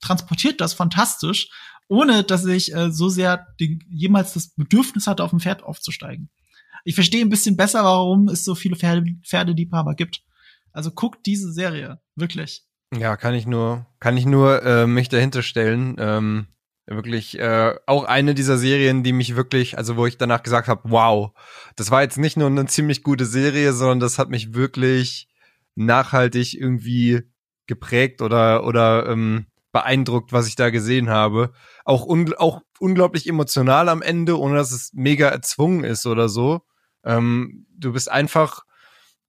transportiert 0.00 0.60
das 0.60 0.74
fantastisch, 0.74 1.50
ohne 1.88 2.24
dass 2.24 2.44
ich 2.46 2.74
äh, 2.74 2.90
so 2.90 3.08
sehr 3.08 3.46
den, 3.58 3.84
jemals 3.90 4.34
das 4.34 4.54
Bedürfnis 4.54 5.06
hatte, 5.06 5.24
auf 5.24 5.32
ein 5.32 5.40
Pferd 5.40 5.62
aufzusteigen. 5.62 6.30
Ich 6.84 6.94
verstehe 6.94 7.24
ein 7.24 7.28
bisschen 7.28 7.56
besser, 7.56 7.84
warum 7.84 8.28
es 8.28 8.44
so 8.44 8.54
viele 8.54 8.76
Pferde, 8.76 9.04
Pferdeliebhaber 9.24 9.94
gibt. 9.94 10.22
Also 10.72 10.90
guckt 10.90 11.26
diese 11.26 11.52
Serie, 11.52 12.00
wirklich. 12.16 12.64
Ja, 12.96 13.16
kann 13.16 13.34
ich 13.34 13.46
nur, 13.46 13.86
kann 14.00 14.16
ich 14.16 14.26
nur 14.26 14.62
äh, 14.62 14.86
mich 14.86 15.08
dahinter 15.08 15.42
stellen. 15.42 15.96
Ähm, 15.98 16.46
wirklich 16.86 17.38
äh, 17.38 17.74
auch 17.86 18.04
eine 18.04 18.34
dieser 18.34 18.58
Serien, 18.58 19.02
die 19.02 19.12
mich 19.12 19.36
wirklich, 19.36 19.78
also 19.78 19.96
wo 19.96 20.06
ich 20.06 20.18
danach 20.18 20.42
gesagt 20.42 20.68
habe, 20.68 20.82
wow, 20.84 21.30
das 21.76 21.90
war 21.90 22.02
jetzt 22.02 22.18
nicht 22.18 22.36
nur 22.36 22.48
eine 22.48 22.66
ziemlich 22.66 23.02
gute 23.02 23.26
Serie, 23.26 23.72
sondern 23.72 24.00
das 24.00 24.18
hat 24.18 24.28
mich 24.28 24.54
wirklich 24.54 25.28
nachhaltig 25.76 26.54
irgendwie 26.54 27.22
geprägt 27.66 28.22
oder 28.22 28.64
oder 28.64 29.06
ähm, 29.08 29.46
beeindruckt, 29.72 30.32
was 30.32 30.48
ich 30.48 30.56
da 30.56 30.70
gesehen 30.70 31.08
habe. 31.08 31.52
Auch, 31.84 32.04
un 32.04 32.34
auch 32.34 32.60
unglaublich 32.80 33.28
emotional 33.28 33.88
am 33.88 34.02
Ende, 34.02 34.38
ohne 34.38 34.56
dass 34.56 34.72
es 34.72 34.90
mega 34.92 35.28
erzwungen 35.28 35.84
ist 35.84 36.06
oder 36.06 36.28
so. 36.28 36.62
Ähm, 37.04 37.66
du 37.76 37.92
bist 37.92 38.10
einfach 38.10 38.64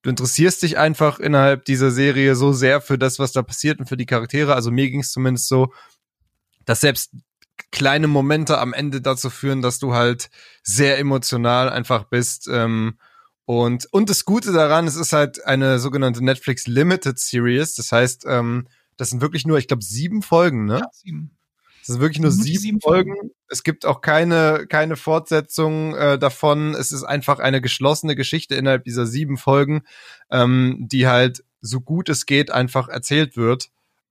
du 0.02 0.10
interessierst 0.10 0.62
dich 0.62 0.76
einfach 0.78 1.20
innerhalb 1.20 1.64
dieser 1.64 1.90
Serie 1.90 2.34
so 2.34 2.52
sehr 2.52 2.80
für 2.80 2.98
das, 2.98 3.18
was 3.18 3.32
da 3.32 3.42
passiert 3.42 3.78
und 3.78 3.88
für 3.88 3.96
die 3.96 4.06
Charaktere. 4.06 4.54
Also 4.54 4.70
mir 4.70 4.90
ging 4.90 5.00
es 5.00 5.12
zumindest 5.12 5.48
so, 5.48 5.72
dass 6.64 6.80
selbst 6.80 7.12
kleine 7.70 8.08
Momente 8.08 8.58
am 8.58 8.72
Ende 8.72 9.00
dazu 9.00 9.30
führen, 9.30 9.62
dass 9.62 9.78
du 9.78 9.94
halt 9.94 10.30
sehr 10.62 10.98
emotional 10.98 11.70
einfach 11.70 12.04
bist. 12.04 12.48
Ähm, 12.50 12.98
und, 13.44 13.86
und 13.92 14.10
das 14.10 14.24
Gute 14.24 14.52
daran, 14.52 14.86
es 14.86 14.96
ist 14.96 15.12
halt 15.12 15.44
eine 15.44 15.78
sogenannte 15.78 16.24
Netflix 16.24 16.66
Limited 16.66 17.18
Series. 17.18 17.74
Das 17.74 17.92
heißt, 17.92 18.24
ähm, 18.26 18.68
das 18.96 19.10
sind 19.10 19.20
wirklich 19.20 19.46
nur, 19.46 19.58
ich 19.58 19.68
glaube, 19.68 19.84
sieben 19.84 20.22
Folgen, 20.22 20.64
ne? 20.64 20.80
Ja, 20.80 20.88
sieben. 20.92 21.36
Es 21.82 21.88
sind 21.88 22.00
wirklich 22.00 22.20
nur 22.20 22.30
sieben, 22.30 22.58
sieben 22.58 22.80
Folgen. 22.80 23.14
Folgen. 23.14 23.30
Es 23.48 23.64
gibt 23.64 23.84
auch 23.84 24.00
keine, 24.00 24.66
keine 24.68 24.96
Fortsetzung 24.96 25.94
äh, 25.96 26.18
davon. 26.18 26.74
Es 26.74 26.92
ist 26.92 27.02
einfach 27.02 27.40
eine 27.40 27.60
geschlossene 27.60 28.14
Geschichte 28.14 28.54
innerhalb 28.54 28.84
dieser 28.84 29.04
sieben 29.04 29.36
Folgen, 29.36 29.82
ähm, 30.30 30.86
die 30.88 31.08
halt 31.08 31.44
so 31.60 31.80
gut 31.80 32.08
es 32.08 32.24
geht 32.24 32.52
einfach 32.52 32.88
erzählt 32.88 33.36
wird. 33.36 33.70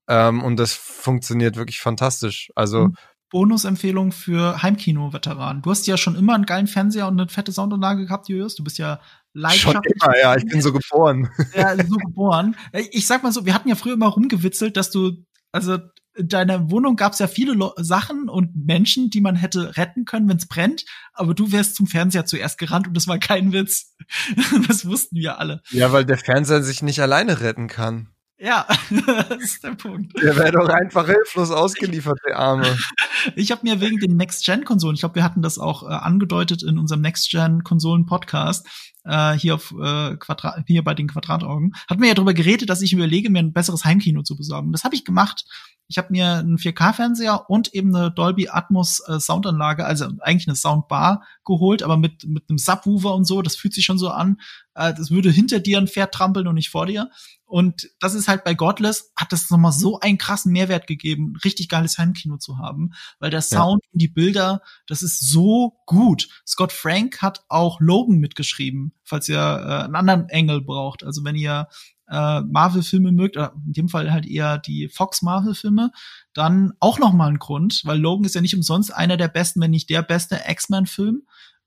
Ähm, 0.09 0.43
und 0.43 0.57
das 0.57 0.74
funktioniert 0.74 1.55
wirklich 1.55 1.80
fantastisch. 1.80 2.51
Also 2.55 2.89
mhm. 2.89 2.95
Bonusempfehlung 3.30 4.11
für 4.11 4.61
Heimkino-Veteranen. 4.61 5.61
Du 5.61 5.72
hast 5.72 5.88
ja 5.88 5.95
schon 5.95 6.15
immer 6.15 6.36
einen 6.36 6.45
geilen 6.45 6.67
Fernseher 6.67 7.07
und 7.07 7.19
eine 7.19 7.30
fette 7.30 7.53
Soundanlage 7.53 8.05
gehabt, 8.05 8.28
Julius. 8.28 8.55
Du 8.55 8.63
bist 8.63 8.78
ja 8.78 8.99
leidenschaftlich. 9.34 9.95
Schon 10.01 10.11
immer, 10.11 10.19
ja, 10.19 10.36
ich 10.36 10.45
bin 10.45 10.61
so 10.61 10.74
geboren. 10.74 11.30
Ja, 11.55 11.78
so 11.78 11.95
geboren. 11.95 12.57
Ich 12.91 13.07
sag 13.07 13.24
mal 13.24 13.32
so, 13.32 13.45
wir 13.45 13.53
hatten 13.53 13.69
ja 13.69 13.76
früher 13.76 13.93
immer 13.93 14.07
rumgewitzelt, 14.07 14.76
dass 14.76 14.91
du, 14.91 15.24
also 15.53 15.78
in 16.16 16.28
deiner 16.28 16.70
Wohnung 16.70 16.95
gab 16.95 17.14
es 17.14 17.20
ja 17.20 17.28
viele 17.28 17.53
Lo 17.53 17.74
Sachen 17.78 18.30
und 18.30 18.55
Menschen, 18.55 19.09
die 19.09 19.22
man 19.22 19.36
hätte 19.36 19.78
retten 19.78 20.05
können, 20.05 20.28
wenn 20.28 20.38
es 20.38 20.47
brennt, 20.47 20.86
aber 21.14 21.34
du 21.34 21.51
wärst 21.51 21.76
zum 21.76 21.88
Fernseher 21.88 22.26
zuerst 22.26 22.57
gerannt 22.57 22.88
und 22.88 22.95
das 22.95 23.07
war 23.07 23.18
kein 23.18 23.53
Witz. 23.53 23.95
das 24.68 24.86
wussten 24.86 25.16
wir 25.16 25.39
alle. 25.39 25.62
Ja, 25.70 25.91
weil 25.91 26.05
der 26.05 26.18
Fernseher 26.18 26.64
sich 26.64 26.82
nicht 26.82 27.01
alleine 27.01 27.41
retten 27.41 27.68
kann. 27.68 28.09
Ja, 28.43 28.66
das 28.89 29.38
ist 29.39 29.64
der 29.64 29.76
Punkt. 29.76 30.20
Der 30.20 30.36
wäre 30.36 30.51
doch 30.51 30.68
einfach 30.68 31.05
hilflos 31.05 31.51
ausgeliefert, 31.51 32.20
der 32.28 32.38
Arme. 32.38 32.78
Ich 33.36 33.51
habe 33.51 33.62
mir 33.62 33.80
wegen 33.80 33.99
den 33.99 34.18
Next-Gen-Konsolen, 34.18 34.95
ich 34.95 35.01
glaube, 35.01 35.14
wir 35.14 35.24
hatten 35.24 35.43
das 35.43 35.59
auch 35.59 35.84
äh, 35.84 35.93
angedeutet 35.93 36.64
in 36.64 36.80
unserem 36.80 37.01
Next-Gen-Konsolen-Podcast, 37.01 38.66
äh, 39.04 39.34
hier 39.34 39.56
auf 39.56 39.72
äh, 39.72 40.16
Quadrat, 40.18 40.64
hier 40.68 40.84
bei 40.84 40.93
den 40.93 41.08
Quadrataugen, 41.08 41.74
hatten 41.89 42.02
wir 42.02 42.10
ja 42.10 42.14
darüber 42.14 42.34
geredet, 42.34 42.70
dass 42.70 42.82
ich 42.82 42.93
überlege, 42.93 43.30
mir 43.30 43.39
ein 43.39 43.54
besseres 43.54 43.86
Heimkino 43.86 44.24
zu 44.24 44.36
besorgen. 44.36 44.72
Das 44.72 44.84
habe 44.84 44.95
ich 44.95 45.06
gemacht. 45.06 45.45
Ich 45.88 45.97
habe 45.97 46.08
mir 46.12 46.36
einen 46.36 46.58
4K-Fernseher 46.58 47.49
und 47.49 47.74
eben 47.74 47.93
eine 47.93 48.12
Dolby 48.12 48.47
Atmos 48.47 49.02
äh, 49.08 49.20
Soundanlage, 49.20 49.86
also 49.86 50.08
eigentlich 50.22 50.47
eine 50.47 50.56
Soundbar 50.56 51.24
geholt, 51.45 51.84
aber 51.84 51.97
mit 51.97 52.26
mit 52.26 52.49
einem 52.49 52.58
Subwoofer 52.58 53.14
und 53.14 53.26
so. 53.26 53.41
Das 53.41 53.56
fühlt 53.56 53.74
sich 53.74 53.84
schon 53.84 53.97
so 53.97 54.10
an. 54.10 54.38
Äh, 54.76 54.93
das 54.93 55.11
würde 55.11 55.30
hinter 55.30 55.59
dir 55.59 55.78
ein 55.78 55.88
Pferd 55.88 56.13
trampeln 56.13 56.47
und 56.47 56.55
nicht 56.55 56.69
vor 56.69 56.86
dir. 56.86 57.09
Und 57.45 57.89
das 57.99 58.13
ist 58.13 58.30
halt 58.30 58.45
bei 58.45 58.53
Godless, 58.53 59.11
hat 59.15 59.34
das 59.34 59.49
nochmal 59.49 59.74
so 59.74 59.99
einen 59.99 60.17
krassen 60.17 60.53
Mehrwert 60.53 60.88
gegeben, 60.88 61.34
richtig 61.43 61.67
geiles 61.67 61.97
Heimkino 61.97 62.38
zu 62.38 62.57
haben, 62.57 62.91
weil 63.19 63.30
der 63.30 63.41
Sound 63.41 63.84
ja. 63.84 63.89
und 63.91 64.01
die 64.01 64.07
Bilder, 64.07 64.61
das 64.88 65.03
ist 65.03 65.30
so 65.30 65.78
gut. 65.86 66.30
Scott 66.47 66.72
Frank 66.72 67.22
hat 67.22 67.43
auch 67.49 67.82
Logan 67.82 68.19
mitgeschrieben, 68.19 68.93
falls 69.03 69.28
ihr 69.28 69.38
äh, 69.38 69.84
einen 69.84 69.95
anderen 69.95 70.30
Engel 70.30 70.61
braucht. 70.61 71.03
Also 71.03 71.26
wenn 71.26 71.36
ihr 71.36 71.67
äh, 72.07 72.41
Marvel-Filme 72.41 73.11
mögt, 73.11 73.36
oder 73.36 73.53
in 73.65 73.74
dem 73.74 73.89
Fall 73.89 74.11
halt 74.13 74.26
eher 74.26 74.57
die 74.57 74.88
Fox-Marvel-Filme, 74.88 75.91
dann 76.34 76.72
auch 76.80 76.99
noch 76.99 77.11
mal 77.11 77.28
ein 77.28 77.39
Grund, 77.39 77.82
weil 77.84 77.99
Logan 77.99 78.26
ist 78.26 78.36
ja 78.36 78.41
nicht 78.41 78.55
umsonst 78.55 78.93
einer 78.93 79.17
der 79.17 79.28
besten, 79.28 79.59
wenn 79.59 79.72
nicht 79.72 79.89
der 79.89 80.03
beste 80.03 80.39
X-Men-Film. 80.47 81.24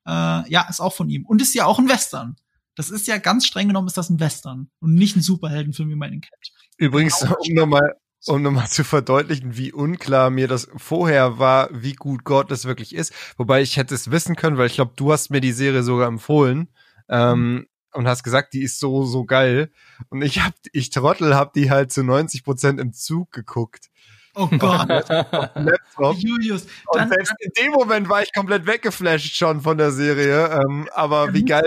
Äh, 0.06 0.50
ja, 0.50 0.66
ist 0.68 0.80
auch 0.80 0.92
von 0.92 1.10
ihm. 1.10 1.26
Und 1.26 1.42
ist 1.42 1.54
ja 1.54 1.66
auch 1.66 1.78
ein 1.78 1.88
Western. 1.88 2.36
Das 2.74 2.90
ist 2.90 3.06
ja 3.06 3.18
ganz 3.18 3.46
streng 3.46 3.68
genommen 3.68 3.86
ist 3.86 3.96
das 3.96 4.10
ein 4.10 4.20
Western 4.20 4.70
und 4.80 4.94
nicht 4.94 5.16
ein 5.16 5.22
Superheldenfilm, 5.22 5.90
wie 5.90 5.96
man 5.96 6.12
ihn 6.12 6.20
kennt. 6.20 6.52
Übrigens, 6.76 7.20
genau. 7.20 7.36
um 7.38 7.54
nochmal 7.54 7.94
um 8.26 8.42
nochmal 8.42 8.68
zu 8.68 8.84
verdeutlichen, 8.84 9.56
wie 9.56 9.72
unklar 9.72 10.30
mir 10.30 10.48
das 10.48 10.68
vorher 10.76 11.38
war, 11.38 11.68
wie 11.72 11.92
gut 11.92 12.24
Gott 12.24 12.50
das 12.50 12.64
wirklich 12.64 12.94
ist. 12.94 13.12
Wobei 13.36 13.60
ich 13.60 13.76
hätte 13.76 13.94
es 13.94 14.10
wissen 14.10 14.34
können, 14.34 14.56
weil 14.56 14.66
ich 14.66 14.74
glaube, 14.74 14.92
du 14.96 15.12
hast 15.12 15.30
mir 15.30 15.42
die 15.42 15.52
Serie 15.52 15.82
sogar 15.82 16.08
empfohlen. 16.08 16.68
Ähm, 17.08 17.66
und 17.94 18.08
hast 18.08 18.24
gesagt, 18.24 18.52
die 18.54 18.62
ist 18.62 18.80
so, 18.80 19.04
so 19.04 19.24
geil. 19.24 19.70
Und 20.08 20.22
ich 20.22 20.40
hab, 20.40 20.52
ich 20.72 20.90
Trottel 20.90 21.34
hab 21.34 21.52
die 21.52 21.70
halt 21.70 21.92
zu 21.92 22.02
90 22.02 22.44
Prozent 22.44 22.80
im 22.80 22.92
Zug 22.92 23.30
geguckt. 23.30 23.90
Oh 24.34 24.48
Gott. 24.58 24.88
Laptop. 24.88 26.16
Julius. 26.16 26.66
Und 26.88 27.08
selbst 27.08 27.34
in 27.40 27.50
dem 27.56 27.72
Moment 27.72 28.08
war 28.08 28.22
ich 28.22 28.32
komplett 28.32 28.66
weggeflasht 28.66 29.36
schon 29.36 29.60
von 29.60 29.78
der 29.78 29.90
Serie. 29.90 30.60
Ähm, 30.60 30.88
aber 30.92 31.32
wie 31.32 31.44
geil. 31.44 31.64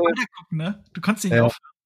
Ne? 0.50 0.84
Du 0.94 1.02
konntest 1.02 1.26
nicht 1.26 1.34
ja. 1.34 1.44
aufhören. 1.44 1.77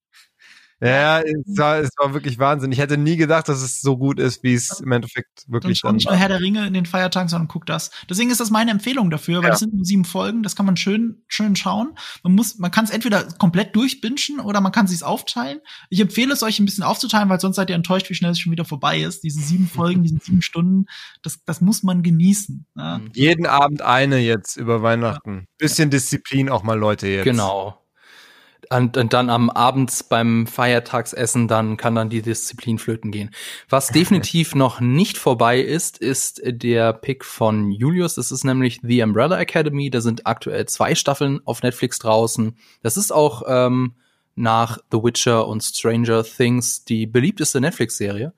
Ja, 0.82 1.20
es 1.22 1.58
war, 1.58 1.78
es 1.78 1.92
war 1.98 2.14
wirklich 2.14 2.40
Wahnsinn. 2.40 2.72
Ich 2.72 2.80
hätte 2.80 2.98
nie 2.98 3.16
gedacht, 3.16 3.48
dass 3.48 3.62
es 3.62 3.82
so 3.82 3.98
gut 3.98 4.20
ist, 4.20 4.42
wie 4.42 4.56
es 4.56 4.80
im 4.80 4.92
Endeffekt 4.92 5.46
wirklich 5.48 5.82
dann, 5.82 5.90
dann 5.90 5.96
nicht 5.98 6.08
nur 6.08 6.16
Herr 6.16 6.28
der 6.28 6.42
Ringe 6.42 6.66
in 6.66 6.74
den 6.74 6.88
Feiertagen, 6.88 7.30
sondern 7.30 7.48
guck 7.48 7.68
das. 7.68 7.92
Deswegen 8.10 8.32
ist 8.32 8.40
das 8.40 8.50
meine 8.50 8.72
Empfehlung 8.72 9.12
dafür, 9.12 9.38
weil 9.38 9.46
ja. 9.46 9.50
das 9.52 9.60
sind 9.60 9.76
nur 9.76 9.86
sieben 9.86 10.06
Folgen, 10.06 10.42
das 10.42 10.56
kann 10.56 10.66
man 10.66 10.78
schön, 10.78 11.24
schön 11.28 11.56
schauen. 11.56 11.94
Man 12.24 12.34
muss, 12.34 12.58
man 12.58 12.72
kann 12.72 12.86
es 12.86 12.90
entweder 12.90 13.24
komplett 13.24 13.76
durchbingen 13.76 14.40
oder 14.44 14.60
man 14.60 14.72
kann 14.72 14.86
es 14.86 15.04
aufteilen. 15.04 15.60
Ich 15.90 16.00
empfehle 16.00 16.34
es 16.34 16.42
euch 16.42 16.60
ein 16.60 16.66
bisschen 16.66 16.84
aufzuteilen, 16.84 17.30
weil 17.30 17.40
sonst 17.40 17.58
seid 17.58 17.70
ihr 17.70 17.76
enttäuscht, 17.76 18.10
wie 18.10 18.16
schnell 18.16 18.32
es 18.32 18.40
schon 18.40 18.52
wieder 18.52 18.66
vorbei 18.66 19.02
ist. 19.02 19.24
Diese 19.24 19.40
sieben 19.40 19.68
Folgen, 19.74 20.02
diese 20.02 20.18
sieben 20.18 20.42
Stunden, 20.42 20.86
das, 21.22 21.44
das 21.46 21.62
muss 21.62 21.84
man 21.84 22.02
genießen. 22.02 22.66
Ja. 22.76 23.02
Jeden 23.14 23.46
Abend 23.46 23.84
eine 23.84 24.18
jetzt 24.18 24.58
über 24.58 24.82
Weihnachten. 24.82 25.36
Ja. 25.36 25.46
Bisschen 25.60 25.92
Disziplin 25.92 26.50
auch 26.50 26.64
mal, 26.64 26.78
Leute, 26.78 27.08
jetzt. 27.08 27.26
Genau. 27.26 27.81
Und, 28.70 28.96
und 28.96 29.14
dann 29.14 29.30
am 29.30 29.50
Abends 29.50 30.04
beim 30.04 30.48
Feiertagsessen, 30.48 31.48
dann 31.48 31.78
kann 31.78 31.96
dann 31.96 32.10
die 32.10 32.22
Disziplin 32.22 32.78
flöten 32.78 33.12
gehen. 33.12 33.32
Was 33.70 33.88
definitiv 33.92 34.56
noch 34.56 34.80
nicht 34.80 35.18
vorbei 35.18 35.60
ist, 35.60 35.98
ist 35.98 36.42
der 36.46 36.94
Pick 36.94 37.26
von 37.26 37.72
Julius. 37.72 38.16
Das 38.16 38.32
ist 38.32 38.44
nämlich 38.44 38.80
The 38.84 39.04
Umbrella 39.04 39.40
Academy. 39.40 39.90
Da 39.90 40.02
sind 40.02 40.28
aktuell 40.28 40.68
zwei 40.68 40.96
Staffeln 40.96 41.42
auf 41.46 41.64
Netflix 41.64 42.00
draußen. 42.00 42.58
Das 42.82 42.98
ist 42.98 43.12
auch 43.12 43.44
ähm, 43.48 43.96
nach 44.36 44.78
The 44.92 44.98
Witcher 45.04 45.48
und 45.48 45.62
Stranger 45.62 46.24
Things 46.24 46.86
die 46.86 47.08
beliebteste 47.08 47.60
Netflix-Serie. 47.60 48.34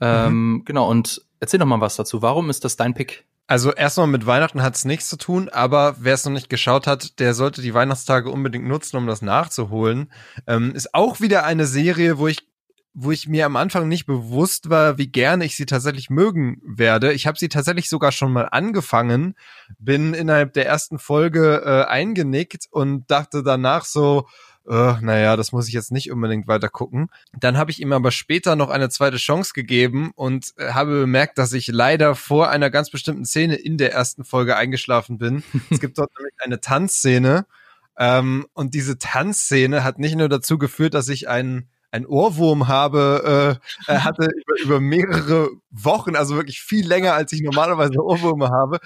Ähm, 0.00 0.52
mhm. 0.52 0.64
Genau, 0.64 0.90
und 0.90 1.22
erzähl 1.40 1.60
doch 1.60 1.66
mal 1.66 1.80
was 1.80 1.96
dazu. 1.96 2.22
Warum 2.22 2.50
ist 2.50 2.64
das 2.64 2.76
dein 2.76 2.94
Pick? 2.94 3.24
Also 3.46 3.72
erstmal 3.72 4.06
mit 4.06 4.26
Weihnachten 4.26 4.62
hat 4.62 4.76
es 4.76 4.84
nichts 4.84 5.08
zu 5.08 5.16
tun, 5.16 5.48
aber 5.48 5.96
wer 5.98 6.14
es 6.14 6.24
noch 6.24 6.32
nicht 6.32 6.48
geschaut 6.48 6.86
hat, 6.86 7.18
der 7.18 7.34
sollte 7.34 7.60
die 7.60 7.74
Weihnachtstage 7.74 8.30
unbedingt 8.30 8.66
nutzen, 8.66 8.96
um 8.96 9.06
das 9.06 9.20
nachzuholen. 9.20 10.12
Ähm, 10.46 10.72
ist 10.74 10.94
auch 10.94 11.20
wieder 11.20 11.44
eine 11.44 11.66
Serie, 11.66 12.18
wo 12.18 12.28
ich 12.28 12.46
wo 12.94 13.10
ich 13.10 13.26
mir 13.26 13.46
am 13.46 13.56
Anfang 13.56 13.88
nicht 13.88 14.04
bewusst 14.04 14.68
war, 14.68 14.98
wie 14.98 15.10
gerne 15.10 15.46
ich 15.46 15.56
sie 15.56 15.64
tatsächlich 15.64 16.10
mögen 16.10 16.60
werde. 16.62 17.12
Ich 17.12 17.26
habe 17.26 17.38
sie 17.38 17.48
tatsächlich 17.48 17.88
sogar 17.88 18.12
schon 18.12 18.32
mal 18.32 18.48
angefangen, 18.50 19.34
bin 19.78 20.12
innerhalb 20.12 20.52
der 20.52 20.66
ersten 20.66 20.98
Folge 20.98 21.62
äh, 21.64 21.84
eingenickt 21.90 22.66
und 22.70 23.10
dachte 23.10 23.42
danach 23.42 23.86
so, 23.86 24.28
uh, 24.66 24.96
naja, 25.00 25.36
das 25.36 25.52
muss 25.52 25.68
ich 25.68 25.74
jetzt 25.74 25.92
nicht 25.92 26.10
unbedingt 26.10 26.46
weiter 26.48 26.68
gucken. 26.68 27.08
Dann 27.38 27.56
habe 27.56 27.70
ich 27.70 27.80
ihm 27.80 27.92
aber 27.92 28.10
später 28.10 28.56
noch 28.56 28.70
eine 28.70 28.88
zweite 28.88 29.16
Chance 29.16 29.52
gegeben 29.54 30.12
und 30.14 30.52
äh, 30.56 30.72
habe 30.72 31.00
bemerkt, 31.00 31.38
dass 31.38 31.52
ich 31.52 31.68
leider 31.68 32.14
vor 32.14 32.50
einer 32.50 32.70
ganz 32.70 32.90
bestimmten 32.90 33.24
Szene 33.24 33.56
in 33.56 33.78
der 33.78 33.92
ersten 33.92 34.24
Folge 34.24 34.56
eingeschlafen 34.56 35.18
bin. 35.18 35.42
es 35.70 35.80
gibt 35.80 35.98
dort 35.98 36.10
nämlich 36.18 36.34
eine 36.38 36.60
Tanzszene 36.60 37.46
ähm, 37.98 38.46
und 38.52 38.74
diese 38.74 38.98
Tanzszene 38.98 39.84
hat 39.84 39.98
nicht 39.98 40.16
nur 40.16 40.28
dazu 40.28 40.58
geführt, 40.58 40.94
dass 40.94 41.08
ich 41.08 41.28
einen 41.28 41.68
ein 41.92 42.06
Ohrwurm 42.06 42.68
habe, 42.68 43.60
äh, 43.86 43.94
hatte 43.98 44.24
über, 44.24 44.60
über 44.62 44.80
mehrere 44.80 45.50
Wochen, 45.70 46.16
also 46.16 46.36
wirklich 46.36 46.62
viel 46.62 46.86
länger, 46.86 47.12
als 47.12 47.32
ich 47.32 47.42
normalerweise 47.42 48.02
Ohrwürme 48.02 48.48
habe. 48.48 48.78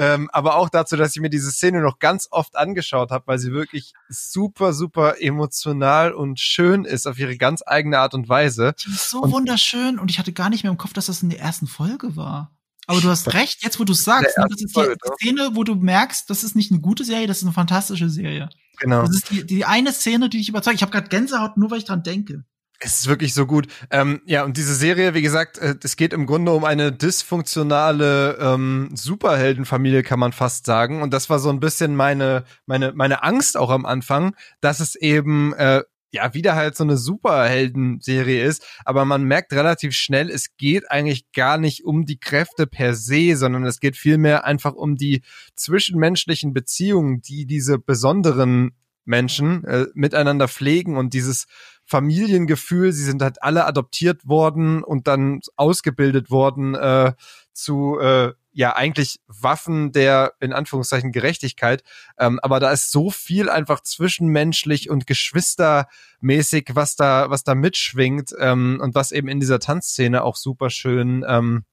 Ähm, 0.00 0.30
aber 0.32 0.54
auch 0.54 0.68
dazu, 0.68 0.96
dass 0.96 1.16
ich 1.16 1.20
mir 1.20 1.28
diese 1.28 1.50
Szene 1.50 1.82
noch 1.82 1.98
ganz 1.98 2.28
oft 2.30 2.56
angeschaut 2.56 3.10
habe, 3.10 3.26
weil 3.26 3.40
sie 3.40 3.50
wirklich 3.50 3.94
super, 4.08 4.72
super 4.72 5.20
emotional 5.20 6.12
und 6.12 6.38
schön 6.38 6.84
ist 6.84 7.08
auf 7.08 7.18
ihre 7.18 7.36
ganz 7.36 7.64
eigene 7.66 7.98
Art 7.98 8.14
und 8.14 8.28
Weise. 8.28 8.74
Die 8.78 8.90
ist 8.90 9.10
so 9.10 9.22
und 9.22 9.32
wunderschön 9.32 9.98
und 9.98 10.08
ich 10.08 10.20
hatte 10.20 10.32
gar 10.32 10.50
nicht 10.50 10.62
mehr 10.62 10.70
im 10.70 10.78
Kopf, 10.78 10.92
dass 10.92 11.06
das 11.06 11.24
in 11.24 11.30
der 11.30 11.40
ersten 11.40 11.66
Folge 11.66 12.14
war. 12.14 12.56
Aber 12.86 13.00
du 13.00 13.08
hast 13.08 13.34
recht, 13.34 13.64
jetzt 13.64 13.80
wo 13.80 13.84
du 13.84 13.92
sagst, 13.92 14.38
ne, 14.38 14.44
das 14.48 14.60
ist 14.60 14.68
die 14.68 14.72
Folge, 14.72 14.96
Szene, 15.20 15.50
wo 15.54 15.64
du 15.64 15.74
merkst, 15.74 16.30
das 16.30 16.44
ist 16.44 16.54
nicht 16.54 16.70
eine 16.70 16.80
gute 16.80 17.04
Serie, 17.04 17.26
das 17.26 17.38
ist 17.38 17.44
eine 17.44 17.52
fantastische 17.52 18.08
Serie. 18.08 18.50
Genau. 18.78 19.02
Das 19.02 19.16
ist 19.16 19.30
die, 19.30 19.44
die 19.44 19.64
eine 19.64 19.92
Szene, 19.92 20.28
die 20.28 20.38
dich 20.38 20.48
überzeugt. 20.48 20.76
Ich 20.76 20.82
habe 20.82 20.92
gerade 20.92 21.08
Gänsehaut, 21.08 21.56
nur 21.56 21.72
weil 21.72 21.78
ich 21.78 21.84
dran 21.84 22.04
denke. 22.04 22.44
Es 22.80 23.00
ist 23.00 23.08
wirklich 23.08 23.34
so 23.34 23.44
gut. 23.44 23.66
Ähm, 23.90 24.20
ja, 24.24 24.44
und 24.44 24.56
diese 24.56 24.74
Serie, 24.74 25.12
wie 25.14 25.22
gesagt, 25.22 25.58
äh, 25.58 25.74
es 25.82 25.96
geht 25.96 26.12
im 26.12 26.26
Grunde 26.26 26.52
um 26.52 26.64
eine 26.64 26.92
dysfunktionale 26.92 28.38
ähm, 28.40 28.90
Superheldenfamilie, 28.94 30.04
kann 30.04 30.20
man 30.20 30.32
fast 30.32 30.64
sagen. 30.64 31.02
Und 31.02 31.12
das 31.12 31.28
war 31.28 31.40
so 31.40 31.50
ein 31.50 31.58
bisschen 31.58 31.96
meine, 31.96 32.44
meine, 32.66 32.92
meine 32.94 33.24
Angst 33.24 33.56
auch 33.56 33.70
am 33.70 33.84
Anfang, 33.84 34.36
dass 34.60 34.78
es 34.78 34.94
eben 34.94 35.54
äh, 35.54 35.82
ja 36.12 36.32
wieder 36.34 36.54
halt 36.54 36.76
so 36.76 36.84
eine 36.84 36.96
Superhelden-Serie 36.96 38.44
ist, 38.44 38.64
aber 38.84 39.04
man 39.04 39.24
merkt 39.24 39.52
relativ 39.52 39.92
schnell, 39.92 40.30
es 40.30 40.56
geht 40.56 40.90
eigentlich 40.90 41.32
gar 41.32 41.58
nicht 41.58 41.84
um 41.84 42.06
die 42.06 42.18
Kräfte 42.18 42.66
per 42.66 42.94
se, 42.94 43.36
sondern 43.36 43.64
es 43.64 43.80
geht 43.80 43.96
vielmehr 43.96 44.44
einfach 44.44 44.74
um 44.74 44.96
die 44.96 45.22
zwischenmenschlichen 45.54 46.54
Beziehungen, 46.54 47.20
die 47.20 47.44
diese 47.44 47.78
besonderen 47.78 48.72
Menschen 49.04 49.64
äh, 49.64 49.86
miteinander 49.94 50.48
pflegen 50.48 50.96
und 50.96 51.14
dieses 51.14 51.46
Familiengefühl, 51.88 52.92
sie 52.92 53.04
sind 53.04 53.22
halt 53.22 53.42
alle 53.42 53.64
adoptiert 53.64 54.28
worden 54.28 54.84
und 54.84 55.08
dann 55.08 55.40
ausgebildet 55.56 56.30
worden 56.30 56.74
äh, 56.74 57.14
zu 57.54 57.98
äh, 57.98 58.34
ja 58.52 58.76
eigentlich 58.76 59.20
Waffen 59.26 59.92
der 59.92 60.34
in 60.40 60.52
Anführungszeichen 60.52 61.12
Gerechtigkeit. 61.12 61.82
Ähm, 62.18 62.40
aber 62.42 62.60
da 62.60 62.72
ist 62.72 62.90
so 62.90 63.10
viel 63.10 63.48
einfach 63.48 63.80
zwischenmenschlich 63.80 64.90
und 64.90 65.06
geschwistermäßig, 65.06 66.70
was 66.74 66.94
da 66.94 67.30
was 67.30 67.42
da 67.42 67.54
mitschwingt 67.54 68.34
ähm, 68.38 68.80
und 68.82 68.94
was 68.94 69.10
eben 69.10 69.28
in 69.28 69.40
dieser 69.40 69.58
Tanzszene 69.58 70.22
auch 70.24 70.36
super 70.36 70.68
schön 70.68 71.24
ähm, 71.26 71.64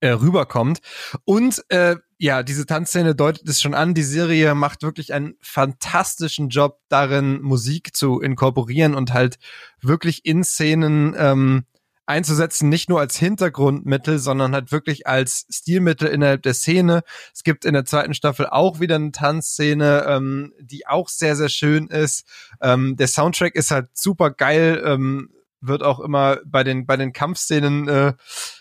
äh, 0.00 0.10
rüberkommt. 0.10 0.80
Und 1.24 1.64
äh, 1.68 1.96
ja, 2.22 2.42
diese 2.42 2.66
Tanzszene 2.66 3.14
deutet 3.14 3.48
es 3.48 3.62
schon 3.62 3.72
an. 3.72 3.94
Die 3.94 4.02
Serie 4.02 4.54
macht 4.54 4.82
wirklich 4.82 5.14
einen 5.14 5.36
fantastischen 5.40 6.50
Job 6.50 6.78
darin, 6.90 7.40
Musik 7.40 7.96
zu 7.96 8.20
inkorporieren 8.20 8.94
und 8.94 9.14
halt 9.14 9.38
wirklich 9.80 10.26
in 10.26 10.44
Szenen 10.44 11.14
ähm, 11.16 11.64
einzusetzen, 12.04 12.68
nicht 12.68 12.90
nur 12.90 13.00
als 13.00 13.16
Hintergrundmittel, 13.16 14.18
sondern 14.18 14.52
halt 14.52 14.70
wirklich 14.70 15.06
als 15.06 15.46
Stilmittel 15.48 16.08
innerhalb 16.08 16.42
der 16.42 16.52
Szene. 16.52 17.04
Es 17.32 17.42
gibt 17.42 17.64
in 17.64 17.72
der 17.72 17.86
zweiten 17.86 18.12
Staffel 18.12 18.48
auch 18.48 18.80
wieder 18.80 18.96
eine 18.96 19.12
Tanzszene, 19.12 20.04
ähm, 20.06 20.52
die 20.60 20.86
auch 20.86 21.08
sehr, 21.08 21.36
sehr 21.36 21.48
schön 21.48 21.86
ist. 21.86 22.26
Ähm, 22.60 22.96
der 22.98 23.08
Soundtrack 23.08 23.54
ist 23.54 23.70
halt 23.70 23.88
super 23.94 24.30
geil. 24.30 24.82
Ähm, 24.84 25.30
wird 25.60 25.82
auch 25.82 26.00
immer 26.00 26.38
bei 26.44 26.64
den 26.64 26.86
bei 26.86 26.96
den 26.96 27.12
Kampfszenen 27.12 27.88
äh, 27.88 28.12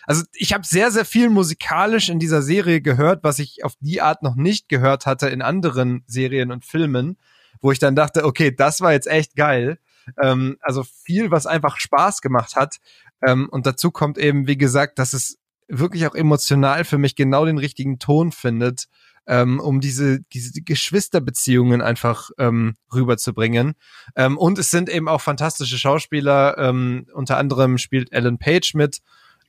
also 0.06 0.24
ich 0.34 0.54
habe 0.54 0.66
sehr 0.66 0.92
sehr 0.92 1.06
viel 1.06 1.30
musikalisch 1.30 2.10
in 2.10 2.20
dieser 2.20 2.42
Serie 2.42 2.82
gehört, 2.82 3.24
was 3.24 3.40
ich 3.40 3.64
auf 3.64 3.74
die 3.80 4.02
Art 4.02 4.24
noch 4.24 4.36
nicht 4.36 4.70
gehört 4.70 5.06
hatte 5.06 5.30
in 5.30 5.42
anderen 5.42 6.04
Serien 6.08 6.52
und 6.52 6.66
Filmen, 6.66 7.18
wo 7.62 7.72
ich 7.72 7.80
dann 7.80 7.96
dachte, 7.96 8.26
okay, 8.26 8.54
das 8.56 8.82
war 8.82 8.92
jetzt 8.92 9.08
echt 9.08 9.36
geil. 9.36 9.80
Ähm, 10.22 10.58
also 10.62 10.84
viel, 10.84 11.32
was 11.32 11.46
einfach 11.46 11.78
Spaß 11.78 12.22
gemacht 12.22 12.56
hat. 12.56 12.78
Ähm, 13.22 13.50
und 13.50 13.66
dazu 13.66 13.92
kommt 13.92 14.18
eben, 14.18 14.48
wie 14.48 14.58
gesagt, 14.58 15.00
dass 15.00 15.14
es 15.14 15.38
wirklich 15.68 16.08
auch 16.08 16.16
emotional 16.16 16.84
für 16.84 16.98
mich 16.98 17.16
genau 17.16 17.46
den 17.46 17.58
richtigen 17.58 18.00
Ton 18.00 18.32
findet, 18.32 18.88
ähm, 19.30 19.60
um 19.60 19.80
diese, 19.80 20.22
diese 20.34 20.62
Geschwisterbeziehungen 20.62 21.82
einfach 21.82 22.32
ähm, 22.40 22.76
rüberzubringen. 22.92 23.76
Ähm, 24.16 24.38
und 24.38 24.58
es 24.58 24.72
sind 24.72 24.90
eben 24.90 25.08
auch 25.08 25.22
fantastische 25.22 25.78
Schauspieler. 25.78 26.58
Ähm, 26.58 27.06
unter 27.14 27.38
anderem 27.38 27.78
spielt 27.78 28.12
Ellen 28.12 28.40
Page 28.40 28.74
mit. 28.74 29.00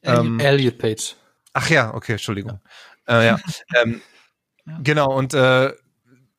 Ähm, 0.02 0.38
Elliot 0.38 0.78
Page. 0.78 1.16
Ach 1.54 1.70
ja, 1.70 1.94
okay, 1.94 2.12
Entschuldigung. 2.12 2.60
Ja, 3.08 3.20
äh, 3.20 3.26
ja. 3.26 3.40
ähm, 3.82 4.02
ja. 4.66 4.78
Genau, 4.82 5.16
und 5.16 5.32
äh, 5.32 5.72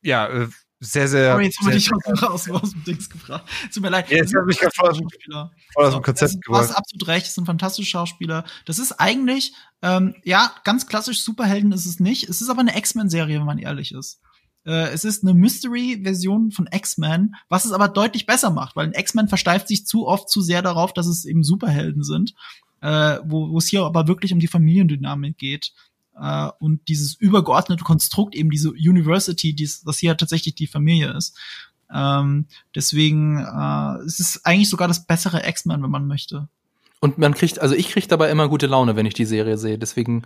ja, 0.02 0.28
äh, 0.28 0.48
sehr, 0.84 1.06
sehr. 1.06 1.32
Aber 1.32 1.42
jetzt 1.42 1.60
haben 1.60 1.68
wir 1.68 1.74
dich 1.74 1.90
raus, 2.22 2.50
aus 2.50 2.72
dem 2.72 2.82
Dings 2.82 3.08
gefragt. 3.08 3.48
Tut 3.72 3.84
mir 3.84 3.88
leid. 3.88 4.10
Ja, 4.10 4.16
jetzt 4.16 4.34
habe 4.34 4.50
ich 4.50 4.58
gerade 4.58 4.74
voll, 4.74 4.90
aus 4.90 5.94
dem 5.94 6.02
Konzept 6.02 6.34
Du 6.44 6.56
hast 6.56 6.72
absolut 6.72 7.06
recht, 7.06 7.26
es 7.28 7.36
sind 7.36 7.46
fantastische 7.46 7.88
Schauspieler. 7.88 8.44
Das 8.66 8.80
ist 8.80 8.92
eigentlich, 8.98 9.54
ähm, 9.80 10.16
ja, 10.24 10.52
ganz 10.64 10.88
klassisch 10.88 11.22
Superhelden 11.22 11.70
ist 11.70 11.86
es 11.86 12.00
nicht. 12.00 12.28
Es 12.28 12.42
ist 12.42 12.50
aber 12.50 12.62
eine 12.62 12.76
X-Men-Serie, 12.76 13.38
wenn 13.38 13.46
man 13.46 13.58
ehrlich 13.58 13.92
ist. 13.92 14.20
Äh, 14.66 14.88
es 14.88 15.04
ist 15.04 15.22
eine 15.22 15.34
Mystery-Version 15.34 16.50
von 16.50 16.68
X-Men, 16.72 17.36
was 17.48 17.64
es 17.64 17.70
aber 17.70 17.86
deutlich 17.86 18.26
besser 18.26 18.50
macht, 18.50 18.74
weil 18.74 18.86
ein 18.88 18.94
X-Men 18.94 19.28
versteift 19.28 19.68
sich 19.68 19.86
zu 19.86 20.08
oft 20.08 20.28
zu 20.28 20.40
sehr 20.40 20.62
darauf, 20.62 20.92
dass 20.92 21.06
es 21.06 21.24
eben 21.24 21.44
Superhelden 21.44 22.02
sind, 22.02 22.34
äh, 22.80 23.18
wo 23.24 23.56
es 23.56 23.68
hier 23.68 23.84
aber 23.84 24.08
wirklich 24.08 24.32
um 24.32 24.40
die 24.40 24.48
Familiendynamik 24.48 25.38
geht 25.38 25.72
äh, 26.18 26.48
und 26.58 26.88
dieses 26.88 27.14
übergeordnete 27.14 27.84
Konstrukt, 27.84 28.34
eben 28.34 28.50
diese 28.50 28.70
University, 28.70 29.54
dies, 29.54 29.82
das 29.82 29.98
hier 29.98 30.16
tatsächlich 30.16 30.54
die 30.54 30.66
Familie 30.66 31.12
ist. 31.16 31.38
Ähm, 31.92 32.46
deswegen 32.74 33.38
äh, 33.38 34.04
es 34.06 34.18
ist 34.18 34.44
eigentlich 34.44 34.70
sogar 34.70 34.88
das 34.88 35.06
bessere 35.06 35.46
X-Men, 35.46 35.82
wenn 35.82 35.90
man 35.90 36.06
möchte. 36.06 36.48
Und 37.00 37.18
man 37.18 37.34
kriegt, 37.34 37.58
also 37.60 37.74
ich 37.74 37.90
kriege 37.90 38.06
dabei 38.06 38.30
immer 38.30 38.48
gute 38.48 38.68
Laune, 38.68 38.94
wenn 38.96 39.06
ich 39.06 39.14
die 39.14 39.24
Serie 39.24 39.58
sehe. 39.58 39.76
Deswegen 39.76 40.24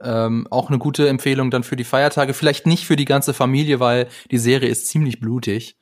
ähm, 0.00 0.46
auch 0.50 0.68
eine 0.68 0.78
gute 0.78 1.08
Empfehlung 1.08 1.50
dann 1.50 1.64
für 1.64 1.76
die 1.76 1.84
Feiertage. 1.84 2.32
Vielleicht 2.32 2.66
nicht 2.66 2.86
für 2.86 2.96
die 2.96 3.04
ganze 3.04 3.34
Familie, 3.34 3.80
weil 3.80 4.08
die 4.30 4.38
Serie 4.38 4.68
ist 4.68 4.86
ziemlich 4.86 5.20
blutig. 5.20 5.76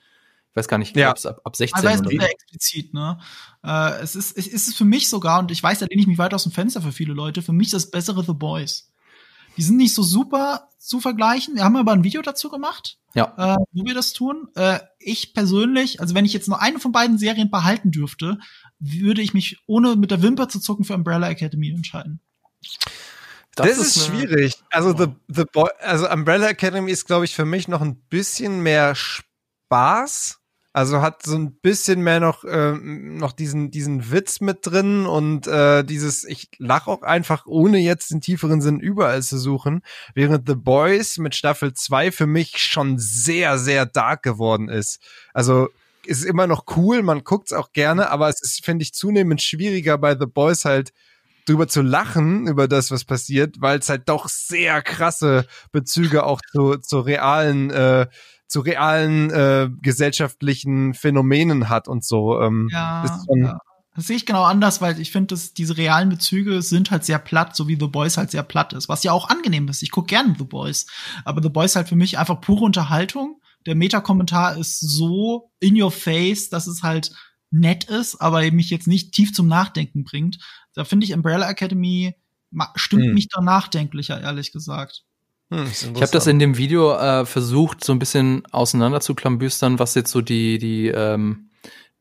Ich 0.50 0.56
weiß 0.56 0.66
gar 0.66 0.78
nicht, 0.78 0.96
ja. 0.96 1.10
ab, 1.10 1.40
ab 1.44 1.54
16 1.54 1.78
Aber 1.78 1.94
es 1.94 2.00
ist 2.00 2.08
sehr 2.08 2.30
explizit, 2.30 2.94
ne? 2.94 3.18
Äh, 3.62 4.00
es 4.00 4.16
ist, 4.16 4.36
es 4.36 4.48
ist 4.48 4.76
für 4.76 4.84
mich 4.84 5.08
sogar, 5.08 5.38
und 5.38 5.52
ich 5.52 5.62
weiß, 5.62 5.78
da 5.78 5.86
lehne 5.86 6.00
ich 6.00 6.08
mich 6.08 6.18
weit 6.18 6.34
aus 6.34 6.42
dem 6.42 6.52
Fenster 6.52 6.82
für 6.82 6.90
viele 6.90 7.12
Leute, 7.12 7.42
für 7.42 7.52
mich 7.52 7.70
das 7.70 7.90
bessere 7.90 8.24
The 8.24 8.32
Boys. 8.32 8.89
Die 9.60 9.64
sind 9.64 9.76
nicht 9.76 9.92
so 9.92 10.02
super 10.02 10.70
zu 10.78 11.00
vergleichen. 11.00 11.54
Wir 11.54 11.64
haben 11.64 11.76
aber 11.76 11.92
ein 11.92 12.02
Video 12.02 12.22
dazu 12.22 12.48
gemacht, 12.48 12.96
ja. 13.12 13.34
äh, 13.36 13.56
wo 13.72 13.84
wir 13.84 13.92
das 13.92 14.14
tun. 14.14 14.48
Äh, 14.54 14.80
ich 14.98 15.34
persönlich, 15.34 16.00
also 16.00 16.14
wenn 16.14 16.24
ich 16.24 16.32
jetzt 16.32 16.48
nur 16.48 16.62
eine 16.62 16.78
von 16.78 16.92
beiden 16.92 17.18
Serien 17.18 17.50
behalten 17.50 17.90
dürfte, 17.90 18.38
würde 18.78 19.20
ich 19.20 19.34
mich 19.34 19.58
ohne 19.66 19.96
mit 19.96 20.10
der 20.10 20.22
Wimper 20.22 20.48
zu 20.48 20.60
zucken 20.60 20.86
für 20.86 20.94
Umbrella 20.94 21.28
Academy 21.28 21.68
entscheiden. 21.68 22.20
Das, 23.54 23.66
das 23.66 23.78
ist, 23.78 23.96
ist 23.96 24.06
schwierig. 24.06 24.54
Also, 24.70 24.96
the, 24.96 25.08
the 25.28 25.44
Boy, 25.44 25.68
also 25.80 26.08
Umbrella 26.08 26.48
Academy 26.48 26.90
ist, 26.90 27.04
glaube 27.04 27.26
ich, 27.26 27.34
für 27.34 27.44
mich 27.44 27.68
noch 27.68 27.82
ein 27.82 27.96
bisschen 28.08 28.60
mehr 28.62 28.94
Spaß 28.94 30.39
also 30.72 31.02
hat 31.02 31.24
so 31.24 31.36
ein 31.36 31.52
bisschen 31.60 32.02
mehr 32.02 32.20
noch, 32.20 32.44
äh, 32.44 32.72
noch 32.72 33.32
diesen, 33.32 33.70
diesen 33.70 34.12
Witz 34.12 34.40
mit 34.40 34.58
drin 34.62 35.04
und 35.06 35.46
äh, 35.48 35.82
dieses, 35.84 36.24
ich 36.24 36.48
lach 36.58 36.86
auch 36.86 37.02
einfach, 37.02 37.46
ohne 37.46 37.78
jetzt 37.78 38.12
den 38.12 38.20
tieferen 38.20 38.60
Sinn 38.60 38.78
überall 38.78 39.22
zu 39.22 39.38
suchen, 39.38 39.82
während 40.14 40.48
The 40.48 40.54
Boys 40.54 41.18
mit 41.18 41.34
Staffel 41.34 41.72
2 41.74 42.12
für 42.12 42.26
mich 42.26 42.58
schon 42.58 42.98
sehr, 42.98 43.58
sehr 43.58 43.84
dark 43.84 44.22
geworden 44.22 44.68
ist. 44.68 45.00
Also 45.34 45.68
ist 46.06 46.24
immer 46.24 46.46
noch 46.46 46.64
cool, 46.76 47.02
man 47.02 47.24
guckt's 47.24 47.52
auch 47.52 47.72
gerne, 47.72 48.10
aber 48.10 48.28
es 48.28 48.40
ist, 48.40 48.64
finde 48.64 48.84
ich, 48.84 48.94
zunehmend 48.94 49.42
schwieriger 49.42 49.98
bei 49.98 50.16
The 50.18 50.26
Boys 50.26 50.64
halt 50.64 50.92
drüber 51.46 51.66
zu 51.66 51.82
lachen, 51.82 52.46
über 52.46 52.68
das, 52.68 52.90
was 52.90 53.04
passiert, 53.04 53.60
weil 53.60 53.80
es 53.80 53.88
halt 53.88 54.08
doch 54.08 54.28
sehr 54.28 54.82
krasse 54.82 55.46
Bezüge 55.72 56.24
auch 56.24 56.40
zu, 56.52 56.76
zu 56.76 57.00
realen 57.00 57.70
äh, 57.70 58.06
zu 58.50 58.60
realen 58.60 59.30
äh, 59.30 59.70
gesellschaftlichen 59.80 60.92
Phänomenen 60.92 61.68
hat 61.68 61.86
und 61.86 62.04
so. 62.04 62.40
Ähm, 62.40 62.68
ja, 62.72 63.04
ja. 63.28 63.58
Das 63.94 64.06
sehe 64.08 64.16
ich 64.16 64.26
genau 64.26 64.42
anders, 64.42 64.80
weil 64.80 65.00
ich 65.00 65.12
finde, 65.12 65.28
dass 65.28 65.54
diese 65.54 65.76
realen 65.76 66.08
Bezüge 66.08 66.60
sind 66.60 66.90
halt 66.90 67.04
sehr 67.04 67.20
platt, 67.20 67.54
so 67.54 67.68
wie 67.68 67.76
The 67.78 67.86
Boys 67.86 68.16
halt 68.16 68.32
sehr 68.32 68.42
platt 68.42 68.72
ist, 68.72 68.88
was 68.88 69.04
ja 69.04 69.12
auch 69.12 69.28
angenehm 69.28 69.68
ist. 69.68 69.82
Ich 69.82 69.92
gucke 69.92 70.08
gerne 70.08 70.34
The 70.36 70.44
Boys, 70.44 70.86
aber 71.24 71.42
The 71.42 71.48
Boys 71.48 71.76
halt 71.76 71.88
für 71.88 71.96
mich 71.96 72.18
einfach 72.18 72.40
pure 72.40 72.64
Unterhaltung. 72.64 73.40
Der 73.66 73.76
Meta-Kommentar 73.76 74.56
ist 74.56 74.80
so 74.80 75.52
in 75.60 75.80
your 75.80 75.92
face, 75.92 76.48
dass 76.48 76.66
es 76.66 76.82
halt 76.82 77.12
nett 77.52 77.84
ist, 77.84 78.20
aber 78.20 78.50
mich 78.50 78.70
jetzt 78.70 78.88
nicht 78.88 79.12
tief 79.12 79.32
zum 79.32 79.46
Nachdenken 79.46 80.02
bringt. 80.02 80.38
Da 80.74 80.84
finde 80.84 81.06
ich 81.06 81.14
Umbrella 81.14 81.48
Academy 81.48 82.16
stimmt 82.74 83.04
hm. 83.04 83.14
mich 83.14 83.28
da 83.28 83.40
nachdenklicher, 83.40 84.20
ehrlich 84.20 84.50
gesagt. 84.50 85.04
Hm, 85.50 85.66
ich 85.66 86.02
habe 86.02 86.12
das 86.12 86.26
in 86.26 86.38
dem 86.38 86.56
Video 86.56 86.92
äh, 86.94 87.26
versucht, 87.26 87.82
so 87.84 87.92
ein 87.92 87.98
bisschen 87.98 88.44
auseinander 88.52 89.00
zu 89.00 89.14
klambüstern, 89.14 89.78
was 89.78 89.94
jetzt 89.94 90.12
so 90.12 90.20
die, 90.20 90.58
die, 90.58 90.88
ähm, 90.88 91.50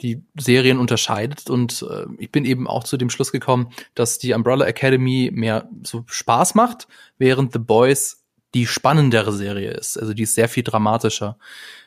die 0.01 0.23
Serien 0.37 0.77
unterscheidet. 0.77 1.49
Und 1.49 1.85
äh, 1.89 2.05
ich 2.19 2.31
bin 2.31 2.45
eben 2.45 2.67
auch 2.67 2.83
zu 2.83 2.95
dem 2.95 3.09
Schluss 3.09 3.31
gekommen, 3.31 3.71
dass 3.95 4.19
die 4.19 4.33
Umbrella 4.33 4.65
Academy 4.65 5.31
mehr 5.33 5.67
so 5.83 6.03
Spaß 6.05 6.55
macht, 6.55 6.87
während 7.17 7.51
The 7.53 7.59
Boys 7.59 8.23
die 8.53 8.67
spannendere 8.67 9.33
Serie 9.33 9.71
ist. 9.71 9.97
Also 9.97 10.13
die 10.13 10.23
ist 10.23 10.35
sehr 10.35 10.49
viel 10.49 10.63
dramatischer. 10.63 11.37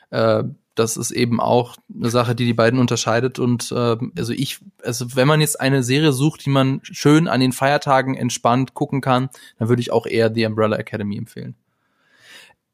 Äh, 0.09 0.43
das 0.75 0.97
ist 0.97 1.11
eben 1.11 1.39
auch 1.39 1.75
eine 1.93 2.09
Sache, 2.09 2.35
die 2.35 2.45
die 2.45 2.53
beiden 2.53 2.79
unterscheidet. 2.79 3.39
Und 3.39 3.71
äh, 3.71 3.97
also 4.17 4.33
ich, 4.33 4.59
also 4.83 5.15
wenn 5.15 5.27
man 5.27 5.41
jetzt 5.41 5.59
eine 5.59 5.83
Serie 5.83 6.13
sucht, 6.13 6.45
die 6.45 6.49
man 6.49 6.79
schön 6.83 7.27
an 7.27 7.39
den 7.39 7.51
Feiertagen 7.51 8.15
entspannt 8.15 8.73
gucken 8.73 9.01
kann, 9.01 9.29
dann 9.59 9.69
würde 9.69 9.81
ich 9.81 9.91
auch 9.91 10.05
eher 10.05 10.33
The 10.33 10.45
Umbrella 10.45 10.77
Academy 10.77 11.17
empfehlen. 11.17 11.55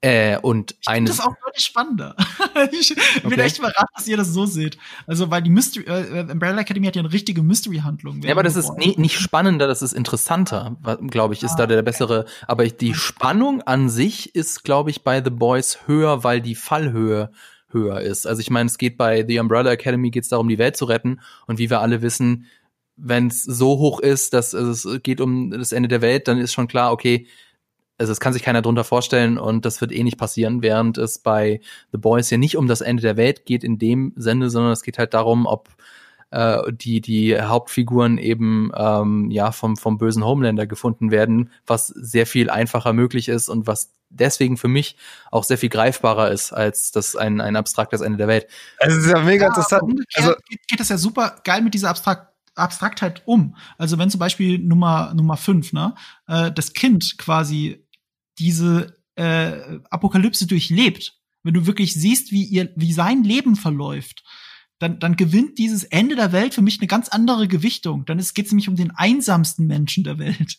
Äh, 0.02 0.38
und 0.40 0.78
ich 0.80 0.88
eine. 0.88 1.08
Das 1.08 1.16
ist 1.16 1.26
auch 1.26 1.36
deutlich 1.44 1.66
spannender. 1.66 2.16
ich 2.72 2.96
okay. 3.18 3.28
bin 3.28 3.40
echt 3.40 3.58
überrascht, 3.58 3.90
dass 3.98 4.08
ihr 4.08 4.16
das 4.16 4.30
so 4.30 4.46
seht. 4.46 4.78
Also, 5.08 5.30
weil 5.30 5.42
die 5.42 5.50
Mystery, 5.50 5.84
äh, 5.88 6.22
Umbrella 6.22 6.62
Academy 6.62 6.88
hat 6.88 6.96
ja 6.96 7.02
eine 7.02 7.12
richtige 7.12 7.44
Mystery-Handlung. 7.44 8.22
Ja, 8.22 8.32
aber 8.32 8.44
das 8.44 8.56
ist 8.56 8.72
nie, 8.78 8.96
nicht 8.98 9.20
spannender, 9.20 9.68
das 9.68 9.82
ist 9.82 9.92
interessanter, 9.92 10.78
glaube 11.08 11.34
ich, 11.34 11.44
ist 11.44 11.54
ah, 11.54 11.58
da 11.58 11.68
der 11.68 11.82
bessere. 11.82 12.26
Aber 12.48 12.66
die 12.66 12.94
Spannung 12.94 13.62
an 13.64 13.90
sich 13.90 14.36
ist, 14.36 14.64
glaube 14.64 14.90
ich, 14.90 15.04
bei 15.04 15.22
The 15.22 15.32
Boys 15.32 15.80
höher, 15.86 16.24
weil 16.24 16.40
die 16.40 16.56
Fallhöhe 16.56 17.32
höher 17.72 18.02
ist. 18.02 18.28
Also 18.28 18.42
ich 18.42 18.50
meine, 18.50 18.68
es 18.68 18.78
geht 18.78 18.98
bei 18.98 19.26
The 19.28 19.40
Umbrella 19.40 19.72
Academy 19.72 20.12
geht 20.12 20.24
es 20.24 20.30
darum, 20.30 20.48
die 20.50 20.58
Welt 20.58 20.78
zu 20.78 20.86
retten. 20.86 21.22
Und 21.48 21.60
wie 21.60 21.70
wir 21.70 21.82
alle 21.82 22.02
wissen, 22.02 22.46
wenn 22.96 23.28
es 23.28 23.44
so 23.44 23.78
hoch 23.78 24.00
ist, 24.00 24.34
dass 24.34 24.54
es 24.54 24.88
geht 25.04 25.22
um 25.22 25.52
das 25.52 25.72
Ende 25.72 25.88
der 25.88 26.02
Welt, 26.02 26.28
dann 26.28 26.38
ist 26.38 26.54
schon 26.54 26.68
klar, 26.68 26.92
okay, 26.92 27.28
also 27.98 28.12
es 28.12 28.20
kann 28.20 28.34
sich 28.34 28.44
keiner 28.44 28.62
drunter 28.62 28.84
vorstellen 28.84 29.38
und 29.38 29.66
das 29.66 29.82
wird 29.82 29.92
eh 29.92 30.04
nicht 30.04 30.18
passieren, 30.18 30.62
während 30.62 30.98
es 30.98 31.20
bei 31.20 31.60
The 31.92 31.98
Boys 31.98 32.30
ja 32.30 32.38
nicht 32.38 32.56
um 32.56 32.68
das 32.68 32.82
Ende 32.82 33.02
der 33.02 33.18
Welt 33.18 33.46
geht 33.46 33.64
in 33.64 33.78
dem 33.78 34.14
Sinne, 34.16 34.50
sondern 34.50 34.72
es 34.72 34.84
geht 34.84 34.98
halt 34.98 35.14
darum, 35.14 35.46
ob 35.46 35.70
äh, 36.32 36.72
die 36.72 37.02
die 37.02 37.40
Hauptfiguren 37.40 38.18
eben 38.18 38.72
ähm, 38.76 39.30
ja 39.32 39.52
vom 39.52 39.78
vom 39.78 39.98
bösen 39.98 40.24
Homelander 40.24 40.68
gefunden 40.68 41.12
werden, 41.12 41.52
was 41.66 41.88
sehr 41.88 42.26
viel 42.26 42.50
einfacher 42.50 42.94
möglich 42.94 43.30
ist 43.30 43.50
und 43.50 43.68
was 43.68 43.94
deswegen 44.10 44.58
für 44.58 44.68
mich 44.68 44.96
auch 45.32 45.44
sehr 45.44 45.58
viel 45.58 45.70
greifbarer 45.70 46.32
ist 46.32 46.52
als 46.52 46.92
das 46.92 47.16
ein 47.16 47.42
ein 47.42 47.56
abstraktes 47.56 48.02
Ende 48.02 48.18
der 48.18 48.28
Welt. 48.28 48.48
Also 48.80 48.98
es 48.98 49.06
ist 49.06 49.12
ja 49.12 49.22
mega 49.22 49.44
ja, 49.44 49.48
interessant. 49.50 50.02
Also 50.16 50.34
geht, 50.48 50.68
geht 50.68 50.80
das 50.80 50.90
ja 50.90 50.98
super 50.98 51.42
geil 51.44 51.62
mit 51.62 51.74
dieser 51.74 51.90
Abstrakt 51.90 52.28
Abstraktheit 52.56 53.22
um. 53.26 53.56
Also 53.78 53.98
wenn 53.98 54.10
zum 54.10 54.20
Beispiel 54.20 54.60
Nummer 54.60 55.14
Nummer 55.14 55.38
fünf, 55.38 55.74
ne, 55.74 55.96
äh, 56.28 56.52
das 56.52 56.74
Kind 56.74 57.18
quasi 57.18 57.86
diese 58.38 58.98
äh, 59.16 59.80
Apokalypse 59.90 60.48
durchlebt, 60.48 61.20
wenn 61.44 61.54
du 61.54 61.66
wirklich 61.66 61.94
siehst, 61.94 62.32
wie 62.32 62.44
ihr, 62.44 62.72
wie 62.76 62.94
sein 62.94 63.24
Leben 63.24 63.56
verläuft, 63.56 64.24
dann, 64.80 65.00
dann 65.00 65.16
gewinnt 65.16 65.58
dieses 65.58 65.84
Ende 65.84 66.16
der 66.16 66.32
Welt 66.32 66.54
für 66.54 66.62
mich 66.62 66.80
eine 66.80 66.88
ganz 66.88 67.10
andere 67.10 67.48
Gewichtung. 67.48 68.06
Dann 68.06 68.18
geht 68.18 68.46
es 68.46 68.52
nämlich 68.52 68.70
um 68.70 68.76
den 68.76 68.92
einsamsten 68.92 69.68
Menschen 69.68 70.04
der 70.04 70.18
Welt. 70.18 70.58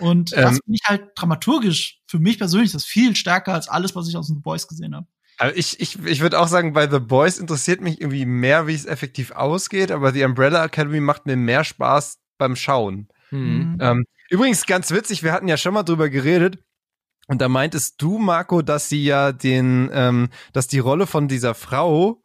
Und 0.00 0.32
ähm, 0.32 0.42
das 0.42 0.58
finde 0.64 0.78
ich 0.82 0.82
halt 0.84 1.04
dramaturgisch 1.14 2.00
für 2.06 2.18
mich 2.18 2.38
persönlich 2.38 2.72
das 2.72 2.84
viel 2.84 3.14
stärker 3.16 3.54
als 3.54 3.68
alles, 3.68 3.94
was 3.94 4.08
ich 4.08 4.16
aus 4.16 4.26
The 4.26 4.34
Boys 4.34 4.66
gesehen 4.66 4.94
habe. 4.94 5.06
Also 5.38 5.56
ich, 5.56 5.80
ich, 5.80 5.98
ich 6.04 6.20
würde 6.20 6.38
auch 6.38 6.48
sagen, 6.48 6.72
bei 6.72 6.90
The 6.90 6.98
Boys 6.98 7.38
interessiert 7.38 7.80
mich 7.80 8.00
irgendwie 8.00 8.26
mehr, 8.26 8.66
wie 8.66 8.74
es 8.74 8.84
effektiv 8.84 9.30
ausgeht, 9.30 9.90
aber 9.90 10.12
die 10.12 10.24
Umbrella 10.24 10.64
Academy 10.64 11.00
macht 11.00 11.26
mir 11.26 11.36
mehr 11.36 11.64
Spaß 11.64 12.18
beim 12.38 12.56
Schauen. 12.56 13.08
Mhm. 13.30 13.78
Ähm, 13.80 14.04
übrigens, 14.28 14.66
ganz 14.66 14.90
witzig, 14.90 15.22
wir 15.22 15.32
hatten 15.32 15.48
ja 15.48 15.56
schon 15.56 15.74
mal 15.74 15.84
drüber 15.84 16.10
geredet, 16.10 16.58
und 17.28 17.40
da 17.40 17.48
meintest 17.48 18.02
du, 18.02 18.18
Marco, 18.18 18.62
dass 18.62 18.88
sie 18.88 19.04
ja 19.04 19.32
den, 19.32 19.90
ähm, 19.92 20.28
dass 20.52 20.66
die 20.66 20.80
Rolle 20.80 21.06
von 21.06 21.28
dieser 21.28 21.54
Frau 21.54 22.22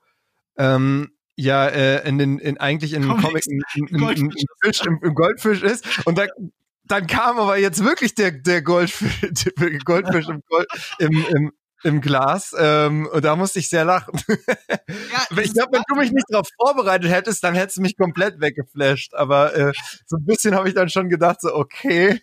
ähm, 0.57 1.11
ja 1.37 1.67
äh, 1.67 2.07
in 2.07 2.17
den, 2.17 2.39
in 2.39 2.57
eigentlich 2.57 2.93
in 2.93 3.03
den 3.03 3.17
Comic 3.17 3.45
in, 3.47 3.61
in, 3.75 4.09
in, 4.09 4.31
Fisch, 4.61 4.81
im, 4.85 4.99
im, 5.01 5.13
Goldfisch 5.13 5.61
ist. 5.61 5.85
Und 6.05 6.17
da, 6.17 6.25
dann 6.83 7.07
kam 7.07 7.37
aber 7.39 7.57
jetzt 7.57 7.83
wirklich 7.83 8.15
der, 8.15 8.31
der 8.31 8.61
Goldfisch, 8.61 9.21
der 9.59 9.79
Goldfisch 9.79 10.27
im, 10.27 10.41
Gold, 10.49 10.67
im, 10.99 11.25
im, 11.35 11.51
im 11.83 12.01
Glas 12.01 12.55
ähm, 12.57 13.07
und 13.11 13.23
da 13.23 13.35
musste 13.35 13.59
ich 13.59 13.69
sehr 13.69 13.85
lachen. 13.85 14.19
Ja, 15.11 15.41
ich 15.41 15.53
glaube, 15.53 15.73
wenn 15.73 15.83
du 15.87 15.95
mich 15.95 16.11
nicht 16.11 16.25
darauf 16.29 16.47
vorbereitet 16.61 17.09
hättest, 17.11 17.43
dann 17.43 17.55
hättest 17.55 17.77
du 17.77 17.81
mich 17.81 17.97
komplett 17.97 18.39
weggeflasht. 18.39 19.13
Aber 19.13 19.55
äh, 19.55 19.73
so 20.05 20.17
ein 20.17 20.25
bisschen 20.25 20.55
habe 20.55 20.67
ich 20.67 20.75
dann 20.75 20.89
schon 20.89 21.09
gedacht, 21.09 21.41
so 21.41 21.53
okay. 21.53 22.21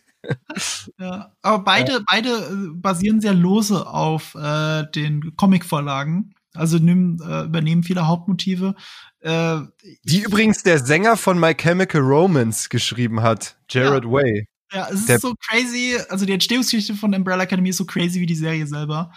ja, 0.98 1.32
aber 1.42 1.64
beide, 1.64 1.92
ja. 1.92 1.98
beide 2.06 2.30
äh, 2.30 2.70
basieren 2.74 3.20
sehr 3.20 3.34
lose 3.34 3.86
auf 3.86 4.34
äh, 4.34 4.84
den 4.94 5.34
Comic-Vorlagen. 5.36 6.34
Also 6.54 6.78
nimm, 6.78 7.20
äh, 7.20 7.44
übernehmen 7.44 7.82
viele 7.82 8.06
Hauptmotive. 8.06 8.74
Äh, 9.20 9.58
Die 10.04 10.22
übrigens 10.22 10.62
der 10.62 10.78
Sänger 10.78 11.16
von 11.16 11.38
My 11.38 11.54
Chemical 11.54 12.00
Romance 12.00 12.68
geschrieben 12.68 13.22
hat, 13.22 13.56
Jared 13.68 14.04
ja. 14.04 14.10
Way. 14.10 14.48
Ja, 14.72 14.88
es 14.90 15.08
ist 15.08 15.22
so 15.22 15.34
crazy. 15.34 15.96
Also 16.08 16.26
die 16.26 16.32
Entstehungsgeschichte 16.32 16.94
von 16.94 17.14
Umbrella 17.14 17.44
Academy 17.44 17.68
ist 17.68 17.76
so 17.76 17.84
crazy 17.84 18.20
wie 18.20 18.26
die 18.26 18.34
Serie 18.34 18.66
selber. 18.66 19.12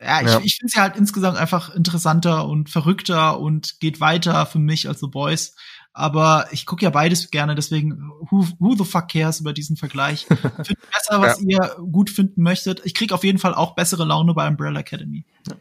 Ja, 0.00 0.20
ich, 0.20 0.28
ja. 0.28 0.40
ich 0.42 0.56
finde 0.56 0.72
sie 0.72 0.80
halt 0.80 0.96
insgesamt 0.96 1.36
einfach 1.36 1.74
interessanter 1.74 2.46
und 2.46 2.70
verrückter 2.70 3.40
und 3.40 3.80
geht 3.80 4.00
weiter 4.00 4.46
für 4.46 4.58
mich 4.60 4.88
als 4.88 5.00
The 5.00 5.08
Boys. 5.08 5.54
Aber 5.92 6.46
ich 6.52 6.66
gucke 6.66 6.84
ja 6.84 6.90
beides 6.90 7.30
gerne, 7.32 7.56
deswegen 7.56 8.08
who, 8.30 8.46
who 8.60 8.76
the 8.76 8.84
fuck 8.84 9.08
cares 9.08 9.40
über 9.40 9.52
diesen 9.52 9.76
Vergleich. 9.76 10.26
Findet 10.26 10.90
besser, 10.92 11.20
was 11.20 11.40
ja. 11.40 11.46
ihr 11.48 11.76
gut 11.90 12.10
finden 12.10 12.42
möchtet. 12.42 12.82
Ich 12.84 12.94
krieg 12.94 13.12
auf 13.12 13.24
jeden 13.24 13.38
Fall 13.38 13.54
auch 13.54 13.74
bessere 13.74 14.04
Laune 14.04 14.34
bei 14.34 14.46
Umbrella 14.46 14.80
Academy. 14.80 15.24
Ja. 15.48 15.56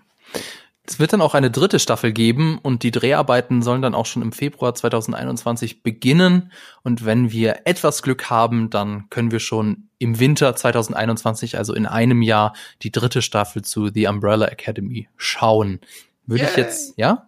Es 0.90 1.00
wird 1.00 1.12
dann 1.12 1.22
auch 1.22 1.34
eine 1.34 1.52
dritte 1.52 1.80
Staffel 1.80 2.14
geben 2.14 2.60
und 2.60 2.82
die 2.82 2.92
Dreharbeiten 2.92 3.62
sollen 3.62 3.82
dann 3.82 3.94
auch 3.94 4.06
schon 4.06 4.22
im 4.22 4.32
Februar 4.32 4.74
2021 4.74 5.84
beginnen. 5.84 6.54
Und 6.82 7.04
wenn 7.04 7.30
wir 7.30 7.62
etwas 7.66 8.02
Glück 8.02 8.30
haben, 8.30 8.70
dann 8.70 9.10
können 9.10 9.32
wir 9.32 9.42
schon 9.42 9.90
im 10.00 10.20
Winter 10.20 10.56
2021, 10.56 11.58
also 11.58 11.74
in 11.74 11.88
einem 11.88 12.22
Jahr, 12.22 12.54
die 12.84 12.92
dritte 12.92 13.22
Staffel 13.22 13.64
zu 13.64 13.90
The 13.94 14.08
Umbrella 14.08 14.48
Academy 14.48 15.10
schauen. 15.18 15.82
Würde 16.26 16.44
Yay. 16.44 16.52
ich 16.52 16.58
jetzt, 16.58 16.94
ja? 16.98 17.28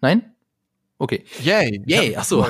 Nein? 0.00 0.32
Okay. 0.98 1.24
Yay. 1.40 1.82
Yay. 1.86 2.16
Ach 2.16 2.24
so. 2.24 2.44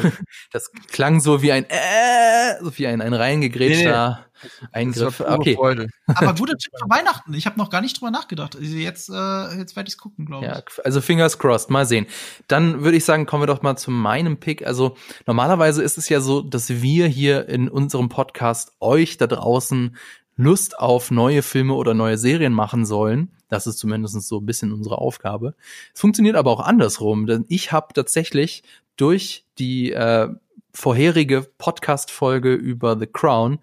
Das 0.53 0.73
klang 0.91 1.21
so 1.21 1.43
wie 1.43 1.53
ein 1.53 1.67
äh, 1.69 2.63
so 2.63 2.77
wie 2.79 2.87
ein, 2.87 3.03
ein 3.03 3.13
reingegrätschter. 3.13 4.25
Eingriff. 4.73 5.21
Okay. 5.21 5.55
Freude. 5.55 5.89
Aber 6.07 6.35
guter 6.39 6.57
Tipp 6.57 6.73
für 6.79 6.89
Weihnachten. 6.89 7.35
Ich 7.35 7.47
habe 7.47 7.59
noch 7.59 7.71
gar 7.71 7.81
nicht 7.81 8.01
drüber 8.01 8.11
nachgedacht. 8.11 8.57
Jetzt, 8.61 9.09
äh, 9.09 9.59
jetzt 9.59 9.77
werde 9.77 9.89
ich 9.89 9.99
gucken, 9.99 10.27
glaube 10.27 10.47
ich. 10.47 10.53
Ja, 10.53 10.63
also 10.85 11.01
fingers 11.01 11.39
crossed. 11.39 11.71
Mal 11.71 11.87
sehen. 11.87 12.07
Dann 12.47 12.83
würde 12.83 12.97
ich 12.97 13.05
sagen, 13.05 13.27
kommen 13.27 13.43
wir 13.43 13.47
doch 13.47 13.63
mal 13.63 13.77
zu 13.77 13.91
meinem 13.91 14.39
Pick. 14.39 14.67
Also 14.67 14.97
normalerweise 15.27 15.83
ist 15.83 15.99
es 15.99 16.09
ja 16.09 16.21
so, 16.21 16.43
dass 16.43 16.69
wir 16.69 17.07
hier 17.07 17.49
in 17.49 17.69
unserem 17.69 18.09
Podcast 18.09 18.73
euch 18.81 19.17
da 19.17 19.27
draußen 19.27 19.97
Lust 20.37 20.79
auf 20.79 21.11
neue 21.11 21.43
Filme 21.43 21.75
oder 21.75 21.95
neue 21.95 22.17
Serien 22.17 22.53
machen 22.53 22.87
sollen. 22.87 23.33
Das 23.49 23.67
ist 23.67 23.79
zumindest 23.79 24.21
so 24.23 24.39
ein 24.39 24.47
bisschen 24.47 24.73
unsere 24.73 24.99
Aufgabe. 24.99 25.55
Es 25.93 26.01
funktioniert 26.01 26.37
aber 26.37 26.53
auch 26.53 26.61
andersrum, 26.61 27.27
denn 27.27 27.45
ich 27.49 27.73
habe 27.73 27.93
tatsächlich 27.93 28.63
durch 28.97 29.45
die 29.59 29.93
äh, 29.93 30.29
vorherige 30.73 31.43
Podcast-Folge 31.59 32.55
über 32.55 32.97
The 32.99 33.07
Crown 33.07 33.59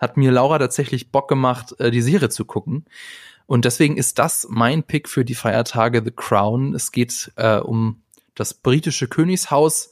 hat 0.00 0.16
mir 0.16 0.32
Laura 0.32 0.58
tatsächlich 0.58 1.12
Bock 1.12 1.28
gemacht, 1.28 1.78
äh, 1.78 1.90
die 1.90 2.02
Serie 2.02 2.28
zu 2.28 2.44
gucken. 2.44 2.86
Und 3.46 3.64
deswegen 3.64 3.96
ist 3.96 4.18
das 4.18 4.46
mein 4.48 4.82
Pick 4.82 5.08
für 5.08 5.24
die 5.24 5.34
Feiertage 5.34 6.02
The 6.04 6.12
Crown. 6.12 6.74
Es 6.74 6.92
geht 6.92 7.32
äh, 7.36 7.58
um 7.58 8.02
das 8.34 8.54
britische 8.54 9.08
Königshaus 9.08 9.90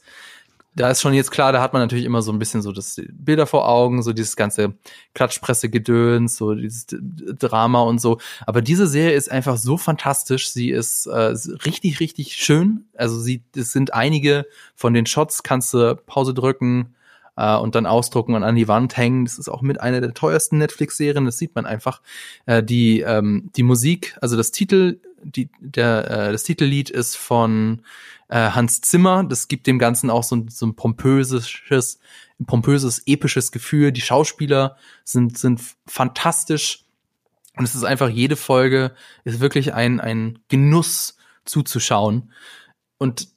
da 0.75 0.89
ist 0.89 1.01
schon 1.01 1.13
jetzt 1.13 1.31
klar, 1.31 1.51
da 1.51 1.61
hat 1.61 1.73
man 1.73 1.81
natürlich 1.81 2.05
immer 2.05 2.21
so 2.21 2.31
ein 2.31 2.39
bisschen 2.39 2.61
so 2.61 2.71
das 2.71 3.01
Bilder 3.11 3.47
vor 3.47 3.67
Augen, 3.67 4.01
so 4.01 4.13
dieses 4.13 4.35
ganze 4.35 4.75
Klatschpresse-Gedöns, 5.13 6.37
so 6.37 6.53
dieses 6.53 6.85
Drama 6.89 7.81
und 7.81 7.99
so. 7.99 8.19
Aber 8.45 8.61
diese 8.61 8.87
Serie 8.87 9.15
ist 9.15 9.29
einfach 9.29 9.57
so 9.57 9.77
fantastisch. 9.77 10.49
Sie 10.49 10.69
ist 10.69 11.07
äh, 11.07 11.35
richtig, 11.65 11.99
richtig 11.99 12.35
schön. 12.35 12.85
Also 12.95 13.19
sie, 13.19 13.43
es 13.55 13.71
sind 13.71 13.93
einige 13.93 14.45
von 14.75 14.93
den 14.93 15.05
Shots, 15.05 15.43
kannst 15.43 15.73
du 15.73 15.95
Pause 15.95 16.33
drücken 16.33 16.95
äh, 17.39 17.55
und 17.55 17.75
dann 17.75 17.85
ausdrucken 17.85 18.35
und 18.35 18.43
an 18.43 18.55
die 18.55 18.67
Wand 18.67 18.97
hängen. 18.97 19.25
Das 19.25 19.39
ist 19.39 19.49
auch 19.49 19.61
mit 19.61 19.79
einer 19.79 20.01
der 20.01 20.13
teuersten 20.13 20.57
Netflix-Serien. 20.57 21.25
Das 21.25 21.37
sieht 21.37 21.55
man 21.55 21.65
einfach. 21.65 22.01
Äh, 22.45 22.61
die 22.61 22.99
ähm, 22.99 23.49
die 23.55 23.63
Musik, 23.63 24.17
also 24.21 24.35
das 24.35 24.51
Titel, 24.51 24.99
die 25.23 25.49
der 25.59 26.09
äh, 26.09 26.31
das 26.31 26.43
Titellied 26.43 26.89
ist 26.89 27.15
von 27.15 27.81
äh, 28.27 28.51
Hans 28.51 28.81
Zimmer. 28.81 29.23
Das 29.23 29.47
gibt 29.47 29.67
dem 29.67 29.79
Ganzen 29.79 30.09
auch 30.09 30.23
so 30.23 30.35
ein, 30.35 30.49
so 30.49 30.65
ein 30.65 30.75
pompöses, 30.75 31.49
pompöses, 32.45 33.03
episches 33.05 33.51
Gefühl. 33.51 33.91
Die 33.91 34.01
Schauspieler 34.01 34.75
sind, 35.03 35.37
sind 35.37 35.61
fantastisch. 35.87 36.85
Und 37.55 37.65
es 37.65 37.75
ist 37.75 37.83
einfach, 37.83 38.09
jede 38.09 38.35
Folge 38.35 38.93
ist 39.23 39.39
wirklich 39.39 39.73
ein, 39.73 39.99
ein 39.99 40.39
Genuss 40.47 41.17
zuzuschauen. 41.45 42.31
Und 42.97 43.29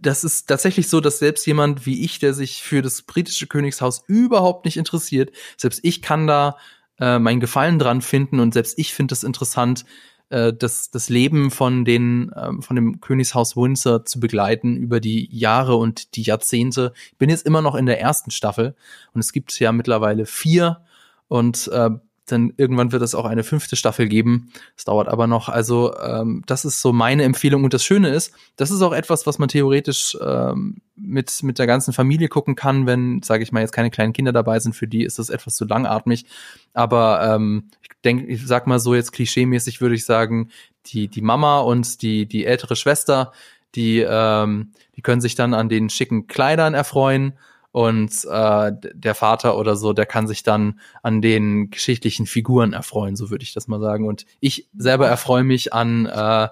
das 0.00 0.24
ist 0.24 0.48
tatsächlich 0.48 0.88
so, 0.88 1.00
dass 1.00 1.18
selbst 1.18 1.46
jemand 1.46 1.86
wie 1.86 2.04
ich, 2.04 2.18
der 2.18 2.34
sich 2.34 2.62
für 2.62 2.82
das 2.82 3.02
britische 3.02 3.46
Königshaus 3.46 4.04
überhaupt 4.06 4.64
nicht 4.64 4.76
interessiert, 4.76 5.30
selbst 5.56 5.80
ich 5.82 6.02
kann 6.02 6.26
da 6.26 6.56
äh, 6.98 7.18
mein 7.18 7.40
Gefallen 7.40 7.78
dran 7.78 8.02
finden 8.02 8.40
und 8.40 8.54
selbst 8.54 8.78
ich 8.78 8.94
finde 8.94 9.14
es 9.14 9.24
interessant, 9.24 9.84
äh, 10.30 10.52
das, 10.52 10.90
das 10.90 11.08
Leben 11.08 11.50
von 11.50 11.84
den, 11.84 12.32
ähm, 12.36 12.62
von 12.62 12.76
dem 12.76 13.00
Königshaus 13.00 13.56
Windsor 13.56 14.04
zu 14.04 14.20
begleiten 14.20 14.76
über 14.76 15.00
die 15.00 15.28
Jahre 15.36 15.76
und 15.76 16.16
die 16.16 16.22
Jahrzehnte. 16.22 16.92
Ich 17.12 17.18
bin 17.18 17.30
jetzt 17.30 17.46
immer 17.46 17.62
noch 17.62 17.74
in 17.74 17.86
der 17.86 18.00
ersten 18.00 18.30
Staffel 18.30 18.74
und 19.12 19.20
es 19.20 19.32
gibt 19.32 19.58
ja 19.60 19.72
mittlerweile 19.72 20.26
vier 20.26 20.82
und 21.28 21.68
äh, 21.68 21.90
dann 22.26 22.52
irgendwann 22.56 22.92
wird 22.92 23.02
es 23.02 23.14
auch 23.14 23.24
eine 23.24 23.42
fünfte 23.42 23.76
Staffel 23.76 24.08
geben. 24.08 24.52
Es 24.76 24.84
dauert 24.84 25.08
aber 25.08 25.26
noch. 25.26 25.48
Also 25.48 25.96
ähm, 25.98 26.42
das 26.46 26.64
ist 26.64 26.80
so 26.80 26.92
meine 26.92 27.24
Empfehlung. 27.24 27.64
Und 27.64 27.74
das 27.74 27.84
Schöne 27.84 28.10
ist, 28.10 28.32
das 28.56 28.70
ist 28.70 28.82
auch 28.82 28.92
etwas, 28.92 29.26
was 29.26 29.38
man 29.38 29.48
theoretisch 29.48 30.16
ähm, 30.20 30.80
mit 30.96 31.42
mit 31.42 31.58
der 31.58 31.66
ganzen 31.66 31.92
Familie 31.92 32.28
gucken 32.28 32.54
kann, 32.54 32.86
wenn, 32.86 33.22
sage 33.22 33.42
ich 33.42 33.52
mal, 33.52 33.60
jetzt 33.60 33.72
keine 33.72 33.90
kleinen 33.90 34.12
Kinder 34.12 34.32
dabei 34.32 34.60
sind. 34.60 34.74
Für 34.74 34.86
die 34.86 35.04
ist 35.04 35.18
das 35.18 35.30
etwas 35.30 35.54
zu 35.54 35.64
langatmig. 35.64 36.26
Aber 36.72 37.34
ähm, 37.34 37.70
ich 37.82 37.88
denke, 38.04 38.26
ich 38.26 38.46
sag 38.46 38.66
mal 38.66 38.78
so 38.78 38.94
jetzt 38.94 39.12
klischeemäßig 39.12 39.80
würde 39.80 39.94
ich 39.94 40.04
sagen, 40.04 40.50
die 40.86 41.08
die 41.08 41.22
Mama 41.22 41.60
und 41.60 42.02
die 42.02 42.26
die 42.26 42.44
ältere 42.44 42.76
Schwester, 42.76 43.32
die 43.74 44.04
ähm, 44.06 44.72
die 44.96 45.02
können 45.02 45.20
sich 45.20 45.34
dann 45.34 45.54
an 45.54 45.68
den 45.68 45.90
schicken 45.90 46.26
Kleidern 46.26 46.74
erfreuen 46.74 47.34
und 47.72 48.24
äh, 48.24 48.72
der 48.94 49.14
Vater 49.14 49.56
oder 49.56 49.76
so, 49.76 49.92
der 49.92 50.06
kann 50.06 50.26
sich 50.26 50.42
dann 50.42 50.80
an 51.02 51.22
den 51.22 51.70
geschichtlichen 51.70 52.26
Figuren 52.26 52.72
erfreuen, 52.72 53.16
so 53.16 53.30
würde 53.30 53.44
ich 53.44 53.52
das 53.52 53.68
mal 53.68 53.80
sagen. 53.80 54.06
Und 54.08 54.26
ich 54.40 54.68
selber 54.76 55.06
erfreue 55.08 55.44
mich 55.44 55.72
an, 55.72 56.06
äh, 56.06 56.48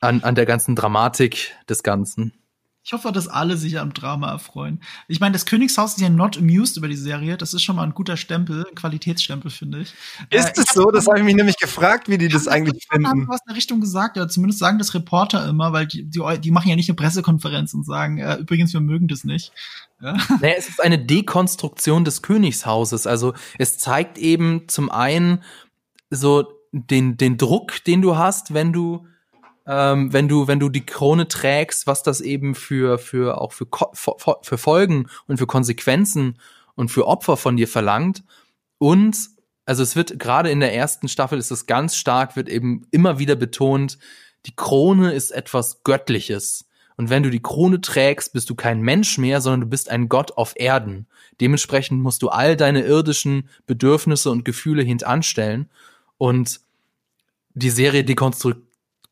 an, 0.00 0.22
an 0.22 0.34
der 0.34 0.46
ganzen 0.46 0.76
Dramatik 0.76 1.54
des 1.68 1.82
Ganzen. 1.82 2.32
Ich 2.84 2.92
hoffe, 2.92 3.12
dass 3.12 3.28
alle 3.28 3.56
sich 3.56 3.78
am 3.78 3.94
Drama 3.94 4.32
erfreuen. 4.32 4.82
Ich 5.06 5.20
meine, 5.20 5.32
das 5.32 5.46
Königshaus 5.46 5.92
ist 5.92 6.00
ja 6.00 6.08
not 6.08 6.36
amused 6.36 6.76
über 6.76 6.88
die 6.88 6.96
Serie. 6.96 7.36
Das 7.36 7.54
ist 7.54 7.62
schon 7.62 7.76
mal 7.76 7.84
ein 7.84 7.94
guter 7.94 8.16
Stempel, 8.16 8.66
ein 8.68 8.74
Qualitätsstempel, 8.74 9.52
finde 9.52 9.82
ich. 9.82 9.94
Ist 10.30 10.58
äh, 10.58 10.62
es 10.62 10.74
so? 10.74 10.90
Das 10.90 11.06
habe 11.06 11.20
ich 11.20 11.24
mich 11.24 11.36
nämlich 11.36 11.58
gefragt, 11.58 12.08
wie 12.08 12.18
die 12.18 12.26
das 12.26 12.48
eigentlich 12.48 12.84
finden. 12.90 13.06
Haben 13.06 13.28
was 13.28 13.40
in 13.42 13.50
der 13.50 13.56
Richtung 13.56 13.80
gesagt, 13.80 14.16
oder 14.16 14.28
zumindest 14.28 14.58
sagen 14.58 14.78
das 14.78 14.94
Reporter 14.94 15.48
immer, 15.48 15.72
weil 15.72 15.86
die, 15.86 16.02
die, 16.02 16.20
die 16.40 16.50
machen 16.50 16.68
ja 16.68 16.74
nicht 16.74 16.88
eine 16.88 16.96
Pressekonferenz 16.96 17.72
und 17.72 17.84
sagen, 17.84 18.18
äh, 18.18 18.34
übrigens, 18.36 18.72
wir 18.72 18.80
mögen 18.80 19.06
das 19.06 19.22
nicht. 19.22 19.52
Ja. 20.00 20.16
Naja, 20.40 20.54
es 20.58 20.68
ist 20.68 20.82
eine 20.82 20.98
Dekonstruktion 20.98 22.04
des 22.04 22.20
Königshauses. 22.20 23.06
Also 23.06 23.34
es 23.58 23.78
zeigt 23.78 24.18
eben 24.18 24.68
zum 24.68 24.90
einen 24.90 25.44
so 26.10 26.48
den, 26.72 27.16
den 27.16 27.38
Druck, 27.38 27.84
den 27.84 28.02
du 28.02 28.16
hast, 28.16 28.54
wenn 28.54 28.72
du 28.72 29.06
ähm, 29.66 30.12
wenn 30.12 30.28
du 30.28 30.48
wenn 30.48 30.60
du 30.60 30.68
die 30.68 30.86
Krone 30.86 31.28
trägst, 31.28 31.86
was 31.86 32.02
das 32.02 32.20
eben 32.20 32.54
für 32.54 32.98
für 32.98 33.40
auch 33.40 33.52
für 33.52 33.66
für 34.42 34.58
Folgen 34.58 35.08
und 35.26 35.38
für 35.38 35.46
Konsequenzen 35.46 36.38
und 36.74 36.90
für 36.90 37.06
Opfer 37.06 37.36
von 37.36 37.56
dir 37.56 37.68
verlangt 37.68 38.24
und 38.78 39.16
also 39.64 39.82
es 39.82 39.94
wird 39.94 40.18
gerade 40.18 40.50
in 40.50 40.60
der 40.60 40.74
ersten 40.74 41.08
Staffel 41.08 41.38
ist 41.38 41.50
es 41.50 41.66
ganz 41.66 41.96
stark 41.96 42.34
wird 42.36 42.48
eben 42.48 42.86
immer 42.90 43.18
wieder 43.18 43.36
betont, 43.36 43.98
die 44.46 44.56
Krone 44.56 45.12
ist 45.12 45.30
etwas 45.30 45.84
Göttliches. 45.84 46.66
Und 46.96 47.10
wenn 47.10 47.22
du 47.22 47.30
die 47.30 47.42
Krone 47.42 47.80
trägst, 47.80 48.32
bist 48.32 48.50
du 48.50 48.54
kein 48.54 48.80
Mensch 48.80 49.18
mehr, 49.18 49.40
sondern 49.40 49.62
du 49.62 49.66
bist 49.66 49.88
ein 49.88 50.08
Gott 50.08 50.32
auf 50.32 50.52
Erden. 50.56 51.06
Dementsprechend 51.40 52.02
musst 52.02 52.22
du 52.22 52.28
all 52.28 52.56
deine 52.56 52.82
irdischen 52.82 53.48
Bedürfnisse 53.66 54.30
und 54.30 54.44
Gefühle 54.44 54.82
hintanstellen. 54.82 55.70
Und 56.18 56.60
die 57.54 57.70
Serie 57.70 58.04
dekonstru 58.04 58.52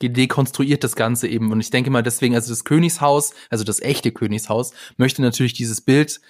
dekonstruiert 0.09 0.83
das 0.83 0.97
Ganze 0.97 1.29
eben. 1.29 1.53
Und 1.53 1.61
ich 1.61 1.71
denke 1.71 1.91
mal 1.91 2.03
deswegen, 2.03 2.35
also 2.35 2.51
das 2.51 2.65
Königshaus, 2.65 3.35
also 3.51 3.65
das 3.65 3.81
echte 3.81 4.13
Königshaus, 4.13 4.73
möchte 4.97 5.23
natürlich 5.23 5.53
dieses 5.53 5.81
Bild 5.81 6.21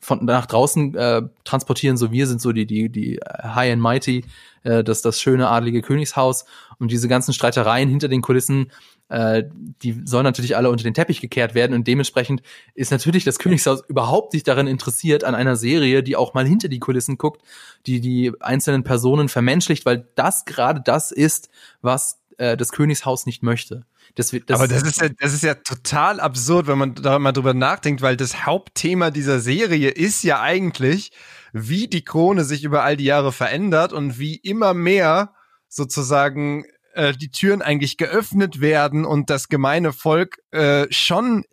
von 0.00 0.24
nach 0.24 0.46
draußen 0.46 0.94
äh, 0.94 1.22
transportieren. 1.44 1.96
So 1.96 2.10
wir 2.12 2.26
sind 2.26 2.40
so 2.40 2.52
die 2.52 2.66
die 2.66 2.88
die 2.88 3.20
High 3.42 3.72
and 3.72 3.82
Mighty, 3.82 4.24
äh, 4.62 4.82
das 4.82 5.02
das 5.02 5.20
schöne 5.20 5.48
adlige 5.48 5.82
Königshaus 5.82 6.44
und 6.78 6.90
diese 6.90 7.08
ganzen 7.08 7.32
Streitereien 7.32 7.88
hinter 7.88 8.08
den 8.08 8.22
Kulissen 8.22 8.70
äh, 9.08 9.44
die 9.82 10.02
sollen 10.04 10.24
natürlich 10.24 10.56
alle 10.56 10.70
unter 10.70 10.82
den 10.82 10.94
Teppich 10.94 11.20
gekehrt 11.20 11.54
werden 11.54 11.74
und 11.74 11.86
dementsprechend 11.86 12.42
ist 12.74 12.90
natürlich 12.90 13.24
das 13.24 13.38
Königshaus 13.38 13.84
überhaupt 13.88 14.34
nicht 14.34 14.48
daran 14.48 14.66
interessiert 14.66 15.22
an 15.22 15.34
einer 15.36 15.54
Serie, 15.54 16.02
die 16.02 16.16
auch 16.16 16.34
mal 16.34 16.46
hinter 16.46 16.68
die 16.68 16.80
Kulissen 16.80 17.16
guckt, 17.16 17.42
die 17.86 18.00
die 18.00 18.32
einzelnen 18.40 18.82
Personen 18.82 19.28
vermenschlicht, 19.28 19.86
weil 19.86 20.08
das 20.16 20.44
gerade 20.44 20.80
das 20.84 21.12
ist, 21.12 21.50
was 21.82 22.18
äh, 22.38 22.56
das 22.56 22.72
Königshaus 22.72 23.26
nicht 23.26 23.42
möchte. 23.42 23.84
Das, 24.14 24.30
das 24.30 24.58
Aber 24.58 24.68
das 24.68 24.82
ist, 24.82 25.00
ja, 25.00 25.08
das 25.08 25.32
ist 25.32 25.42
ja 25.42 25.54
total 25.54 26.20
absurd, 26.20 26.66
wenn 26.66 26.78
man 26.78 26.94
da 26.94 27.18
mal 27.18 27.32
drüber 27.32 27.54
nachdenkt, 27.54 28.02
weil 28.02 28.16
das 28.16 28.46
Hauptthema 28.46 29.10
dieser 29.10 29.40
Serie 29.40 29.90
ist 29.90 30.22
ja 30.22 30.40
eigentlich, 30.40 31.12
wie 31.52 31.88
die 31.88 32.04
Krone 32.04 32.44
sich 32.44 32.64
über 32.64 32.82
all 32.82 32.96
die 32.96 33.04
Jahre 33.04 33.32
verändert 33.32 33.92
und 33.92 34.18
wie 34.18 34.36
immer 34.36 34.74
mehr 34.74 35.34
sozusagen 35.68 36.64
äh, 36.94 37.12
die 37.12 37.30
Türen 37.30 37.62
eigentlich 37.62 37.96
geöffnet 37.96 38.60
werden 38.60 39.04
und 39.04 39.30
das 39.30 39.48
gemeine 39.48 39.92
Volk 39.92 40.38
äh, 40.50 40.86
schon 40.90 41.44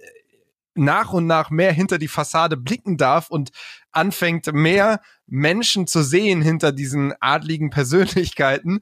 nach 0.76 1.14
und 1.14 1.28
nach 1.28 1.50
mehr 1.50 1.72
hinter 1.72 1.98
die 1.98 2.08
Fassade 2.08 2.58
blicken 2.58 2.98
darf 2.98 3.30
und 3.30 3.52
anfängt 3.92 4.52
mehr 4.54 5.02
Menschen 5.28 5.88
zu 5.88 6.02
sehen 6.02 6.42
hinter 6.42 6.72
diesen 6.72 7.14
adligen 7.20 7.70
Persönlichkeiten. 7.70 8.82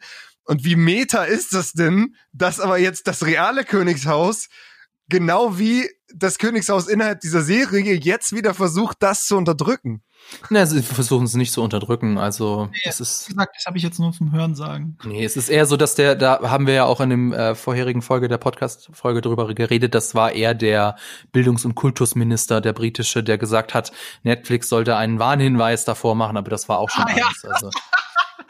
Und 0.52 0.66
wie 0.66 0.76
meta 0.76 1.24
ist 1.24 1.54
das 1.54 1.72
denn, 1.72 2.14
dass 2.34 2.60
aber 2.60 2.78
jetzt 2.78 3.08
das 3.08 3.26
reale 3.26 3.64
Königshaus 3.64 4.50
genau 5.08 5.58
wie 5.58 5.90
das 6.14 6.40
Königshaus 6.40 6.90
innerhalb 6.90 7.22
dieser 7.22 7.42
Serie 7.42 7.96
jetzt 7.96 8.36
wieder 8.36 8.54
versucht, 8.54 8.98
das 9.00 9.28
zu 9.28 9.38
unterdrücken. 9.38 10.04
Na, 10.50 10.66
sie 10.66 10.84
versuchen 10.84 11.24
es 11.24 11.36
nicht 11.36 11.54
zu 11.54 11.62
unterdrücken. 11.62 12.18
Also 12.18 12.68
nee, 12.70 12.80
es 12.84 13.00
ist 13.00 13.28
gesagt, 13.28 13.56
das 13.56 13.66
habe 13.66 13.78
ich 13.78 13.84
jetzt 13.84 13.98
nur 13.98 14.12
vom 14.12 14.34
Hören 14.34 14.54
sagen. 14.54 14.98
Nee, 15.06 15.24
es 15.24 15.38
ist 15.38 15.48
eher 15.48 15.66
so, 15.66 15.78
dass 15.78 15.96
der, 15.96 16.16
da 16.16 16.42
haben 16.42 16.68
wir 16.68 16.74
ja 16.74 16.84
auch 16.84 17.00
in 17.00 17.12
dem 17.12 17.32
äh, 17.32 17.56
vorherigen 17.56 18.02
Folge 18.02 18.28
der 18.28 18.38
Podcast-Folge 18.38 19.22
darüber 19.22 19.54
geredet. 19.54 19.96
Das 19.96 20.16
war 20.16 20.34
eher 20.34 20.54
der 20.54 20.98
Bildungs- 21.32 21.64
und 21.64 21.76
Kultusminister, 21.76 22.60
der 22.60 22.74
britische, 22.74 23.24
der 23.24 23.38
gesagt 23.38 23.74
hat, 23.74 23.94
Netflix 24.24 24.68
sollte 24.68 24.98
einen 24.98 25.18
Warnhinweis 25.18 25.86
davor 25.86 26.14
machen, 26.16 26.36
aber 26.36 26.50
das 26.50 26.68
war 26.68 26.80
auch 26.80 26.90
schon 26.90 27.06
ah, 27.06 27.14
alles. 27.14 27.42
Ja. 27.44 27.50
Also 27.52 27.70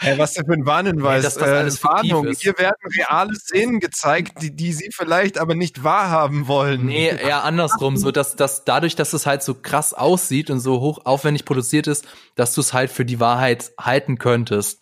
Hey, 0.03 0.17
was 0.17 0.33
denn 0.33 0.47
für 0.47 0.53
ein 0.53 0.65
Warnhinweis? 0.65 1.17
Ja, 1.17 1.29
dass 1.29 1.35
das 1.35 1.47
äh, 1.47 1.51
alles 1.51 1.83
Warnung. 1.83 2.25
Ist. 2.25 2.41
Hier 2.41 2.57
werden 2.57 2.75
reale 2.97 3.35
Szenen 3.35 3.79
gezeigt, 3.79 4.41
die, 4.41 4.55
die 4.55 4.73
sie 4.73 4.89
vielleicht 4.91 5.37
aber 5.37 5.53
nicht 5.53 5.83
wahrhaben 5.83 6.47
wollen. 6.47 6.87
Nee, 6.87 7.09
eher 7.21 7.43
andersrum. 7.43 7.97
So, 7.97 8.09
dass, 8.09 8.35
dass 8.35 8.65
dadurch, 8.65 8.95
dass 8.95 9.13
es 9.13 9.27
halt 9.27 9.43
so 9.43 9.53
krass 9.53 9.93
aussieht 9.93 10.49
und 10.49 10.59
so 10.59 10.79
hoch 10.81 11.05
aufwendig 11.05 11.45
produziert 11.45 11.85
ist, 11.85 12.07
dass 12.33 12.55
du 12.55 12.61
es 12.61 12.73
halt 12.73 12.89
für 12.89 13.05
die 13.05 13.19
Wahrheit 13.19 13.73
halten 13.79 14.17
könntest. 14.17 14.81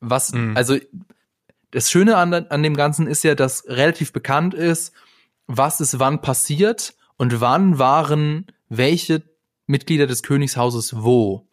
Was, 0.00 0.32
mhm. 0.32 0.56
also, 0.56 0.76
das 1.70 1.88
Schöne 1.88 2.16
an, 2.16 2.34
an 2.34 2.62
dem 2.64 2.76
Ganzen 2.76 3.06
ist 3.06 3.22
ja, 3.22 3.36
dass 3.36 3.68
relativ 3.68 4.12
bekannt 4.12 4.52
ist, 4.52 4.92
was 5.46 5.80
ist 5.80 6.00
wann 6.00 6.22
passiert 6.22 6.94
und 7.16 7.40
wann 7.40 7.78
waren 7.78 8.46
welche 8.68 9.22
Mitglieder 9.68 10.08
des 10.08 10.24
Königshauses 10.24 11.04
wo. 11.04 11.46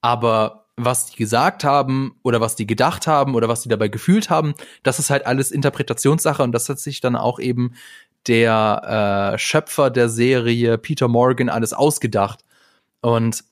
Aber 0.00 0.61
was 0.84 1.06
die 1.06 1.16
gesagt 1.16 1.64
haben 1.64 2.16
oder 2.22 2.40
was 2.40 2.56
die 2.56 2.66
gedacht 2.66 3.06
haben 3.06 3.34
oder 3.34 3.48
was 3.48 3.62
die 3.62 3.68
dabei 3.68 3.88
gefühlt 3.88 4.30
haben, 4.30 4.54
das 4.82 4.98
ist 4.98 5.10
halt 5.10 5.26
alles 5.26 5.50
Interpretationssache 5.50 6.42
und 6.42 6.52
das 6.52 6.68
hat 6.68 6.78
sich 6.78 7.00
dann 7.00 7.16
auch 7.16 7.38
eben 7.38 7.74
der 8.26 9.32
äh, 9.34 9.38
Schöpfer 9.38 9.90
der 9.90 10.08
Serie 10.08 10.78
Peter 10.78 11.08
Morgan 11.08 11.48
alles 11.48 11.72
ausgedacht. 11.72 12.44
Und 13.00 13.44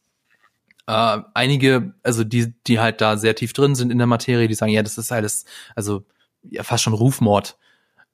äh, 0.87 1.19
einige, 1.35 1.95
also 2.03 2.25
die, 2.25 2.55
die 2.67 2.81
halt 2.81 3.01
da 3.01 3.17
sehr 3.17 3.35
tief 3.35 3.53
drin 3.53 3.75
sind 3.75 3.91
in 3.91 3.99
der 3.99 4.07
Materie, 4.07 4.49
die 4.49 4.55
sagen, 4.55 4.73
ja, 4.73 4.83
das 4.83 4.99
ist 4.99 5.13
alles, 5.13 5.45
also 5.75 6.05
ja, 6.43 6.63
fast 6.63 6.85
schon 6.85 6.95
Rufmord. 6.95 7.59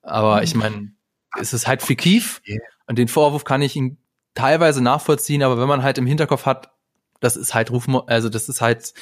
Aber 0.03 0.43
ich 0.43 0.55
meine, 0.55 0.93
es 1.39 1.53
ist 1.53 1.67
halt 1.67 1.83
fiktiv 1.83 2.41
und 2.87 2.99
den 2.99 3.09
Vorwurf 3.09 3.45
kann 3.45 3.63
ich 3.63 3.77
ihn 3.77 3.99
teilweise 4.35 4.83
nachvollziehen, 4.83 5.43
aber 5.43 5.59
wenn 5.59 5.69
man 5.69 5.83
halt 5.83 5.99
im 5.99 6.07
Hinterkopf 6.07 6.47
hat, 6.47 6.71
das 7.21 7.37
ist 7.37 7.55
halt 7.55 7.71
Ruf, 7.71 7.87
also 8.07 8.29
das 8.29 8.49
ist 8.49 8.61
halt 8.61 8.95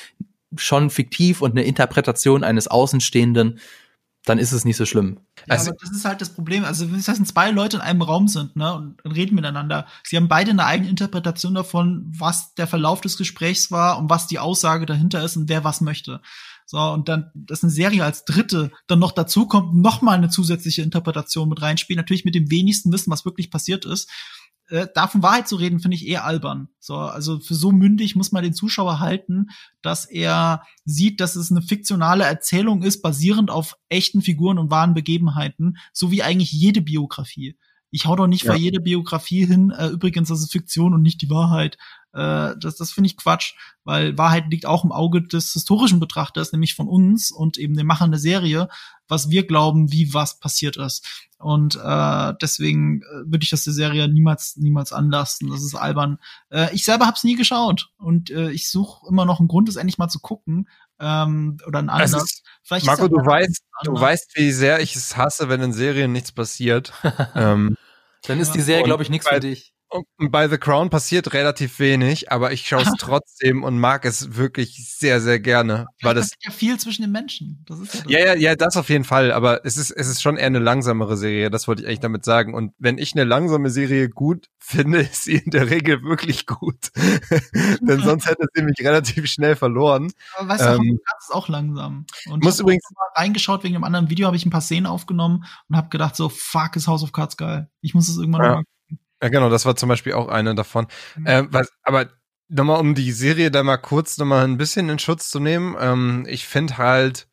schon 0.57 0.91
fiktiv 0.91 1.43
und 1.43 1.53
eine 1.53 1.65
Interpretation 1.65 2.45
eines 2.45 2.69
Außenstehenden, 2.69 3.59
dann 4.25 4.39
ist 4.39 4.53
es 4.53 4.65
nicht 4.65 4.77
so 4.77 4.87
schlimm. 4.87 5.21
Ja, 5.47 5.55
also, 5.55 5.71
aber 5.71 5.79
das 5.83 5.91
ist 5.91 6.05
halt 6.05 6.21
das 6.21 6.31
Problem. 6.31 6.65
Also, 6.65 6.91
wenn 6.91 7.03
das 7.03 7.23
zwei 7.25 7.51
Leute 7.51 7.77
in 7.77 7.83
einem 7.83 8.01
Raum 8.01 8.27
sind, 8.27 8.57
ne, 8.57 8.75
und 8.75 9.01
reden 9.05 9.35
miteinander, 9.35 9.87
sie 10.03 10.17
haben 10.17 10.29
beide 10.29 10.51
eine 10.51 10.65
eigene 10.65 10.89
Interpretation 10.89 11.55
davon, 11.55 12.07
was 12.07 12.55
der 12.55 12.67
Verlauf 12.67 13.03
des 13.03 13.19
Gesprächs 13.19 13.71
war 13.71 13.99
und 13.99 14.09
was 14.09 14.27
die 14.27 14.39
Aussage 14.39 14.87
dahinter 14.87 15.23
ist 15.23 15.37
und 15.37 15.49
wer 15.51 15.63
was 15.63 15.83
möchte. 15.83 16.23
So, 16.67 16.79
und 16.79 17.11
dann, 17.11 17.31
dass 17.35 17.63
eine 17.63 17.73
Serie 17.73 18.05
als 18.05 18.25
dritte 18.25 18.71
dann 18.87 18.99
noch 18.99 19.13
dazu 19.13 19.47
kommt, 19.47 19.75
noch 19.75 20.01
mal 20.01 20.17
eine 20.17 20.31
zusätzliche 20.31 20.81
Interpretation 20.81 21.51
mit 21.51 21.61
reinspielt, 21.61 21.99
natürlich 21.99 22.25
mit 22.25 22.35
dem 22.35 22.51
wenigsten 22.51 22.91
Wissen, 22.91 23.11
was 23.11 23.27
wirklich 23.27 23.51
passiert 23.51 23.85
ist 23.85 24.09
äh, 24.69 24.87
davon 24.95 25.23
Wahrheit 25.23 25.49
zu 25.49 25.57
reden, 25.57 25.81
finde 25.81 25.97
ich 25.97 26.07
eher 26.07 26.25
albern. 26.25 26.69
So, 26.81 26.97
also 26.97 27.41
für 27.41 27.55
so 27.55 27.73
mündig 27.73 28.17
muss 28.17 28.33
man 28.33 28.43
den 28.43 28.55
Zuschauer 28.55 29.01
halten, 29.01 29.49
dass 29.83 30.07
er 30.07 30.63
sieht, 30.85 31.21
dass 31.21 31.37
es 31.37 31.51
eine 31.51 31.63
fiktionale 31.63 32.25
Erzählung 32.25 32.83
ist, 32.83 33.03
basierend 33.03 33.51
auf 33.51 33.77
echten 33.89 34.23
Figuren 34.23 34.59
und 34.59 34.71
wahren 34.71 34.95
Begebenheiten, 34.95 35.77
so 35.93 36.11
wie 36.11 36.23
eigentlich 36.23 36.53
jede 36.53 36.81
Biografie. 36.81 37.57
Ich 37.95 38.07
hau 38.07 38.17
doch 38.17 38.27
nicht 38.27 38.43
ja. 38.43 38.51
vor 38.51 38.61
jeder 38.61 38.81
Biografie 38.81 39.47
hin, 39.47 39.71
äh, 39.71 39.87
übrigens, 39.87 40.29
das 40.29 40.41
ist 40.41 40.51
Fiktion 40.51 40.95
und 40.95 41.03
nicht 41.03 41.23
die 41.23 41.31
Wahrheit. 41.31 41.79
Äh, 42.13 42.57
das 42.59 42.75
das 42.75 42.91
finde 42.91 43.07
ich 43.07 43.17
Quatsch, 43.17 43.55
weil 43.85 44.19
Wahrheit 44.19 44.47
liegt 44.51 44.67
auch 44.67 44.85
im 44.85 44.91
Auge 44.91 45.23
des 45.23 45.53
historischen 45.53 46.01
Betrachters, 46.01 46.51
nämlich 46.51 46.75
von 46.75 46.89
uns 46.89 47.31
und 47.31 47.57
eben 47.57 47.77
dem 47.77 47.87
Machern 47.87 48.11
der 48.11 48.19
Serie, 48.19 48.69
was 49.07 49.31
wir 49.31 49.47
glauben, 49.47 49.93
wie 49.93 50.13
was 50.13 50.41
passiert 50.41 50.77
ist. 50.77 51.07
Und 51.39 51.77
äh, 51.77 52.35
deswegen 52.43 53.03
äh, 53.03 53.31
würde 53.31 53.45
ich 53.45 53.51
das 53.51 53.63
der 53.63 53.73
Serie 53.73 54.09
niemals, 54.09 54.57
niemals 54.57 54.93
anlassen. 54.93 55.51
Das 55.51 55.63
ist 55.63 55.77
albern. 55.77 56.19
Äh, 56.51 56.75
ich 56.75 56.85
selber 56.85 57.07
habe 57.07 57.17
es 57.17 57.23
nie 57.23 57.37
geschaut 57.37 57.91
und 57.99 58.29
äh, 58.31 58.51
ich 58.51 58.71
suche 58.71 59.07
immer 59.09 59.25
noch 59.25 59.39
einen 59.39 59.49
Grund, 59.49 59.69
es 59.69 59.77
endlich 59.77 59.99
mal 59.99 60.09
zu 60.09 60.19
gucken. 60.19 60.69
Ähm, 60.99 61.59
oder 61.67 61.79
ein 61.81 61.91
anderes. 61.91 62.43
Vielleicht 62.65 62.87
Marco, 62.87 63.07
du 63.09 63.17
weißt, 63.17 63.63
du 63.85 63.93
weißt, 63.93 64.33
wie 64.37 64.53
sehr 64.53 64.81
ich 64.81 64.97
es 64.97 65.17
hasse, 65.17 65.49
wenn 65.49 65.61
in 65.61 65.73
Serien 65.73 66.13
nichts 66.13 66.33
passiert. 66.33 66.93
ähm, 67.35 67.77
Dann 68.27 68.41
ist 68.41 68.53
die 68.53 68.61
Serie, 68.61 68.85
glaube 68.85 69.03
ich, 69.03 69.11
nichts 69.11 69.29
für 69.29 69.41
dich. 69.41 69.75
Bei 70.19 70.49
The 70.49 70.59
Crown 70.59 70.91
passiert 70.91 71.33
relativ 71.35 71.79
wenig, 71.79 72.33
aber 72.33 72.53
ich 72.53 72.67
schaue 72.67 72.83
es 72.83 72.93
trotzdem 72.99 73.63
und 73.63 73.79
mag 73.79 74.05
es 74.05 74.35
wirklich 74.35 74.93
sehr, 74.93 75.21
sehr 75.21 75.39
gerne. 75.39 75.87
Weil 76.03 76.15
das 76.15 76.31
ja 76.43 76.51
viel 76.51 76.79
zwischen 76.79 77.03
den 77.03 77.13
Menschen. 77.13 77.65
Das 77.67 77.79
ist 77.79 78.05
ja, 78.09 78.19
ja, 78.19 78.27
ja, 78.27 78.35
ja, 78.35 78.57
das 78.57 78.77
auf 78.77 78.89
jeden 78.89 79.05
Fall. 79.05 79.31
Aber 79.31 79.65
es 79.65 79.77
ist, 79.77 79.93
es 79.93 80.09
ist 80.09 80.21
schon 80.21 80.37
eher 80.37 80.47
eine 80.47 80.59
langsamere 80.59 81.17
Serie. 81.17 81.49
Das 81.49 81.69
wollte 81.69 81.83
ich 81.83 81.89
eigentlich 81.89 82.01
damit 82.01 82.25
sagen. 82.25 82.55
Und 82.55 82.73
wenn 82.79 82.99
ich 82.99 83.15
eine 83.15 83.23
langsame 83.23 83.71
Serie 83.71 84.09
gut 84.09 84.49
finde, 84.59 85.03
ist 85.03 85.25
sie 85.25 85.37
in 85.37 85.51
der 85.53 85.71
Regel 85.71 86.03
wirklich 86.03 86.47
gut. 86.47 86.91
Denn 87.81 88.01
sonst 88.03 88.27
hätte 88.27 88.47
sie 88.53 88.63
mich 88.63 88.79
relativ 88.81 89.29
schnell 89.29 89.55
verloren. 89.55 90.11
Aber 90.37 90.49
weißt 90.49 90.65
du, 90.65 90.69
ähm, 90.71 91.01
ist 91.21 91.33
auch 91.33 91.49
langsam. 91.49 92.07
Und 92.31 92.43
muss 92.43 92.59
übrigens 92.59 92.85
mal 92.97 93.23
reingeschaut 93.23 93.63
wegen 93.63 93.77
einem 93.77 93.85
anderen 93.85 94.11
Video, 94.11 94.27
habe 94.27 94.37
ich 94.37 94.45
ein 94.45 94.51
paar 94.51 94.61
Szenen 94.61 94.87
aufgenommen 94.87 95.45
und 95.69 95.77
habe 95.77 95.89
gedacht 95.89 96.17
so, 96.17 96.29
fuck, 96.29 96.75
ist 96.75 96.89
House 96.89 97.05
of 97.05 97.13
Cards 97.13 97.37
geil. 97.37 97.69
Ich 97.81 97.95
muss 97.95 98.09
es 98.09 98.17
irgendwann 98.17 98.43
ja. 98.43 98.55
mal 98.57 98.65
ja, 99.25 99.31
genau, 99.31 99.49
das 99.49 99.65
war 99.65 99.75
zum 99.75 99.89
Beispiel 99.89 100.13
auch 100.13 100.29
eine 100.29 100.55
davon. 100.55 100.87
Mhm. 101.17 101.27
Äh, 101.27 101.45
was, 101.49 101.71
aber 101.83 102.11
nochmal, 102.49 102.79
um 102.79 102.95
die 102.95 103.11
Serie 103.11 103.51
da 103.51 103.63
mal 103.63 103.79
kurz 103.79 104.19
nochmal 104.19 104.45
ein 104.45 104.59
bisschen 104.59 104.91
in 104.91 104.99
Schutz 104.99 105.31
zu 105.31 105.41
nehmen, 105.41 105.75
ähm, 105.81 106.27
ich 106.29 106.47
finde 106.47 106.77
halt, 106.77 107.27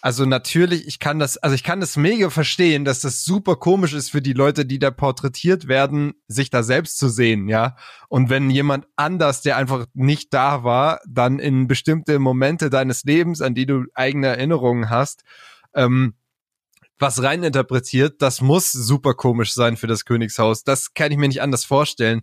also 0.00 0.26
natürlich, 0.26 0.88
ich 0.88 0.98
kann 0.98 1.20
das, 1.20 1.36
also 1.36 1.54
ich 1.54 1.62
kann 1.62 1.78
das 1.78 1.96
mega 1.96 2.28
verstehen, 2.28 2.84
dass 2.84 3.02
das 3.02 3.22
super 3.24 3.54
komisch 3.54 3.92
ist 3.92 4.10
für 4.10 4.20
die 4.20 4.32
Leute, 4.32 4.66
die 4.66 4.80
da 4.80 4.90
porträtiert 4.90 5.68
werden, 5.68 6.14
sich 6.26 6.50
da 6.50 6.64
selbst 6.64 6.98
zu 6.98 7.08
sehen, 7.08 7.48
ja. 7.48 7.76
Und 8.08 8.28
wenn 8.28 8.50
jemand 8.50 8.88
anders, 8.96 9.42
der 9.42 9.56
einfach 9.56 9.86
nicht 9.94 10.34
da 10.34 10.64
war, 10.64 10.98
dann 11.08 11.38
in 11.38 11.68
bestimmte 11.68 12.18
Momente 12.18 12.68
deines 12.68 13.04
Lebens, 13.04 13.40
an 13.40 13.54
die 13.54 13.66
du 13.66 13.84
eigene 13.94 14.26
Erinnerungen 14.26 14.90
hast, 14.90 15.22
ähm, 15.72 16.14
was 16.98 17.22
reininterpretiert, 17.22 18.22
das 18.22 18.40
muss 18.40 18.72
super 18.72 19.14
komisch 19.14 19.52
sein 19.52 19.76
für 19.76 19.86
das 19.86 20.04
Königshaus. 20.04 20.64
Das 20.64 20.94
kann 20.94 21.12
ich 21.12 21.18
mir 21.18 21.28
nicht 21.28 21.42
anders 21.42 21.64
vorstellen. 21.64 22.22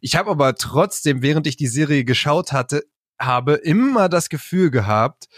Ich 0.00 0.16
habe 0.16 0.30
aber 0.30 0.54
trotzdem, 0.54 1.22
während 1.22 1.46
ich 1.46 1.56
die 1.56 1.66
Serie 1.66 2.04
geschaut 2.04 2.52
hatte, 2.52 2.84
habe 3.18 3.54
immer 3.54 4.08
das 4.08 4.28
Gefühl 4.28 4.70
gehabt, 4.70 5.28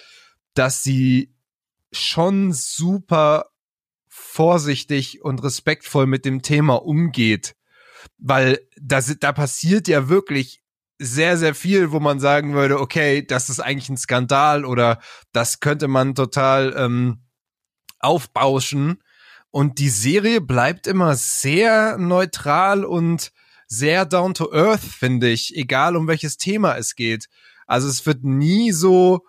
dass 0.55 0.83
sie 0.83 1.35
schon 1.93 2.53
super 2.53 3.47
vorsichtig 4.09 5.23
und 5.23 5.43
respektvoll 5.43 6.07
mit 6.07 6.25
dem 6.25 6.43
Thema 6.43 6.75
umgeht. 6.75 7.55
Weil 8.19 8.61
da, 8.81 9.01
da 9.01 9.33
passiert 9.33 9.89
ja 9.89 10.09
wirklich 10.09 10.63
sehr, 10.99 11.37
sehr 11.37 11.55
viel, 11.55 11.91
wo 11.91 12.01
man 12.01 12.21
sagen 12.21 12.55
würde, 12.55 12.79
okay, 12.81 13.27
das 13.27 13.49
ist 13.49 13.61
eigentlich 13.61 13.89
ein 13.89 13.97
Skandal 13.97 14.65
oder 14.65 15.01
das 15.33 15.61
könnte 15.61 15.89
man 15.89 16.15
total 16.15 16.75
ähm, 16.77 17.23
aufbauschen. 18.03 19.03
Und 19.51 19.79
die 19.79 19.91
Serie 19.91 20.41
bleibt 20.41 20.87
immer 20.87 21.15
sehr 21.15 21.99
neutral 21.99 22.85
und 22.85 23.33
sehr 23.67 24.05
down 24.05 24.35
to 24.35 24.53
earth, 24.53 24.83
finde 24.83 25.29
ich, 25.31 25.57
egal 25.57 25.97
um 25.97 26.09
welches 26.09 26.37
Thema 26.37 26.77
es 26.77 26.95
geht. 26.95 27.29
Also 27.67 27.89
es 27.89 28.05
wird 28.05 28.25
nie 28.25 28.73
so 28.73 29.27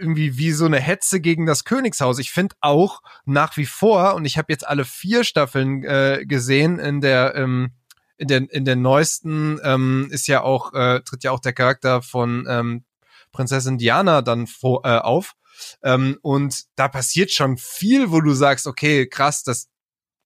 irgendwie 0.00 0.38
wie 0.38 0.52
so 0.52 0.64
eine 0.64 0.80
Hetze 0.80 1.20
gegen 1.20 1.44
das 1.44 1.64
Königshaus. 1.64 2.18
Ich 2.18 2.30
finde 2.30 2.56
auch 2.60 3.02
nach 3.26 3.56
wie 3.56 3.66
vor, 3.66 4.14
und 4.14 4.24
ich 4.24 4.38
habe 4.38 4.50
jetzt 4.50 4.66
alle 4.66 4.84
vier 4.84 5.24
Staffeln 5.24 5.84
äh, 5.84 6.24
gesehen 6.26 6.78
in 6.78 7.00
der 7.00 7.34
ähm, 7.34 7.72
in 8.16 8.28
der 8.28 8.50
in 8.50 8.64
der 8.64 8.76
neuesten 8.76 9.60
ähm, 9.62 10.08
ist 10.10 10.26
ja 10.26 10.42
auch 10.42 10.72
äh, 10.72 11.00
tritt 11.00 11.24
ja 11.24 11.32
auch 11.32 11.40
der 11.40 11.52
Charakter 11.52 12.02
von 12.02 12.46
ähm, 12.48 12.84
Prinzessin 13.32 13.78
Diana 13.78 14.22
dann 14.22 14.46
vor, 14.46 14.84
äh, 14.84 14.98
auf 14.98 15.34
ähm, 15.82 16.18
und 16.22 16.64
da 16.76 16.88
passiert 16.88 17.32
schon 17.32 17.56
viel, 17.56 18.10
wo 18.10 18.20
du 18.20 18.32
sagst, 18.32 18.66
okay, 18.66 19.06
krass, 19.06 19.42
das 19.42 19.68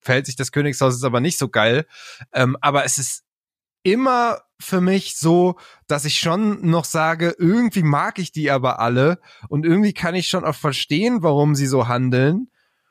verhält 0.01 0.27
sich 0.27 0.37
das 0.37 0.53
Königshaus 0.53 0.95
ist 0.95 1.05
aber 1.05 1.21
nicht 1.21 1.39
so 1.39 1.49
geil. 1.49 1.87
Ähm, 2.33 2.57
aber 2.61 2.85
es 2.85 2.99
ist 2.99 3.25
immer 3.83 4.43
für 4.61 4.81
mich 4.81 5.17
so, 5.17 5.57
dass 5.87 6.05
ich 6.05 6.19
schon 6.19 6.69
noch 6.69 6.85
sage, 6.85 7.35
irgendwie 7.39 7.83
mag 7.83 8.19
ich 8.19 8.33
die 8.33 8.51
aber 8.51 8.79
alle 8.81 9.21
und 9.49 9.65
irgendwie 9.65 9.93
kann 9.93 10.15
ich 10.15 10.29
schon 10.29 10.45
auch 10.45 10.55
verstehen, 10.55 11.23
warum 11.23 11.55
sie 11.55 11.67
so 11.67 11.89
handeln. 11.89 12.51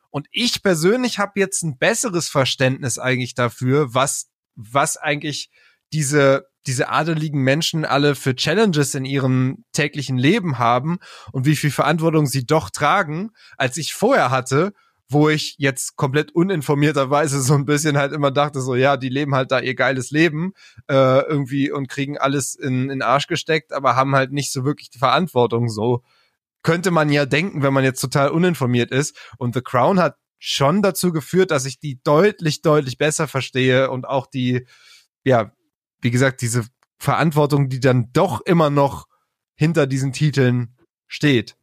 Und 0.10 0.28
ich 0.32 0.61
persönlich 0.61 1.18
habe 1.18 1.40
jetzt 1.40 1.64
ein 1.64 1.78
besseres 1.78 2.30
Verständnis 2.30 2.99
eigentlich 2.99 3.34
dafür, 3.34 3.94
was 3.94 4.30
was 4.56 4.98
eigentlich 4.98 5.49
diese 5.91 6.48
diese 6.68 6.90
adeligen 6.90 7.41
Menschen 7.41 7.85
alle 7.85 8.15
für 8.15 8.35
Challenges 8.35 8.95
in 8.95 9.06
ihrem 9.06 9.65
täglichen 9.73 10.18
Leben 10.18 10.60
haben 10.60 10.98
und 11.31 11.45
wie 11.45 11.56
viel 11.56 11.72
Verantwortung 11.72 12.26
sie 12.26 12.45
doch 12.45 12.69
tragen, 12.69 13.31
als 13.57 13.77
ich 13.77 13.94
vorher 13.94 14.31
hatte, 14.31 14.73
wo 15.10 15.30
ich 15.30 15.56
jetzt 15.57 15.95
komplett 15.95 16.34
uninformierterweise 16.34 17.41
so 17.41 17.53
ein 17.53 17.65
bisschen 17.65 17.98
halt 17.98 18.14
immer 18.14 18.31
dachte, 18.31 18.61
so 18.61 18.76
ja, 18.76 18.98
die 18.98 19.10
leben 19.10 19.35
halt 19.35 19.52
da 19.52 19.60
ihr 19.60 19.76
geiles 19.76 20.11
Leben 20.11 20.53
äh, 20.88 21.22
irgendwie 21.22 21.72
und 21.72 21.88
kriegen 21.88 22.18
alles 22.18 22.56
in, 22.56 22.90
in 22.90 23.02
Arsch 23.02 23.27
gesteckt, 23.27 23.73
aber 23.73 23.95
haben 23.95 24.15
halt 24.15 24.31
nicht 24.31 24.52
so 24.52 24.65
wirklich 24.65 24.90
die 24.90 24.99
Verantwortung. 24.99 25.69
So 25.69 26.03
könnte 26.64 26.91
man 26.91 27.10
ja 27.10 27.26
denken, 27.26 27.61
wenn 27.61 27.73
man 27.73 27.84
jetzt 27.84 27.99
total 27.99 28.30
uninformiert 28.30 28.91
ist. 28.91 29.18
Und 29.38 29.53
The 29.53 29.61
Crown 29.61 29.99
hat 29.99 30.15
schon 30.40 30.81
dazu 30.81 31.11
geführt, 31.11 31.52
dass 31.52 31.65
ich 31.65 31.80
die 31.80 32.02
deutlich, 32.03 32.61
deutlich 32.61 32.98
besser 32.98 33.27
verstehe 33.27 33.91
und 33.91 34.06
auch 34.07 34.27
die, 34.27 34.65
ja, 35.23 35.53
wie 36.03 36.11
gesagt, 36.11 36.41
diese 36.41 36.65
Verantwortung, 36.97 37.69
die 37.69 37.80
dann 37.80 38.09
doch 38.13 38.41
immer 38.41 38.69
noch 38.69 39.07
hinter 39.55 39.88
diesen 39.88 40.13
Titeln 40.13 40.75
steht. 41.07 41.55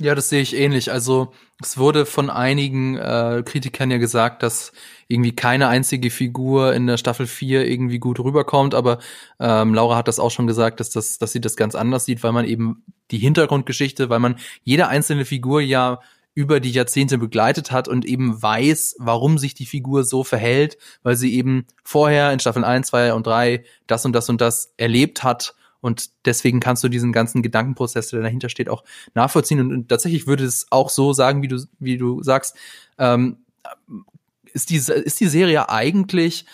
Ja, 0.00 0.14
das 0.14 0.30
sehe 0.30 0.40
ich 0.40 0.56
ähnlich. 0.56 0.90
Also 0.90 1.32
es 1.62 1.76
wurde 1.76 2.06
von 2.06 2.30
einigen 2.30 2.96
äh, 2.96 3.42
Kritikern 3.44 3.90
ja 3.90 3.98
gesagt, 3.98 4.42
dass 4.42 4.72
irgendwie 5.08 5.36
keine 5.36 5.68
einzige 5.68 6.10
Figur 6.10 6.72
in 6.72 6.86
der 6.86 6.96
Staffel 6.96 7.26
4 7.26 7.68
irgendwie 7.68 7.98
gut 7.98 8.18
rüberkommt, 8.18 8.74
aber 8.74 8.98
ähm, 9.38 9.74
Laura 9.74 9.96
hat 9.96 10.08
das 10.08 10.18
auch 10.18 10.30
schon 10.30 10.46
gesagt, 10.46 10.80
dass, 10.80 10.88
das, 10.88 11.18
dass 11.18 11.32
sie 11.32 11.40
das 11.40 11.54
ganz 11.56 11.74
anders 11.74 12.06
sieht, 12.06 12.22
weil 12.22 12.32
man 12.32 12.46
eben 12.46 12.82
die 13.10 13.18
Hintergrundgeschichte, 13.18 14.08
weil 14.08 14.20
man 14.20 14.36
jede 14.62 14.88
einzelne 14.88 15.26
Figur 15.26 15.60
ja 15.60 16.00
über 16.34 16.60
die 16.60 16.70
Jahrzehnte 16.70 17.18
begleitet 17.18 17.72
hat 17.72 17.88
und 17.88 18.04
eben 18.04 18.40
weiß, 18.40 18.96
warum 18.98 19.38
sich 19.38 19.54
die 19.54 19.66
Figur 19.66 20.04
so 20.04 20.24
verhält, 20.24 20.78
weil 21.02 21.16
sie 21.16 21.34
eben 21.34 21.66
vorher 21.82 22.32
in 22.32 22.38
Staffeln 22.38 22.64
1, 22.64 22.88
2 22.88 23.14
und 23.14 23.26
3 23.26 23.64
das 23.86 24.04
und 24.04 24.12
das 24.12 24.28
und 24.28 24.40
das 24.40 24.72
erlebt 24.76 25.24
hat 25.24 25.54
und 25.80 26.10
deswegen 26.24 26.60
kannst 26.60 26.84
du 26.84 26.88
diesen 26.88 27.12
ganzen 27.12 27.42
Gedankenprozess, 27.42 28.08
der 28.08 28.20
dahinter 28.20 28.48
steht, 28.48 28.68
auch 28.68 28.84
nachvollziehen. 29.14 29.60
Und, 29.60 29.72
und 29.72 29.88
tatsächlich 29.88 30.26
würde 30.26 30.44
es 30.44 30.66
auch 30.70 30.90
so 30.90 31.12
sagen, 31.12 31.42
wie 31.42 31.48
du, 31.48 31.64
wie 31.78 31.96
du 31.96 32.22
sagst, 32.22 32.56
ähm, 32.98 33.38
ist, 34.52 34.70
die, 34.70 34.76
ist 34.76 35.20
die 35.20 35.28
Serie 35.28 35.68
eigentlich, 35.70 36.44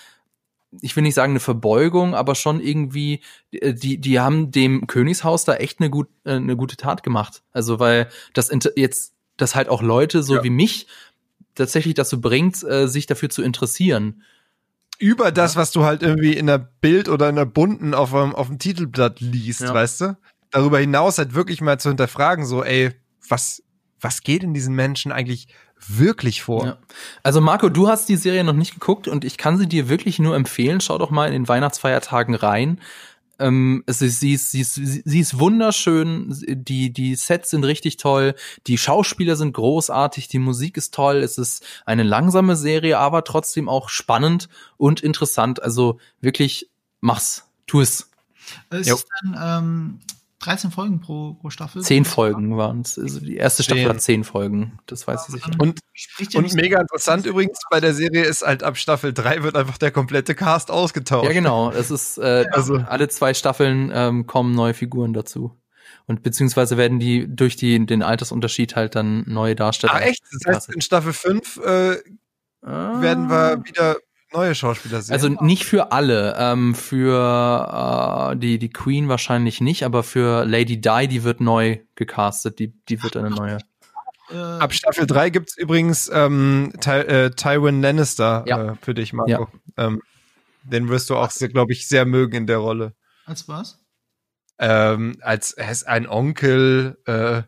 ich 0.80 0.94
will 0.94 1.02
nicht 1.02 1.14
sagen 1.14 1.32
eine 1.32 1.40
Verbeugung, 1.40 2.14
aber 2.14 2.34
schon 2.34 2.60
irgendwie, 2.60 3.20
äh, 3.50 3.74
die, 3.74 3.98
die 3.98 4.20
haben 4.20 4.52
dem 4.52 4.86
Königshaus 4.86 5.44
da 5.44 5.56
echt 5.56 5.80
eine, 5.80 5.90
gut, 5.90 6.08
äh, 6.24 6.34
eine 6.34 6.56
gute 6.56 6.76
Tat 6.76 7.02
gemacht. 7.02 7.42
Also, 7.52 7.80
weil 7.80 8.08
das 8.32 8.52
jetzt 8.76 9.15
dass 9.36 9.54
halt 9.54 9.68
auch 9.68 9.82
Leute 9.82 10.22
so 10.22 10.36
ja. 10.36 10.44
wie 10.44 10.50
mich 10.50 10.86
tatsächlich 11.54 11.94
dazu 11.94 12.20
bringt, 12.20 12.62
äh, 12.62 12.86
sich 12.88 13.06
dafür 13.06 13.30
zu 13.30 13.42
interessieren. 13.42 14.22
Über 14.98 15.30
das, 15.30 15.56
was 15.56 15.72
du 15.72 15.84
halt 15.84 16.02
irgendwie 16.02 16.34
in 16.34 16.46
der 16.46 16.58
Bild 16.58 17.08
oder 17.08 17.28
in 17.28 17.36
der 17.36 17.44
bunten 17.44 17.92
auf 17.92 18.12
dem, 18.12 18.34
auf 18.34 18.46
dem 18.46 18.58
Titelblatt 18.58 19.20
liest, 19.20 19.60
ja. 19.60 19.74
weißt 19.74 20.00
du? 20.00 20.16
Darüber 20.50 20.78
hinaus 20.78 21.18
halt 21.18 21.34
wirklich 21.34 21.60
mal 21.60 21.78
zu 21.78 21.88
hinterfragen, 21.90 22.46
so, 22.46 22.64
ey, 22.64 22.92
was, 23.28 23.62
was 24.00 24.22
geht 24.22 24.42
in 24.42 24.54
diesen 24.54 24.74
Menschen 24.74 25.12
eigentlich 25.12 25.48
wirklich 25.86 26.42
vor? 26.42 26.64
Ja. 26.64 26.78
Also 27.22 27.40
Marco, 27.40 27.68
du 27.68 27.88
hast 27.88 28.08
die 28.08 28.16
Serie 28.16 28.44
noch 28.44 28.54
nicht 28.54 28.72
geguckt 28.72 29.08
und 29.08 29.24
ich 29.24 29.36
kann 29.36 29.58
sie 29.58 29.66
dir 29.66 29.88
wirklich 29.88 30.18
nur 30.18 30.34
empfehlen. 30.34 30.80
Schau 30.80 30.96
doch 30.96 31.10
mal 31.10 31.26
in 31.26 31.32
den 31.32 31.48
Weihnachtsfeiertagen 31.48 32.34
rein. 32.34 32.80
Ähm, 33.38 33.84
es 33.86 34.02
ist, 34.02 34.20
sie, 34.20 34.34
ist, 34.34 34.50
sie, 34.50 34.60
ist, 34.60 34.74
sie 34.74 35.20
ist 35.20 35.38
wunderschön, 35.38 36.34
die, 36.46 36.92
die 36.92 37.14
Sets 37.14 37.50
sind 37.50 37.64
richtig 37.64 37.96
toll, 37.96 38.34
die 38.66 38.78
Schauspieler 38.78 39.36
sind 39.36 39.52
großartig, 39.52 40.28
die 40.28 40.38
Musik 40.38 40.76
ist 40.76 40.94
toll, 40.94 41.16
es 41.18 41.38
ist 41.38 41.64
eine 41.84 42.02
langsame 42.02 42.56
Serie, 42.56 42.98
aber 42.98 43.24
trotzdem 43.24 43.68
auch 43.68 43.88
spannend 43.88 44.48
und 44.76 45.00
interessant. 45.00 45.62
Also 45.62 45.98
wirklich, 46.20 46.70
mach's, 47.00 47.44
tu 47.66 47.80
es. 47.80 48.10
Ist 48.70 48.90
es 48.90 49.04
denn 49.22 49.36
ähm, 49.40 50.00
13 50.46 50.70
Folgen 50.70 51.00
pro, 51.00 51.34
pro 51.34 51.50
Staffel. 51.50 51.82
Zehn 51.82 52.04
Folgen 52.04 52.56
waren 52.56 52.82
es. 52.82 52.98
Also 52.98 53.20
die 53.20 53.36
erste 53.36 53.62
Staffel 53.62 53.82
zehn. 53.82 53.88
hat 53.88 54.00
zehn 54.00 54.24
Folgen. 54.24 54.78
Das 54.86 55.06
weiß 55.06 55.28
ich 55.28 55.34
sicher. 55.34 55.50
Und, 55.58 55.80
ja 56.18 56.38
und 56.38 56.54
mega 56.54 56.80
interessant 56.80 57.26
übrigens 57.26 57.58
bei 57.70 57.80
der 57.80 57.94
Serie 57.94 58.24
ist 58.24 58.42
halt 58.42 58.62
ab 58.62 58.76
Staffel 58.76 59.12
3 59.12 59.42
wird 59.42 59.56
einfach 59.56 59.78
der 59.78 59.90
komplette 59.90 60.34
Cast 60.34 60.70
ausgetauscht. 60.70 61.26
Ja, 61.26 61.32
genau. 61.32 61.70
Es 61.70 61.90
ist, 61.90 62.18
äh, 62.18 62.46
also 62.52 62.76
alle 62.76 63.08
zwei 63.08 63.34
Staffeln 63.34 63.90
ähm, 63.92 64.26
kommen 64.26 64.54
neue 64.54 64.74
Figuren 64.74 65.12
dazu. 65.12 65.56
Und 66.06 66.22
beziehungsweise 66.22 66.76
werden 66.76 67.00
die 67.00 67.26
durch 67.28 67.56
die, 67.56 67.84
den 67.84 68.02
Altersunterschied 68.02 68.76
halt 68.76 68.94
dann 68.94 69.24
neue 69.26 69.56
Darsteller. 69.56 69.94
Ah, 69.94 70.00
echt? 70.00 70.22
Das 70.32 70.54
heißt, 70.54 70.74
in 70.74 70.80
Staffel 70.80 71.12
5 71.12 71.56
äh, 71.56 71.96
ah. 72.62 73.00
werden 73.00 73.28
wir 73.28 73.64
wieder 73.64 73.96
neue 74.32 74.54
Schauspieler 74.54 75.02
sehen. 75.02 75.12
Also 75.12 75.28
nicht 75.28 75.64
für 75.64 75.92
alle. 75.92 76.36
Ähm, 76.38 76.74
für 76.74 78.32
äh, 78.32 78.36
die, 78.36 78.58
die 78.58 78.70
Queen 78.70 79.08
wahrscheinlich 79.08 79.60
nicht, 79.60 79.84
aber 79.84 80.02
für 80.02 80.44
Lady 80.44 80.80
Di, 80.80 81.08
die 81.08 81.24
wird 81.24 81.40
neu 81.40 81.78
gecastet. 81.94 82.58
Die, 82.58 82.74
die 82.88 83.02
wird 83.02 83.16
eine 83.16 83.30
neue. 83.30 83.58
Äh, 84.30 84.36
Ab 84.36 84.72
Staffel 84.74 85.06
3 85.06 85.30
gibt's 85.30 85.56
übrigens 85.56 86.10
ähm, 86.12 86.72
Ty 86.80 86.90
äh, 86.90 87.30
Tywin 87.30 87.80
Lannister 87.80 88.44
ja. 88.46 88.72
äh, 88.72 88.74
für 88.80 88.94
dich, 88.94 89.12
Marco. 89.12 89.48
Ja. 89.76 89.86
Ähm, 89.86 90.02
den 90.64 90.88
wirst 90.88 91.10
du 91.10 91.16
auch, 91.16 91.30
glaube 91.32 91.72
ich, 91.72 91.86
sehr 91.86 92.04
mögen 92.04 92.34
in 92.34 92.46
der 92.46 92.58
Rolle. 92.58 92.94
Als 93.24 93.48
was? 93.48 93.78
Ähm, 94.58 95.18
als 95.20 95.52
er 95.52 95.70
ist 95.70 95.86
ein 95.86 96.08
Onkel, 96.08 96.98
äh, 97.06 97.42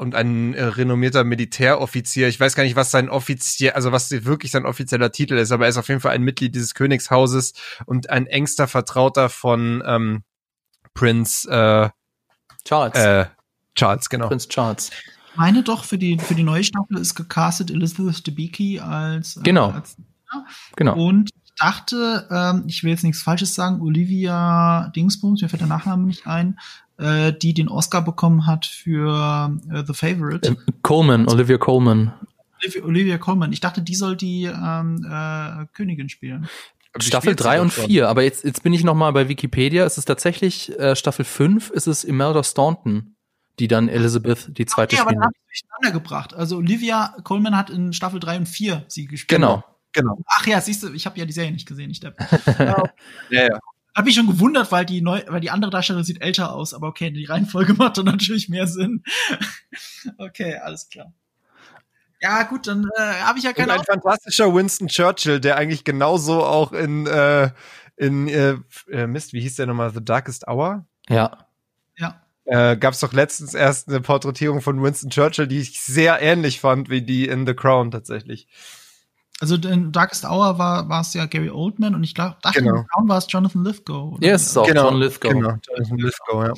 und 0.00 0.14
ein 0.14 0.54
äh, 0.54 0.64
renommierter 0.64 1.24
Militäroffizier. 1.24 2.26
Ich 2.28 2.40
weiß 2.40 2.54
gar 2.54 2.62
nicht, 2.62 2.74
was 2.74 2.90
sein 2.90 3.10
offiziell, 3.10 3.72
also 3.72 3.92
was 3.92 4.10
wirklich 4.10 4.50
sein 4.50 4.64
offizieller 4.64 5.12
Titel 5.12 5.34
ist, 5.34 5.52
aber 5.52 5.66
er 5.66 5.70
ist 5.70 5.76
auf 5.76 5.88
jeden 5.88 6.00
Fall 6.00 6.12
ein 6.12 6.22
Mitglied 6.22 6.54
dieses 6.54 6.74
Königshauses 6.74 7.52
und 7.84 8.08
ein 8.08 8.26
engster 8.26 8.66
Vertrauter 8.66 9.28
von 9.28 9.82
ähm, 9.86 10.22
Prinz 10.94 11.44
äh, 11.44 11.90
Charles. 12.64 12.94
Äh, 12.98 13.26
Charles, 13.74 14.08
genau. 14.08 14.28
Prinz 14.28 14.48
Charles. 14.48 14.90
Ich 15.32 15.36
meine 15.36 15.62
doch, 15.62 15.84
für 15.84 15.98
die, 15.98 16.18
für 16.18 16.34
die 16.34 16.42
neue 16.42 16.64
Staffel 16.64 16.96
ist 16.96 17.14
gecastet 17.14 17.70
Elizabeth 17.70 18.26
Debicki 18.26 18.80
als. 18.80 19.36
Äh, 19.36 19.42
genau. 19.42 19.70
Als, 19.70 19.96
ja. 20.32 20.46
Genau. 20.76 20.94
Und 20.94 21.30
ich 21.34 21.54
dachte, 21.56 22.26
ähm, 22.30 22.64
ich 22.66 22.82
will 22.82 22.90
jetzt 22.90 23.04
nichts 23.04 23.22
Falsches 23.22 23.54
sagen, 23.54 23.82
Olivia 23.82 24.90
Dingsbums, 24.96 25.42
mir 25.42 25.50
fällt 25.50 25.60
der 25.60 25.68
Nachname 25.68 26.06
nicht 26.06 26.26
ein, 26.26 26.58
äh, 27.00 27.32
die 27.32 27.54
den 27.54 27.68
Oscar 27.68 28.02
bekommen 28.02 28.46
hat 28.46 28.66
für 28.66 29.58
äh, 29.72 29.82
The 29.86 29.94
Favorite. 29.94 30.48
Äh, 30.48 30.56
Coleman, 30.82 31.28
Olivia 31.28 31.58
Coleman. 31.58 32.12
Olivia, 32.62 32.84
Olivia 32.84 33.18
Coleman. 33.18 33.52
Ich 33.52 33.60
dachte, 33.60 33.82
die 33.82 33.94
soll 33.94 34.16
die 34.16 34.44
ähm, 34.44 35.04
äh, 35.04 35.66
Königin 35.72 36.08
spielen. 36.08 36.48
Staffel 36.98 37.36
3 37.36 37.60
und 37.60 37.72
4, 37.72 38.08
aber 38.08 38.22
jetzt, 38.22 38.44
jetzt 38.44 38.64
bin 38.64 38.72
ich 38.72 38.82
noch 38.82 38.96
mal 38.96 39.12
bei 39.12 39.28
Wikipedia. 39.28 39.84
Es 39.84 39.96
ist 39.96 40.06
tatsächlich 40.06 40.76
äh, 40.78 40.96
Staffel 40.96 41.24
5, 41.24 41.70
ist 41.70 41.86
es 41.86 42.02
Imelda 42.02 42.42
Staunton, 42.42 43.14
die 43.60 43.68
dann 43.68 43.88
Elizabeth 43.88 44.58
die 44.58 44.66
zweite 44.66 44.96
ja, 44.96 45.02
spielt. 45.02 45.16
aber 45.16 45.20
dann 45.20 45.24
habe 45.24 45.34
ich 45.52 45.62
durcheinander 45.62 46.00
gebracht. 46.00 46.34
Also 46.34 46.56
Olivia 46.56 47.14
Coleman 47.22 47.56
hat 47.56 47.70
in 47.70 47.92
Staffel 47.92 48.18
3 48.18 48.38
und 48.38 48.46
4 48.46 48.84
sie 48.88 49.06
gespielt. 49.06 49.40
Genau. 49.40 49.64
Genau. 49.92 50.18
Ach 50.26 50.46
ja, 50.46 50.60
siehst 50.60 50.82
du, 50.82 50.92
ich 50.92 51.06
habe 51.06 51.18
ja 51.18 51.24
die 51.24 51.32
Serie 51.32 51.50
nicht 51.50 51.66
gesehen, 51.66 51.90
ich 51.90 52.00
ja, 52.58 52.84
ja. 53.30 53.58
Hab 53.94 54.04
mich 54.04 54.14
schon 54.14 54.26
gewundert, 54.26 54.70
weil 54.70 54.86
die 54.86 55.00
neu, 55.02 55.22
weil 55.28 55.40
die 55.40 55.50
andere 55.50 55.70
Darstellerin 55.70 56.04
sieht 56.04 56.22
älter 56.22 56.54
aus, 56.54 56.74
aber 56.74 56.88
okay, 56.88 57.10
die 57.10 57.24
Reihenfolge 57.24 57.74
macht 57.78 57.98
dann 57.98 58.06
natürlich 58.06 58.48
mehr 58.48 58.66
Sinn. 58.66 59.02
okay, 60.18 60.56
alles 60.56 60.88
klar. 60.88 61.12
Ja, 62.22 62.42
gut, 62.42 62.66
dann 62.66 62.86
äh, 62.96 63.00
habe 63.00 63.38
ich 63.38 63.44
ja 63.44 63.52
keine 63.52 63.72
Und 63.72 63.78
ein 63.78 63.84
fantastischer 63.84 64.54
Winston 64.54 64.88
Churchill, 64.88 65.40
der 65.40 65.56
eigentlich 65.56 65.84
genauso 65.84 66.44
auch 66.44 66.72
in 66.72 67.06
äh, 67.06 67.50
in 68.00 68.28
äh, 68.28 68.56
äh, 68.90 69.06
Mist, 69.06 69.34
wie 69.34 69.42
hieß 69.42 69.56
der 69.56 69.66
nochmal, 69.66 69.92
The 69.92 70.02
Darkest 70.02 70.48
Hour? 70.48 70.86
Ja. 71.08 71.46
Ja. 71.96 72.22
Äh, 72.46 72.78
Gab 72.78 72.94
es 72.94 73.00
doch 73.00 73.12
letztens 73.12 73.52
erst 73.52 73.88
eine 73.88 74.00
Porträtierung 74.00 74.62
von 74.62 74.82
Winston 74.82 75.10
Churchill, 75.10 75.46
die 75.46 75.60
ich 75.60 75.82
sehr 75.82 76.20
ähnlich 76.22 76.60
fand 76.60 76.88
wie 76.88 77.02
die 77.02 77.28
in 77.28 77.46
The 77.46 77.52
Crown 77.52 77.90
tatsächlich. 77.90 78.48
Also 79.40 79.56
in 79.56 79.90
Darkest 79.90 80.24
Hour 80.24 80.58
war 80.58 80.90
war 80.90 81.00
es 81.00 81.14
ja 81.14 81.24
Gary 81.24 81.48
Oldman 81.48 81.94
und 81.94 82.04
ich 82.04 82.14
glaube, 82.14 82.36
dachte 82.42 82.62
genau. 82.62 82.84
Brown 82.92 83.08
war 83.08 83.16
es 83.16 83.26
Jonathan 83.28 83.64
Lithgow. 83.64 84.18
Ja, 84.20 84.34
es 84.34 84.48
ist 84.48 84.56
auch 84.56 84.66
genau, 84.66 84.90
John 84.90 85.00
Lithgow. 85.00 85.32
Genau, 85.32 85.56
Jonathan 85.66 85.98
Lithgow, 85.98 86.46
ja. 86.46 86.52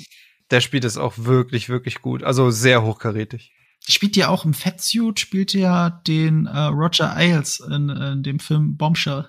Der 0.51 0.61
spielt 0.61 0.85
es 0.85 0.99
auch 0.99 1.15
wirklich, 1.17 1.69
wirklich 1.69 2.03
gut. 2.03 2.25
Also 2.25 2.51
sehr 2.51 2.83
hochkarätig. 2.83 3.53
Spielt 3.89 4.17
ja 4.17 4.29
auch 4.29 4.45
im 4.45 4.53
Fettsuit, 4.53 5.21
spielt 5.21 5.55
ja 5.55 5.91
den 5.91 6.47
äh, 6.47 6.59
Roger 6.59 7.17
Ailes 7.17 7.61
in, 7.61 7.89
in 7.89 8.23
dem 8.25 8.41
Film 8.41 8.77
Bombshell. 8.77 9.29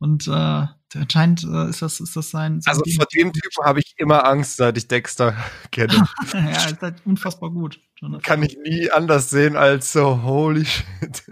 Und 0.00 0.26
äh, 0.28 0.66
anscheinend 0.94 1.44
äh, 1.44 1.70
ist 1.70 1.82
das 1.82 2.00
ist 2.00 2.16
das 2.16 2.30
sein. 2.30 2.60
sein 2.60 2.72
also 2.72 2.82
vor 2.96 3.06
dem 3.06 3.32
Typen 3.32 3.64
habe 3.64 3.80
ich 3.80 3.94
immer 3.96 4.26
Angst, 4.26 4.56
seit 4.56 4.76
ich 4.76 4.88
Dexter 4.88 5.36
kenne. 5.70 5.94
ja, 6.32 6.66
ist 6.66 6.82
halt 6.82 6.96
unfassbar 7.04 7.50
gut. 7.50 7.80
Jonathan. 7.96 8.22
Kann 8.22 8.42
ich 8.42 8.56
nie 8.64 8.90
anders 8.90 9.30
sehen 9.30 9.56
als 9.56 9.92
so 9.92 10.22
holy 10.22 10.64
shit. 10.64 11.22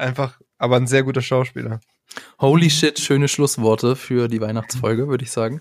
Einfach, 0.00 0.40
aber 0.56 0.76
ein 0.76 0.86
sehr 0.86 1.02
guter 1.02 1.20
Schauspieler. 1.20 1.80
Holy 2.40 2.70
shit, 2.70 2.98
schöne 2.98 3.28
Schlussworte 3.28 3.96
für 3.96 4.28
die 4.28 4.40
Weihnachtsfolge, 4.40 5.08
würde 5.08 5.24
ich 5.24 5.30
sagen. 5.30 5.60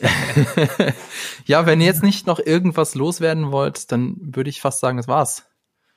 ja, 1.44 1.66
wenn 1.66 1.80
ihr 1.80 1.88
jetzt 1.88 2.04
nicht 2.04 2.26
noch 2.26 2.38
irgendwas 2.38 2.94
loswerden 2.94 3.50
wollt, 3.50 3.90
dann 3.90 4.16
würde 4.20 4.48
ich 4.48 4.60
fast 4.60 4.78
sagen, 4.78 4.96
das 4.96 5.08
war's. 5.08 5.44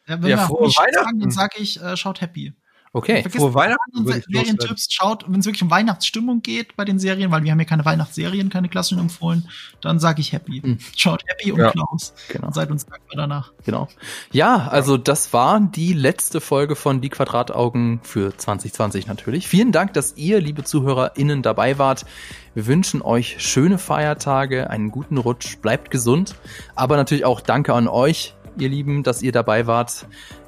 Ja, 0.08 0.22
wenn 0.22 0.32
ja, 0.32 0.38
wir 0.38 0.48
frohe 0.48 0.70
Weihnachten. 0.70 0.94
sagen, 0.94 1.20
dann 1.20 1.32
sage 1.32 1.60
ich, 1.60 1.80
äh, 1.80 1.96
schaut 1.96 2.22
happy. 2.22 2.54
Okay. 2.94 3.22
Vergiss 3.22 3.40
Frohe 3.40 3.54
Weihnachten. 3.54 4.06
Serientipps 4.06 4.88
schaut, 4.92 5.24
wenn 5.28 5.40
es 5.40 5.46
wirklich 5.46 5.64
um 5.64 5.72
Weihnachtsstimmung 5.72 6.42
geht 6.42 6.76
bei 6.76 6.84
den 6.84 7.00
Serien, 7.00 7.32
weil 7.32 7.44
wir 7.44 7.52
haben 7.52 7.60
ja 7.60 7.66
keine 7.66 7.86
Weihnachtsserien, 7.86 8.50
keine 8.50 8.68
klassischen 8.68 9.00
empfohlen, 9.00 9.48
dann 9.80 10.00
sage 10.00 10.20
ich 10.20 10.34
Happy. 10.34 10.62
Mhm. 10.62 10.78
Schaut 10.98 11.24
Happy 11.28 11.54
und 11.54 11.60
ja. 11.60 11.72
Klaus. 11.72 12.14
Genau. 12.28 12.48
Und 12.48 12.54
seid 12.54 12.70
uns 12.70 12.86
dankbar 12.86 13.16
danach. 13.16 13.54
Genau. 13.64 13.88
Ja, 14.32 14.68
also 14.68 14.98
das 14.98 15.32
war 15.32 15.62
die 15.62 15.94
letzte 15.94 16.42
Folge 16.42 16.76
von 16.76 17.00
Die 17.00 17.10
Quadrataugen 17.10 18.02
für 18.04 18.36
2020 18.36 19.08
natürlich. 19.08 19.48
Vielen 19.48 19.72
Dank, 19.72 19.94
dass 19.94 20.18
ihr, 20.18 20.42
liebe 20.42 20.66
ZuhörerInnen, 20.66 21.42
dabei 21.42 21.78
wart. 21.78 22.06
Wir 22.54 22.68
wünschen 22.68 23.02
euch 23.02 23.38
schöne 23.40 23.78
Feiertage, 23.78 24.70
einen 24.70 24.92
guten 24.92 25.18
Rutsch, 25.18 25.58
bleibt 25.60 25.92
gesund, 25.92 26.36
aber 26.76 26.98
natürlich 26.98 27.24
auch 27.24 27.40
danke 27.40 27.74
an 27.74 27.88
euch, 27.88 28.36
ihr 28.58 28.68
Lieben, 28.68 29.04
dass 29.04 29.22
ihr 29.22 29.32
dabei 29.32 29.66
wart 29.66 30.06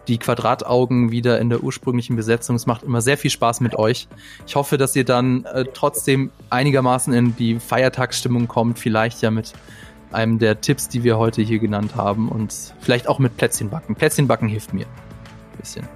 die 0.08 0.18
Quadrataugen 0.18 1.12
wieder 1.12 1.40
in 1.40 1.50
der 1.50 1.64
ursprünglichen 1.64 2.16
Besetzung. 2.16 2.56
Es 2.56 2.66
macht 2.66 2.84
immer 2.84 3.02
sehr 3.02 3.18
viel 3.18 3.32
Spaß 3.32 3.62
mit 3.62 3.76
euch. 3.76 4.08
Ich 4.46 4.56
hoffe, 4.56 4.78
dass 4.78 4.96
ihr 4.96 5.06
dann 5.06 5.46
äh, 5.46 5.66
trotzdem 5.74 6.32
einigermaßen 6.50 7.14
in 7.14 7.36
die 7.36 7.60
Feiertagsstimmung 7.60 8.48
kommt, 8.48 8.80
vielleicht 8.80 9.22
ja 9.22 9.32
mit 9.32 9.54
einem 10.12 10.40
der 10.40 10.62
Tipps, 10.62 10.90
die 10.90 11.04
wir 11.04 11.18
heute 11.18 11.42
hier 11.42 11.60
genannt 11.60 11.96
haben 11.96 12.30
und 12.30 12.54
vielleicht 12.80 13.08
auch 13.08 13.20
mit 13.20 13.38
Plätzchenbacken. 13.38 13.96
Plätzchenbacken 13.96 14.48
hilft 14.48 14.74
mir 14.74 14.86
ein 14.86 15.58
bisschen. 15.60 15.88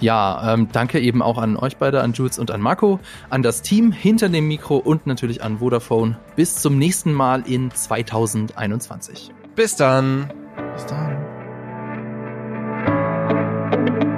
Ja, 0.00 0.54
ähm, 0.54 0.68
danke 0.72 1.00
eben 1.00 1.22
auch 1.22 1.38
an 1.38 1.56
euch 1.56 1.76
beide, 1.76 2.02
an 2.02 2.12
Jules 2.12 2.38
und 2.38 2.50
an 2.50 2.60
Marco, 2.60 3.00
an 3.30 3.42
das 3.42 3.62
Team 3.62 3.92
hinter 3.92 4.28
dem 4.28 4.48
Mikro 4.48 4.76
und 4.76 5.06
natürlich 5.06 5.42
an 5.42 5.58
Vodafone. 5.58 6.18
Bis 6.36 6.56
zum 6.56 6.78
nächsten 6.78 7.12
Mal 7.12 7.42
in 7.46 7.70
2021. 7.70 9.30
Bis 9.54 9.76
dann. 9.76 10.32
Bis 10.74 10.86
dann. 10.86 11.33
Thank 13.86 14.02
you. 14.04 14.13